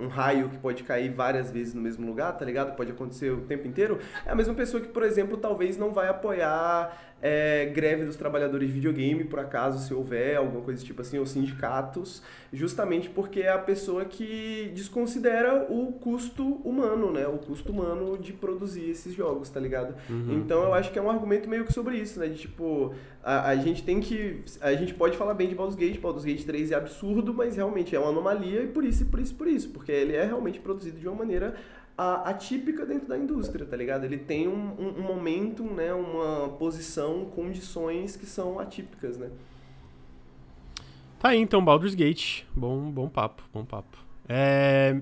um- 0.00 0.04
um 0.04 0.08
raio 0.08 0.48
que 0.48 0.56
pode 0.58 0.82
cair 0.82 1.12
várias 1.12 1.50
vezes 1.50 1.74
no 1.74 1.82
mesmo 1.82 2.06
lugar, 2.06 2.32
tá 2.32 2.44
ligado? 2.44 2.74
Pode 2.74 2.90
acontecer 2.92 3.30
o 3.32 3.42
tempo 3.42 3.66
inteiro. 3.68 3.98
É 4.24 4.30
a 4.30 4.34
mesma 4.34 4.54
pessoa 4.54 4.80
que, 4.82 4.88
por 4.88 5.02
exemplo, 5.02 5.36
talvez 5.36 5.76
não 5.76 5.92
vai 5.92 6.08
apoiar 6.08 7.15
é, 7.22 7.66
greve 7.66 8.04
dos 8.04 8.16
trabalhadores 8.16 8.68
de 8.68 8.74
videogame, 8.74 9.24
por 9.24 9.38
acaso, 9.38 9.86
se 9.86 9.94
houver 9.94 10.36
alguma 10.36 10.62
coisa 10.62 10.84
tipo 10.84 11.00
assim, 11.00 11.18
ou 11.18 11.26
sindicatos, 11.26 12.22
justamente 12.52 13.08
porque 13.08 13.40
é 13.40 13.50
a 13.50 13.58
pessoa 13.58 14.04
que 14.04 14.70
desconsidera 14.74 15.66
o 15.70 15.92
custo 15.92 16.44
humano, 16.64 17.10
né? 17.10 17.26
O 17.26 17.38
custo 17.38 17.72
humano 17.72 18.18
de 18.18 18.32
produzir 18.32 18.90
esses 18.90 19.14
jogos, 19.14 19.48
tá 19.48 19.58
ligado? 19.58 19.94
Uhum. 20.10 20.34
Então 20.38 20.62
eu 20.62 20.74
acho 20.74 20.92
que 20.92 20.98
é 20.98 21.02
um 21.02 21.10
argumento 21.10 21.48
meio 21.48 21.64
que 21.64 21.72
sobre 21.72 21.96
isso, 21.96 22.20
né? 22.20 22.28
De 22.28 22.38
tipo, 22.38 22.94
a, 23.22 23.48
a 23.48 23.56
gente 23.56 23.82
tem 23.82 23.98
que. 23.98 24.42
A 24.60 24.74
gente 24.74 24.94
pode 24.94 25.16
falar 25.16 25.34
bem 25.34 25.48
de 25.48 25.54
Baldur's 25.54 25.76
Gate, 25.76 25.98
Baldur's 25.98 26.24
Gate 26.24 26.44
3 26.44 26.70
é 26.70 26.74
absurdo, 26.74 27.32
mas 27.32 27.56
realmente 27.56 27.96
é 27.96 27.98
uma 27.98 28.10
anomalia 28.10 28.62
e 28.62 28.68
por 28.68 28.84
isso, 28.84 29.02
e 29.02 29.06
por 29.06 29.20
isso, 29.20 29.34
por 29.34 29.48
isso. 29.48 29.70
Porque 29.70 29.90
ele 29.90 30.14
é 30.14 30.24
realmente 30.24 30.60
produzido 30.60 30.98
de 30.98 31.08
uma 31.08 31.16
maneira 31.16 31.54
atípica 31.96 32.84
dentro 32.84 33.08
da 33.08 33.16
indústria, 33.16 33.64
tá 33.64 33.76
ligado? 33.76 34.04
Ele 34.04 34.18
tem 34.18 34.46
um, 34.46 34.98
um, 34.98 35.02
momento, 35.02 35.64
né? 35.64 35.94
Uma 35.94 36.50
posição, 36.50 37.24
condições 37.26 38.16
que 38.16 38.26
são 38.26 38.58
atípicas, 38.58 39.16
né? 39.16 39.30
Tá 41.18 41.30
aí 41.30 41.40
então, 41.40 41.64
Baldur's 41.64 41.94
Gate. 41.94 42.44
Bom, 42.54 42.90
bom 42.90 43.08
papo, 43.08 43.42
bom 43.52 43.64
papo. 43.64 43.96
É... 44.28 45.00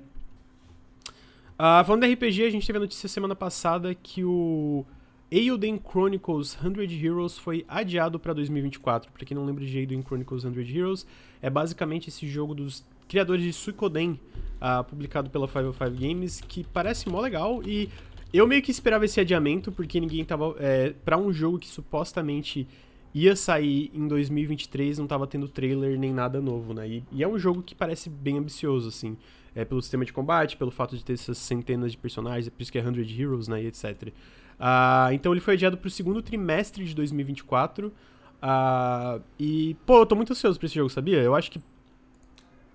Ah, 1.58 1.82
falando 1.84 2.02
de 2.02 2.12
RPG, 2.12 2.44
a 2.44 2.50
gente 2.50 2.66
teve 2.66 2.78
a 2.78 2.80
notícia 2.80 3.08
semana 3.08 3.34
passada 3.34 3.94
que 3.94 4.24
o 4.24 4.84
Eilden 5.30 5.80
Chronicles 5.80 6.56
100 6.60 7.04
Heroes 7.04 7.38
foi 7.38 7.64
adiado 7.66 8.20
para 8.20 8.32
2024. 8.32 9.10
Pra 9.10 9.24
quem 9.24 9.36
não 9.36 9.44
lembra 9.44 9.64
de 9.64 9.76
Eilden 9.76 10.02
Chronicles 10.02 10.42
100 10.42 10.76
Heroes, 10.76 11.06
é 11.42 11.50
basicamente 11.50 12.08
esse 12.08 12.26
jogo 12.28 12.54
dos 12.54 12.84
criadores 13.08 13.44
de 13.44 13.52
Suikoden, 13.52 14.18
uh, 14.60 14.84
publicado 14.84 15.30
pela 15.30 15.46
505 15.46 15.90
Games, 15.90 16.40
que 16.40 16.64
parece 16.64 17.08
mó 17.08 17.20
legal 17.20 17.62
e 17.64 17.88
eu 18.34 18.48
meio 18.48 18.60
que 18.60 18.70
esperava 18.72 19.04
esse 19.04 19.20
adiamento, 19.20 19.70
porque 19.70 20.00
ninguém 20.00 20.24
tava. 20.24 20.56
É, 20.58 20.92
pra 21.04 21.16
um 21.16 21.32
jogo 21.32 21.56
que 21.56 21.68
supostamente 21.68 22.66
ia 23.14 23.36
sair 23.36 23.92
em 23.94 24.08
2023, 24.08 24.98
não 24.98 25.06
tava 25.06 25.24
tendo 25.24 25.46
trailer 25.46 25.96
nem 25.96 26.12
nada 26.12 26.40
novo, 26.40 26.74
né? 26.74 26.88
E, 26.88 27.04
e 27.12 27.22
é 27.22 27.28
um 27.28 27.38
jogo 27.38 27.62
que 27.62 27.76
parece 27.76 28.10
bem 28.10 28.36
ambicioso, 28.36 28.88
assim. 28.88 29.16
É, 29.54 29.64
pelo 29.64 29.80
sistema 29.80 30.04
de 30.04 30.12
combate, 30.12 30.56
pelo 30.56 30.72
fato 30.72 30.96
de 30.96 31.04
ter 31.04 31.12
essas 31.12 31.38
centenas 31.38 31.92
de 31.92 31.96
personagens, 31.96 32.48
é 32.48 32.50
por 32.50 32.60
isso 32.60 32.72
que 32.72 32.78
é 32.78 32.82
100 32.82 33.20
Heroes, 33.20 33.46
né? 33.46 33.62
E 33.62 33.66
etc. 33.68 34.08
Uh, 34.08 34.12
ah, 34.58 35.08
então 35.12 35.30
ele 35.30 35.40
foi 35.40 35.54
adiado 35.54 35.78
pro 35.78 35.88
segundo 35.88 36.20
trimestre 36.20 36.84
de 36.84 36.92
2024. 36.92 37.86
Uh, 37.86 39.22
e, 39.38 39.76
pô, 39.86 40.00
eu 40.00 40.06
tô 40.06 40.16
muito 40.16 40.32
ansioso 40.32 40.58
pra 40.58 40.66
esse 40.66 40.74
jogo, 40.74 40.90
sabia? 40.90 41.22
Eu 41.22 41.36
acho 41.36 41.52
que 41.52 41.60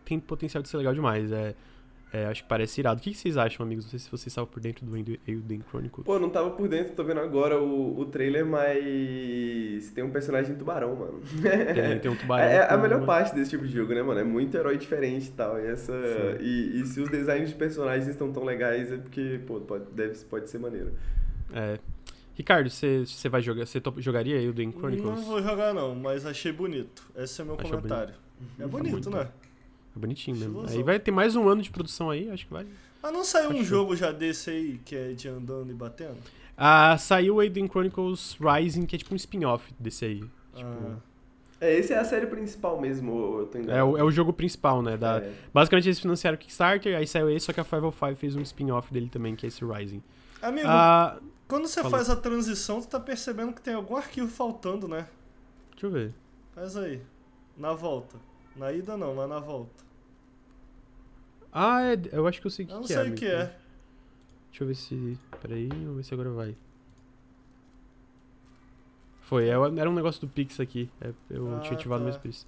tem 0.10 0.20
potencial 0.20 0.64
de 0.64 0.70
ser 0.70 0.78
legal 0.78 0.94
demais. 0.94 1.32
É, 1.32 1.54
é, 2.12 2.26
acho 2.26 2.42
que 2.42 2.50
parece 2.50 2.82
irado. 2.82 3.00
O 3.00 3.04
que, 3.04 3.14
vocês 3.14 3.38
acham, 3.38 3.64
amigos? 3.64 3.86
Não 3.86 3.92
sei 3.92 4.00
se 4.00 4.10
vocês 4.10 4.28
estavam 4.28 4.50
por 4.50 4.60
dentro 4.60 4.84
do 4.84 4.98
Elden 4.98 5.62
Chronicles. 5.70 6.04
Pô, 6.04 6.18
não 6.18 6.30
tava 6.30 6.50
por 6.50 6.68
dentro, 6.68 6.94
tô 6.94 7.04
vendo 7.04 7.20
agora 7.20 7.62
o, 7.62 8.00
o 8.00 8.06
trailer, 8.06 8.44
mas 8.44 9.92
tem 9.92 10.04
um 10.04 10.10
personagem 10.10 10.56
tubarão, 10.56 10.96
mano. 10.96 11.22
Tem, 11.76 12.00
tem 12.00 12.12
um 12.12 12.16
tubarão. 12.16 12.46
É, 12.46 12.56
é 12.56 12.74
a 12.74 12.78
melhor 12.78 13.06
parte 13.06 13.36
desse 13.36 13.52
tipo 13.52 13.66
de 13.66 13.74
jogo, 13.74 13.94
né, 13.94 14.02
mano? 14.02 14.20
É 14.20 14.24
muito 14.24 14.58
herói 14.58 14.78
diferente 14.78 15.28
e 15.28 15.32
tal. 15.32 15.60
E, 15.60 15.68
essa, 15.68 15.94
e, 16.40 16.82
e, 16.82 16.86
se 16.88 17.00
os 17.00 17.10
designs 17.10 17.50
de 17.50 17.56
personagens 17.56 18.08
estão 18.08 18.32
tão 18.32 18.44
legais, 18.44 18.92
é 18.92 18.98
porque, 18.98 19.40
pô, 19.46 19.60
pode, 19.62 19.86
deve, 19.92 20.18
pode 20.26 20.50
ser 20.50 20.58
maneiro. 20.58 20.94
É. 21.54 21.78
Ricardo, 22.34 22.70
você, 22.70 23.06
você 23.06 23.30
vai 23.30 23.42
jogar, 23.42 23.68
você 23.68 23.82
jogaria 23.98 24.42
Elden 24.42 24.72
Chronicles? 24.72 25.06
Não 25.06 25.24
vou 25.24 25.44
jogar 25.44 25.74
não, 25.74 25.94
mas 25.94 26.26
achei 26.26 26.52
bonito. 26.52 27.04
Esse 27.16 27.42
é 27.42 27.44
o 27.44 27.48
meu 27.48 27.56
Achou 27.56 27.70
comentário. 27.70 28.16
Bonito. 28.40 28.62
É 28.62 28.68
bonito, 28.68 29.10
né? 29.10 29.28
Bonitinho 30.00 30.38
mesmo. 30.38 30.66
Aí 30.68 30.82
vai 30.82 31.00
ter 31.00 31.12
mais 31.12 31.36
um 31.36 31.48
ano 31.48 31.62
de 31.62 31.70
produção 31.70 32.10
aí, 32.10 32.30
acho 32.30 32.48
que 32.48 32.54
vai. 32.54 32.66
Ah, 33.02 33.12
não 33.12 33.24
saiu 33.24 33.52
um 33.52 33.64
jogo 33.64 33.96
já 33.96 34.12
desse 34.12 34.50
aí, 34.50 34.82
que 34.84 34.96
é 34.96 35.12
de 35.14 35.30
andando 35.30 35.72
e 35.72 35.74
batendo? 35.74 36.18
Ah, 36.58 36.98
saiu 36.98 37.36
o 37.36 37.40
Aiden 37.40 37.68
Chronicles 37.68 38.38
Rising, 38.40 38.86
que 38.86 38.96
é 38.96 39.00
tipo 39.00 39.14
um 39.14 39.18
spin-off 39.18 39.74
desse 39.80 40.06
aí. 40.06 40.20
Tipo... 40.54 40.70
Ah. 40.70 40.98
É, 41.62 41.78
esse 41.78 41.92
é 41.92 41.98
a 41.98 42.06
série 42.06 42.26
principal 42.26 42.80
mesmo, 42.80 43.40
eu 43.40 43.48
tô 43.48 43.58
é, 43.70 43.84
o, 43.84 43.98
é 43.98 44.04
o 44.04 44.10
jogo 44.10 44.32
principal, 44.32 44.82
né? 44.82 44.96
Da... 44.96 45.18
É. 45.18 45.34
Basicamente 45.54 45.88
eles 45.88 46.00
financiaram 46.00 46.36
o 46.36 46.40
Kickstarter, 46.40 46.98
aí 46.98 47.06
saiu 47.06 47.30
esse, 47.30 47.48
só 47.48 47.54
que 47.54 47.60
a 47.60 47.66
505 47.66 48.16
fez 48.16 48.36
um 48.36 48.42
spin-off 48.42 48.94
dele 48.94 49.10
também, 49.10 49.36
que 49.36 49.46
é 49.46 49.50
esse 49.50 49.64
Rising. 49.66 50.02
Amigo, 50.42 50.68
ah, 50.70 51.20
quando 51.50 51.68
você 51.68 51.82
falou. 51.82 51.98
faz 51.98 52.10
a 52.10 52.16
transição, 52.16 52.80
tu 52.80 52.88
tá 52.88 53.00
percebendo 53.00 53.52
que 53.52 53.62
tem 53.62 53.74
algum 53.74 53.98
arquivo 53.98 54.30
faltando, 54.30 54.88
né? 54.88 55.08
Deixa 55.72 55.88
eu 55.88 55.92
ver. 55.92 56.14
Faz 56.56 56.78
aí. 56.78 57.02
Na 57.58 57.74
volta. 57.74 58.18
Na 58.56 58.72
ida 58.72 58.96
não, 58.96 59.16
mas 59.16 59.28
na 59.28 59.40
volta. 59.40 59.89
Ah, 61.52 61.82
é, 61.84 61.98
eu 62.12 62.28
acho 62.28 62.40
que 62.40 62.48
eu 62.48 62.52
sei 62.52 62.66
o 62.66 62.68
que, 62.68 62.74
eu 62.74 62.78
não 62.80 62.86
que 62.86 62.94
é. 62.94 63.04
sei 63.04 63.12
o 63.12 63.16
que 63.16 63.26
é. 63.26 63.56
Deixa 64.50 64.64
eu 64.64 64.68
ver 64.68 64.76
se. 64.76 65.18
Peraí, 65.42 65.68
vamos 65.68 65.98
ver 65.98 66.04
se 66.04 66.14
agora 66.14 66.30
vai. 66.30 66.56
Foi, 69.22 69.48
é, 69.48 69.52
era 69.52 69.90
um 69.90 69.94
negócio 69.94 70.22
do 70.22 70.28
Pix 70.28 70.60
aqui. 70.60 70.90
É, 71.00 71.12
eu 71.30 71.56
ah, 71.56 71.60
tinha 71.60 71.74
ativado 71.74 72.02
tá. 72.02 72.10
mais 72.10 72.18
por 72.18 72.30
isso. 72.30 72.48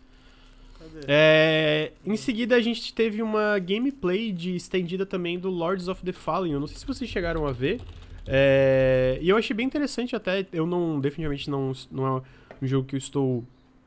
É, 1.08 1.92
em 2.06 2.18
seguida, 2.18 2.56
a 2.56 2.62
gente 2.62 2.94
teve 2.94 3.22
uma 3.22 3.60
gameplay 3.60 4.32
de 4.32 4.56
estendida 4.56 5.06
também 5.06 5.38
do 5.40 5.50
Lords 5.50 5.88
of 5.88 6.04
the 6.04 6.12
Fallen. 6.12 6.54
Eu 6.54 6.60
não 6.60 6.68
sei 6.68 6.78
se 6.78 6.86
vocês 6.86 7.10
chegaram 7.10 7.46
a 7.46 7.52
ver. 7.52 7.80
É, 8.26 9.18
e 9.22 9.30
eu 9.30 9.38
achei 9.38 9.56
bem 9.56 9.66
interessante 9.66 10.16
até. 10.16 10.46
Eu 10.52 10.66
não, 10.66 11.00
definitivamente 11.00 11.50
não, 11.50 11.72
não 11.92 12.08
é 12.08 12.22
um 12.62 12.68
jogo 12.68 12.88
que 12.88 12.96
eu 12.96 13.00
estou 13.00 13.44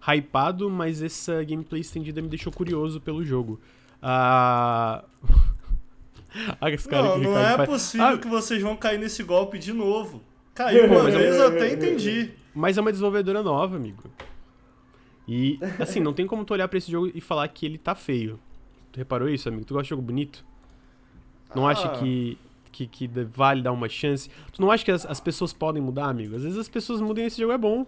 hypado, 0.07 0.69
mas 0.71 1.03
essa 1.03 1.43
gameplay 1.43 1.81
estendida 1.81 2.21
me 2.21 2.29
deixou 2.29 2.53
curioso 2.53 3.01
pelo 3.01 3.25
jogo. 3.25 3.61
Ah. 4.07 5.03
não, 6.93 7.19
não 7.19 7.39
é 7.39 7.57
faz. 7.57 7.69
possível 7.69 8.07
ah, 8.07 8.19
que 8.19 8.29
vocês 8.29 8.61
vão 8.61 8.77
cair 8.77 8.99
nesse 8.99 9.23
golpe 9.23 9.59
de 9.59 9.73
novo. 9.73 10.21
Caiu 10.55 10.87
uma 10.87 11.05
vez, 11.05 11.37
eu 11.37 11.49
até 11.49 11.73
entendi. 11.73 12.31
Mas 12.55 12.77
é 12.77 12.83
uma 12.83 12.93
desenvolvedora 12.93 13.43
nova, 13.43 13.77
amigo. 13.77 14.05
E, 15.27 15.59
assim, 15.81 16.01
não 16.01 16.13
tem 16.13 16.27
como 16.27 16.45
tu 16.45 16.53
olhar 16.53 16.69
pra 16.69 16.77
esse 16.77 16.93
jogo 16.93 17.11
e 17.15 17.21
falar 17.21 17.49
que 17.49 17.65
ele 17.65 17.79
tá 17.79 17.95
feio. 17.95 18.39
Tu 18.93 18.99
reparou 18.99 19.29
isso, 19.29 19.49
amigo? 19.49 19.65
Tu 19.65 19.73
gosta 19.73 19.85
de 19.85 19.91
jogo 19.91 20.03
bonito? 20.03 20.45
Não 21.55 21.67
ah. 21.67 21.71
acha 21.71 21.89
que, 21.99 22.37
que, 22.71 22.87
que 22.87 23.09
vale 23.33 23.63
dar 23.63 23.73
uma 23.73 23.89
chance? 23.89 24.29
Tu 24.53 24.61
não 24.61 24.71
acha 24.71 24.85
que 24.85 24.91
as, 24.91 25.07
as 25.07 25.19
pessoas 25.19 25.55
podem 25.55 25.83
mudar, 25.83 26.11
amigo? 26.11 26.37
Às 26.37 26.43
vezes 26.43 26.59
as 26.59 26.69
pessoas 26.69 27.01
mudam 27.01 27.25
e 27.25 27.27
esse 27.27 27.41
jogo 27.41 27.55
é 27.55 27.59
bom. 27.59 27.87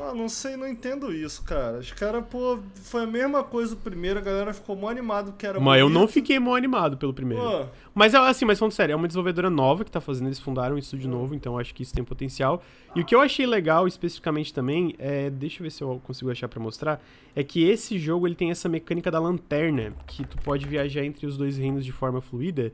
Ah, 0.00 0.14
não 0.14 0.28
sei, 0.28 0.56
não 0.56 0.66
entendo 0.66 1.12
isso, 1.12 1.42
cara. 1.44 1.78
Os 1.78 1.92
caras, 1.92 2.24
pô, 2.30 2.58
foi 2.74 3.02
a 3.02 3.06
mesma 3.06 3.42
coisa 3.42 3.74
o 3.74 3.76
primeiro, 3.76 4.18
a 4.18 4.22
galera 4.22 4.54
ficou 4.54 4.76
mó 4.76 4.88
animado 4.88 5.34
que 5.36 5.44
era 5.44 5.58
Mas 5.58 5.80
bonito. 5.82 5.96
eu 5.96 6.00
não 6.00 6.06
fiquei 6.08 6.38
mó 6.38 6.54
animado 6.54 6.96
pelo 6.96 7.12
primeiro. 7.12 7.42
Pô. 7.42 7.66
Mas 7.94 8.14
assim, 8.14 8.44
mas 8.44 8.58
falando 8.58 8.72
sério, 8.72 8.92
é 8.92 8.96
uma 8.96 9.08
desenvolvedora 9.08 9.50
nova 9.50 9.84
que 9.84 9.90
tá 9.90 10.00
fazendo, 10.00 10.28
eles 10.28 10.38
fundaram 10.38 10.76
um 10.76 10.78
estúdio 10.78 11.10
novo, 11.10 11.34
então 11.34 11.58
acho 11.58 11.74
que 11.74 11.82
isso 11.82 11.92
tem 11.92 12.04
potencial. 12.04 12.62
E 12.94 13.00
o 13.00 13.04
que 13.04 13.14
eu 13.14 13.20
achei 13.20 13.44
legal 13.44 13.88
especificamente 13.88 14.54
também, 14.54 14.94
é, 14.98 15.30
deixa 15.30 15.60
eu 15.60 15.64
ver 15.64 15.70
se 15.70 15.82
eu 15.82 16.00
consigo 16.04 16.30
achar 16.30 16.48
para 16.48 16.60
mostrar, 16.60 17.02
é 17.34 17.42
que 17.42 17.64
esse 17.68 17.98
jogo 17.98 18.26
ele 18.26 18.34
tem 18.34 18.50
essa 18.50 18.68
mecânica 18.68 19.10
da 19.10 19.18
lanterna, 19.18 19.92
que 20.06 20.24
tu 20.24 20.38
pode 20.38 20.64
viajar 20.66 21.04
entre 21.04 21.26
os 21.26 21.36
dois 21.36 21.58
reinos 21.58 21.84
de 21.84 21.92
forma 21.92 22.20
fluida. 22.20 22.72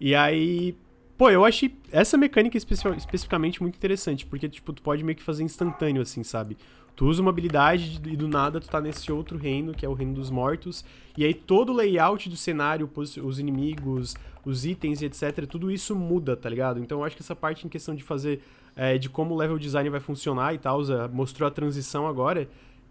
E 0.00 0.14
aí, 0.14 0.74
Pô, 1.16 1.30
eu 1.30 1.44
achei 1.44 1.76
essa 1.90 2.16
mecânica 2.16 2.56
especificamente 2.56 3.62
muito 3.62 3.76
interessante, 3.76 4.26
porque, 4.26 4.48
tipo, 4.48 4.72
tu 4.72 4.82
pode 4.82 5.04
meio 5.04 5.16
que 5.16 5.22
fazer 5.22 5.44
instantâneo, 5.44 6.02
assim, 6.02 6.22
sabe? 6.24 6.56
Tu 6.94 7.06
usa 7.06 7.22
uma 7.22 7.30
habilidade 7.30 8.00
e 8.06 8.16
do 8.16 8.28
nada 8.28 8.60
tu 8.60 8.68
tá 8.68 8.80
nesse 8.80 9.10
outro 9.10 9.38
reino, 9.38 9.72
que 9.72 9.84
é 9.84 9.88
o 9.88 9.94
reino 9.94 10.14
dos 10.14 10.30
mortos, 10.30 10.84
e 11.16 11.24
aí 11.24 11.32
todo 11.32 11.72
o 11.72 11.74
layout 11.74 12.28
do 12.28 12.36
cenário, 12.36 12.90
os 12.96 13.38
inimigos, 13.38 14.14
os 14.44 14.66
itens 14.66 15.00
e 15.00 15.06
etc, 15.06 15.46
tudo 15.46 15.70
isso 15.70 15.94
muda, 15.94 16.36
tá 16.36 16.48
ligado? 16.48 16.80
Então 16.80 16.98
eu 16.98 17.04
acho 17.04 17.16
que 17.16 17.22
essa 17.22 17.36
parte 17.36 17.66
em 17.66 17.68
questão 17.68 17.94
de 17.94 18.02
fazer, 18.02 18.42
é, 18.76 18.98
de 18.98 19.08
como 19.08 19.34
o 19.34 19.36
level 19.36 19.58
design 19.58 19.88
vai 19.88 20.00
funcionar 20.00 20.54
e 20.54 20.58
tal, 20.58 20.80
mostrou 21.10 21.46
a 21.46 21.50
transição 21.50 22.06
agora. 22.06 22.48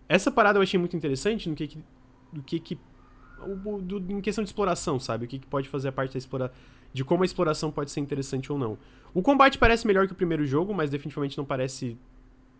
Essa 0.09 0.31
parada 0.31 0.57
eu 0.57 0.63
achei 0.63 0.79
muito 0.79 0.95
interessante 0.95 1.47
no 1.47 1.55
que 1.55 1.67
que, 1.67 1.77
do 2.33 2.41
que 2.41 2.59
que 2.59 2.79
do, 3.83 3.97
em 4.13 4.21
questão 4.21 4.43
de 4.43 4.49
exploração, 4.49 4.99
sabe? 4.99 5.25
O 5.25 5.27
que, 5.27 5.39
que 5.39 5.47
pode 5.47 5.67
fazer 5.67 5.89
a 5.89 5.91
parte 5.91 6.13
da 6.13 6.17
exploração 6.17 6.55
de 6.93 7.03
como 7.03 7.23
a 7.23 7.25
exploração 7.25 7.71
pode 7.71 7.91
ser 7.91 7.99
interessante 7.99 8.51
ou 8.51 8.57
não. 8.57 8.77
O 9.13 9.21
combate 9.21 9.57
parece 9.57 9.85
melhor 9.85 10.07
que 10.07 10.13
o 10.13 10.15
primeiro 10.15 10.45
jogo, 10.45 10.73
mas 10.73 10.89
definitivamente 10.89 11.37
não 11.37 11.45
parece 11.45 11.97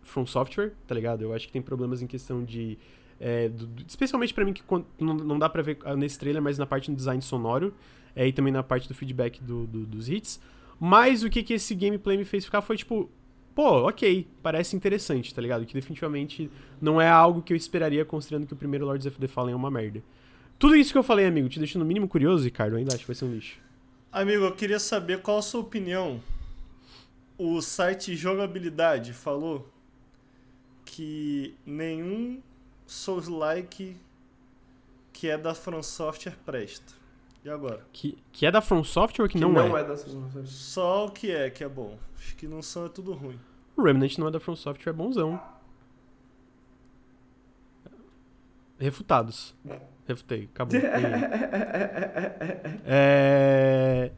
From 0.02 0.26
Software, 0.26 0.72
tá 0.86 0.94
ligado? 0.94 1.22
Eu 1.22 1.32
acho 1.32 1.46
que 1.46 1.52
tem 1.52 1.62
problemas 1.62 2.02
em 2.02 2.06
questão 2.06 2.44
de. 2.44 2.78
É, 3.20 3.48
do, 3.48 3.68
especialmente 3.86 4.34
para 4.34 4.44
mim, 4.44 4.52
que 4.52 4.62
não, 4.98 5.14
não 5.14 5.38
dá 5.38 5.48
pra 5.48 5.62
ver 5.62 5.78
nesse 5.96 6.18
trailer, 6.18 6.42
mas 6.42 6.58
na 6.58 6.66
parte 6.66 6.90
do 6.90 6.96
design 6.96 7.22
sonoro 7.22 7.72
é, 8.16 8.26
e 8.26 8.32
também 8.32 8.52
na 8.52 8.62
parte 8.62 8.88
do 8.88 8.94
feedback 8.94 9.42
do, 9.42 9.66
do, 9.66 9.86
dos 9.86 10.08
hits. 10.08 10.40
Mas 10.78 11.22
o 11.22 11.30
que, 11.30 11.42
que 11.42 11.54
esse 11.54 11.74
gameplay 11.74 12.16
me 12.16 12.24
fez 12.24 12.44
ficar 12.44 12.60
foi 12.60 12.76
tipo. 12.76 13.10
Pô, 13.54 13.86
ok, 13.86 14.26
parece 14.42 14.74
interessante, 14.74 15.34
tá 15.34 15.40
ligado? 15.42 15.66
Que 15.66 15.74
definitivamente 15.74 16.50
não 16.80 16.98
é 16.98 17.08
algo 17.08 17.42
que 17.42 17.52
eu 17.52 17.56
esperaria, 17.56 18.02
considerando 18.02 18.46
que 18.46 18.54
o 18.54 18.56
primeiro 18.56 18.86
Lords 18.86 19.06
of 19.06 19.18
the 19.18 19.28
Fallen 19.28 19.52
é 19.52 19.56
uma 19.56 19.70
merda. 19.70 20.02
Tudo 20.58 20.74
isso 20.74 20.90
que 20.90 20.96
eu 20.96 21.02
falei, 21.02 21.26
amigo, 21.26 21.50
te 21.50 21.58
deixa 21.58 21.78
no 21.78 21.84
mínimo 21.84 22.08
curioso, 22.08 22.44
Ricardo? 22.44 22.76
Ainda 22.76 22.94
acho 22.94 23.00
que 23.00 23.06
vai 23.06 23.14
ser 23.14 23.26
um 23.26 23.34
lixo. 23.34 23.58
Amigo, 24.12 24.44
eu 24.44 24.54
queria 24.54 24.78
saber 24.78 25.22
qual 25.22 25.38
a 25.38 25.42
sua 25.42 25.62
opinião. 25.62 26.22
O 27.38 27.62
site 27.62 28.14
Jogabilidade 28.14 29.14
falou 29.14 29.66
que 30.84 31.56
nenhum 31.64 32.42
Souls-like 32.86 33.96
que 35.14 35.28
é 35.30 35.38
da 35.38 35.54
From 35.54 35.82
Software 35.82 36.36
presta. 36.44 36.92
E 37.42 37.48
agora? 37.48 37.86
Que, 37.90 38.18
que 38.30 38.44
é 38.44 38.50
da 38.50 38.60
From 38.60 38.84
Software 38.84 39.24
ou 39.24 39.28
que, 39.28 39.38
que 39.38 39.40
não, 39.40 39.50
não 39.50 39.74
é? 39.76 39.80
é 39.80 39.84
da 39.84 39.96
Software. 39.96 40.46
Só 40.46 41.06
o 41.06 41.10
que 41.10 41.30
é, 41.30 41.48
que 41.48 41.64
é 41.64 41.68
bom. 41.68 41.98
Acho 42.18 42.36
que 42.36 42.46
não 42.46 42.60
são, 42.60 42.84
é 42.84 42.90
tudo 42.90 43.14
ruim. 43.14 43.40
O 43.74 43.82
Remnant 43.82 44.18
não 44.18 44.28
é 44.28 44.30
da 44.30 44.38
From 44.38 44.56
Software, 44.56 44.90
é 44.90 44.94
bonzão. 44.94 45.40
Refutados. 48.82 49.54
Refutei, 50.06 50.48
acabou. 50.52 50.78
é... 52.84 54.10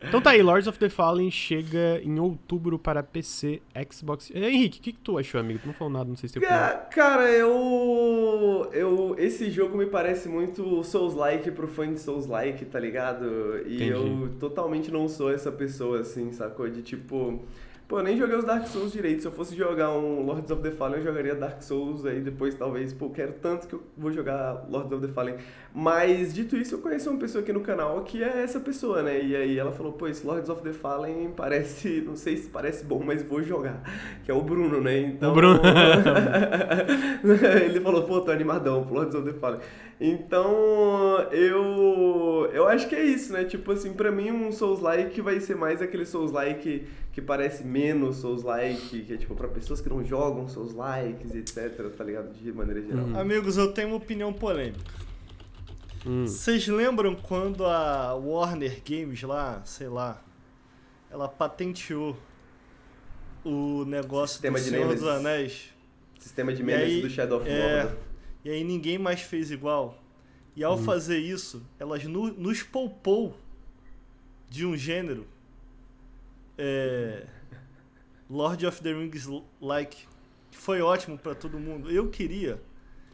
Então 0.00 0.20
tá 0.20 0.30
aí, 0.30 0.42
Lords 0.42 0.68
of 0.68 0.78
the 0.78 0.88
Fallen 0.88 1.30
chega 1.30 2.00
em 2.02 2.20
outubro 2.20 2.78
para 2.78 3.02
PC, 3.02 3.60
Xbox. 3.90 4.30
Henrique, 4.32 4.78
o 4.78 4.82
que, 4.82 4.92
que, 4.92 4.98
tu 4.98 5.18
achou, 5.18 5.40
amigo? 5.40 5.58
Tu 5.60 5.66
não 5.66 5.74
falou 5.74 5.92
nada, 5.92 6.08
não 6.08 6.16
sei 6.16 6.28
se 6.28 6.38
tem 6.38 6.48
é, 6.48 6.86
Cara, 6.90 7.28
eu. 7.30 8.70
eu 8.72 9.16
Esse 9.18 9.50
jogo 9.50 9.76
me 9.76 9.86
parece 9.86 10.28
muito 10.28 10.84
Souls-like 10.84 11.50
pro 11.50 11.66
fã 11.66 11.92
de 11.92 11.98
Souls-like, 11.98 12.64
tá 12.66 12.78
ligado? 12.78 13.60
E 13.66 13.74
Entendi. 13.74 13.90
eu 13.90 14.30
totalmente 14.38 14.90
não 14.90 15.08
sou 15.08 15.32
essa 15.32 15.50
pessoa, 15.50 16.00
assim, 16.00 16.32
sacou? 16.32 16.68
De 16.68 16.82
tipo. 16.82 17.42
Pô, 17.88 18.00
eu 18.00 18.04
nem 18.04 18.18
joguei 18.18 18.36
os 18.36 18.44
Dark 18.44 18.66
Souls 18.66 18.92
direito. 18.92 19.22
Se 19.22 19.28
eu 19.28 19.32
fosse 19.32 19.56
jogar 19.56 19.90
um 19.92 20.22
Lords 20.22 20.50
of 20.50 20.62
the 20.62 20.70
Fallen, 20.70 20.98
eu 20.98 21.04
jogaria 21.04 21.34
Dark 21.34 21.62
Souls. 21.62 22.04
Aí 22.04 22.20
depois, 22.20 22.54
talvez, 22.54 22.92
pô, 22.92 23.08
quero 23.08 23.32
tanto 23.40 23.66
que 23.66 23.74
eu 23.74 23.82
vou 23.96 24.12
jogar 24.12 24.66
Lords 24.68 24.92
of 24.92 25.06
the 25.06 25.10
Fallen. 25.10 25.36
Mas, 25.74 26.34
dito 26.34 26.54
isso, 26.54 26.74
eu 26.74 26.80
conheço 26.80 27.08
uma 27.08 27.18
pessoa 27.18 27.40
aqui 27.40 27.50
no 27.50 27.62
canal 27.62 28.02
que 28.02 28.22
é 28.22 28.42
essa 28.42 28.60
pessoa, 28.60 29.02
né? 29.02 29.24
E 29.24 29.34
aí 29.34 29.58
ela 29.58 29.72
falou, 29.72 29.94
pô, 29.94 30.06
esse 30.06 30.26
Lords 30.26 30.50
of 30.50 30.62
the 30.62 30.74
Fallen 30.74 31.32
parece, 31.34 32.02
não 32.06 32.14
sei 32.14 32.36
se 32.36 32.50
parece 32.50 32.84
bom, 32.84 33.02
mas 33.02 33.22
vou 33.22 33.42
jogar. 33.42 33.82
Que 34.22 34.30
é 34.30 34.34
o 34.34 34.42
Bruno, 34.42 34.82
né? 34.82 34.98
Então... 34.98 35.32
O 35.32 35.34
Bruno. 35.34 35.58
Ele 37.64 37.80
falou, 37.80 38.02
pô, 38.02 38.20
tô 38.20 38.30
animadão 38.30 38.84
pro 38.84 38.96
Lords 38.96 39.14
of 39.14 39.24
the 39.24 39.38
Fallen. 39.38 39.60
Então, 39.98 40.52
eu 41.32 42.28
eu 42.52 42.68
acho 42.68 42.88
que 42.88 42.94
é 42.94 43.04
isso, 43.04 43.32
né? 43.32 43.44
Tipo 43.44 43.72
assim, 43.72 43.92
pra 43.92 44.10
mim 44.10 44.30
um 44.30 44.52
Souls-like 44.52 45.20
vai 45.20 45.40
ser 45.40 45.56
mais 45.56 45.80
aquele 45.80 46.04
Souls-like 46.04 46.86
que 47.18 47.22
parece 47.22 47.64
menos 47.64 48.18
Souls-like, 48.18 49.02
que 49.02 49.12
é 49.12 49.16
tipo 49.16 49.34
pra 49.34 49.48
pessoas 49.48 49.80
que 49.80 49.88
não 49.88 50.04
jogam 50.04 50.46
Souls-likes, 50.46 51.34
etc, 51.34 51.90
tá 51.96 52.04
ligado? 52.04 52.32
De 52.32 52.52
maneira 52.52 52.80
geral. 52.80 53.06
Uhum. 53.06 53.18
Amigos, 53.18 53.56
eu 53.56 53.72
tenho 53.72 53.88
uma 53.88 53.96
opinião 53.96 54.32
polêmica. 54.32 54.94
Hum. 56.06 56.28
Vocês 56.28 56.68
hum. 56.68 56.76
lembram 56.76 57.16
quando 57.16 57.66
a 57.66 58.14
Warner 58.14 58.80
Games 58.88 59.20
lá, 59.22 59.60
sei 59.64 59.88
lá, 59.88 60.22
ela 61.10 61.26
patenteou 61.26 62.16
o 63.44 63.84
negócio 63.84 64.34
Sistema 64.34 64.60
do 64.60 64.64
Senhor 64.64 64.94
dos 64.94 65.08
Anéis? 65.08 65.70
Sistema 66.20 66.52
de 66.52 66.62
memes 66.62 67.02
do 67.02 67.10
Shadow 67.10 67.40
of 67.40 67.50
é, 67.50 67.82
Mordor 67.82 67.98
e 68.44 68.50
aí 68.50 68.62
ninguém 68.62 68.96
mais 68.96 69.22
fez 69.22 69.50
igual. 69.50 70.00
E 70.54 70.62
ao 70.62 70.76
hum. 70.76 70.84
fazer 70.84 71.18
isso, 71.18 71.66
elas 71.80 72.04
no, 72.04 72.28
nos 72.32 72.62
poupou 72.62 73.36
de 74.48 74.64
um 74.64 74.76
gênero 74.76 75.26
é, 76.58 77.24
Lord 78.28 78.66
of 78.66 78.82
the 78.82 78.92
Rings 78.92 79.28
like 79.60 79.96
que 80.50 80.58
foi 80.58 80.82
ótimo 80.82 81.16
para 81.16 81.34
todo 81.34 81.58
mundo. 81.58 81.90
Eu 81.90 82.08
queria 82.08 82.60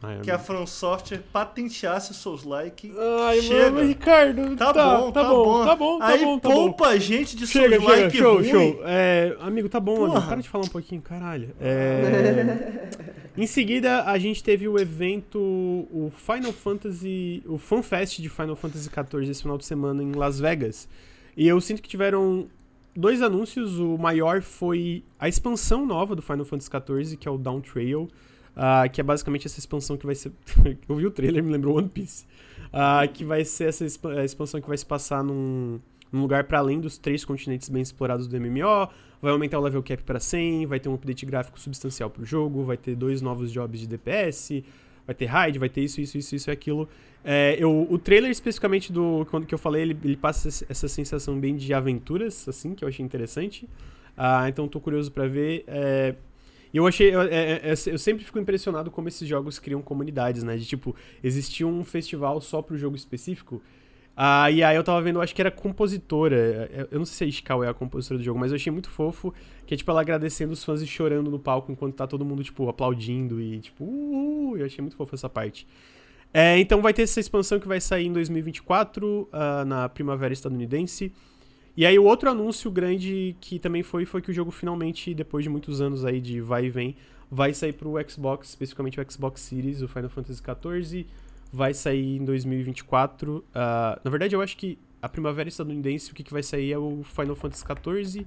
Ai, 0.01 0.19
que 0.21 0.31
a 0.31 0.37
From 0.37 0.65
Software 0.65 1.21
patenteasse 1.31 2.11
o 2.11 2.13
Souls-like. 2.13 2.91
Ai, 3.21 3.41
chega. 3.41 3.71
Mano, 3.71 3.87
Ricardo. 3.87 4.55
Tá, 4.55 4.73
tá, 4.73 4.97
bom, 4.97 5.11
tá, 5.11 5.21
tá 5.23 5.29
bom, 5.29 5.43
bom, 5.43 5.65
tá 5.65 5.75
bom. 5.75 5.99
Tá 5.99 6.07
Aí 6.07 6.23
bom, 6.23 6.39
tá 6.39 6.49
poupa 6.49 6.85
bom. 6.85 6.89
a 6.89 6.97
gente 6.97 7.35
de 7.35 7.47
Souls-like 7.47 8.17
show, 8.17 8.35
ruim. 8.35 8.49
show. 8.49 8.81
É, 8.83 9.35
amigo, 9.39 9.69
tá 9.69 9.79
bom, 9.79 10.05
amigo. 10.05 10.21
Para 10.21 10.41
de 10.41 10.49
falar 10.49 10.65
um 10.65 10.69
pouquinho, 10.69 11.01
caralho. 11.01 11.55
É... 11.59 12.89
em 13.37 13.47
seguida, 13.47 14.03
a 14.03 14.17
gente 14.17 14.43
teve 14.43 14.67
o 14.67 14.77
evento, 14.77 15.39
o 15.39 16.11
Final 16.15 16.51
Fantasy, 16.51 17.43
o 17.45 17.57
FanFest 17.57 18.19
de 18.19 18.29
Final 18.29 18.55
Fantasy 18.55 18.89
XIV 18.89 19.29
esse 19.29 19.41
final 19.41 19.57
de 19.57 19.65
semana 19.65 20.03
em 20.03 20.11
Las 20.11 20.39
Vegas. 20.39 20.87
E 21.37 21.47
eu 21.47 21.59
sinto 21.59 21.81
que 21.81 21.89
tiveram 21.89 22.47
dois 22.95 23.21
anúncios. 23.21 23.79
O 23.79 23.97
maior 23.97 24.41
foi 24.41 25.03
a 25.19 25.27
expansão 25.27 25.85
nova 25.85 26.15
do 26.15 26.21
Final 26.21 26.45
Fantasy 26.45 26.69
XIV, 26.69 27.17
que 27.17 27.27
é 27.27 27.31
o 27.31 27.37
Down 27.37 27.61
Trail. 27.61 28.09
Uh, 28.55 28.89
que 28.89 29.01
é 29.01 29.03
basicamente 29.03 29.45
essa 29.47 29.59
expansão 29.59 29.97
que 29.97 30.05
vai 30.05 30.15
ser. 30.15 30.31
eu 30.87 30.95
vi 30.95 31.05
o 31.05 31.11
trailer, 31.11 31.43
me 31.43 31.51
lembrou 31.51 31.77
One 31.77 31.89
Piece. 31.89 32.25
Uh, 32.67 33.11
que 33.13 33.25
vai 33.25 33.43
ser 33.43 33.67
essa 33.67 33.85
expansão 33.85 34.61
que 34.61 34.67
vai 34.67 34.77
se 34.77 34.85
passar 34.85 35.21
num, 35.23 35.79
num 36.11 36.21
lugar 36.21 36.45
para 36.45 36.59
além 36.59 36.79
dos 36.79 36.97
três 36.97 37.25
continentes 37.25 37.67
bem 37.67 37.81
explorados 37.81 38.27
do 38.27 38.39
MMO. 38.39 38.89
Vai 39.21 39.31
aumentar 39.31 39.59
o 39.59 39.61
level 39.61 39.83
cap 39.83 40.01
para 40.03 40.19
100, 40.19 40.67
vai 40.67 40.79
ter 40.79 40.87
um 40.87 40.93
update 40.93 41.25
gráfico 41.25 41.59
substancial 41.59 42.09
pro 42.09 42.23
jogo, 42.23 42.63
vai 42.63 42.77
ter 42.77 42.95
dois 42.95 43.21
novos 43.21 43.51
jobs 43.51 43.79
de 43.79 43.87
DPS, 43.87 44.63
vai 45.05 45.15
ter 45.15 45.25
raid, 45.25 45.59
vai 45.59 45.69
ter 45.69 45.81
isso, 45.81 46.01
isso, 46.01 46.17
isso, 46.17 46.35
isso 46.35 46.49
e 46.49 46.51
aquilo. 46.51 46.89
É, 47.23 47.55
eu, 47.57 47.87
o 47.89 47.97
trailer 47.97 48.29
especificamente 48.29 48.91
do 48.91 49.25
quando 49.31 49.45
que 49.45 49.53
eu 49.53 49.57
falei, 49.57 49.81
ele, 49.81 49.97
ele 50.03 50.15
passa 50.15 50.47
essa 50.69 50.87
sensação 50.87 51.39
bem 51.39 51.55
de 51.55 51.73
aventuras, 51.73 52.47
assim, 52.47 52.75
que 52.75 52.83
eu 52.83 52.87
achei 52.87 53.03
interessante. 53.03 53.65
Uh, 54.15 54.47
então 54.47 54.67
tô 54.67 54.79
curioso 54.79 55.11
para 55.11 55.27
ver. 55.27 55.63
É, 55.67 56.15
eu 56.73 56.85
achei. 56.85 57.13
Eu, 57.13 57.21
é, 57.21 57.27
é, 57.27 57.61
é, 57.63 57.71
eu, 57.71 57.97
sempre 57.97 58.23
fico 58.23 58.37
impressionado 58.37 58.91
como 58.91 59.07
esses 59.07 59.27
jogos 59.27 59.59
criam 59.59 59.81
comunidades, 59.81 60.43
né? 60.43 60.55
De 60.57 60.65
tipo, 60.65 60.95
existia 61.23 61.65
um 61.65 61.83
festival 61.83 62.39
só 62.41 62.61
pro 62.61 62.77
jogo 62.77 62.95
específico. 62.95 63.61
Ah, 64.17 64.49
e 64.49 64.63
aí 64.63 64.75
eu 64.75 64.83
tava 64.83 65.01
vendo, 65.01 65.19
acho 65.19 65.35
que 65.35 65.41
era 65.41 65.51
compositora. 65.51 66.87
Eu 66.89 66.99
não 66.99 67.05
sei 67.05 67.15
se 67.17 67.23
a 67.25 67.27
Ishikawa 67.27 67.65
é 67.65 67.69
a 67.69 67.73
compositora 67.73 68.17
do 68.17 68.23
jogo, 68.23 68.39
mas 68.39 68.51
eu 68.51 68.55
achei 68.55 68.71
muito 68.71 68.89
fofo. 68.89 69.33
Que 69.65 69.73
é 69.73 69.77
tipo 69.77 69.91
ela 69.91 70.01
agradecendo 70.01 70.53
os 70.53 70.63
fãs 70.63 70.81
e 70.81 70.87
chorando 70.87 71.29
no 71.29 71.39
palco 71.39 71.71
enquanto 71.71 71.95
tá 71.95 72.07
todo 72.07 72.23
mundo, 72.23 72.43
tipo, 72.43 72.69
aplaudindo 72.69 73.41
e 73.41 73.59
tipo, 73.59 73.83
uh, 73.83 74.55
eu 74.57 74.65
achei 74.65 74.81
muito 74.81 74.95
fofo 74.95 75.15
essa 75.15 75.27
parte. 75.27 75.67
É, 76.33 76.57
então 76.59 76.81
vai 76.81 76.93
ter 76.93 77.03
essa 77.03 77.19
expansão 77.19 77.59
que 77.59 77.67
vai 77.67 77.79
sair 77.81 78.07
em 78.07 78.13
2024, 78.13 79.05
uh, 79.05 79.27
ah, 79.31 79.65
na 79.65 79.89
primavera 79.89 80.33
estadunidense. 80.33 81.11
E 81.77 81.85
aí 81.85 81.99
o 81.99 82.03
outro 82.03 82.29
anúncio 82.29 82.71
grande 82.71 83.35
que 83.41 83.59
também 83.59 83.83
foi 83.83 84.05
foi 84.05 84.21
que 84.21 84.31
o 84.31 84.33
jogo 84.33 84.51
finalmente, 84.51 85.13
depois 85.13 85.43
de 85.43 85.49
muitos 85.49 85.81
anos 85.81 86.05
aí 86.05 86.21
de 86.21 86.39
vai 86.39 86.65
e 86.65 86.69
vem, 86.69 86.95
vai 87.29 87.53
sair 87.53 87.73
pro 87.73 87.93
Xbox, 88.09 88.49
especificamente 88.49 88.99
o 88.99 89.11
Xbox 89.11 89.41
Series, 89.41 89.81
o 89.81 89.87
Final 89.87 90.09
Fantasy 90.09 90.41
XIV, 90.41 91.05
vai 91.55 91.73
sair 91.73 92.17
em 92.17 92.25
2024. 92.25 93.37
Uh, 93.37 93.43
ah, 93.53 93.99
na 94.03 94.11
verdade, 94.11 94.35
eu 94.35 94.41
acho 94.41 94.57
que 94.57 94.77
a 95.01 95.09
primavera 95.09 95.47
estadunidense, 95.47 96.11
o 96.11 96.15
que, 96.15 96.23
que 96.23 96.31
vai 96.31 96.43
sair 96.43 96.71
é 96.71 96.77
o 96.77 97.03
Final 97.03 97.35
Fantasy 97.35 97.63
XIV 97.63 98.25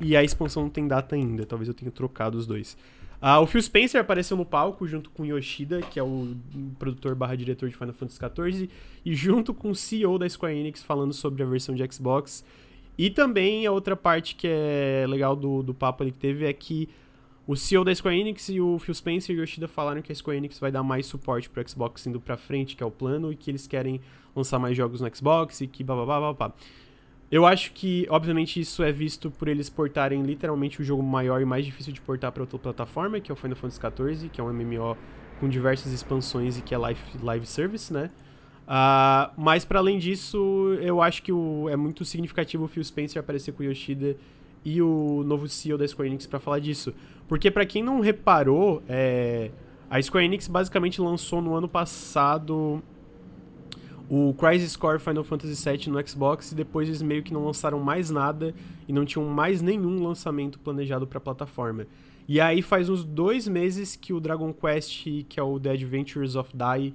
e 0.00 0.16
a 0.16 0.24
expansão 0.24 0.62
não 0.62 0.70
tem 0.70 0.88
data 0.88 1.14
ainda, 1.14 1.44
talvez 1.44 1.68
eu 1.68 1.74
tenha 1.74 1.90
trocado 1.90 2.38
os 2.38 2.46
dois. 2.46 2.76
Uh, 3.20 3.42
o 3.42 3.46
Phil 3.46 3.60
Spencer 3.60 4.00
apareceu 4.00 4.36
no 4.36 4.46
palco 4.46 4.86
junto 4.86 5.10
com 5.10 5.26
Yoshida, 5.26 5.82
que 5.82 6.00
é 6.00 6.02
o 6.02 6.34
produtor 6.78 7.14
barra 7.14 7.36
diretor 7.36 7.68
de 7.68 7.76
Final 7.76 7.92
Fantasy 7.92 8.18
XIV, 8.18 8.70
e 9.04 9.14
junto 9.14 9.52
com 9.52 9.70
o 9.70 9.74
CEO 9.74 10.18
da 10.18 10.28
Square 10.28 10.56
Enix 10.56 10.82
falando 10.82 11.12
sobre 11.12 11.42
a 11.42 11.46
versão 11.46 11.74
de 11.74 11.92
Xbox 11.92 12.44
e 12.96 13.08
também 13.08 13.66
a 13.66 13.72
outra 13.72 13.96
parte 13.96 14.34
que 14.34 14.46
é 14.46 15.06
legal 15.08 15.34
do, 15.34 15.62
do 15.62 15.72
papo 15.72 16.02
ali 16.02 16.12
que 16.12 16.18
teve 16.18 16.44
é 16.44 16.52
que 16.52 16.86
o 17.50 17.56
CEO 17.56 17.82
da 17.82 17.92
Square 17.92 18.16
Enix 18.16 18.48
e 18.48 18.60
o 18.60 18.78
Phil 18.78 18.94
Spencer 18.94 19.34
e 19.34 19.40
Yoshida 19.40 19.66
falaram 19.66 20.00
que 20.00 20.12
a 20.12 20.14
Square 20.14 20.38
Enix 20.38 20.60
vai 20.60 20.70
dar 20.70 20.84
mais 20.84 21.04
suporte 21.06 21.50
pro 21.50 21.68
Xbox 21.68 22.06
indo 22.06 22.20
pra 22.20 22.36
frente, 22.36 22.76
que 22.76 22.82
é 22.82 22.86
o 22.86 22.92
plano, 22.92 23.32
e 23.32 23.34
que 23.34 23.50
eles 23.50 23.66
querem 23.66 24.00
lançar 24.36 24.60
mais 24.60 24.76
jogos 24.76 25.00
no 25.00 25.16
Xbox 25.16 25.60
e 25.60 25.66
que 25.66 25.82
babá 25.82 26.20
babá. 26.20 26.54
Eu 27.28 27.44
acho 27.44 27.72
que, 27.72 28.06
obviamente, 28.08 28.60
isso 28.60 28.84
é 28.84 28.92
visto 28.92 29.32
por 29.32 29.48
eles 29.48 29.68
portarem 29.68 30.22
literalmente 30.22 30.80
o 30.80 30.84
jogo 30.84 31.02
maior 31.02 31.42
e 31.42 31.44
mais 31.44 31.66
difícil 31.66 31.92
de 31.92 32.00
portar 32.00 32.30
para 32.30 32.44
outra 32.44 32.56
plataforma, 32.56 33.18
que 33.18 33.32
é 33.32 33.34
o 33.34 33.36
Final 33.36 33.56
Fantasy 33.56 33.80
XIV, 33.80 34.28
que 34.28 34.40
é 34.40 34.44
um 34.44 34.52
MMO 34.52 34.96
com 35.40 35.48
diversas 35.48 35.92
expansões 35.92 36.56
e 36.56 36.62
que 36.62 36.72
é 36.72 36.78
live, 36.78 37.00
live 37.20 37.46
service, 37.46 37.92
né? 37.92 38.12
Uh, 38.62 39.34
mas 39.36 39.64
para 39.64 39.80
além 39.80 39.98
disso, 39.98 40.78
eu 40.80 41.02
acho 41.02 41.20
que 41.20 41.32
o, 41.32 41.68
é 41.68 41.74
muito 41.74 42.04
significativo 42.04 42.66
o 42.66 42.68
Phil 42.68 42.84
Spencer 42.84 43.18
aparecer 43.18 43.50
com 43.50 43.64
o 43.64 43.66
Yoshida 43.66 44.16
e 44.64 44.80
o 44.82 45.22
novo 45.24 45.48
CEO 45.48 45.78
da 45.78 45.86
Square 45.86 46.08
Enix 46.08 46.26
para 46.26 46.38
falar 46.38 46.58
disso. 46.58 46.94
Porque 47.30 47.48
para 47.48 47.64
quem 47.64 47.80
não 47.80 48.00
reparou, 48.00 48.82
é, 48.88 49.52
a 49.88 50.02
Square 50.02 50.26
Enix 50.26 50.48
basicamente 50.48 51.00
lançou 51.00 51.40
no 51.40 51.54
ano 51.54 51.68
passado 51.68 52.82
o 54.10 54.34
Crisis 54.34 54.74
Core 54.74 54.98
Final 54.98 55.22
Fantasy 55.22 55.70
VII 55.70 55.90
no 55.90 56.08
Xbox 56.08 56.50
e 56.50 56.56
depois 56.56 56.88
eles 56.88 57.00
meio 57.00 57.22
que 57.22 57.32
não 57.32 57.44
lançaram 57.44 57.78
mais 57.78 58.10
nada 58.10 58.52
e 58.88 58.92
não 58.92 59.04
tinham 59.04 59.24
mais 59.26 59.62
nenhum 59.62 60.02
lançamento 60.02 60.58
planejado 60.58 61.06
para 61.06 61.18
a 61.18 61.20
plataforma. 61.20 61.86
E 62.26 62.40
aí 62.40 62.62
faz 62.62 62.88
uns 62.88 63.04
dois 63.04 63.46
meses 63.46 63.94
que 63.94 64.12
o 64.12 64.18
Dragon 64.18 64.52
Quest, 64.52 65.04
que 65.28 65.38
é 65.38 65.42
o 65.42 65.60
The 65.60 65.70
Adventures 65.70 66.34
of 66.34 66.50
Dai, 66.52 66.92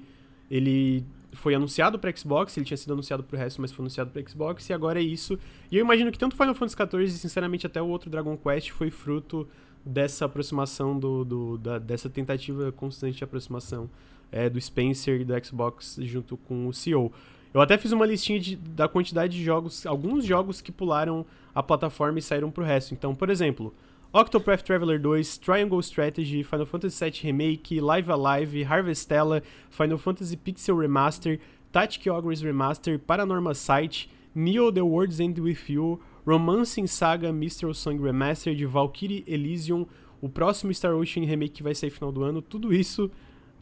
ele 0.51 1.05
foi 1.31 1.55
anunciado 1.55 1.97
para 1.97 2.13
Xbox, 2.13 2.57
ele 2.57 2.65
tinha 2.65 2.75
sido 2.75 2.91
anunciado 2.91 3.23
para 3.23 3.37
o 3.37 3.39
resto, 3.39 3.61
mas 3.61 3.71
foi 3.71 3.83
anunciado 3.83 4.11
para 4.11 4.21
Xbox, 4.27 4.69
e 4.69 4.73
agora 4.73 4.99
é 4.99 5.03
isso. 5.03 5.39
E 5.71 5.77
eu 5.77 5.85
imagino 5.85 6.11
que 6.11 6.19
tanto 6.19 6.35
Final 6.35 6.55
Fantasy 6.55 6.75
XIV 6.75 7.03
e, 7.05 7.09
sinceramente, 7.11 7.65
até 7.65 7.81
o 7.81 7.87
outro 7.87 8.09
Dragon 8.09 8.35
Quest 8.35 8.71
foi 8.71 8.91
fruto 8.91 9.47
dessa 9.85 10.25
aproximação, 10.25 10.97
do, 10.97 11.23
do 11.23 11.57
da, 11.57 11.77
dessa 11.77 12.09
tentativa 12.09 12.71
constante 12.71 13.17
de 13.17 13.23
aproximação 13.23 13.89
é, 14.31 14.49
do 14.49 14.59
Spencer 14.59 15.21
e 15.21 15.23
do 15.23 15.45
Xbox 15.45 15.97
junto 16.01 16.35
com 16.35 16.67
o 16.67 16.73
CEO. 16.73 17.11
Eu 17.53 17.61
até 17.61 17.77
fiz 17.77 17.91
uma 17.91 18.05
listinha 18.05 18.39
de, 18.39 18.55
da 18.55 18.87
quantidade 18.87 19.37
de 19.37 19.43
jogos, 19.43 19.85
alguns 19.85 20.25
jogos 20.25 20.59
que 20.59 20.71
pularam 20.71 21.25
a 21.53 21.63
plataforma 21.63 22.19
e 22.19 22.21
saíram 22.21 22.51
para 22.51 22.63
o 22.63 22.65
resto. 22.65 22.93
Então, 22.93 23.15
por 23.15 23.29
exemplo, 23.29 23.73
Octopath 24.11 24.61
Traveler 24.63 24.99
2, 24.99 25.37
Triangle 25.37 25.79
Strategy, 25.79 26.43
Final 26.43 26.65
Fantasy 26.65 27.03
VII 27.03 27.21
Remake, 27.23 27.79
Live 27.79 28.11
Alive, 28.11 28.63
Harvestella, 28.65 29.41
Final 29.69 29.97
Fantasy 29.97 30.35
Pixel 30.35 30.77
Remaster, 30.77 31.39
Tactic 31.71 32.07
Ogres 32.07 32.41
Remaster, 32.41 32.97
Paranormal 32.97 33.55
Sight, 33.55 34.09
Neo 34.33 34.71
The 34.71 34.81
World's 34.81 35.19
End 35.19 35.39
With 35.39 35.69
You, 35.69 36.01
Romancing 36.25 36.87
Saga 36.87 37.29
Mr. 37.29 37.73
Song 37.73 38.01
Remastered, 38.01 38.65
Valkyrie 38.65 39.23
Elysium, 39.27 39.85
o 40.21 40.29
próximo 40.29 40.73
Star 40.73 40.95
Ocean 40.95 41.23
Remake 41.25 41.53
que 41.53 41.63
vai 41.63 41.75
sair 41.75 41.89
final 41.89 42.11
do 42.11 42.23
ano, 42.23 42.41
tudo 42.41 42.73
isso 42.73 43.11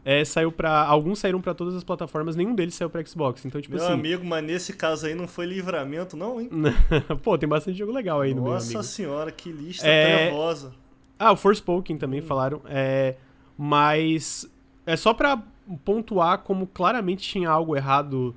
é, 0.04 0.24
saiu 0.24 0.52
para 0.52 0.84
alguns 0.84 1.18
saíram 1.18 1.40
para 1.40 1.54
todas 1.54 1.74
as 1.74 1.82
plataformas, 1.82 2.36
nenhum 2.36 2.54
deles 2.54 2.74
saiu 2.74 2.90
para 2.90 3.04
Xbox. 3.04 3.44
Então, 3.44 3.60
tipo 3.60 3.74
meu 3.74 3.84
assim, 3.84 3.94
amigo, 3.94 4.24
mas 4.24 4.44
nesse 4.44 4.74
caso 4.74 5.06
aí 5.06 5.14
não 5.14 5.26
foi 5.26 5.46
livramento 5.46 6.16
não, 6.16 6.40
hein? 6.40 6.50
Pô, 7.22 7.38
tem 7.38 7.48
bastante 7.48 7.78
jogo 7.78 7.92
legal 7.92 8.20
aí 8.20 8.34
Nossa 8.34 8.40
no 8.40 8.50
meu 8.50 8.54
Nossa 8.54 8.82
senhora, 8.82 9.32
que 9.32 9.50
lista 9.50 9.86
é... 9.86 10.28
trevosa. 10.28 10.72
Ah, 11.18 11.32
o 11.32 11.36
Forspoken 11.36 11.96
também 11.96 12.20
hum. 12.20 12.24
falaram, 12.26 12.60
é, 12.66 13.16
mas 13.56 14.50
é 14.84 14.96
só 14.96 15.14
para 15.14 15.42
pontuar 15.84 16.38
como 16.38 16.66
claramente 16.66 17.26
tinha 17.26 17.48
algo 17.48 17.74
errado 17.74 18.34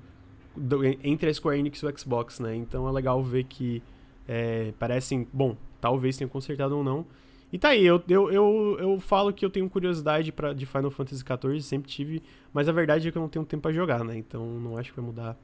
do, 0.56 0.86
entre 1.04 1.30
a 1.30 1.34
Square 1.34 1.60
Enix 1.60 1.80
e 1.80 1.86
o 1.86 2.00
Xbox, 2.00 2.40
né? 2.40 2.56
Então 2.56 2.88
é 2.88 2.92
legal 2.92 3.22
ver 3.22 3.44
que 3.44 3.84
é, 4.28 4.74
parecem, 4.78 5.26
bom, 5.32 5.56
talvez 5.80 6.18
tenha 6.18 6.28
consertado 6.28 6.78
ou 6.78 6.84
não. 6.84 7.06
E 7.52 7.58
tá 7.58 7.70
aí, 7.70 7.86
eu, 7.86 8.04
eu, 8.10 8.32
eu, 8.32 8.78
eu 8.80 9.00
falo 9.00 9.32
que 9.32 9.46
eu 9.46 9.50
tenho 9.50 9.70
curiosidade 9.70 10.34
pra, 10.34 10.54
de 10.54 10.66
Final 10.66 10.92
Fantasy 10.92 11.24
XIV, 11.24 11.62
sempre 11.62 11.90
tive, 11.90 12.22
mas 12.52 12.68
a 12.68 12.74
verdade 12.74 13.08
é 13.08 13.12
que 13.12 13.18
eu 13.18 13.22
não 13.22 13.30
tenho 13.30 13.46
tempo 13.46 13.62
pra 13.62 13.72
jogar, 13.72 14.04
né? 14.04 14.18
Então 14.18 14.46
não 14.46 14.78
acho 14.78 14.92
que 14.92 15.00
vai 15.00 15.06
mudar 15.06 15.38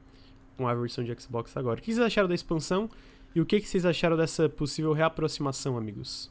com 0.56 0.68
a 0.68 0.74
versão 0.74 1.02
de 1.02 1.18
Xbox 1.18 1.56
agora. 1.56 1.80
O 1.80 1.82
que 1.82 1.92
vocês 1.92 2.04
acharam 2.04 2.28
da 2.28 2.34
expansão 2.34 2.90
e 3.34 3.40
o 3.40 3.46
que, 3.46 3.58
que 3.58 3.66
vocês 3.66 3.86
acharam 3.86 4.18
dessa 4.18 4.50
possível 4.50 4.92
reaproximação, 4.92 5.78
amigos? 5.78 6.30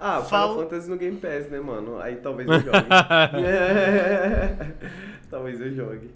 Ah, 0.00 0.22
Final 0.22 0.56
Fantasy 0.56 0.88
no 0.88 0.96
Game 0.96 1.18
Pass, 1.18 1.50
né, 1.50 1.60
mano? 1.60 1.98
Aí 1.98 2.16
talvez 2.16 2.48
eu 2.48 2.60
jogue. 2.60 2.88
talvez 5.28 5.60
eu 5.60 5.74
jogue. 5.74 6.10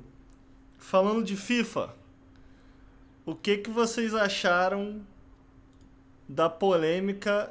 Falando 0.79 1.23
de 1.23 1.37
FIFA, 1.37 1.95
o 3.27 3.35
que, 3.35 3.59
que 3.59 3.71
vocês 3.71 4.15
acharam 4.15 5.03
da 6.33 6.49
polêmica 6.49 7.51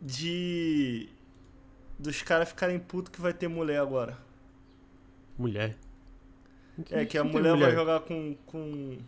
de 0.00 1.08
dos 1.98 2.20
caras 2.22 2.50
ficarem 2.50 2.78
putos 2.78 3.10
que 3.10 3.20
vai 3.20 3.32
ter 3.32 3.48
mulher 3.48 3.80
agora? 3.80 4.18
Mulher. 5.38 5.76
É 6.90 7.06
que 7.06 7.16
a 7.16 7.22
tem 7.22 7.32
mulher, 7.32 7.56
vai 7.56 7.72
jogar 7.72 8.00
com 8.00 8.36
com 8.46 8.98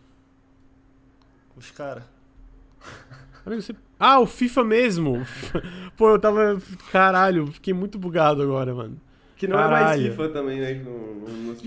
os 1.55 1.71
caras. 1.71 2.05
Ah, 3.99 4.21
o 4.21 4.27
FIFA 4.27 4.65
mesmo! 4.65 5.27
Pô, 5.97 6.11
eu 6.11 6.19
tava. 6.19 6.59
Caralho, 6.91 7.49
fiquei 7.49 7.75
muito 7.75 7.99
bugado 7.99 8.43
agora, 8.43 8.75
mano. 8.75 8.99
Que 9.37 9.47
não 9.47 9.59
é 9.59 9.69
mais 9.69 9.85
Caralho. 9.85 10.11
FIFA 10.11 10.29
também, 10.31 10.61
né? 10.61 10.75
que 10.75 10.83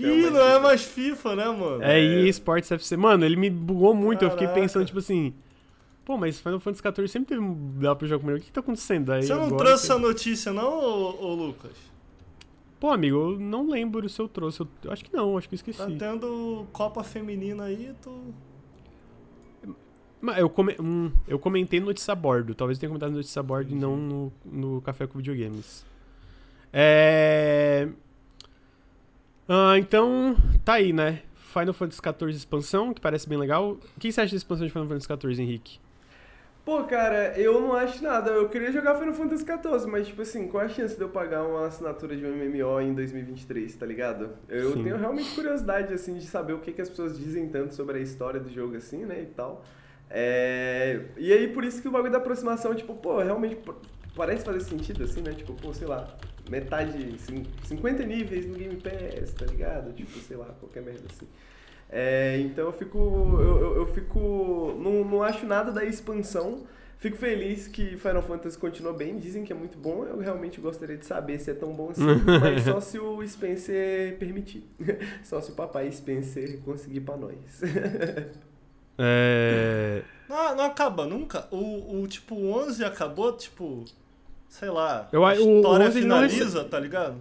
Não, 0.02 0.16
Ih, 0.16 0.30
não 0.30 0.40
é 0.40 0.58
mais 0.58 0.82
FIFA, 0.84 1.36
né, 1.36 1.46
mano? 1.46 1.82
É 1.82 2.00
EA 2.00 2.28
Sports 2.28 2.70
FC. 2.70 2.96
Mano, 2.96 3.24
ele 3.24 3.36
me 3.36 3.48
bugou 3.48 3.94
muito. 3.94 4.24
Eu 4.24 4.30
fiquei 4.30 4.46
Caraca. 4.46 4.60
pensando, 4.60 4.84
tipo 4.84 4.98
assim. 4.98 5.32
Pô, 6.04 6.16
mas 6.16 6.40
Final 6.40 6.58
Fantasy 6.60 6.82
XIV 6.96 7.08
sempre 7.08 7.28
teve 7.28 7.40
um 7.40 7.78
dá 7.78 7.94
pra 7.94 8.06
jogar 8.08 8.20
com 8.20 8.26
mulher. 8.26 8.38
O 8.38 8.40
que, 8.40 8.46
que 8.46 8.52
tá 8.52 8.60
acontecendo 8.60 9.12
aí? 9.12 9.22
Você 9.22 9.34
não 9.34 9.44
agora 9.44 9.64
trouxe 9.64 9.86
que- 9.86 9.92
essa 9.92 9.98
notícia, 10.00 10.52
não, 10.52 10.68
ô, 10.78 11.24
ô 11.26 11.34
Lucas? 11.34 11.72
Pô, 12.80 12.90
amigo, 12.90 13.16
eu 13.16 13.38
não 13.38 13.68
lembro 13.70 14.08
se 14.08 14.20
eu 14.20 14.26
trouxe. 14.26 14.60
Eu... 14.60 14.68
acho 14.90 15.04
que 15.04 15.14
não, 15.14 15.38
acho 15.38 15.48
que 15.48 15.54
eu 15.54 15.56
esqueci. 15.56 15.78
Tá 15.78 15.86
tendo 15.86 16.66
Copa 16.72 17.04
Feminina 17.04 17.64
aí, 17.64 17.94
tu. 18.02 18.34
Mas 20.20 20.38
eu, 20.38 20.48
come- 20.50 20.76
hum, 20.80 21.10
eu 21.26 21.38
comentei 21.38 21.78
no 21.80 21.86
notícia 21.86 22.12
a 22.12 22.14
bordo. 22.14 22.54
Talvez 22.54 22.78
eu 22.78 22.80
tenha 22.80 22.90
comentado 22.90 23.10
no 23.10 23.16
notícia 23.16 23.40
a 23.40 23.42
bordo 23.42 23.72
e 23.72 23.74
não 23.74 23.96
no, 23.96 24.32
no 24.44 24.80
Café 24.82 25.06
com 25.06 25.18
Videogames. 25.18 25.84
É... 26.72 27.88
Ah, 29.48 29.76
então, 29.78 30.36
tá 30.64 30.74
aí, 30.74 30.92
né? 30.92 31.22
Final 31.52 31.74
Fantasy 31.74 32.00
XIV 32.00 32.30
expansão, 32.30 32.94
que 32.94 33.00
parece 33.00 33.28
bem 33.28 33.36
legal. 33.38 33.72
O 33.96 34.00
que 34.00 34.10
você 34.10 34.20
acha 34.20 34.30
da 34.32 34.36
expansão 34.36 34.66
de 34.66 34.72
Final 34.72 34.88
Fantasy 34.88 35.06
XIV, 35.06 35.42
Henrique? 35.42 35.78
Pô, 36.64 36.84
cara, 36.84 37.36
eu 37.36 37.60
não 37.60 37.72
acho 37.72 38.00
nada. 38.02 38.30
Eu 38.30 38.48
queria 38.48 38.70
jogar 38.70 38.94
Final 38.94 39.12
Fantasy 39.14 39.44
XIV, 39.44 39.90
mas, 39.90 40.06
tipo 40.06 40.22
assim, 40.22 40.46
qual 40.46 40.64
a 40.64 40.68
chance 40.68 40.94
de 40.94 41.02
eu 41.02 41.08
pagar 41.08 41.42
uma 41.42 41.66
assinatura 41.66 42.16
de 42.16 42.24
um 42.24 42.30
MMO 42.36 42.80
em 42.80 42.94
2023, 42.94 43.74
tá 43.74 43.84
ligado? 43.84 44.30
Eu 44.48 44.74
Sim. 44.74 44.84
tenho 44.84 44.96
realmente 44.96 45.34
curiosidade, 45.34 45.92
assim, 45.92 46.14
de 46.14 46.24
saber 46.24 46.52
o 46.52 46.60
que, 46.60 46.72
que 46.72 46.80
as 46.80 46.88
pessoas 46.88 47.18
dizem 47.18 47.48
tanto 47.48 47.74
sobre 47.74 47.98
a 47.98 48.00
história 48.00 48.38
do 48.38 48.48
jogo, 48.48 48.76
assim, 48.76 49.04
né, 49.04 49.22
e 49.22 49.26
tal. 49.26 49.64
É... 50.08 51.00
E 51.16 51.32
aí, 51.32 51.48
por 51.48 51.64
isso 51.64 51.82
que 51.82 51.88
o 51.88 51.90
bagulho 51.90 52.12
da 52.12 52.18
aproximação, 52.18 52.72
tipo, 52.76 52.94
pô, 52.94 53.18
realmente 53.18 53.58
parece 54.14 54.44
fazer 54.44 54.60
sentido, 54.60 55.02
assim, 55.02 55.20
né? 55.20 55.32
Tipo, 55.32 55.54
pô, 55.54 55.74
sei 55.74 55.88
lá, 55.88 56.06
metade, 56.48 57.18
cin- 57.18 57.46
50 57.64 58.04
níveis 58.04 58.46
no 58.46 58.54
Game 58.54 58.76
Pass, 58.76 59.32
tá 59.32 59.46
ligado? 59.46 59.92
Tipo, 59.94 60.16
sei 60.20 60.36
lá, 60.36 60.46
qualquer 60.60 60.82
merda 60.82 61.06
assim. 61.10 61.26
É, 61.94 62.38
então 62.40 62.64
eu 62.64 62.72
fico. 62.72 62.98
Eu, 62.98 63.60
eu, 63.60 63.76
eu 63.76 63.86
fico. 63.88 64.74
Não, 64.80 65.04
não 65.04 65.22
acho 65.22 65.44
nada 65.44 65.70
da 65.70 65.84
expansão. 65.84 66.62
Fico 66.96 67.16
feliz 67.16 67.66
que 67.68 67.96
Final 67.98 68.22
Fantasy 68.22 68.56
continua 68.56 68.92
bem. 68.92 69.18
Dizem 69.18 69.44
que 69.44 69.52
é 69.52 69.56
muito 69.56 69.76
bom. 69.76 70.04
Eu 70.04 70.18
realmente 70.20 70.60
gostaria 70.60 70.96
de 70.96 71.04
saber 71.04 71.38
se 71.38 71.50
é 71.50 71.54
tão 71.54 71.72
bom 71.74 71.90
assim. 71.90 72.02
mas 72.40 72.62
só 72.62 72.80
se 72.80 72.98
o 72.98 73.26
Spencer 73.26 74.16
permitir. 74.18 74.62
só 75.22 75.40
se 75.40 75.50
o 75.50 75.54
papai 75.54 75.90
Spencer 75.92 76.60
conseguir 76.64 77.00
pra 77.00 77.16
nós. 77.16 77.36
É... 78.98 80.02
Não, 80.28 80.54
não 80.54 80.64
acaba 80.64 81.06
nunca. 81.06 81.48
O, 81.50 82.02
o 82.02 82.06
tipo, 82.06 82.34
o 82.34 82.52
11 82.52 82.84
acabou, 82.84 83.32
tipo. 83.36 83.84
Sei 84.48 84.68
lá. 84.68 85.08
Eu- 85.10 85.24
a 85.24 85.32
o 85.32 85.56
história 85.56 85.86
11 85.88 85.98
ele 85.98 86.06
não 86.06 86.16
finaliza, 86.28 86.64
tá 86.64 86.78
ligado? 86.78 87.16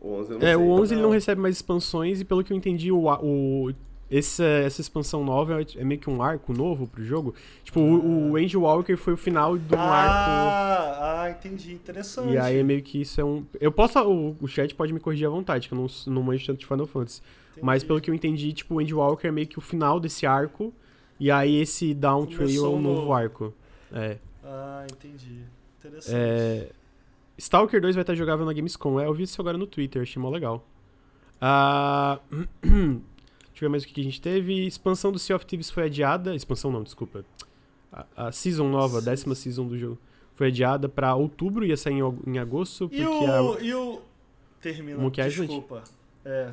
o 0.00 0.12
11 0.16 0.32
eu 0.32 0.38
não 0.38 0.46
É, 0.46 0.54
sei. 0.54 0.62
o 0.62 0.68
11 0.70 0.94
ele 0.94 1.02
não. 1.02 1.10
recebe 1.10 1.40
mais 1.40 1.54
expansões 1.56 2.20
e 2.20 2.24
pelo 2.24 2.42
que 2.44 2.52
eu 2.52 2.56
entendi, 2.56 2.90
o, 2.92 3.06
o, 3.06 3.72
essa, 4.10 4.44
essa 4.44 4.80
expansão 4.80 5.24
nova 5.24 5.60
é, 5.60 5.66
é 5.76 5.84
meio 5.84 6.00
que 6.00 6.08
um 6.10 6.22
arco 6.22 6.52
novo 6.52 6.86
pro 6.86 7.04
jogo. 7.04 7.34
Tipo, 7.62 7.80
o, 7.80 8.30
o 8.32 8.36
Angel 8.36 8.62
Walker 8.62 8.96
foi 8.96 9.14
o 9.14 9.16
final 9.16 9.56
de 9.56 9.74
um 9.74 9.78
arco. 9.78 10.14
ah, 10.14 11.22
ah, 11.22 11.30
entendi. 11.30 11.74
Interessante. 11.74 12.32
E 12.32 12.38
aí 12.38 12.58
é 12.58 12.62
meio 12.62 12.82
que 12.82 13.00
isso 13.00 13.20
é 13.20 13.24
um. 13.24 13.44
Eu 13.60 13.72
posso. 13.72 13.98
O, 14.00 14.36
o 14.40 14.48
chat 14.48 14.74
pode 14.74 14.92
me 14.92 15.00
corrigir 15.00 15.26
à 15.26 15.30
vontade, 15.30 15.68
que 15.68 15.74
eu 15.74 15.78
não, 15.78 15.86
não 16.12 16.22
manjo 16.22 16.46
tanto 16.46 16.58
de 16.60 16.66
Final 16.66 16.86
Fantasy. 16.86 17.22
Entendi. 17.52 17.66
Mas 17.66 17.82
pelo 17.84 18.00
que 18.00 18.10
eu 18.10 18.14
entendi, 18.14 18.52
tipo, 18.52 18.74
o 18.74 18.78
Angel 18.80 18.98
Walker 18.98 19.26
é 19.26 19.30
meio 19.30 19.46
que 19.46 19.58
o 19.58 19.62
final 19.62 19.98
desse 19.98 20.26
arco. 20.26 20.72
E 21.18 21.30
aí 21.30 21.56
esse 21.56 21.94
Down 21.94 22.26
Trail 22.26 22.64
é 22.64 22.68
um 22.68 22.80
novo 22.80 23.00
novo. 23.00 23.12
arco. 23.12 23.54
É. 23.92 24.18
Ah, 24.42 24.84
entendi. 24.90 25.42
Interessante. 25.78 26.16
É, 26.16 26.68
Stalker 27.38 27.80
2 27.80 27.94
vai 27.94 28.02
estar 28.02 28.14
jogável 28.14 28.44
na 28.44 28.52
Gamescom. 28.52 29.00
É, 29.00 29.06
eu 29.06 29.14
vi 29.14 29.22
isso 29.24 29.40
agora 29.40 29.56
no 29.56 29.66
Twitter, 29.66 30.02
achei 30.02 30.20
mó 30.20 30.30
legal. 30.30 30.66
Ah, 31.40 32.20
ver 33.64 33.70
mais 33.70 33.82
o 33.84 33.86
que 33.88 34.00
a 34.00 34.04
gente 34.04 34.20
teve. 34.20 34.66
Expansão 34.66 35.10
do 35.12 35.18
Sea 35.18 35.36
of 35.36 35.44
Thieves 35.46 35.70
foi 35.70 35.84
adiada. 35.84 36.34
Expansão 36.34 36.70
não, 36.70 36.82
desculpa. 36.82 37.24
A, 37.92 38.06
a 38.28 38.32
season 38.32 38.68
nova, 38.68 38.98
a 38.98 39.00
décima 39.00 39.34
season 39.34 39.66
do 39.66 39.78
jogo, 39.78 39.98
foi 40.34 40.48
adiada 40.48 40.88
pra 40.88 41.14
outubro, 41.14 41.64
ia 41.64 41.76
sair 41.76 41.94
em, 42.00 42.18
em 42.26 42.38
agosto. 42.38 42.88
Porque 42.88 43.02
E 43.02 43.04
a- 43.26 43.42
o, 43.42 43.60
e 43.60 43.74
o. 43.74 44.00
Termina. 44.60 44.98
Monkey 44.98 45.20
Island? 45.26 45.46
Desculpa. 45.48 45.84
É. 46.24 46.50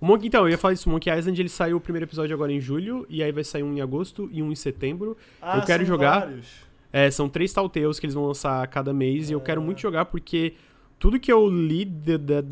O 0.00 0.04
Monkey, 0.06 0.26
então, 0.28 0.42
eu 0.44 0.50
ia 0.50 0.58
falar 0.58 0.74
isso. 0.74 0.88
O 0.88 0.92
Monkey 0.92 1.10
Island 1.10 1.40
ele 1.40 1.48
saiu 1.48 1.78
o 1.78 1.80
primeiro 1.80 2.04
episódio 2.04 2.34
agora 2.34 2.52
em 2.52 2.60
julho, 2.60 3.06
e 3.08 3.22
aí 3.22 3.32
vai 3.32 3.42
sair 3.44 3.62
um 3.62 3.72
em 3.74 3.80
agosto 3.80 4.28
e 4.32 4.42
um 4.42 4.52
em 4.52 4.54
setembro. 4.54 5.16
Ah, 5.40 5.58
Eu 5.58 5.64
quero 5.64 5.84
jogar. 5.84 6.20
vários. 6.20 6.66
É, 6.92 7.10
são 7.10 7.28
três 7.28 7.52
Telltales 7.52 7.98
que 7.98 8.06
eles 8.06 8.14
vão 8.14 8.26
lançar 8.26 8.62
a 8.62 8.66
cada 8.66 8.92
mês, 8.92 9.28
e 9.28 9.32
eu 9.32 9.38
É. 9.40 9.42
quero 9.42 9.60
muito 9.60 9.80
jogar 9.80 10.04
porque 10.06 10.54
tudo 10.98 11.18
que 11.18 11.30
eu 11.32 11.48
li 11.48 11.84
de- 11.84 12.16
de- 12.18 12.44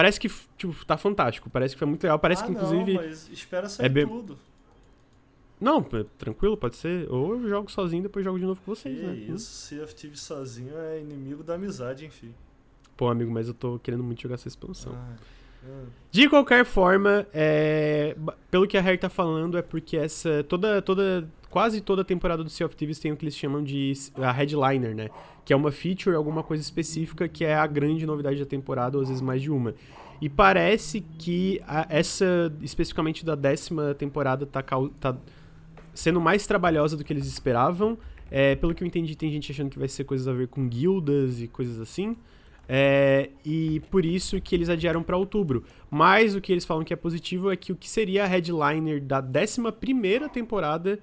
parece 0.00 0.18
que 0.18 0.30
tipo, 0.56 0.84
tá 0.86 0.96
fantástico, 0.96 1.50
parece 1.50 1.74
que 1.74 1.78
foi 1.78 1.86
muito 1.86 2.02
legal, 2.02 2.18
parece 2.18 2.42
ah, 2.42 2.46
que 2.46 2.52
inclusive. 2.52 2.94
Não, 2.94 3.02
mas 3.02 3.28
espera 3.30 3.68
sair 3.68 3.84
é 3.84 3.88
bem- 3.90 4.06
tudo. 4.08 4.38
Não, 5.60 5.82
p- 5.82 6.06
tranquilo, 6.16 6.56
pode 6.56 6.76
ser. 6.76 7.06
Ou 7.12 7.34
eu 7.34 7.48
jogo 7.48 7.70
sozinho 7.70 8.00
e 8.00 8.02
depois 8.04 8.24
jogo 8.24 8.38
de 8.38 8.46
novo 8.46 8.58
com 8.64 8.72
Que 8.72 8.80
vocês, 8.80 8.98
né? 9.02 9.12
isso, 9.14 9.50
Sea 9.50 9.84
of 9.84 9.94
Thieves 9.94 10.22
sozinho 10.22 10.72
é 10.78 11.00
inimigo 11.00 11.42
da 11.42 11.54
amizade, 11.56 12.06
enfim. 12.06 12.32
Pô, 12.96 13.08
amigo, 13.08 13.30
mas 13.30 13.46
eu 13.48 13.52
tô 13.54 13.78
querendo 13.78 14.02
muito 14.02 14.22
jogar 14.22 14.36
essa 14.36 14.48
expansão. 14.48 14.92
Ah, 14.94 15.16
ah. 15.66 15.84
De 16.10 16.28
qualquer 16.30 16.64
forma, 16.64 17.26
é, 17.34 18.16
pelo 18.50 18.66
que 18.66 18.78
a 18.78 18.80
Harry 18.80 18.96
tá 18.96 19.10
falando, 19.10 19.58
é 19.58 19.62
porque 19.62 19.98
essa. 19.98 20.42
Toda, 20.44 20.80
toda. 20.80 21.28
Quase 21.50 21.80
toda 21.80 22.04
temporada 22.04 22.42
do 22.44 22.48
Sea 22.48 22.64
of 22.64 22.74
Thieves 22.76 22.98
tem 23.00 23.10
o 23.12 23.16
que 23.16 23.24
eles 23.24 23.36
chamam 23.36 23.62
de 23.62 23.92
a 24.16 24.30
headliner, 24.32 24.94
né? 24.94 25.10
Que 25.50 25.54
é 25.54 25.56
uma 25.56 25.72
feature, 25.72 26.14
alguma 26.14 26.44
coisa 26.44 26.62
específica 26.62 27.26
que 27.26 27.44
é 27.44 27.56
a 27.56 27.66
grande 27.66 28.06
novidade 28.06 28.38
da 28.38 28.46
temporada, 28.46 28.96
ou 28.96 29.02
às 29.02 29.08
vezes 29.08 29.20
mais 29.20 29.42
de 29.42 29.50
uma. 29.50 29.74
E 30.20 30.28
parece 30.28 31.00
que 31.18 31.60
a- 31.66 31.88
essa, 31.90 32.52
especificamente 32.62 33.24
da 33.24 33.34
décima 33.34 33.92
temporada, 33.92 34.46
tá, 34.46 34.62
tá 35.00 35.16
sendo 35.92 36.20
mais 36.20 36.46
trabalhosa 36.46 36.96
do 36.96 37.02
que 37.02 37.12
eles 37.12 37.26
esperavam. 37.26 37.98
É, 38.30 38.54
pelo 38.54 38.72
que 38.72 38.84
eu 38.84 38.86
entendi, 38.86 39.16
tem 39.16 39.28
gente 39.28 39.50
achando 39.50 39.70
que 39.70 39.76
vai 39.80 39.88
ser 39.88 40.04
coisas 40.04 40.28
a 40.28 40.32
ver 40.32 40.46
com 40.46 40.68
guildas 40.68 41.40
e 41.42 41.48
coisas 41.48 41.80
assim. 41.80 42.16
É, 42.68 43.30
e 43.44 43.80
por 43.90 44.04
isso 44.04 44.40
que 44.40 44.54
eles 44.54 44.68
adiaram 44.68 45.02
pra 45.02 45.16
outubro. 45.16 45.64
Mas 45.90 46.36
o 46.36 46.40
que 46.40 46.52
eles 46.52 46.64
falam 46.64 46.84
que 46.84 46.92
é 46.92 46.96
positivo 46.96 47.50
é 47.50 47.56
que 47.56 47.72
o 47.72 47.74
que 47.74 47.90
seria 47.90 48.22
a 48.22 48.26
headliner 48.28 49.02
da 49.02 49.20
11 49.20 50.28
temporada. 50.32 51.00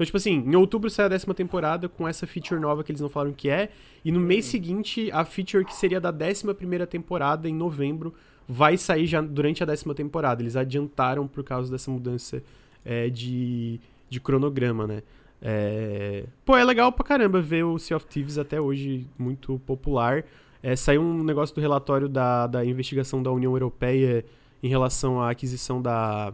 Então, 0.00 0.06
tipo 0.06 0.16
assim, 0.16 0.42
em 0.46 0.56
outubro 0.56 0.88
sai 0.88 1.04
a 1.04 1.08
décima 1.08 1.34
temporada 1.34 1.86
com 1.86 2.08
essa 2.08 2.26
feature 2.26 2.58
nova 2.58 2.82
que 2.82 2.90
eles 2.90 3.02
não 3.02 3.10
falaram 3.10 3.34
que 3.34 3.50
é. 3.50 3.68
E 4.02 4.10
no 4.10 4.18
mês 4.18 4.46
seguinte, 4.46 5.10
a 5.12 5.26
feature 5.26 5.62
que 5.62 5.76
seria 5.76 6.00
da 6.00 6.10
11 6.10 6.86
temporada, 6.88 7.46
em 7.46 7.54
novembro, 7.54 8.14
vai 8.48 8.78
sair 8.78 9.04
já 9.04 9.20
durante 9.20 9.62
a 9.62 9.66
décima 9.66 9.94
temporada. 9.94 10.40
Eles 10.40 10.56
adiantaram 10.56 11.28
por 11.28 11.44
causa 11.44 11.70
dessa 11.70 11.90
mudança 11.90 12.42
é, 12.82 13.10
de, 13.10 13.78
de 14.08 14.18
cronograma, 14.18 14.86
né? 14.86 15.02
É... 15.42 16.24
Pô, 16.46 16.56
é 16.56 16.64
legal 16.64 16.90
pra 16.92 17.04
caramba 17.04 17.42
ver 17.42 17.64
o 17.64 17.78
Sea 17.78 17.98
of 17.98 18.06
Thieves 18.06 18.38
até 18.38 18.58
hoje 18.58 19.06
muito 19.18 19.58
popular. 19.66 20.24
É, 20.62 20.74
saiu 20.76 21.02
um 21.02 21.22
negócio 21.22 21.54
do 21.54 21.60
relatório 21.60 22.08
da, 22.08 22.46
da 22.46 22.64
investigação 22.64 23.22
da 23.22 23.30
União 23.30 23.52
Europeia 23.52 24.24
em 24.62 24.68
relação 24.68 25.20
à 25.20 25.30
aquisição 25.30 25.82
da, 25.82 26.32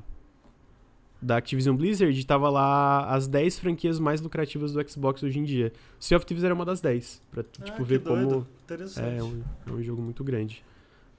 da 1.27 1.37
Activision 1.37 1.77
Blizzard. 1.77 2.25
Tava 2.27 2.49
lá 2.49 3.07
as 3.15 3.27
10 3.27 3.59
franquias 3.59 3.99
mais 3.99 4.21
lucrativas 4.21 4.73
do 4.73 4.89
Xbox 4.91 5.23
hoje 5.23 5.39
em 5.39 5.45
dia. 5.45 5.73
Sea 5.99 6.17
of 6.17 6.25
Thieves 6.25 6.45
era 6.45 6.55
uma 6.55 6.65
das 6.65 6.81
10. 6.81 7.21
Pra 7.31 7.43
Ah, 7.43 7.65
tipo, 7.65 7.85
ver 7.85 7.99
doido. 7.99 8.29
como. 8.29 8.47
Interessante. 8.65 9.19
É 9.19 9.23
um, 9.23 9.43
é 9.67 9.71
um 9.73 9.83
jogo 9.83 10.01
muito 10.01 10.23
grande. 10.23 10.65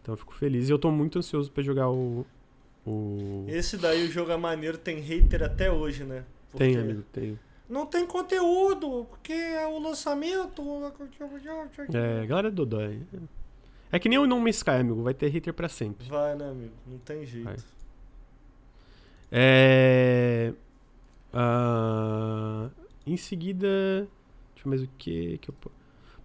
Então 0.01 0.13
eu 0.13 0.17
fico 0.17 0.33
feliz. 0.33 0.69
E 0.69 0.71
eu 0.71 0.79
tô 0.79 0.89
muito 0.89 1.19
ansioso 1.19 1.51
pra 1.51 1.61
jogar 1.61 1.89
o. 1.89 2.25
o... 2.85 3.45
Esse 3.47 3.77
daí 3.77 4.07
o 4.07 4.11
jogo 4.11 4.31
é 4.31 4.37
maneiro, 4.37 4.77
tem 4.77 4.99
hater 4.99 5.43
até 5.43 5.69
hoje, 5.71 6.03
né? 6.03 6.23
Tem, 6.55 6.73
Porque 6.73 6.77
amigo, 6.77 7.03
tem. 7.11 7.39
Não 7.69 7.85
tem 7.85 8.07
conteúdo, 8.07 9.05
porque 9.09 9.33
é 9.33 9.67
o 9.67 9.77
lançamento. 9.77 10.63
É, 11.93 12.25
galera 12.25 12.49
do 12.49 12.65
Dodói. 12.65 13.01
É 13.91 13.99
que 13.99 14.07
nem 14.07 14.17
o 14.17 14.25
No 14.25 14.39
Man's 14.39 14.57
Sky, 14.57 14.69
amigo. 14.71 15.03
Vai 15.03 15.13
ter 15.13 15.27
hater 15.27 15.53
pra 15.53 15.67
sempre. 15.67 16.07
Vai, 16.07 16.35
né, 16.35 16.49
amigo? 16.49 16.73
Não 16.85 16.97
tem 16.99 17.25
jeito. 17.25 17.43
Vai. 17.43 17.57
É. 19.31 20.53
ah, 21.33 22.69
em 23.05 23.17
seguida. 23.17 23.67
Deixa 24.55 24.59
eu 24.59 24.63
ver 24.63 24.69
mais 24.69 24.83
o 24.83 24.89
que. 24.97 25.37
que 25.39 25.49
eu... 25.49 25.55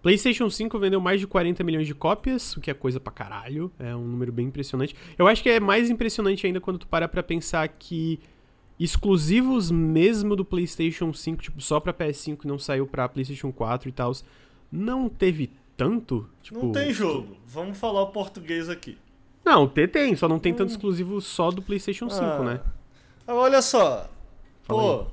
PlayStation 0.01 0.49
5 0.49 0.77
vendeu 0.79 0.99
mais 0.99 1.21
de 1.21 1.25
40 1.27 1.63
milhões 1.63 1.87
de 1.87 1.95
cópias, 1.95 2.57
o 2.57 2.59
que 2.61 2.69
é 2.69 2.73
coisa 2.73 2.99
pra 2.99 3.11
caralho. 3.11 3.71
É 3.79 3.95
um 3.95 4.05
número 4.05 4.33
bem 4.33 4.47
impressionante. 4.47 4.93
Eu 5.17 5.27
acho 5.27 5.41
que 5.41 5.49
é 5.49 5.59
mais 5.61 5.89
impressionante 5.89 6.45
ainda 6.45 6.59
quando 6.59 6.79
tu 6.79 6.87
para 6.87 7.07
pra 7.07 7.23
pensar 7.23 7.65
que 7.69 8.19
exclusivos 8.77 9.71
mesmo 9.71 10.35
do 10.35 10.43
PlayStation 10.43 11.13
5, 11.13 11.41
tipo, 11.43 11.61
só 11.61 11.79
pra 11.79 11.93
PS5 11.93 12.39
e 12.43 12.47
não 12.47 12.59
saiu 12.59 12.85
pra 12.85 13.07
PlayStation 13.07 13.49
4 13.51 13.87
e 13.87 13.91
tal, 13.93 14.11
não 14.69 15.07
teve 15.07 15.51
tanto. 15.77 16.27
Tipo, 16.41 16.65
Não 16.65 16.71
tem 16.73 16.91
jogo. 16.91 17.37
Vamos 17.47 17.77
falar 17.77 18.01
o 18.01 18.07
português 18.07 18.67
aqui. 18.67 18.97
Não, 19.45 19.67
tem, 19.67 20.15
só 20.17 20.27
não 20.27 20.39
tem 20.39 20.53
tanto 20.53 20.71
exclusivo 20.71 21.21
só 21.21 21.49
do 21.49 21.61
PlayStation 21.61 22.09
5, 22.09 22.25
Ah. 22.25 22.43
né? 22.43 22.59
Olha 23.27 23.61
só. 23.61 24.09
Fala 24.63 25.03
Pô, 25.03 25.11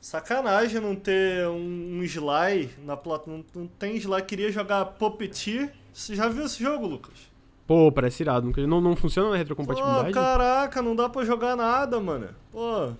sacanagem 0.00 0.80
não 0.80 0.94
ter 0.94 1.46
um, 1.46 1.98
um 1.98 2.02
Sly 2.02 2.70
na 2.84 2.96
plataforma. 2.96 3.44
Não, 3.54 3.62
não 3.62 3.68
tem 3.68 3.96
Sly. 3.96 4.22
Queria 4.22 4.50
jogar 4.50 4.84
Puppeteer. 4.84 5.72
Você 5.92 6.14
já 6.14 6.28
viu 6.28 6.44
esse 6.46 6.62
jogo, 6.62 6.86
Lucas? 6.86 7.30
Pô, 7.66 7.92
parece 7.92 8.22
irado. 8.22 8.52
Não, 8.66 8.80
não 8.80 8.96
funciona 8.96 9.28
na 9.28 9.34
Pô, 9.34 9.38
retrocompatibilidade? 9.38 10.12
caraca, 10.12 10.82
não 10.82 10.96
dá 10.96 11.08
pra 11.08 11.24
jogar 11.24 11.54
nada, 11.54 12.00
mano. 12.00 12.28
Pô, 12.50 12.92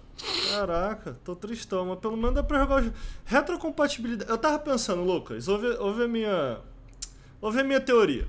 caraca, 0.53 1.17
tô 1.25 1.35
tristão, 1.35 1.87
mas 1.87 1.99
pelo 1.99 2.17
menos 2.17 2.35
dá 2.35 2.43
pra 2.43 2.61
jogar 2.61 2.77
o 2.77 2.83
jogo. 2.85 2.97
Retrocompatibilidade. 3.25 4.31
Eu 4.31 4.39
tava 4.39 4.59
pensando, 4.61 5.03
Lucas, 5.03 5.49
ouve, 5.49 5.67
ouve 5.79 6.05
a 6.05 6.09
minha. 6.09 6.59
Ouve 7.41 7.61
a 7.61 7.65
minha 7.65 7.81
teoria. 7.81 8.29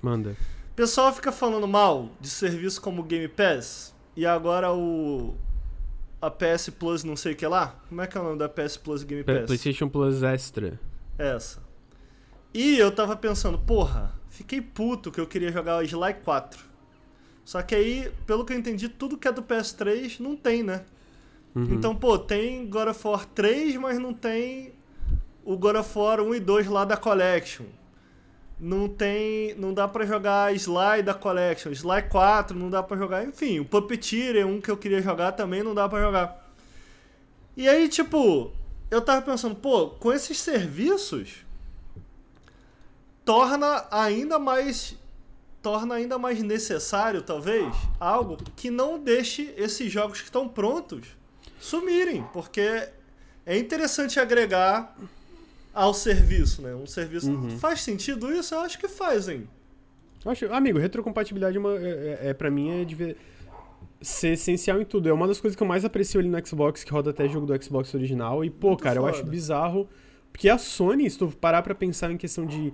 Manda. 0.00 0.30
O 0.70 0.74
pessoal 0.74 1.12
fica 1.12 1.32
falando 1.32 1.66
mal 1.66 2.08
de 2.20 2.28
serviço 2.30 2.80
como 2.80 3.02
Game 3.02 3.28
Pass 3.28 3.94
e 4.16 4.24
agora 4.24 4.72
o. 4.72 5.34
A 6.20 6.30
PS 6.30 6.70
Plus 6.70 7.04
não 7.04 7.14
sei 7.14 7.34
o 7.34 7.36
que 7.36 7.46
lá. 7.46 7.78
Como 7.88 8.00
é 8.00 8.06
que 8.06 8.16
é 8.16 8.20
o 8.20 8.24
nome 8.24 8.38
da 8.38 8.48
PS 8.48 8.78
Plus 8.78 9.02
Game 9.02 9.22
Pass? 9.22 9.44
PlayStation 9.44 9.88
Plus 9.88 10.22
Extra. 10.22 10.80
Essa. 11.18 11.62
E 12.54 12.78
eu 12.78 12.90
tava 12.90 13.14
pensando, 13.14 13.58
porra, 13.58 14.14
fiquei 14.30 14.62
puto 14.62 15.12
que 15.12 15.20
eu 15.20 15.26
queria 15.26 15.52
jogar 15.52 15.76
o 15.76 15.82
Sly 15.82 16.14
4. 16.24 16.64
Só 17.44 17.62
que 17.62 17.74
aí, 17.74 18.10
pelo 18.26 18.44
que 18.44 18.52
eu 18.54 18.58
entendi, 18.58 18.88
tudo 18.88 19.18
que 19.18 19.28
é 19.28 19.32
do 19.32 19.42
PS3 19.42 20.18
não 20.20 20.34
tem, 20.34 20.62
né? 20.62 20.84
Uhum. 21.54 21.74
Então, 21.74 21.94
pô, 21.94 22.18
tem 22.18 22.68
God 22.68 22.88
of 22.88 23.06
War 23.06 23.26
3, 23.26 23.76
mas 23.76 23.98
não 23.98 24.12
tem 24.12 24.72
o 25.44 25.56
God 25.56 25.76
of 25.76 25.98
War 25.98 26.20
1 26.20 26.34
e 26.34 26.40
2 26.40 26.66
lá 26.66 26.84
da 26.84 26.96
Collection. 26.96 27.66
Não 28.58 28.88
tem. 28.88 29.54
Não 29.56 29.74
dá 29.74 29.86
pra 29.86 30.06
jogar 30.06 30.54
Sly 30.54 31.02
da 31.04 31.14
Collection. 31.14 31.70
Sly 31.72 32.02
4 32.08 32.58
não 32.58 32.70
dá 32.70 32.82
pra 32.82 32.96
jogar. 32.96 33.24
Enfim, 33.24 33.60
o 33.60 33.64
Puppeteer 33.64 34.36
é 34.36 34.44
um 34.44 34.60
que 34.60 34.70
eu 34.70 34.76
queria 34.76 35.02
jogar 35.02 35.32
também, 35.32 35.62
não 35.62 35.74
dá 35.74 35.88
pra 35.88 36.00
jogar. 36.00 36.50
E 37.56 37.68
aí, 37.68 37.88
tipo, 37.88 38.52
eu 38.90 39.00
tava 39.00 39.22
pensando, 39.22 39.54
pô, 39.54 39.88
com 39.88 40.12
esses 40.12 40.38
serviços 40.38 41.44
torna 43.24 43.86
ainda 43.90 44.38
mais 44.38 44.96
torna 45.62 45.96
ainda 45.96 46.16
mais 46.16 46.40
necessário, 46.40 47.22
talvez, 47.22 47.74
algo 47.98 48.36
que 48.54 48.70
não 48.70 49.00
deixe 49.00 49.52
esses 49.56 49.90
jogos 49.90 50.20
que 50.20 50.26
estão 50.26 50.48
prontos 50.48 51.08
sumirem, 51.58 52.24
porque 52.32 52.88
é 53.44 53.58
interessante 53.58 54.20
agregar 54.20 54.96
ao 55.76 55.92
serviço, 55.94 56.62
né? 56.62 56.74
Um 56.74 56.86
serviço 56.86 57.30
Uhum. 57.30 57.58
faz 57.58 57.82
sentido 57.82 58.32
isso? 58.32 58.54
Eu 58.54 58.60
acho 58.60 58.78
que 58.78 58.88
fazem. 58.88 59.46
Eu 60.24 60.30
acho, 60.32 60.52
amigo, 60.52 60.78
retrocompatibilidade 60.78 61.56
é, 61.56 61.60
uma, 61.60 61.76
é, 61.78 62.18
é, 62.30 62.34
pra 62.34 62.50
mim 62.50 62.80
é 62.80 62.84
de 62.84 63.14
ser 64.00 64.28
essencial 64.32 64.80
em 64.80 64.84
tudo. 64.84 65.08
É 65.08 65.12
uma 65.12 65.28
das 65.28 65.40
coisas 65.40 65.54
que 65.56 65.62
eu 65.62 65.66
mais 65.66 65.84
aprecio 65.84 66.18
ali 66.18 66.28
no 66.28 66.46
Xbox, 66.46 66.82
que 66.82 66.90
roda 66.90 67.10
até 67.10 67.28
jogo 67.28 67.46
do 67.46 67.62
Xbox 67.64 67.94
original. 67.94 68.44
E, 68.44 68.50
pô, 68.50 68.68
Muito 68.68 68.82
cara, 68.82 68.98
eu 68.98 69.02
foda. 69.02 69.14
acho 69.16 69.24
bizarro. 69.26 69.88
Porque 70.32 70.48
a 70.48 70.58
Sony, 70.58 71.08
se 71.08 71.16
tu 71.18 71.28
parar 71.28 71.62
pra 71.62 71.74
pensar 71.74 72.10
em 72.10 72.16
questão 72.16 72.44
de 72.46 72.72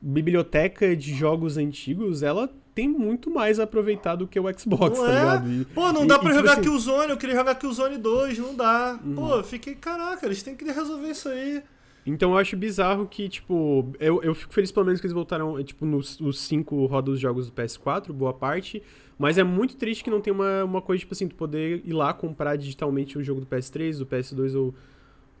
biblioteca 0.00 0.94
de 0.94 1.14
jogos 1.14 1.56
antigos, 1.56 2.22
ela 2.22 2.52
tem 2.74 2.86
muito 2.88 3.30
mais 3.30 3.58
a 3.58 3.64
aproveitar 3.64 4.14
do 4.16 4.26
que 4.26 4.38
o 4.38 4.44
Xbox, 4.58 4.98
Não 4.98 5.06
tá 5.06 5.12
é? 5.12 5.18
ligado? 5.18 5.50
E- 5.52 5.64
Pô, 5.64 5.92
não 5.92 6.04
e- 6.04 6.06
dá 6.06 6.16
e, 6.16 6.18
pra 6.18 6.28
tipo 6.30 6.34
jogar 6.40 6.52
assim, 6.52 6.60
Killzone, 6.62 7.10
eu 7.10 7.16
queria 7.16 7.34
jogar 7.34 7.54
Killzone 7.54 7.96
2, 7.98 8.38
não 8.38 8.54
dá. 8.54 9.00
Pô, 9.14 9.36
eu 9.36 9.42
fiquei, 9.44 9.74
caraca, 9.74 10.26
eles 10.26 10.42
têm 10.42 10.54
que 10.54 10.64
resolver 10.64 11.08
isso 11.10 11.28
aí. 11.28 11.62
Então 12.06 12.30
eu 12.32 12.38
acho 12.38 12.56
bizarro 12.56 13.06
que, 13.06 13.28
tipo, 13.28 13.92
eu, 13.98 14.22
eu 14.22 14.34
fico 14.34 14.54
feliz 14.54 14.70
pelo 14.70 14.86
menos 14.86 15.00
que 15.00 15.06
eles 15.06 15.12
voltaram, 15.14 15.58
é, 15.58 15.64
tipo, 15.64 15.84
nos 15.84 16.20
os 16.20 16.38
cinco 16.40 16.86
roda 16.86 17.10
os 17.10 17.18
jogos 17.18 17.50
do 17.50 17.52
PS4, 17.52 18.12
boa 18.12 18.32
parte. 18.32 18.82
Mas 19.18 19.38
é 19.38 19.42
muito 19.44 19.76
triste 19.76 20.04
que 20.04 20.10
não 20.10 20.20
tem 20.20 20.32
uma, 20.32 20.62
uma 20.62 20.80
coisa, 20.82 21.00
tipo 21.00 21.14
assim, 21.14 21.26
tu 21.26 21.34
poder 21.34 21.82
ir 21.84 21.92
lá 21.92 22.12
comprar 22.14 22.54
digitalmente 22.56 23.18
o 23.18 23.22
jogo 23.24 23.40
do 23.40 23.46
PS3, 23.46 23.98
do 23.98 24.06
PS2 24.06 24.54
ou. 24.54 24.74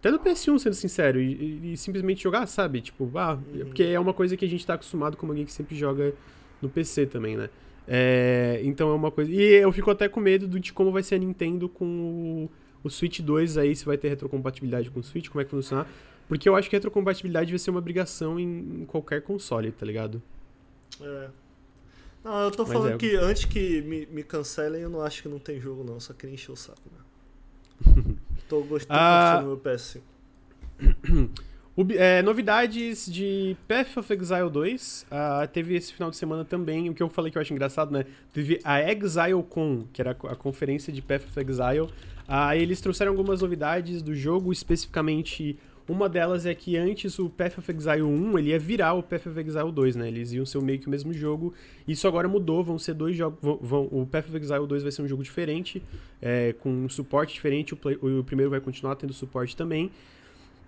Até 0.00 0.10
do 0.10 0.18
PS1, 0.18 0.58
sendo 0.58 0.74
sincero, 0.74 1.20
e, 1.20 1.72
e- 1.72 1.76
simplesmente 1.76 2.22
jogar, 2.22 2.46
sabe? 2.46 2.80
Tipo, 2.80 3.10
ah, 3.16 3.38
porque 3.64 3.82
é 3.82 3.98
uma 4.00 4.12
coisa 4.12 4.36
que 4.36 4.44
a 4.44 4.48
gente 4.48 4.64
tá 4.66 4.74
acostumado 4.74 5.16
como 5.16 5.32
alguém 5.32 5.44
que 5.44 5.52
sempre 5.52 5.74
joga 5.76 6.14
no 6.62 6.68
PC 6.68 7.06
também, 7.06 7.36
né? 7.36 7.48
É, 7.88 8.60
então 8.64 8.90
é 8.90 8.94
uma 8.94 9.10
coisa. 9.10 9.30
E 9.30 9.40
eu 9.40 9.70
fico 9.72 9.90
até 9.90 10.08
com 10.08 10.20
medo 10.20 10.46
do- 10.48 10.58
de 10.60 10.72
como 10.72 10.90
vai 10.90 11.02
ser 11.02 11.14
a 11.14 11.18
Nintendo 11.18 11.68
com 11.68 11.84
o, 11.84 12.50
o 12.82 12.90
Switch 12.90 13.20
2 13.20 13.56
aí, 13.56 13.74
se 13.76 13.84
vai 13.84 13.96
ter 13.96 14.08
retrocompatibilidade 14.08 14.90
com 14.90 15.00
o 15.00 15.02
Switch, 15.02 15.28
como 15.28 15.40
é 15.40 15.44
que 15.44 15.52
vai 15.52 15.60
funcionar. 15.62 15.86
Porque 16.28 16.48
eu 16.48 16.56
acho 16.56 16.68
que 16.68 16.76
retrocompatibilidade 16.76 17.50
vai 17.52 17.58
ser 17.58 17.70
uma 17.70 17.78
obrigação 17.78 18.38
em, 18.40 18.84
qualquer 18.86 19.22
console, 19.22 19.70
tá 19.72 19.86
ligado? 19.86 20.20
É. 21.00 21.28
Não, 22.24 22.40
eu 22.42 22.50
tô 22.50 22.64
Mas 22.64 22.72
falando 22.72 22.94
é. 22.94 22.98
que 22.98 23.14
antes 23.16 23.44
que 23.44 23.82
me, 23.82 24.06
me 24.06 24.22
cancelem, 24.24 24.82
eu 24.82 24.90
não 24.90 25.00
acho 25.02 25.22
que 25.22 25.28
não 25.28 25.38
tem 25.38 25.60
jogo, 25.60 25.84
não. 25.84 26.00
Só 26.00 26.12
queria 26.12 26.34
encher 26.34 26.50
o 26.52 26.56
saco, 26.56 26.80
né? 26.92 28.14
tô 28.48 28.62
gostando 28.62 28.98
Ah. 28.98 29.38
do 29.40 29.46
meu 29.46 29.56
PS5. 29.58 30.00
Ubi- 31.76 31.96
é, 31.98 32.22
novidades 32.22 33.04
de 33.06 33.54
Path 33.68 33.98
of 33.98 34.12
Exile 34.12 34.48
2. 34.50 35.06
ah, 35.10 35.46
teve 35.52 35.74
esse 35.76 35.92
final 35.92 36.10
de 36.10 36.16
semana 36.16 36.42
também. 36.44 36.88
O 36.88 36.94
que 36.94 37.02
eu 37.02 37.08
falei 37.10 37.30
que 37.30 37.36
eu 37.36 37.42
acho 37.42 37.52
engraçado, 37.52 37.92
né? 37.92 38.06
Teve 38.32 38.58
a 38.64 38.80
ExileCon, 38.80 39.84
que 39.92 40.00
era 40.00 40.12
a 40.12 40.14
co- 40.14 40.26
a 40.26 40.34
conferência 40.34 40.90
de 40.92 41.02
Path 41.02 41.24
of 41.26 41.38
Exile. 41.38 41.88
Ah, 42.26 42.56
eles 42.56 42.80
trouxeram 42.80 43.12
algumas 43.12 43.42
novidades 43.42 44.00
do 44.02 44.14
jogo, 44.14 44.52
especificamente. 44.52 45.58
Uma 45.88 46.08
delas 46.08 46.44
é 46.46 46.54
que 46.54 46.76
antes 46.76 47.16
o 47.18 47.30
Path 47.30 47.58
of 47.58 47.70
Exile 47.72 48.02
1 48.02 48.38
ele 48.38 48.50
ia 48.50 48.58
virar 48.58 48.94
o 48.94 49.02
Path 49.04 49.26
of 49.26 49.38
Exile 49.38 49.70
2, 49.70 49.94
né? 49.94 50.08
Eles 50.08 50.32
iam 50.32 50.44
ser 50.44 50.60
meio 50.60 50.80
que 50.80 50.88
o 50.88 50.90
mesmo 50.90 51.12
jogo. 51.12 51.54
Isso 51.86 52.08
agora 52.08 52.26
mudou, 52.28 52.64
vão 52.64 52.76
ser 52.78 52.92
dois 52.94 53.14
jogos. 53.16 53.38
Vão, 53.40 53.84
o 53.92 54.04
Path 54.04 54.26
of 54.26 54.36
Exile 54.36 54.66
2 54.66 54.82
vai 54.82 54.90
ser 54.90 55.02
um 55.02 55.08
jogo 55.08 55.22
diferente, 55.22 55.80
é, 56.20 56.52
com 56.54 56.70
um 56.70 56.88
suporte 56.88 57.34
diferente. 57.34 57.72
O, 57.74 57.76
play- 57.76 57.96
o 58.02 58.24
primeiro 58.24 58.50
vai 58.50 58.60
continuar 58.60 58.96
tendo 58.96 59.12
suporte 59.12 59.56
também. 59.56 59.90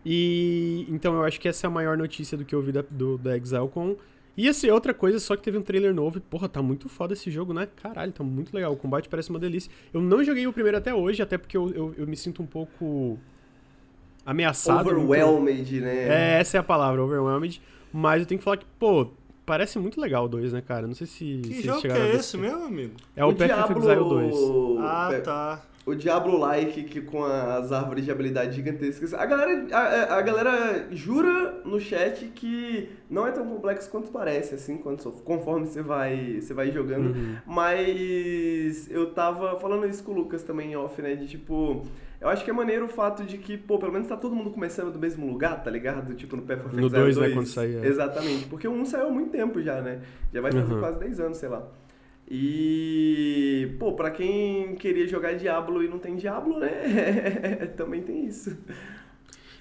E 0.07 0.86
então 0.89 1.15
eu 1.15 1.24
acho 1.24 1.40
que 1.40 1.49
essa 1.49 1.66
é 1.66 1.69
a 1.69 1.70
maior 1.70 1.97
notícia 1.99 2.36
do 2.39 2.45
que 2.45 2.55
eu 2.55 2.62
vi 2.62 2.70
da, 2.73 2.85
do, 2.89 3.19
da 3.19 3.36
ExileCon. 3.36 3.97
E 4.36 4.49
assim, 4.49 4.70
outra 4.70 4.95
coisa, 4.95 5.19
só 5.19 5.35
que 5.35 5.43
teve 5.43 5.59
um 5.59 5.62
trailer 5.62 5.93
novo 5.93 6.19
e, 6.19 6.20
porra, 6.20 6.49
tá 6.49 6.62
muito 6.62 6.89
foda 6.89 7.12
esse 7.12 7.28
jogo, 7.28 7.53
né? 7.53 7.66
Caralho, 7.82 8.12
tá 8.12 8.23
muito 8.23 8.55
legal. 8.55 8.73
O 8.73 8.77
combate 8.77 9.09
parece 9.09 9.31
uma 9.31 9.39
delícia. 9.40 9.69
Eu 9.93 10.01
não 10.01 10.23
joguei 10.23 10.47
o 10.47 10.53
primeiro 10.53 10.78
até 10.78 10.95
hoje, 10.95 11.20
até 11.20 11.36
porque 11.36 11.57
eu, 11.57 11.69
eu, 11.70 11.95
eu 11.99 12.07
me 12.07 12.16
sinto 12.16 12.40
um 12.40 12.47
pouco 12.47 13.19
ameaçado. 14.30 14.88
Overwhelmed, 14.88 15.80
né? 15.80 16.09
É, 16.36 16.40
essa 16.40 16.59
é 16.59 16.60
a 16.60 16.62
palavra, 16.62 17.02
overwhelmed. 17.02 17.60
Mas 17.92 18.20
eu 18.20 18.26
tenho 18.26 18.38
que 18.38 18.44
falar 18.44 18.59
que, 18.59 18.66
pô, 18.78 19.09
parece 19.46 19.78
muito 19.78 19.98
legal 20.00 20.26
o 20.26 20.28
2, 20.28 20.52
né, 20.52 20.60
cara? 20.60 20.86
Não 20.86 20.94
sei 20.94 21.06
se. 21.06 21.40
Que 21.42 21.55
se 21.55 21.62
jogo 21.62 21.80
que 21.80 21.88
é 21.88 22.14
esse 22.14 22.30
se- 22.30 22.36
mesmo, 22.36 22.64
amigo? 22.64 22.94
É 23.16 23.24
o, 23.24 23.34
Path 23.34 23.70
of 23.70 23.78
Exile 23.78 24.05
2. 24.05 24.36
Ah, 24.80 25.20
tá. 25.24 25.62
O 25.86 25.94
Diablo-like 25.94 26.84
que 26.84 27.00
com 27.00 27.24
as 27.24 27.72
árvores 27.72 28.05
de 28.05 28.10
habilidade 28.10 28.55
gigantescas. 28.55 29.14
A 29.14 29.24
galera, 29.24 29.66
a, 29.74 30.16
a 30.18 30.20
galera 30.20 30.86
jura 30.90 31.62
no 31.64 31.80
chat 31.80 32.26
que 32.34 32.90
não 33.09 33.26
é 33.26 33.30
tão 33.32 33.46
complexo 33.46 33.90
quanto 33.90 34.10
parece, 34.10 34.55
assim, 34.55 34.76
quando, 34.76 35.02
conforme 35.22 35.66
você 35.66 35.80
vai, 35.80 36.42
você 36.42 36.52
vai 36.52 36.70
jogando. 36.70 37.16
Uhum. 37.16 37.36
Mas 37.46 38.90
eu 38.90 39.14
tava 39.14 39.59
falando 39.59 39.86
isso 39.86 40.05
com 40.05 40.12
o 40.12 40.14
Lucas 40.14 40.42
também 40.42 40.72
em 40.72 40.76
off, 40.76 41.00
né? 41.00 41.14
De 41.16 41.26
tipo. 41.26 41.86
Eu 42.20 42.28
acho 42.28 42.45
que 42.45 42.51
é 42.51 42.53
maneiro 42.53 42.86
o 42.86 42.89
fato 42.89 43.23
de 43.24 43.39
que, 43.39 43.57
pô, 43.57 43.78
pelo 43.78 43.93
menos 43.93 44.09
tá 44.09 44.16
todo 44.16 44.35
mundo 44.35 44.51
começando 44.51 44.93
do 44.93 44.99
mesmo 44.99 45.24
lugar, 45.27 45.62
tá 45.62 45.70
ligado? 45.70 46.15
Tipo, 46.15 46.35
no 46.36 46.43
Path 46.43 46.66
of 46.66 46.74
No 46.77 46.86
Exile 46.86 47.03
2, 47.03 47.16
né, 47.16 47.23
2. 47.23 47.35
quando 47.35 47.47
sair, 47.47 47.77
é. 47.77 47.86
Exatamente. 47.86 48.47
Porque 48.47 48.66
o 48.66 48.73
1 48.73 48.85
saiu 48.86 49.07
há 49.07 49.11
muito 49.11 49.31
tempo 49.31 49.62
já, 49.62 49.81
né? 49.81 50.01
Já 50.35 50.40
vai 50.40 50.51
fazer 50.51 50.73
Uhum. 50.74 50.81
quase 50.81 50.99
10 50.99 51.20
anos, 51.20 51.39
sei 51.39 51.49
lá. 51.49 51.62
E, 52.31 53.74
pô, 53.78 53.93
pra 53.93 54.11
quem 54.11 54.74
queria 54.77 55.07
jogar 55.07 55.35
Diablo 55.35 55.82
e 55.82 55.89
não 55.89 55.99
tem 55.99 56.16
Diablo, 56.16 56.59
né? 56.59 56.69
Também 57.77 58.03
tem 58.03 58.27
isso. 58.27 58.57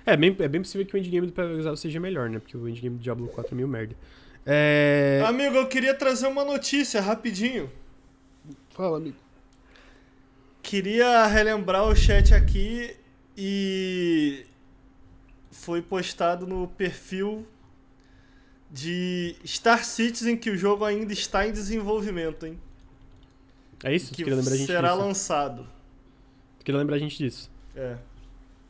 É 0.05 0.17
bem, 0.17 0.35
é 0.39 0.47
bem 0.47 0.61
possível 0.61 0.85
que 0.87 0.95
o 0.95 0.97
endgame 0.97 1.27
do 1.27 1.33
Path 1.33 1.45
of 1.45 1.59
Exile 1.59 1.77
seja 1.77 1.99
melhor, 1.99 2.29
né? 2.29 2.39
Porque 2.39 2.57
o 2.57 2.67
endgame 2.67 2.97
do 2.97 3.01
Diablo 3.01 3.27
4 3.27 3.53
é 3.53 3.55
meio 3.55 3.67
merda. 3.67 3.95
É. 4.45 5.21
Amigo, 5.27 5.55
eu 5.55 5.67
queria 5.67 5.93
trazer 5.93 6.27
uma 6.27 6.43
notícia 6.45 7.01
rapidinho. 7.01 7.69
Fala, 8.71 8.97
amigo. 8.97 9.15
Queria 10.67 11.25
relembrar 11.27 11.85
o 11.85 11.95
chat 11.95 12.33
aqui 12.33 12.93
E 13.37 14.45
foi 15.49 15.81
postado 15.81 16.45
no 16.45 16.67
perfil 16.67 17.47
de 18.69 19.33
Star 19.45 19.85
Citizen 19.85 20.35
que 20.35 20.49
o 20.49 20.57
jogo 20.57 20.83
ainda 20.83 21.13
está 21.13 21.47
em 21.47 21.53
desenvolvimento, 21.53 22.45
hein? 22.45 22.59
É 23.81 23.95
isso? 23.95 24.09
Que 24.11 24.17
queria 24.17 24.35
lembrar 24.35 24.53
a 24.53 24.57
gente 24.57 24.67
será 24.67 24.89
disso. 24.89 25.01
lançado. 25.01 25.67
Queria 26.65 26.79
lembrar 26.79 26.97
a 26.97 26.99
gente 26.99 27.17
disso. 27.17 27.49
É. 27.73 27.95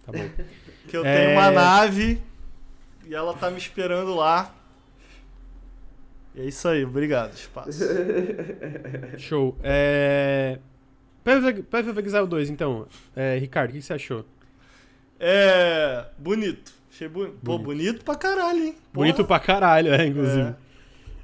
Tá 0.06 0.12
bom. 0.12 0.30
Que 0.88 0.96
eu 0.98 1.04
É. 1.04 1.18
tenho 1.18 1.32
uma 1.32 1.50
nave 1.52 2.22
e 3.08 3.16
ela 3.16 3.34
tá 3.34 3.50
me 3.50 3.58
esperando 3.58 4.14
lá. 4.16 4.56
E 6.36 6.42
é 6.42 6.46
isso 6.46 6.68
aí, 6.68 6.86
obrigado, 6.86 7.34
espaço. 7.34 7.84
Show. 9.18 9.58
É... 9.64 10.60
Path 11.70 11.88
of 11.90 12.00
Exile 12.00 12.28
2, 12.28 12.50
então. 12.50 12.88
É, 13.16 13.38
Ricardo, 13.38 13.72
o 13.72 13.74
que 13.74 13.82
você 13.82 13.94
achou? 13.94 14.26
É. 15.20 16.06
Bonito. 16.18 16.72
Achei 16.92 17.08
bu... 17.08 17.28
Pô, 17.44 17.58
Bonito. 17.58 17.64
bonito 17.66 18.06
pra 18.06 18.16
caralho, 18.16 18.64
hein? 18.64 18.76
Bonito 18.94 19.16
Porra. 19.18 19.28
pra 19.28 19.40
caralho, 19.40 19.94
é, 19.94 20.06
inclusive. 20.08 20.42
É. 20.50 20.56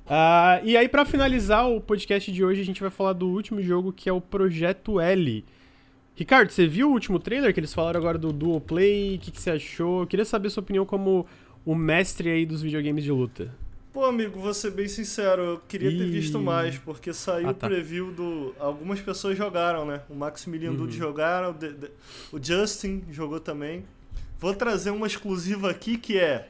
Ah, 0.05 0.59
e 0.63 0.75
aí, 0.75 0.89
pra 0.89 1.05
finalizar 1.05 1.67
o 1.69 1.79
podcast 1.79 2.31
de 2.31 2.43
hoje, 2.43 2.61
a 2.61 2.65
gente 2.65 2.81
vai 2.81 2.89
falar 2.89 3.13
do 3.13 3.27
último 3.29 3.61
jogo, 3.61 3.93
que 3.93 4.09
é 4.09 4.13
o 4.13 4.19
Projeto 4.19 4.99
L. 4.99 5.45
Ricardo, 6.15 6.51
você 6.51 6.67
viu 6.67 6.89
o 6.89 6.91
último 6.91 7.17
trailer 7.17 7.53
que 7.53 7.59
eles 7.59 7.73
falaram 7.73 7.99
agora 7.99 8.17
do 8.17 8.31
Dual 8.33 8.59
Play? 8.61 9.15
O 9.15 9.19
que, 9.19 9.31
que 9.31 9.39
você 9.41 9.51
achou? 9.51 10.01
Eu 10.01 10.07
queria 10.07 10.25
saber 10.25 10.49
sua 10.49 10.61
opinião 10.61 10.85
como 10.85 11.25
o 11.65 11.73
mestre 11.73 12.29
aí 12.29 12.45
dos 12.45 12.61
videogames 12.61 13.03
de 13.03 13.11
luta. 13.11 13.49
Pô, 13.93 14.05
amigo, 14.05 14.39
vou 14.39 14.53
ser 14.55 14.71
bem 14.71 14.87
sincero, 14.87 15.41
eu 15.43 15.61
queria 15.67 15.91
ter 15.91 16.09
visto 16.09 16.39
mais, 16.39 16.79
porque 16.79 17.13
saiu 17.13 17.47
Ah, 17.49 17.51
o 17.51 17.53
tá. 17.53 17.67
preview 17.67 18.11
do. 18.11 18.55
Algumas 18.59 18.99
pessoas 18.99 19.37
jogaram, 19.37 19.85
né? 19.85 20.01
O 20.09 20.15
Maximilian 20.15 20.71
Uhum. 20.71 20.77
Dude 20.77 20.97
jogaram, 20.97 21.51
o 21.51 21.53
De- 21.53 21.73
De- 21.73 21.91
o 22.31 22.43
Justin 22.43 23.03
jogou 23.11 23.39
também. 23.39 23.85
Vou 24.39 24.53
trazer 24.55 24.89
uma 24.89 25.05
exclusiva 25.05 25.69
aqui 25.69 25.97
que 25.97 26.17
é. 26.17 26.49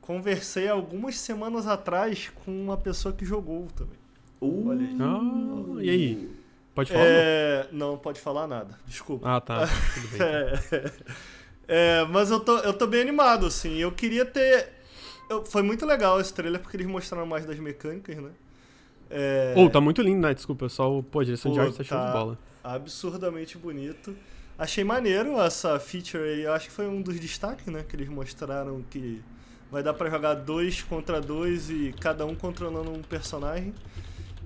Conversei 0.00 0.68
algumas 0.68 1.16
semanas 1.16 1.68
atrás 1.68 2.28
com 2.44 2.50
uma 2.50 2.76
pessoa 2.76 3.14
que 3.14 3.24
jogou 3.24 3.68
também. 3.76 3.94
Uh, 4.40 4.68
Olha 4.68 4.80
aí. 4.80 4.96
Ah, 5.00 5.82
e 5.84 5.90
aí? 5.90 6.30
Pode 6.74 6.90
falar? 6.90 7.04
É, 7.06 7.68
não, 7.70 7.96
pode 7.96 8.18
falar 8.20 8.48
nada, 8.48 8.76
desculpa. 8.84 9.36
Ah, 9.36 9.40
tá. 9.40 9.68
Tudo 9.94 10.08
bem. 10.08 10.20
É, 10.22 10.92
é, 12.02 12.04
mas 12.06 12.32
eu 12.32 12.40
tô, 12.40 12.58
eu 12.58 12.72
tô 12.72 12.88
bem 12.88 13.00
animado, 13.02 13.46
assim. 13.46 13.76
Eu 13.78 13.92
queria 13.92 14.24
ter. 14.24 14.81
Eu- 15.28 15.44
foi 15.44 15.62
muito 15.62 15.84
legal 15.86 16.20
esse 16.20 16.32
trailer 16.32 16.60
porque 16.60 16.76
eles 16.76 16.86
mostraram 16.86 17.26
mais 17.26 17.44
das 17.46 17.58
mecânicas, 17.58 18.16
né? 18.16 18.30
É, 19.10 19.54
Ou, 19.56 19.68
tá 19.68 19.80
muito 19.80 20.00
lindo, 20.00 20.20
né? 20.20 20.32
Desculpa, 20.32 20.68
só 20.68 20.90
o. 20.98 21.02
Pô, 21.02 21.20
a 21.20 21.24
direção 21.24 21.52
de 21.52 21.58
Pô, 21.58 21.64
arte 21.64 21.76
tá 21.76 21.84
show 21.84 21.98
de 21.98 22.04
tá. 22.04 22.12
bola. 22.12 22.38
absurdamente 22.64 23.58
bonito. 23.58 24.16
Achei 24.58 24.84
maneiro 24.84 25.38
essa 25.40 25.78
feature 25.78 26.22
aí. 26.22 26.42
Eu 26.44 26.52
acho 26.52 26.66
que 26.68 26.72
foi 26.72 26.86
um 26.86 27.02
dos 27.02 27.18
destaques, 27.18 27.66
né? 27.66 27.84
Que 27.88 27.96
eles 27.96 28.08
mostraram 28.08 28.82
que 28.90 29.22
vai 29.70 29.82
dar 29.82 29.92
pra 29.94 30.08
jogar 30.08 30.34
dois 30.34 30.82
contra 30.82 31.20
dois 31.20 31.68
e 31.70 31.94
cada 32.00 32.24
um 32.24 32.34
controlando 32.34 32.90
um 32.90 33.02
personagem. 33.02 33.74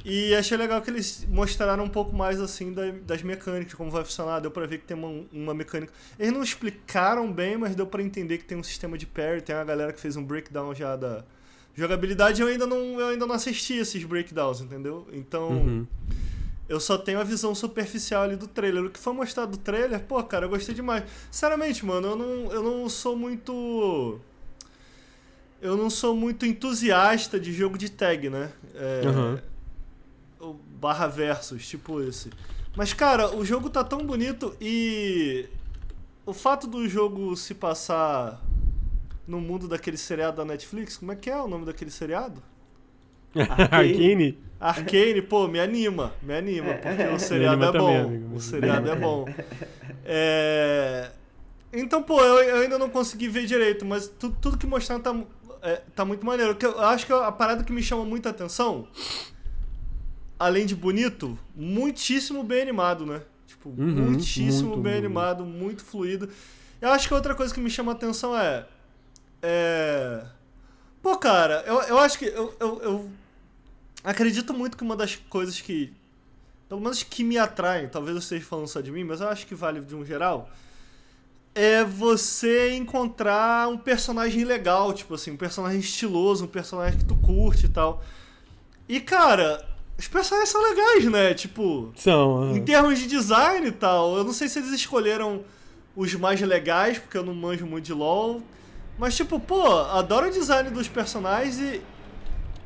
E 0.04 0.34
achei 0.36 0.56
legal 0.56 0.80
que 0.82 0.88
eles 0.90 1.26
mostraram 1.28 1.82
um 1.84 1.88
pouco 1.88 2.14
mais 2.14 2.40
assim 2.40 2.72
da- 2.72 2.92
das 3.04 3.22
mecânicas, 3.22 3.74
como 3.74 3.90
vai 3.90 4.04
funcionar. 4.04 4.38
Deu 4.40 4.50
pra 4.50 4.66
ver 4.66 4.78
que 4.78 4.84
tem 4.84 4.96
uma, 4.96 5.24
uma 5.32 5.52
mecânica. 5.54 5.92
Eles 6.18 6.32
não 6.32 6.42
explicaram 6.42 7.32
bem, 7.32 7.56
mas 7.56 7.74
deu 7.74 7.86
pra 7.86 8.02
entender 8.02 8.38
que 8.38 8.44
tem 8.44 8.56
um 8.56 8.62
sistema 8.62 8.96
de 8.96 9.06
parry. 9.06 9.40
Tem 9.40 9.54
uma 9.56 9.64
galera 9.64 9.92
que 9.92 10.00
fez 10.00 10.16
um 10.16 10.22
breakdown 10.22 10.74
já 10.74 10.94
da 10.94 11.24
jogabilidade. 11.74 12.40
Eu 12.40 12.48
ainda 12.48 12.66
não, 12.66 13.00
eu 13.00 13.08
ainda 13.08 13.26
não 13.26 13.34
assisti 13.34 13.74
esses 13.74 14.02
breakdowns, 14.04 14.60
entendeu? 14.60 15.08
Então. 15.12 15.48
Uhum. 15.50 15.86
Eu 16.68 16.80
só 16.80 16.98
tenho 16.98 17.20
a 17.20 17.24
visão 17.24 17.54
superficial 17.54 18.24
ali 18.24 18.34
do 18.34 18.48
trailer. 18.48 18.84
O 18.84 18.90
que 18.90 18.98
foi 18.98 19.12
mostrado 19.12 19.52
do 19.52 19.56
trailer, 19.56 20.00
pô, 20.00 20.20
cara, 20.24 20.46
eu 20.46 20.48
gostei 20.48 20.74
demais. 20.74 21.04
Sinceramente, 21.30 21.86
mano, 21.86 22.08
eu 22.08 22.16
não, 22.16 22.52
eu 22.52 22.60
não 22.62 22.88
sou 22.88 23.14
muito. 23.16 24.20
Eu 25.62 25.76
não 25.76 25.88
sou 25.88 26.14
muito 26.14 26.44
entusiasta 26.44 27.38
de 27.38 27.52
jogo 27.52 27.78
de 27.78 27.88
tag, 27.88 28.28
né? 28.28 28.50
É, 28.74 29.02
Aham. 29.06 29.40
Barra 30.80 31.06
versus, 31.06 31.66
tipo 31.66 32.00
esse. 32.02 32.30
Mas, 32.76 32.92
cara, 32.92 33.34
o 33.34 33.44
jogo 33.44 33.70
tá 33.70 33.82
tão 33.82 33.98
bonito 34.06 34.54
e. 34.60 35.46
O 36.24 36.32
fato 36.32 36.66
do 36.66 36.88
jogo 36.88 37.36
se 37.36 37.54
passar 37.54 38.42
no 39.26 39.40
mundo 39.40 39.68
daquele 39.68 39.96
seriado 39.96 40.36
da 40.38 40.44
Netflix, 40.44 40.96
como 40.96 41.12
é 41.12 41.16
que 41.16 41.30
é 41.30 41.36
o 41.40 41.46
nome 41.48 41.64
daquele 41.64 41.90
seriado? 41.90 42.42
Arcane? 43.70 44.38
Arcane, 44.58 45.22
pô, 45.22 45.46
me 45.46 45.60
anima, 45.60 46.12
me 46.22 46.34
anima, 46.34 46.74
porque 46.74 47.02
o 47.04 47.18
seriado 47.18 47.64
anima 47.64 47.68
é 47.68 47.72
também, 47.72 48.02
bom. 48.02 48.08
amigo, 48.08 48.28
me 48.30 48.36
o 48.36 48.40
seriado 48.40 48.90
é 48.90 48.96
bom. 48.96 49.24
É... 50.08 51.10
Então, 51.72 52.00
pô, 52.02 52.20
eu, 52.20 52.40
eu 52.42 52.56
ainda 52.62 52.78
não 52.78 52.88
consegui 52.88 53.28
ver 53.28 53.44
direito, 53.44 53.84
mas 53.84 54.06
tu- 54.06 54.30
tudo 54.40 54.56
que 54.56 54.66
mostraram 54.66 55.02
tá, 55.02 55.14
é, 55.62 55.82
tá 55.96 56.04
muito 56.04 56.24
maneiro. 56.24 56.54
Que 56.54 56.64
eu 56.64 56.78
acho 56.80 57.04
que 57.04 57.12
a 57.12 57.30
parada 57.32 57.64
que 57.64 57.72
me 57.72 57.82
chama 57.82 58.04
muita 58.04 58.30
atenção, 58.30 58.86
além 60.38 60.66
de 60.66 60.74
bonito, 60.74 61.38
muitíssimo 61.54 62.42
bem 62.42 62.62
animado, 62.62 63.06
né? 63.06 63.22
Tipo, 63.46 63.70
Uhum, 63.70 64.06
muitíssimo 64.06 64.70
muito 64.70 64.82
bem 64.82 64.94
animado, 64.94 65.44
muito 65.44 65.84
fluido. 65.84 66.28
Eu 66.80 66.90
acho 66.90 67.08
que 67.08 67.14
outra 67.14 67.34
coisa 67.34 67.54
que 67.54 67.60
me 67.60 67.70
chama 67.70 67.92
atenção 67.92 68.36
é. 68.38 68.66
É. 69.42 70.24
Pô, 71.02 71.16
cara, 71.16 71.62
eu, 71.66 71.80
eu 71.82 71.98
acho 71.98 72.18
que. 72.18 72.26
Eu, 72.26 72.54
eu, 72.60 72.82
eu 72.82 73.10
acredito 74.04 74.52
muito 74.52 74.76
que 74.76 74.82
uma 74.84 74.96
das 74.96 75.16
coisas 75.16 75.60
que. 75.60 75.92
Pelo 76.68 76.80
menos 76.80 77.02
que 77.02 77.22
me 77.22 77.38
atraem, 77.38 77.88
talvez 77.88 78.16
eu 78.16 78.20
esteja 78.20 78.44
falando 78.44 78.66
só 78.66 78.80
de 78.80 78.90
mim, 78.90 79.04
mas 79.04 79.20
eu 79.20 79.28
acho 79.28 79.46
que 79.46 79.54
vale 79.54 79.80
de 79.80 79.94
um 79.94 80.04
geral. 80.04 80.50
É 81.54 81.82
você 81.84 82.74
encontrar 82.74 83.68
um 83.68 83.78
personagem 83.78 84.44
legal, 84.44 84.92
tipo 84.92 85.14
assim, 85.14 85.30
um 85.30 85.36
personagem 85.36 85.80
estiloso, 85.80 86.44
um 86.44 86.48
personagem 86.48 86.98
que 86.98 87.04
tu 87.04 87.16
curte 87.16 87.66
e 87.66 87.68
tal. 87.68 88.04
E, 88.88 89.00
cara, 89.00 89.66
os 89.98 90.06
personagens 90.08 90.50
são 90.50 90.62
legais, 90.62 91.04
né? 91.06 91.34
Tipo. 91.34 91.92
São. 91.96 92.42
aham. 92.42 92.56
Em 92.56 92.64
termos 92.64 92.98
de 92.98 93.06
design 93.06 93.66
e 93.68 93.72
tal, 93.72 94.16
eu 94.16 94.24
não 94.24 94.32
sei 94.32 94.48
se 94.48 94.58
eles 94.58 94.70
escolheram 94.72 95.42
os 95.94 96.14
mais 96.14 96.40
legais, 96.40 96.98
porque 96.98 97.16
eu 97.16 97.24
não 97.24 97.34
manjo 97.34 97.66
muito 97.66 97.84
de 97.86 97.92
LoL. 97.92 98.42
Mas, 98.98 99.14
tipo, 99.16 99.38
pô, 99.40 99.66
adoro 99.66 100.28
o 100.28 100.30
design 100.30 100.70
dos 100.70 100.88
personagens 100.88 101.58
e 101.58 101.80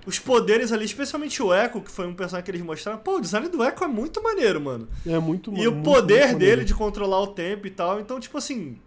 os 0.07 0.19
poderes 0.19 0.73
ali, 0.73 0.85
especialmente 0.85 1.43
o 1.43 1.53
Echo, 1.55 1.81
que 1.81 1.91
foi 1.91 2.07
um 2.07 2.15
personagem 2.15 2.45
que 2.45 2.51
eles 2.51 2.63
mostraram. 2.63 2.99
Pô, 3.01 3.17
o 3.17 3.21
design 3.21 3.49
do 3.49 3.63
Echo 3.65 3.83
é 3.85 3.89
muito 3.89 4.23
maneiro, 4.23 4.61
mano. 4.61 4.89
É 5.07 5.19
muito 5.19 5.53
E 5.57 5.67
o 5.69 5.83
poder 5.83 5.95
muito 6.03 6.17
dele 6.17 6.33
maneiro. 6.33 6.65
de 6.65 6.75
controlar 6.75 7.21
o 7.21 7.29
tempo 7.29 7.67
e 7.67 7.71
tal. 7.71 8.01
Então, 8.01 8.19
tipo 8.19 8.37
assim. 8.39 8.79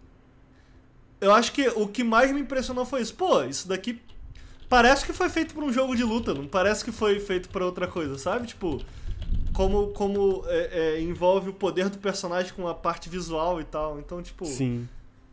Eu 1.20 1.32
acho 1.32 1.52
que 1.52 1.66
o 1.68 1.86
que 1.88 2.04
mais 2.04 2.30
me 2.32 2.40
impressionou 2.40 2.84
foi 2.84 3.00
isso. 3.00 3.14
Pô, 3.14 3.42
isso 3.44 3.66
daqui 3.68 4.00
parece 4.68 5.04
que 5.04 5.12
foi 5.12 5.28
feito 5.28 5.54
pra 5.54 5.64
um 5.64 5.72
jogo 5.72 5.94
de 5.96 6.04
luta, 6.04 6.34
não 6.34 6.46
parece 6.46 6.84
que 6.84 6.92
foi 6.92 7.20
feito 7.20 7.48
pra 7.48 7.64
outra 7.64 7.86
coisa, 7.86 8.18
sabe? 8.18 8.46
Tipo, 8.46 8.80
como, 9.54 9.88
como 9.92 10.44
é, 10.46 10.96
é, 10.96 11.00
envolve 11.00 11.48
o 11.48 11.54
poder 11.54 11.88
do 11.88 11.98
personagem 11.98 12.52
com 12.52 12.68
a 12.68 12.74
parte 12.74 13.08
visual 13.08 13.60
e 13.60 13.64
tal. 13.64 13.98
Então, 13.98 14.22
tipo, 14.22 14.44
Sim. 14.44 14.88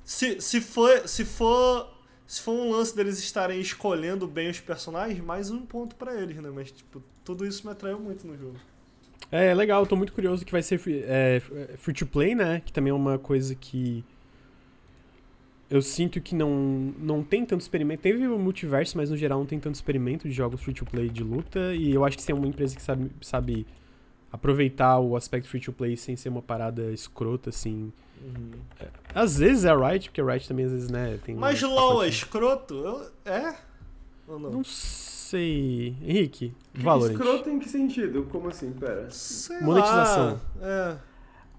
se, 0.06 0.40
se, 0.40 0.62
for, 0.62 1.08
se 1.08 1.26
for. 1.26 1.90
Se 2.28 2.42
for 2.42 2.54
um 2.54 2.72
lance 2.72 2.96
deles 2.96 3.20
estarem 3.20 3.60
escolhendo 3.60 4.26
bem 4.26 4.50
os 4.50 4.58
personagens, 4.58 5.20
mais 5.20 5.52
um 5.52 5.66
ponto 5.66 5.98
pra 5.98 6.16
eles, 6.16 6.38
né? 6.38 6.50
Mas, 6.50 6.72
tipo, 6.72 7.04
tudo 7.26 7.46
isso 7.46 7.68
me 7.68 7.74
atraiu 7.74 8.00
muito 8.00 8.26
no 8.26 8.38
jogo. 8.38 8.56
É 9.30 9.54
legal, 9.54 9.86
tô 9.86 9.98
muito 9.98 10.14
curioso 10.14 10.46
que 10.46 10.52
vai 10.52 10.64
ser 10.64 10.82
é, 10.88 11.42
free 11.76 11.94
to 11.94 12.06
play, 12.06 12.34
né? 12.34 12.62
Que 12.66 12.72
também 12.72 12.92
é 12.92 12.94
uma 12.94 13.20
coisa 13.20 13.54
que 13.54 14.02
eu 15.72 15.82
sinto 15.82 16.20
que 16.22 16.36
não, 16.36 16.94
não 17.00 17.24
tem 17.24 17.46
tanto 17.46 17.62
experimento. 17.62 18.02
Teve 18.04 18.28
o 18.28 18.38
multiverso, 18.38 18.98
mas 18.98 19.10
no 19.10 19.16
geral 19.18 19.40
não 19.40 19.46
tem 19.46 19.60
tanto 19.60 19.76
experimento 19.76 20.28
de 20.28 20.34
jogos 20.34 20.62
free 20.62 20.74
to 20.74 20.86
play 20.86 21.10
de 21.10 21.24
luta. 21.24 21.74
E 21.74 21.92
eu 21.94 22.04
acho 22.06 22.18
que 22.18 22.22
se 22.24 22.32
é 22.32 22.36
uma 22.36 22.46
empresa 22.48 22.76
que 22.76 22.82
sabe, 22.82 23.10
sabe 23.22 23.66
aproveitar 24.32 25.00
o 25.00 25.16
aspecto 25.16 25.48
free 25.50 25.62
to 25.62 25.72
play 25.74 25.96
sem 25.98 26.16
ser 26.16 26.30
uma 26.30 26.42
parada 26.42 26.92
escrota, 26.92 27.50
assim. 27.50 27.92
Às 29.16 29.38
vezes 29.38 29.66
é 29.66 29.70
a 29.70 29.76
Riot, 29.90 30.10
porque 30.10 30.22
a 30.22 30.26
Riot 30.26 30.48
também 30.48 30.66
às 30.66 30.72
vezes, 30.72 30.90
né, 30.92 31.18
tem. 31.26 31.36
Mas 31.36 31.64
um 31.64 31.74
LOL 31.74 32.04
é 32.04 32.08
escroto? 32.10 32.76
Eu- 32.76 33.12
é? 33.26 33.56
Ou 34.28 34.38
não? 34.40 34.52
Não 34.52 34.64
sei. 34.64 35.96
Henrique, 36.04 36.54
Valorant. 36.74 37.14
Escroto 37.14 37.50
em 37.50 37.58
que 37.60 37.70
sentido? 37.70 38.28
Como 38.30 38.48
assim? 38.50 38.72
Pera. 38.74 39.10
Sei 39.10 39.60
Monetização. 39.62 40.40
lá. 40.62 40.98
É. 40.98 41.11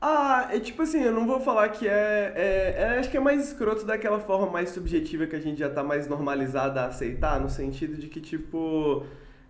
Ah, 0.04 0.48
é 0.50 0.58
tipo 0.58 0.82
assim, 0.82 1.00
eu 1.00 1.12
não 1.12 1.26
vou 1.26 1.38
falar 1.40 1.68
que 1.68 1.86
é, 1.86 2.32
é, 2.34 2.74
é- 2.76 2.98
Acho 2.98 3.08
que 3.10 3.16
é 3.16 3.20
mais 3.20 3.46
escroto 3.48 3.84
daquela 3.86 4.18
forma 4.18 4.48
mais 4.50 4.70
subjetiva 4.70 5.26
que 5.28 5.36
a 5.36 5.40
gente 5.40 5.58
já 5.60 5.70
tá 5.70 5.82
mais 5.84 6.08
normalizado 6.08 6.76
a 6.80 6.86
aceitar, 6.86 7.38
no 7.40 7.48
sentido 7.48 7.96
de 7.96 8.08
que, 8.08 8.20
tipo. 8.20 9.06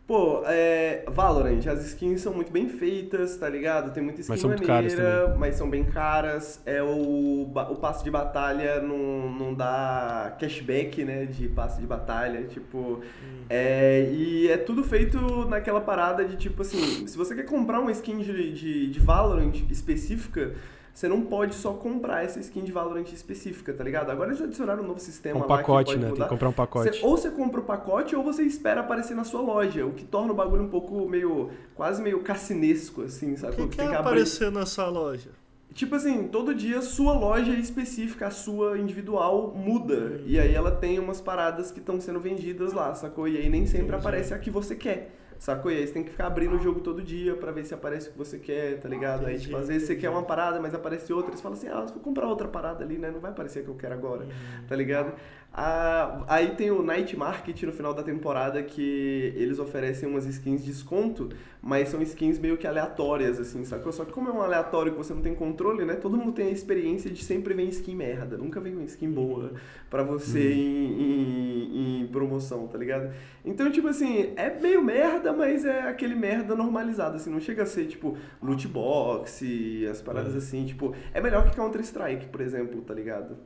Pô, 0.07 0.43
é. 0.47 1.05
Valorant, 1.09 1.65
as 1.69 1.87
skins 1.87 2.21
são 2.21 2.35
muito 2.35 2.51
bem 2.51 2.69
feitas, 2.69 3.37
tá 3.37 3.49
ligado? 3.49 3.93
Tem 3.93 4.03
muita 4.03 4.21
skin 4.21 4.33
Mas 4.33 4.41
são 4.41 4.51
muito 4.51 4.67
caras 4.67 4.95
maneira, 4.95 5.37
mas 5.39 5.55
são 5.55 5.71
bem 5.71 5.85
caras. 5.85 6.61
É 6.67 6.83
o, 6.83 7.43
o 7.43 7.77
passe 7.77 8.03
de 8.03 8.11
batalha 8.11 8.81
não, 8.81 9.31
não 9.31 9.55
dá 9.55 10.37
cashback, 10.41 11.05
né? 11.05 11.27
De 11.27 11.49
passe 11.49 11.81
de 11.81 11.87
batalha. 11.87 12.43
Tipo. 12.45 13.01
É, 13.49 14.11
e 14.13 14.49
é 14.49 14.57
tudo 14.57 14.83
feito 14.83 15.47
naquela 15.47 15.81
parada 15.81 16.25
de 16.25 16.37
tipo 16.37 16.63
assim, 16.63 17.07
se 17.07 17.17
você 17.17 17.35
quer 17.35 17.45
comprar 17.45 17.81
uma 17.81 17.93
skin 17.93 18.19
de, 18.19 18.53
de, 18.53 18.91
de 18.91 19.01
Valorant 19.01 19.55
específica, 19.71 20.55
você 20.95 21.09
não 21.09 21.23
pode 21.23 21.55
só 21.55 21.73
comprar 21.73 22.23
essa 22.25 22.39
skin 22.41 22.63
de 22.65 22.71
Valorant 22.73 23.11
específica, 23.13 23.73
tá 23.73 23.83
ligado? 23.83 24.11
Agora 24.11 24.31
eles 24.31 24.43
adicionaram 24.43 24.83
um 24.85 24.87
novo 24.87 25.01
sistema 25.01 25.39
Um 25.39 25.43
lá 25.43 25.49
pacote, 25.49 25.65
que 25.91 25.93
pode 25.93 25.97
né? 25.99 26.03
Tem 26.07 26.11
mudar. 26.13 26.25
que 26.25 26.31
comprar 26.31 26.49
um 26.49 26.53
pacote. 26.53 26.97
Você- 26.99 27.05
ou 27.07 27.17
você 27.17 27.31
compra 27.31 27.61
o 27.61 27.65
pacote 27.65 28.15
ou 28.15 28.23
você 28.23 28.43
espera 28.43 28.81
aparecer 28.83 29.15
na 29.15 29.25
sua 29.25 29.41
loja, 29.41 29.87
o 29.87 29.93
que 29.93 30.05
torna 30.05 30.33
o 30.33 30.37
bagulho 30.37 30.63
um 30.63 30.69
pouco 30.69 31.09
meio. 31.09 31.51
quase 31.75 32.03
meio 32.03 32.21
cassinesco, 32.21 33.03
assim, 33.03 33.33
O 33.35 33.39
sabe? 33.39 33.57
que, 33.57 33.63
Você 33.63 33.69
que 33.69 33.77
tem 33.77 33.87
é 33.87 33.89
que 33.91 33.95
abrir- 33.97 34.09
aparecer 34.11 34.51
na 34.53 34.67
sua 34.67 34.89
loja? 34.89 35.31
Tipo 35.75 35.95
assim, 35.95 36.29
todo 36.29 36.55
dia 36.55 36.83
sua 36.83 37.15
loja 37.15 37.53
específica, 37.55 38.27
a 38.27 38.31
sua 38.31 38.77
individual, 38.79 39.55
muda. 39.57 40.21
E 40.27 40.39
aí 40.39 40.55
ela 40.55 40.71
tem 40.71 40.99
umas 40.99 41.19
paradas 41.19 41.71
que 41.71 41.79
estão 41.81 41.99
sendo 41.99 42.21
vendidas 42.21 42.75
lá, 42.75 42.95
sacou? 42.95 43.27
E 43.27 43.39
aí 43.39 43.49
nem 43.49 43.65
sempre 43.65 43.97
aparece 43.97 44.35
a 44.35 44.39
que 44.39 44.51
você 44.51 44.75
quer. 44.77 45.11
Sacou? 45.43 45.73
E 45.73 45.77
aí 45.77 45.85
você 45.85 45.93
tem 45.93 46.05
que 46.05 46.11
ficar 46.11 46.29
abrindo 46.29 46.55
o 46.55 46.59
jogo 46.61 46.79
todo 46.79 47.03
dia 47.03 47.35
pra 47.35 47.51
ver 47.51 47.65
se 47.65 47.75
aparece 47.75 48.09
o 48.09 48.13
que 48.13 48.19
você 48.19 48.39
quer, 48.39 48.79
tá 48.79 48.89
ligado? 48.89 49.27
Aí, 49.27 49.37
tipo, 49.41 49.57
às 49.57 49.67
vezes 49.67 49.89
você 49.89 49.97
quer 49.97 50.09
uma 50.09 50.23
parada, 50.23 50.61
mas 50.61 50.73
aparece 50.73 51.13
outra. 51.13 51.37
Você 51.37 51.43
fala 51.43 51.57
assim, 51.57 51.67
ah, 51.67 51.81
vou 51.81 52.01
comprar 52.01 52.29
outra 52.29 52.47
parada 52.47 52.85
ali, 52.85 52.97
né? 52.97 53.11
Não 53.11 53.19
vai 53.19 53.33
aparecer 53.33 53.59
a 53.59 53.63
que 53.65 53.69
eu 53.69 53.75
quero 53.75 53.93
agora, 53.93 54.25
tá 54.69 54.77
ligado? 54.77 55.13
Ah, 55.55 56.25
aí 56.29 56.55
tem 56.57 56.71
o 56.71 56.83
Night 56.83 57.15
Market 57.15 57.63
no 57.65 57.73
final 57.73 57.93
da 57.93 58.03
temporada 58.03 58.63
que 58.63 59.35
eles 59.37 59.59
oferecem 59.59 60.09
umas 60.09 60.25
skins 60.25 60.65
de 60.65 60.71
desconto, 60.73 61.29
mas 61.61 61.91
são 61.91 62.01
skins 62.01 62.39
meio 62.39 62.57
que 62.57 62.67
aleatórias, 62.67 63.39
assim, 63.39 63.63
sacou? 63.63 63.93
Só 63.93 64.07
que 64.07 64.13
como 64.13 64.31
é 64.31 64.33
um 64.33 64.41
aleatório 64.41 64.93
que 64.93 64.97
você 64.99 65.13
não 65.13 65.21
tem 65.21 65.35
controle, 65.35 65.85
né? 65.85 65.95
Todo 65.97 66.17
mundo 66.17 66.33
tem 66.33 66.47
a 66.47 66.51
experiência 66.51 67.11
de 67.11 67.23
sempre 67.23 67.53
vem 67.53 67.69
skin 67.69 67.95
merda, 67.95 68.39
nunca 68.39 68.61
vem 68.61 68.73
uma 68.75 68.85
skin 68.85 69.11
boa 69.11 69.53
pra 69.91 70.03
você 70.03 70.55
em, 70.55 71.03
em- 71.03 72.03
em 72.03 72.07
promoção, 72.07 72.67
tá 72.67 72.79
ligado? 72.79 73.13
Então, 73.45 73.71
tipo 73.71 73.89
assim, 73.89 74.33
é 74.37 74.59
meio 74.59 74.83
merda, 74.83 75.35
mas 75.35 75.67
é 75.67 75.83
aquele 75.83 76.15
merda 76.15 76.55
normalizado, 76.57 77.17
assim, 77.17 77.29
não 77.31 77.41
chega 77.41 77.65
a 77.65 77.67
ser, 77.67 77.87
tipo, 77.87 78.17
loot 78.43 78.67
box 78.69 79.45
as 79.91 80.01
paradas 80.01 80.35
assim, 80.35 80.65
tipo, 80.65 80.95
é 81.13 81.21
melhor 81.21 81.45
que 81.51 81.57
Counter-Strike, 81.57 82.27
por 82.29 82.41
exemplo, 82.41 82.81
tá 82.83 82.95
ligado? 82.95 83.37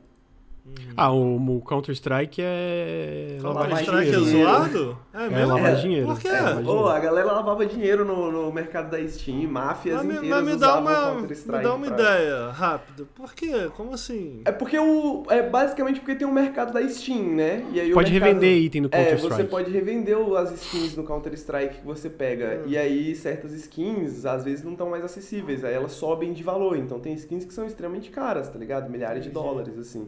Ah, 0.99 1.11
o, 1.11 1.57
o 1.57 1.61
Counter-Strike 1.61 2.41
é. 2.43 3.37
Counter-Strike 3.41 4.09
é 4.09 4.11
dinheiro. 4.19 4.25
zoado? 4.25 4.97
É 5.13 5.25
É, 5.25 5.29
mesmo? 5.29 5.47
lavar 5.53 5.71
É. 5.71 5.75
dinheiro. 5.75 6.07
Por 6.07 6.19
quê? 6.19 6.27
É, 6.27 6.53
dinheiro. 6.53 6.87
a 6.87 6.99
galera 6.99 7.31
lavava 7.33 7.65
dinheiro 7.65 8.03
no, 8.03 8.31
no 8.31 8.51
mercado 8.51 8.89
da 8.89 9.07
Steam, 9.07 9.47
máfias 9.49 9.97
Mas 10.03 10.17
inteiras 10.17 10.43
mas 10.43 10.53
me 10.53 10.59
dá 10.59 10.79
uma, 10.79 10.89
me 11.21 11.61
dá 11.63 11.73
uma 11.75 11.85
pra- 11.87 11.95
ideia 11.95 12.49
rápido. 12.51 13.07
Por 13.13 13.33
quê? 13.33 13.69
Como 13.75 13.93
assim? 13.93 14.41
É 14.45 14.51
porque 14.51 14.77
o. 14.79 15.23
É 15.29 15.41
basicamente 15.47 15.99
porque 15.99 16.15
tem 16.15 16.27
um 16.27 16.31
mercado 16.33 16.73
da 16.73 16.87
Steam, 16.89 17.35
né? 17.35 17.63
E 17.71 17.79
aí 17.79 17.91
o 17.91 17.93
Pode 17.93 18.11
mercado- 18.11 18.29
revender 18.29 18.57
item 18.63 18.81
no 18.81 18.87
É, 18.87 18.97
Counter-Strike. 18.97 19.35
você 19.35 19.43
pode 19.43 19.71
revender 19.71 20.17
as 20.37 20.51
skins 20.51 20.95
no 20.95 21.03
Counter-Strike 21.03 21.75
que 21.79 21.85
você 21.85 22.09
pega. 22.09 22.61
Hum. 22.65 22.69
E 22.69 22.77
aí 22.77 23.15
certas 23.15 23.53
skins, 23.53 24.25
às 24.25 24.43
vezes, 24.43 24.63
não 24.63 24.71
estão 24.71 24.89
mais 24.89 25.03
acessíveis. 25.03 25.63
Aí 25.63 25.73
elas 25.75 25.91
sobem 25.91 26.33
de 26.33 26.41
valor. 26.41 26.75
Então 26.75 26.99
tem 26.99 27.13
skins 27.13 27.45
que 27.45 27.53
são 27.53 27.65
extremamente 27.67 28.09
caras, 28.09 28.49
tá 28.49 28.57
ligado? 28.57 28.89
Milhares 28.89 29.23
de 29.23 29.29
dólares, 29.29 29.77
assim. 29.77 30.07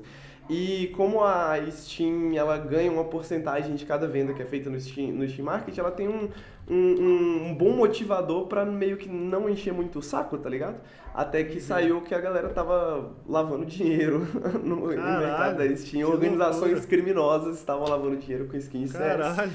E 0.49 0.88
como 0.95 1.23
a 1.23 1.55
Steam, 1.71 2.34
ela 2.35 2.57
ganha 2.57 2.91
uma 2.91 3.03
porcentagem 3.03 3.76
de 3.76 3.85
cada 3.85 4.07
venda 4.07 4.34
que 4.34 4.41
é 4.41 4.45
feita 4.45 4.67
no 4.69 4.80
Steam, 4.81 5.11
no 5.11 5.27
Steam 5.27 5.45
Market, 5.45 5.77
ela 5.77 5.91
tem 5.91 6.07
um, 6.07 6.27
um, 6.67 7.49
um- 7.51 7.55
bom 7.55 7.69
motivador 7.71 8.47
pra 8.47 8.65
meio 8.65 8.97
que 8.97 9.07
não 9.07 9.47
encher 9.47 9.71
muito 9.71 9.99
o 9.99 10.01
saco, 10.01 10.39
tá 10.39 10.49
ligado? 10.49 10.77
Até 11.13 11.43
que 11.43 11.59
saiu 11.59 12.01
que 12.01 12.15
a 12.15 12.19
galera 12.19 12.49
tava 12.49 13.11
lavando 13.27 13.65
dinheiro 13.65 14.27
no, 14.63 14.76
no 14.77 14.88
mercado 14.88 15.57
da 15.57 15.76
Steam. 15.77 16.09
Organizações 16.09 16.61
loucura. 16.71 16.88
criminosas 16.88 17.57
estavam 17.57 17.88
lavando 17.88 18.17
dinheiro 18.17 18.45
com 18.47 18.57
skins. 18.57 18.91
Caralho. 18.91 19.51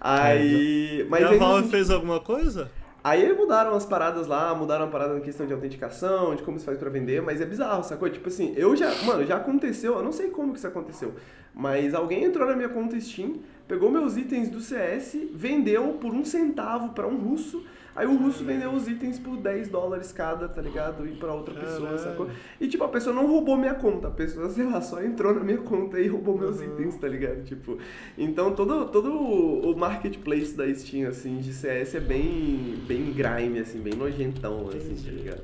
Aí. 0.00 1.06
Mas 1.10 1.20
e 1.20 1.24
a 1.24 1.28
eles- 1.28 1.38
Valve 1.38 1.68
fez 1.68 1.90
alguma 1.90 2.20
coisa? 2.20 2.70
Aí 3.02 3.32
mudaram 3.32 3.74
as 3.74 3.86
paradas 3.86 4.26
lá, 4.26 4.54
mudaram 4.54 4.86
a 4.86 4.88
parada 4.88 5.14
na 5.14 5.20
questão 5.20 5.46
de 5.46 5.52
autenticação, 5.52 6.34
de 6.34 6.42
como 6.42 6.58
se 6.58 6.64
faz 6.64 6.76
pra 6.76 6.90
vender, 6.90 7.22
mas 7.22 7.40
é 7.40 7.46
bizarro, 7.46 7.84
sacou? 7.84 8.10
Tipo 8.10 8.28
assim, 8.28 8.52
eu 8.56 8.74
já. 8.74 8.92
Mano, 9.04 9.24
já 9.24 9.36
aconteceu, 9.36 9.94
eu 9.94 10.02
não 10.02 10.12
sei 10.12 10.30
como 10.30 10.52
que 10.52 10.58
isso 10.58 10.66
aconteceu, 10.66 11.14
mas 11.54 11.94
alguém 11.94 12.24
entrou 12.24 12.46
na 12.46 12.56
minha 12.56 12.68
conta 12.68 13.00
Steam, 13.00 13.36
pegou 13.68 13.90
meus 13.90 14.16
itens 14.16 14.48
do 14.48 14.60
CS, 14.60 15.16
vendeu 15.32 15.94
por 16.00 16.12
um 16.12 16.24
centavo 16.24 16.90
pra 16.90 17.06
um 17.06 17.16
russo, 17.16 17.64
aí 17.98 18.06
o 18.06 18.16
russo 18.16 18.44
vendeu 18.44 18.70
os 18.72 18.88
itens 18.88 19.18
por 19.18 19.36
10 19.36 19.68
dólares 19.68 20.12
cada, 20.12 20.48
tá 20.48 20.62
ligado? 20.62 21.06
E 21.06 21.12
pra 21.12 21.32
outra 21.34 21.54
pessoa, 21.54 21.80
Caralho. 21.90 21.98
sacou? 21.98 22.30
E 22.60 22.68
tipo, 22.68 22.82
a 22.84 22.88
pessoa 22.88 23.14
não 23.14 23.26
roubou 23.26 23.56
minha 23.56 23.74
conta, 23.74 24.08
a 24.08 24.10
pessoa, 24.10 24.48
sei 24.50 24.64
lá, 24.64 24.80
só 24.80 25.02
entrou 25.02 25.34
na 25.34 25.40
minha 25.44 25.58
conta 25.58 26.00
e 26.00 26.06
roubou 26.08 26.38
meus 26.38 26.60
Uhum. 26.60 26.66
itens, 26.72 26.96
tá 26.96 27.08
ligado? 27.08 27.44
Tipo, 27.44 27.78
então 28.16 28.54
todo, 28.54 28.86
todo 28.86 29.12
o 29.12 29.76
marketplace 29.76 30.56
da 30.56 30.72
Steam, 30.74 31.08
assim, 31.08 31.38
de 31.38 31.52
CS 31.52 31.94
é 31.96 32.00
bem, 32.00 32.74
bem 32.86 33.12
grime, 33.12 33.58
assim, 33.58 33.80
bem 33.80 33.94
nojentão, 33.94 34.68
assim, 34.68 34.94
tá 34.94 35.10
ligado? 35.10 35.42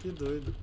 Que 0.00 0.10
doido. 0.10 0.54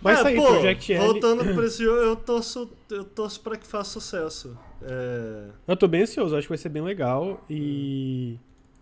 Vai 0.00 0.14
É, 0.14 0.16
sair 0.18 0.36
pô, 0.36 0.46
Project 0.46 0.92
L. 0.92 1.04
Voltando 1.06 1.54
pra 1.54 1.64
esse 1.66 1.82
jogo, 1.82 1.98
eu 2.00 2.14
torço, 2.16 2.70
eu 2.90 3.04
torço 3.04 3.40
pra 3.40 3.56
que 3.56 3.66
faça 3.66 3.90
sucesso. 3.90 4.56
É... 4.80 5.48
Eu 5.66 5.76
tô 5.76 5.88
bem 5.88 6.02
ansioso, 6.02 6.36
acho 6.36 6.46
que 6.46 6.50
vai 6.50 6.58
ser 6.58 6.68
bem 6.68 6.82
legal. 6.82 7.44
E. 7.50 8.38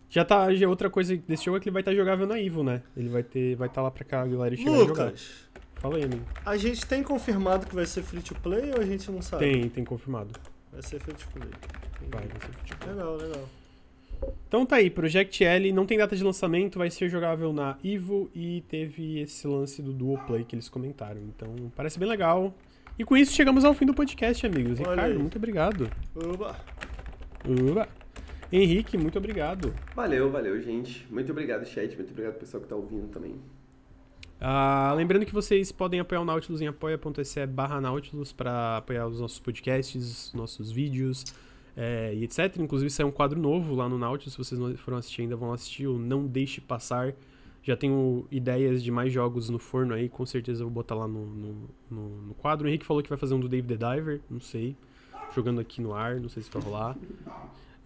Já 0.09 0.25
tá. 0.25 0.55
Já 0.55 0.69
outra 0.69 0.89
coisa 0.89 1.17
desse 1.17 1.45
jogo 1.45 1.57
é 1.57 1.61
que 1.61 1.69
ele 1.69 1.73
vai 1.75 1.83
estar 1.83 1.95
jogável 1.95 2.27
na 2.27 2.41
Evo, 2.41 2.63
né? 2.63 2.83
Ele 2.97 3.09
vai 3.09 3.23
ter. 3.23 3.57
Vai 3.57 3.69
estar 3.69 3.83
lá 3.83 3.91
pra 3.91 4.05
cá, 4.05 4.23
a 4.23 4.27
galera 4.27 4.57
chegar. 4.57 4.71
Lucas, 4.71 5.47
Fala 5.77 5.97
aí, 5.97 6.05
amigo. 6.05 6.25
a 6.45 6.57
gente 6.57 6.87
tem 6.87 7.03
confirmado 7.03 7.67
que 7.67 7.75
vai 7.75 7.85
ser 7.87 8.03
free 8.03 8.23
to 8.23 8.35
play 8.37 8.73
ou 8.73 8.81
a 8.81 8.85
gente 8.85 9.11
não 9.11 9.21
sabe? 9.21 9.45
Tem, 9.45 9.69
tem 9.69 9.85
confirmado. 9.85 10.31
Vai 10.73 10.83
ser 10.83 11.01
free 11.01 11.15
to 11.15 11.29
play. 11.29 11.51
Vai, 12.11 12.27
vai 12.27 12.41
ser 12.41 12.65
tipo. 12.65 12.87
Legal, 12.89 13.17
legal. 13.17 13.49
Então 14.49 14.65
tá 14.65 14.77
aí, 14.77 14.89
Project 14.89 15.45
L 15.45 15.73
não 15.73 15.85
tem 15.85 15.99
data 15.99 16.17
de 16.17 16.25
lançamento, 16.25 16.79
vai 16.79 16.91
ser 16.91 17.09
jogável 17.11 17.53
na 17.53 17.77
Evo 17.85 18.31
e 18.35 18.63
teve 18.69 19.21
esse 19.21 19.47
lance 19.47 19.83
do 19.83 19.93
Dual 19.93 20.25
Play 20.27 20.45
que 20.45 20.55
eles 20.55 20.69
comentaram. 20.69 21.21
Então 21.21 21.71
parece 21.77 21.99
bem 21.99 22.09
legal. 22.09 22.55
E 22.99 23.05
com 23.05 23.15
isso 23.15 23.33
chegamos 23.35 23.65
ao 23.65 23.75
fim 23.75 23.85
do 23.85 23.93
podcast, 23.93 24.47
amigos. 24.47 24.81
Olha 24.81 24.91
Ricardo, 24.91 25.13
aí. 25.13 25.19
muito 25.19 25.37
obrigado. 25.37 25.91
Oba. 26.15 26.57
Uba. 27.47 27.89
Henrique, 28.53 28.97
muito 28.97 29.19
obrigado. 29.19 29.75
Valeu, 29.95 30.31
valeu, 30.31 30.61
gente. 30.61 31.07
Muito 31.11 31.33
obrigado, 31.33 31.65
chat. 31.67 31.97
Muito 31.97 32.11
obrigado, 32.11 32.35
pessoal 32.35 32.63
que 32.63 32.69
tá 32.69 32.77
ouvindo 32.77 33.09
também. 33.09 33.35
Ah, 34.41 34.93
lembrando 34.95 35.25
que 35.25 35.33
vocês 35.33 35.73
podem 35.73 35.99
apoiar 35.99 36.21
o 36.21 36.25
Nautilus 36.25 36.61
em 36.61 36.67
apoia.se 36.67 37.47
barra 37.47 37.81
Nautilus 37.81 38.33
para 38.33 38.79
apoiar 38.79 39.07
os 39.07 39.19
nossos 39.19 39.39
podcasts, 39.39 40.33
nossos 40.35 40.71
vídeos 40.71 41.25
é, 41.77 42.15
e 42.15 42.25
etc. 42.25 42.57
Inclusive 42.59 42.91
saiu 42.91 43.09
um 43.09 43.13
quadro 43.13 43.41
novo 43.41 43.75
lá 43.75 43.89
no 43.89 43.99
Nautilus, 43.99 44.35
se 44.35 44.39
vocês 44.39 44.61
não 44.61 44.77
foram 44.77 44.99
assistir 44.99 45.23
ainda, 45.23 45.37
vão 45.37 45.53
assistir 45.53 45.87
o 45.87 45.99
Não 45.99 46.27
Deixe 46.27 46.61
Passar. 46.61 47.15
Já 47.63 47.77
tenho 47.77 48.29
ideias 48.31 48.83
de 48.83 48.93
mais 48.93 49.13
jogos 49.13 49.49
no 49.51 49.59
forno 49.59 49.93
aí, 49.95 50.09
com 50.09 50.25
certeza 50.25 50.63
eu 50.63 50.67
vou 50.67 50.75
botar 50.75 50.95
lá 50.95 51.09
no, 51.09 51.27
no, 51.27 51.69
no, 51.91 52.09
no 52.29 52.35
quadro. 52.35 52.67
O 52.67 52.69
Henrique 52.69 52.87
falou 52.87 53.03
que 53.03 53.09
vai 53.09 53.19
fazer 53.19 53.35
um 53.35 53.41
do 53.41 53.49
Dave 53.49 53.67
the 53.67 53.75
Diver, 53.75 54.21
não 54.31 54.41
sei. 54.41 54.77
Jogando 55.35 55.61
aqui 55.61 55.81
no 55.81 55.93
ar, 55.93 56.21
não 56.21 56.29
sei 56.29 56.43
se 56.43 56.51
vai 56.51 56.63
rolar. 56.63 56.97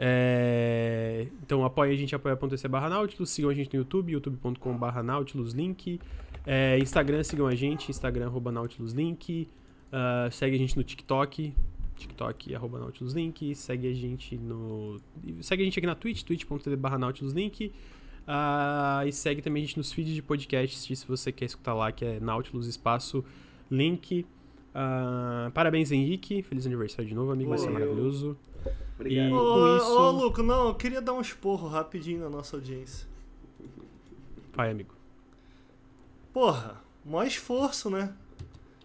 É, 0.03 1.27
então 1.43 1.63
apoia 1.63 1.93
a 1.93 1.97
gente, 1.97 2.15
apoia.se 2.15 2.67
barra 2.69 2.89
Nautilus, 2.89 3.29
sigam 3.29 3.51
a 3.51 3.55
gente 3.55 3.71
no 3.75 3.81
YouTube, 3.81 4.13
youtube.com 4.13 4.75
barra 4.79 5.03
Nautilus 5.03 5.53
link. 5.53 6.01
É, 6.47 6.79
Instagram, 6.79 7.23
sigam 7.23 7.47
a 7.47 7.55
gente, 7.55 7.91
Instagram 7.91 8.27
arroba 8.27 8.51
Nautilus 8.51 8.95
link. 8.95 9.47
Ah, 9.93 10.29
segue 10.31 10.57
a 10.57 10.59
gente 10.59 10.75
no 10.75 10.83
TikTok, 10.83 11.53
TikTok 11.97 12.55
arroba 12.55 12.79
Nautilus 12.79 13.13
link. 13.13 13.55
Segue 13.55 13.89
a 13.89 13.93
gente 13.93 14.39
no. 14.39 14.97
Segue 15.43 15.63
a 15.63 15.65
gente 15.67 15.79
aqui 15.79 15.87
na 15.87 15.95
Twitch, 15.95 16.23
twitch.tv 16.23 16.77
barra 16.77 16.99
Nautilus 16.99 17.35
link. 17.35 17.71
Ah, 18.27 19.03
e 19.07 19.13
segue 19.13 19.43
também 19.43 19.63
a 19.63 19.67
gente 19.67 19.77
nos 19.77 19.93
feeds 19.93 20.15
de 20.15 20.23
podcast, 20.23 20.97
se 20.97 21.07
você 21.07 21.31
quer 21.31 21.45
escutar 21.45 21.75
lá, 21.75 21.93
que 21.93 22.05
é 22.07 22.21
Nautilus 22.21 22.67
Espaço 22.67 23.23
Link. 23.71 24.25
Ah, 24.75 25.51
parabéns, 25.53 25.93
Henrique. 25.93 26.43
Feliz 26.43 26.67
aniversário 26.67 27.07
de 27.07 27.15
novo, 27.15 27.33
amigo. 27.33 27.51
Vai 27.51 27.59
ser 27.59 27.71
maravilhoso. 27.71 28.37
Obrigado. 29.01 29.29
E- 29.29 29.33
Ô, 29.33 29.55
com 29.55 29.77
isso- 29.77 29.99
ô, 29.99 30.11
Luco, 30.11 30.43
não, 30.43 30.69
eu 30.69 30.75
queria 30.75 31.01
dar 31.01 31.13
um 31.15 31.21
esporro 31.21 31.69
rapidinho 31.69 32.21
na 32.21 32.29
nossa 32.31 32.57
audiência. 32.57 33.09
Vai, 34.53 34.71
amigo. 34.71 34.95
Porra, 36.33 36.81
maior 37.05 37.27
esforço, 37.27 37.89
né? 37.91 38.13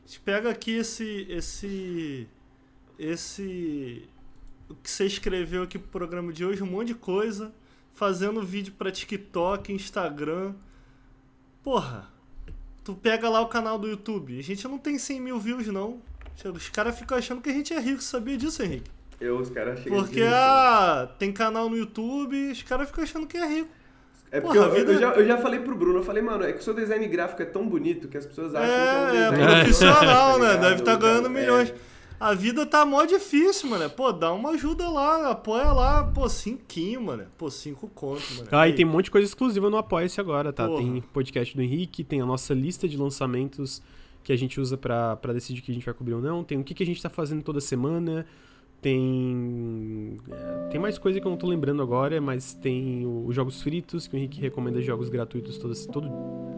A 0.03 0.07
gente 0.07 0.19
pega 0.21 0.49
aqui 0.49 0.71
esse. 0.71 1.25
esse. 1.29 2.27
esse. 2.97 4.07
o 4.69 4.75
que 4.75 4.89
você 4.89 5.05
escreveu 5.05 5.63
aqui 5.63 5.77
pro 5.77 5.89
programa 5.89 6.31
de 6.33 6.43
hoje, 6.45 6.63
um 6.63 6.67
monte 6.67 6.87
de 6.87 6.95
coisa, 6.95 7.53
fazendo 7.93 8.41
vídeo 8.41 8.73
pra 8.77 8.91
TikTok, 8.91 9.71
Instagram. 9.71 10.55
Porra, 11.61 12.09
tu 12.83 12.95
pega 12.95 13.29
lá 13.29 13.41
o 13.41 13.47
canal 13.47 13.77
do 13.77 13.87
YouTube, 13.87 14.39
a 14.39 14.41
gente 14.43 14.67
não 14.67 14.77
tem 14.77 14.97
100 14.97 15.19
mil 15.19 15.39
views, 15.39 15.67
não. 15.67 16.01
Os 16.53 16.69
caras 16.69 16.97
ficam 16.97 17.17
achando 17.17 17.41
que 17.41 17.49
a 17.49 17.53
gente 17.53 17.73
é 17.73 17.79
rico, 17.79 18.01
sabia 18.01 18.37
disso, 18.37 18.61
Henrique? 18.63 18.89
Eu, 19.19 19.37
os 19.39 19.49
caras 19.49 19.79
chegam 19.79 19.99
Porque, 20.03 20.21
ah, 20.23 21.09
tem 21.17 21.31
canal 21.31 21.69
no 21.69 21.77
YouTube, 21.77 22.51
os 22.51 22.61
caras 22.63 22.87
ficam 22.87 23.03
achando 23.03 23.25
que 23.27 23.37
é 23.37 23.47
rico. 23.47 23.69
É 24.31 24.41
porque 24.41 24.57
porra, 24.57 24.69
eu, 24.69 24.71
a 24.71 24.75
vida- 24.75 24.91
eu 24.93 24.99
já, 24.99 25.13
eu 25.13 25.25
já 25.25 25.37
falei 25.37 25.59
pro 25.61 25.75
Bruno, 25.75 25.99
eu 25.99 26.03
falei, 26.03 26.21
mano, 26.21 26.43
é 26.43 26.51
que 26.51 26.59
o 26.59 26.63
seu 26.63 26.73
design 26.73 27.07
gráfico 27.07 27.41
é 27.41 27.45
tão 27.45 27.67
bonito 27.67 28.07
que 28.09 28.17
as 28.17 28.25
pessoas 28.25 28.53
acham 28.53 28.67
que 28.67 28.73
é 28.75 28.75
um 28.75 29.15
É, 29.15 29.27
é 29.27 29.31
design. 29.31 29.55
profissional, 29.63 30.31
tá 30.33 30.39
né? 30.39 30.47
ligado? 30.49 30.61
Deve 30.61 30.75
estar 30.75 30.95
ganhando 30.97 31.27
É. 31.27 31.29
milhões. 31.29 31.73
A 32.19 32.33
vida 32.33 32.65
tá 32.65 32.85
mó 32.85 33.03
difícil, 33.05 33.69
mano. 33.69 33.89
Pô, 33.89 34.11
dá 34.11 34.31
uma 34.33 34.51
ajuda 34.51 34.89
lá, 34.89 35.31
apoia 35.31 35.71
lá. 35.71 36.03
Pô, 36.05 36.27
cinquinho, 36.29 37.01
mano. 37.01 37.25
Pô, 37.37 37.49
cinco 37.51 37.87
conto, 37.89 38.23
mano. 38.37 38.47
Ah, 38.51 38.67
e 38.69 38.73
tem 38.73 38.85
um 38.85 38.89
monte 38.89 39.05
de 39.05 39.11
coisa 39.11 39.27
exclusiva 39.27 39.69
no 39.69 39.77
Apoia-se 39.77 40.19
agora, 40.19 40.51
tá? 40.53 40.65
Porra. 40.65 40.81
Tem 40.81 41.01
podcast 41.13 41.53
do 41.55 41.61
Henrique, 41.61 42.03
tem 42.05 42.21
a 42.21 42.25
nossa 42.25 42.53
lista 42.53 42.87
de 42.87 42.95
lançamentos 42.97 43.81
que 44.23 44.31
a 44.31 44.35
gente 44.37 44.59
usa 44.61 44.77
pra, 44.77 45.17
pra 45.17 45.33
decidir 45.33 45.59
o 45.59 45.63
que 45.63 45.71
a 45.71 45.73
gente 45.73 45.85
vai 45.85 45.93
cobrir 45.93 46.13
ou 46.13 46.21
não. 46.21 46.41
Tem 46.43 46.57
o 46.57 46.63
que, 46.63 46.73
que 46.73 46.83
a 46.83 46.85
gente 46.85 47.01
tá 47.01 47.09
fazendo 47.09 47.43
toda 47.43 47.59
semana. 47.61 48.25
Tem. 48.81 50.17
é, 50.31 50.69
Tem 50.69 50.79
mais 50.79 50.97
coisa 50.97 51.19
que 51.19 51.25
eu 51.25 51.29
não 51.31 51.37
tô 51.37 51.47
lembrando 51.47 51.81
agora, 51.81 52.19
mas 52.21 52.53
tem 52.53 53.05
os 53.25 53.35
jogos 53.35 53.61
fritos, 53.61 54.07
que 54.07 54.15
o 54.15 54.17
Henrique 54.17 54.39
recomenda 54.39 54.81
jogos 54.81 55.09
gratuitos 55.09 55.57
toda, 55.57 55.73
todo, 55.91 56.07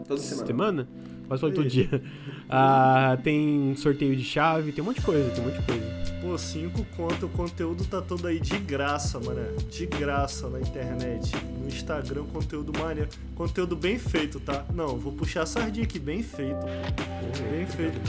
Toda 0.06 0.20
semana. 0.20 0.46
semana. 0.46 0.88
Quase 1.26 1.40
falei 1.42 1.54
todo 1.56 1.68
dia. 1.68 2.02
Ah, 2.48 3.18
tem 3.22 3.74
sorteio 3.76 4.16
de 4.16 4.24
chave, 4.24 4.72
tem 4.72 4.82
um 4.82 4.86
monte 4.86 5.00
de 5.00 5.04
coisa, 5.04 5.28
tem 5.30 5.42
um 5.44 5.46
monte 5.48 5.58
de 5.60 5.66
coisa. 5.66 5.98
Pô, 6.22 6.36
5 6.38 6.86
conto, 6.96 7.26
o 7.26 7.28
conteúdo 7.28 7.84
tá 7.84 8.00
todo 8.02 8.26
aí 8.26 8.40
de 8.40 8.58
graça, 8.58 9.20
mano. 9.20 9.40
De 9.70 9.86
graça 9.86 10.48
na 10.48 10.58
internet. 10.60 11.30
No 11.60 11.68
Instagram, 11.68 12.24
conteúdo 12.32 12.72
maneiro. 12.78 13.10
Conteúdo 13.34 13.76
bem 13.76 13.98
feito, 13.98 14.40
tá? 14.40 14.64
Não, 14.74 14.96
vou 14.98 15.12
puxar 15.12 15.42
a 15.42 15.46
sardinha 15.46 15.84
aqui, 15.84 15.98
bem 15.98 16.22
feito. 16.22 16.56
Pô. 16.60 17.50
Bem 17.50 17.66
feito. 17.66 18.00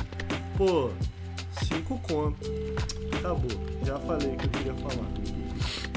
Pô, 0.57 0.89
5 1.51 1.99
conto. 1.99 2.37
Acabou. 3.17 3.49
Já 3.85 3.99
falei 3.99 4.29
o 4.29 4.37
que 4.37 4.45
eu 4.45 4.49
queria 4.49 4.73
falar. 4.75 5.07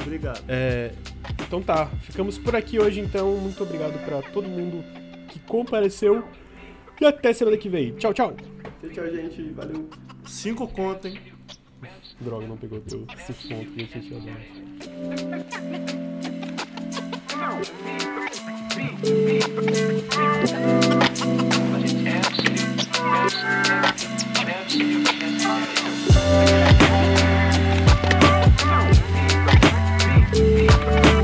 Obrigado. 0.01 0.45
É, 0.49 0.93
então 1.47 1.63
tá, 1.63 1.87
ficamos 2.03 2.39
por 2.39 2.57
aqui 2.57 2.79
hoje 2.79 3.01
então. 3.01 3.37
Muito 3.37 3.63
obrigado 3.63 3.99
pra 4.05 4.23
todo 4.23 4.49
mundo 4.49 4.85
que 5.29 5.39
compareceu. 5.41 6.25
E 7.01 7.05
até 7.05 7.33
semana 7.33 7.57
que 7.57 7.69
vem. 7.69 7.93
Tchau, 7.97 8.13
tchau. 8.13 8.37
Tchau, 8.81 8.91
tchau, 8.91 9.11
gente. 9.11 9.43
Valeu. 9.53 9.89
5 10.25 10.69
conto, 10.69 11.09
hein? 11.09 11.19
Droga, 12.21 12.47
não 12.47 12.57
pegou 12.57 12.81
teu 12.81 13.07
5 13.27 13.49
pontos 13.49 13.75
que 13.75 13.83
eu 13.83 13.89
tinha 13.89 14.03
te 14.03 14.11
dado. 14.11 14.33
Thank 21.15 21.52
Thank 23.03 23.33
you. 30.37 31.22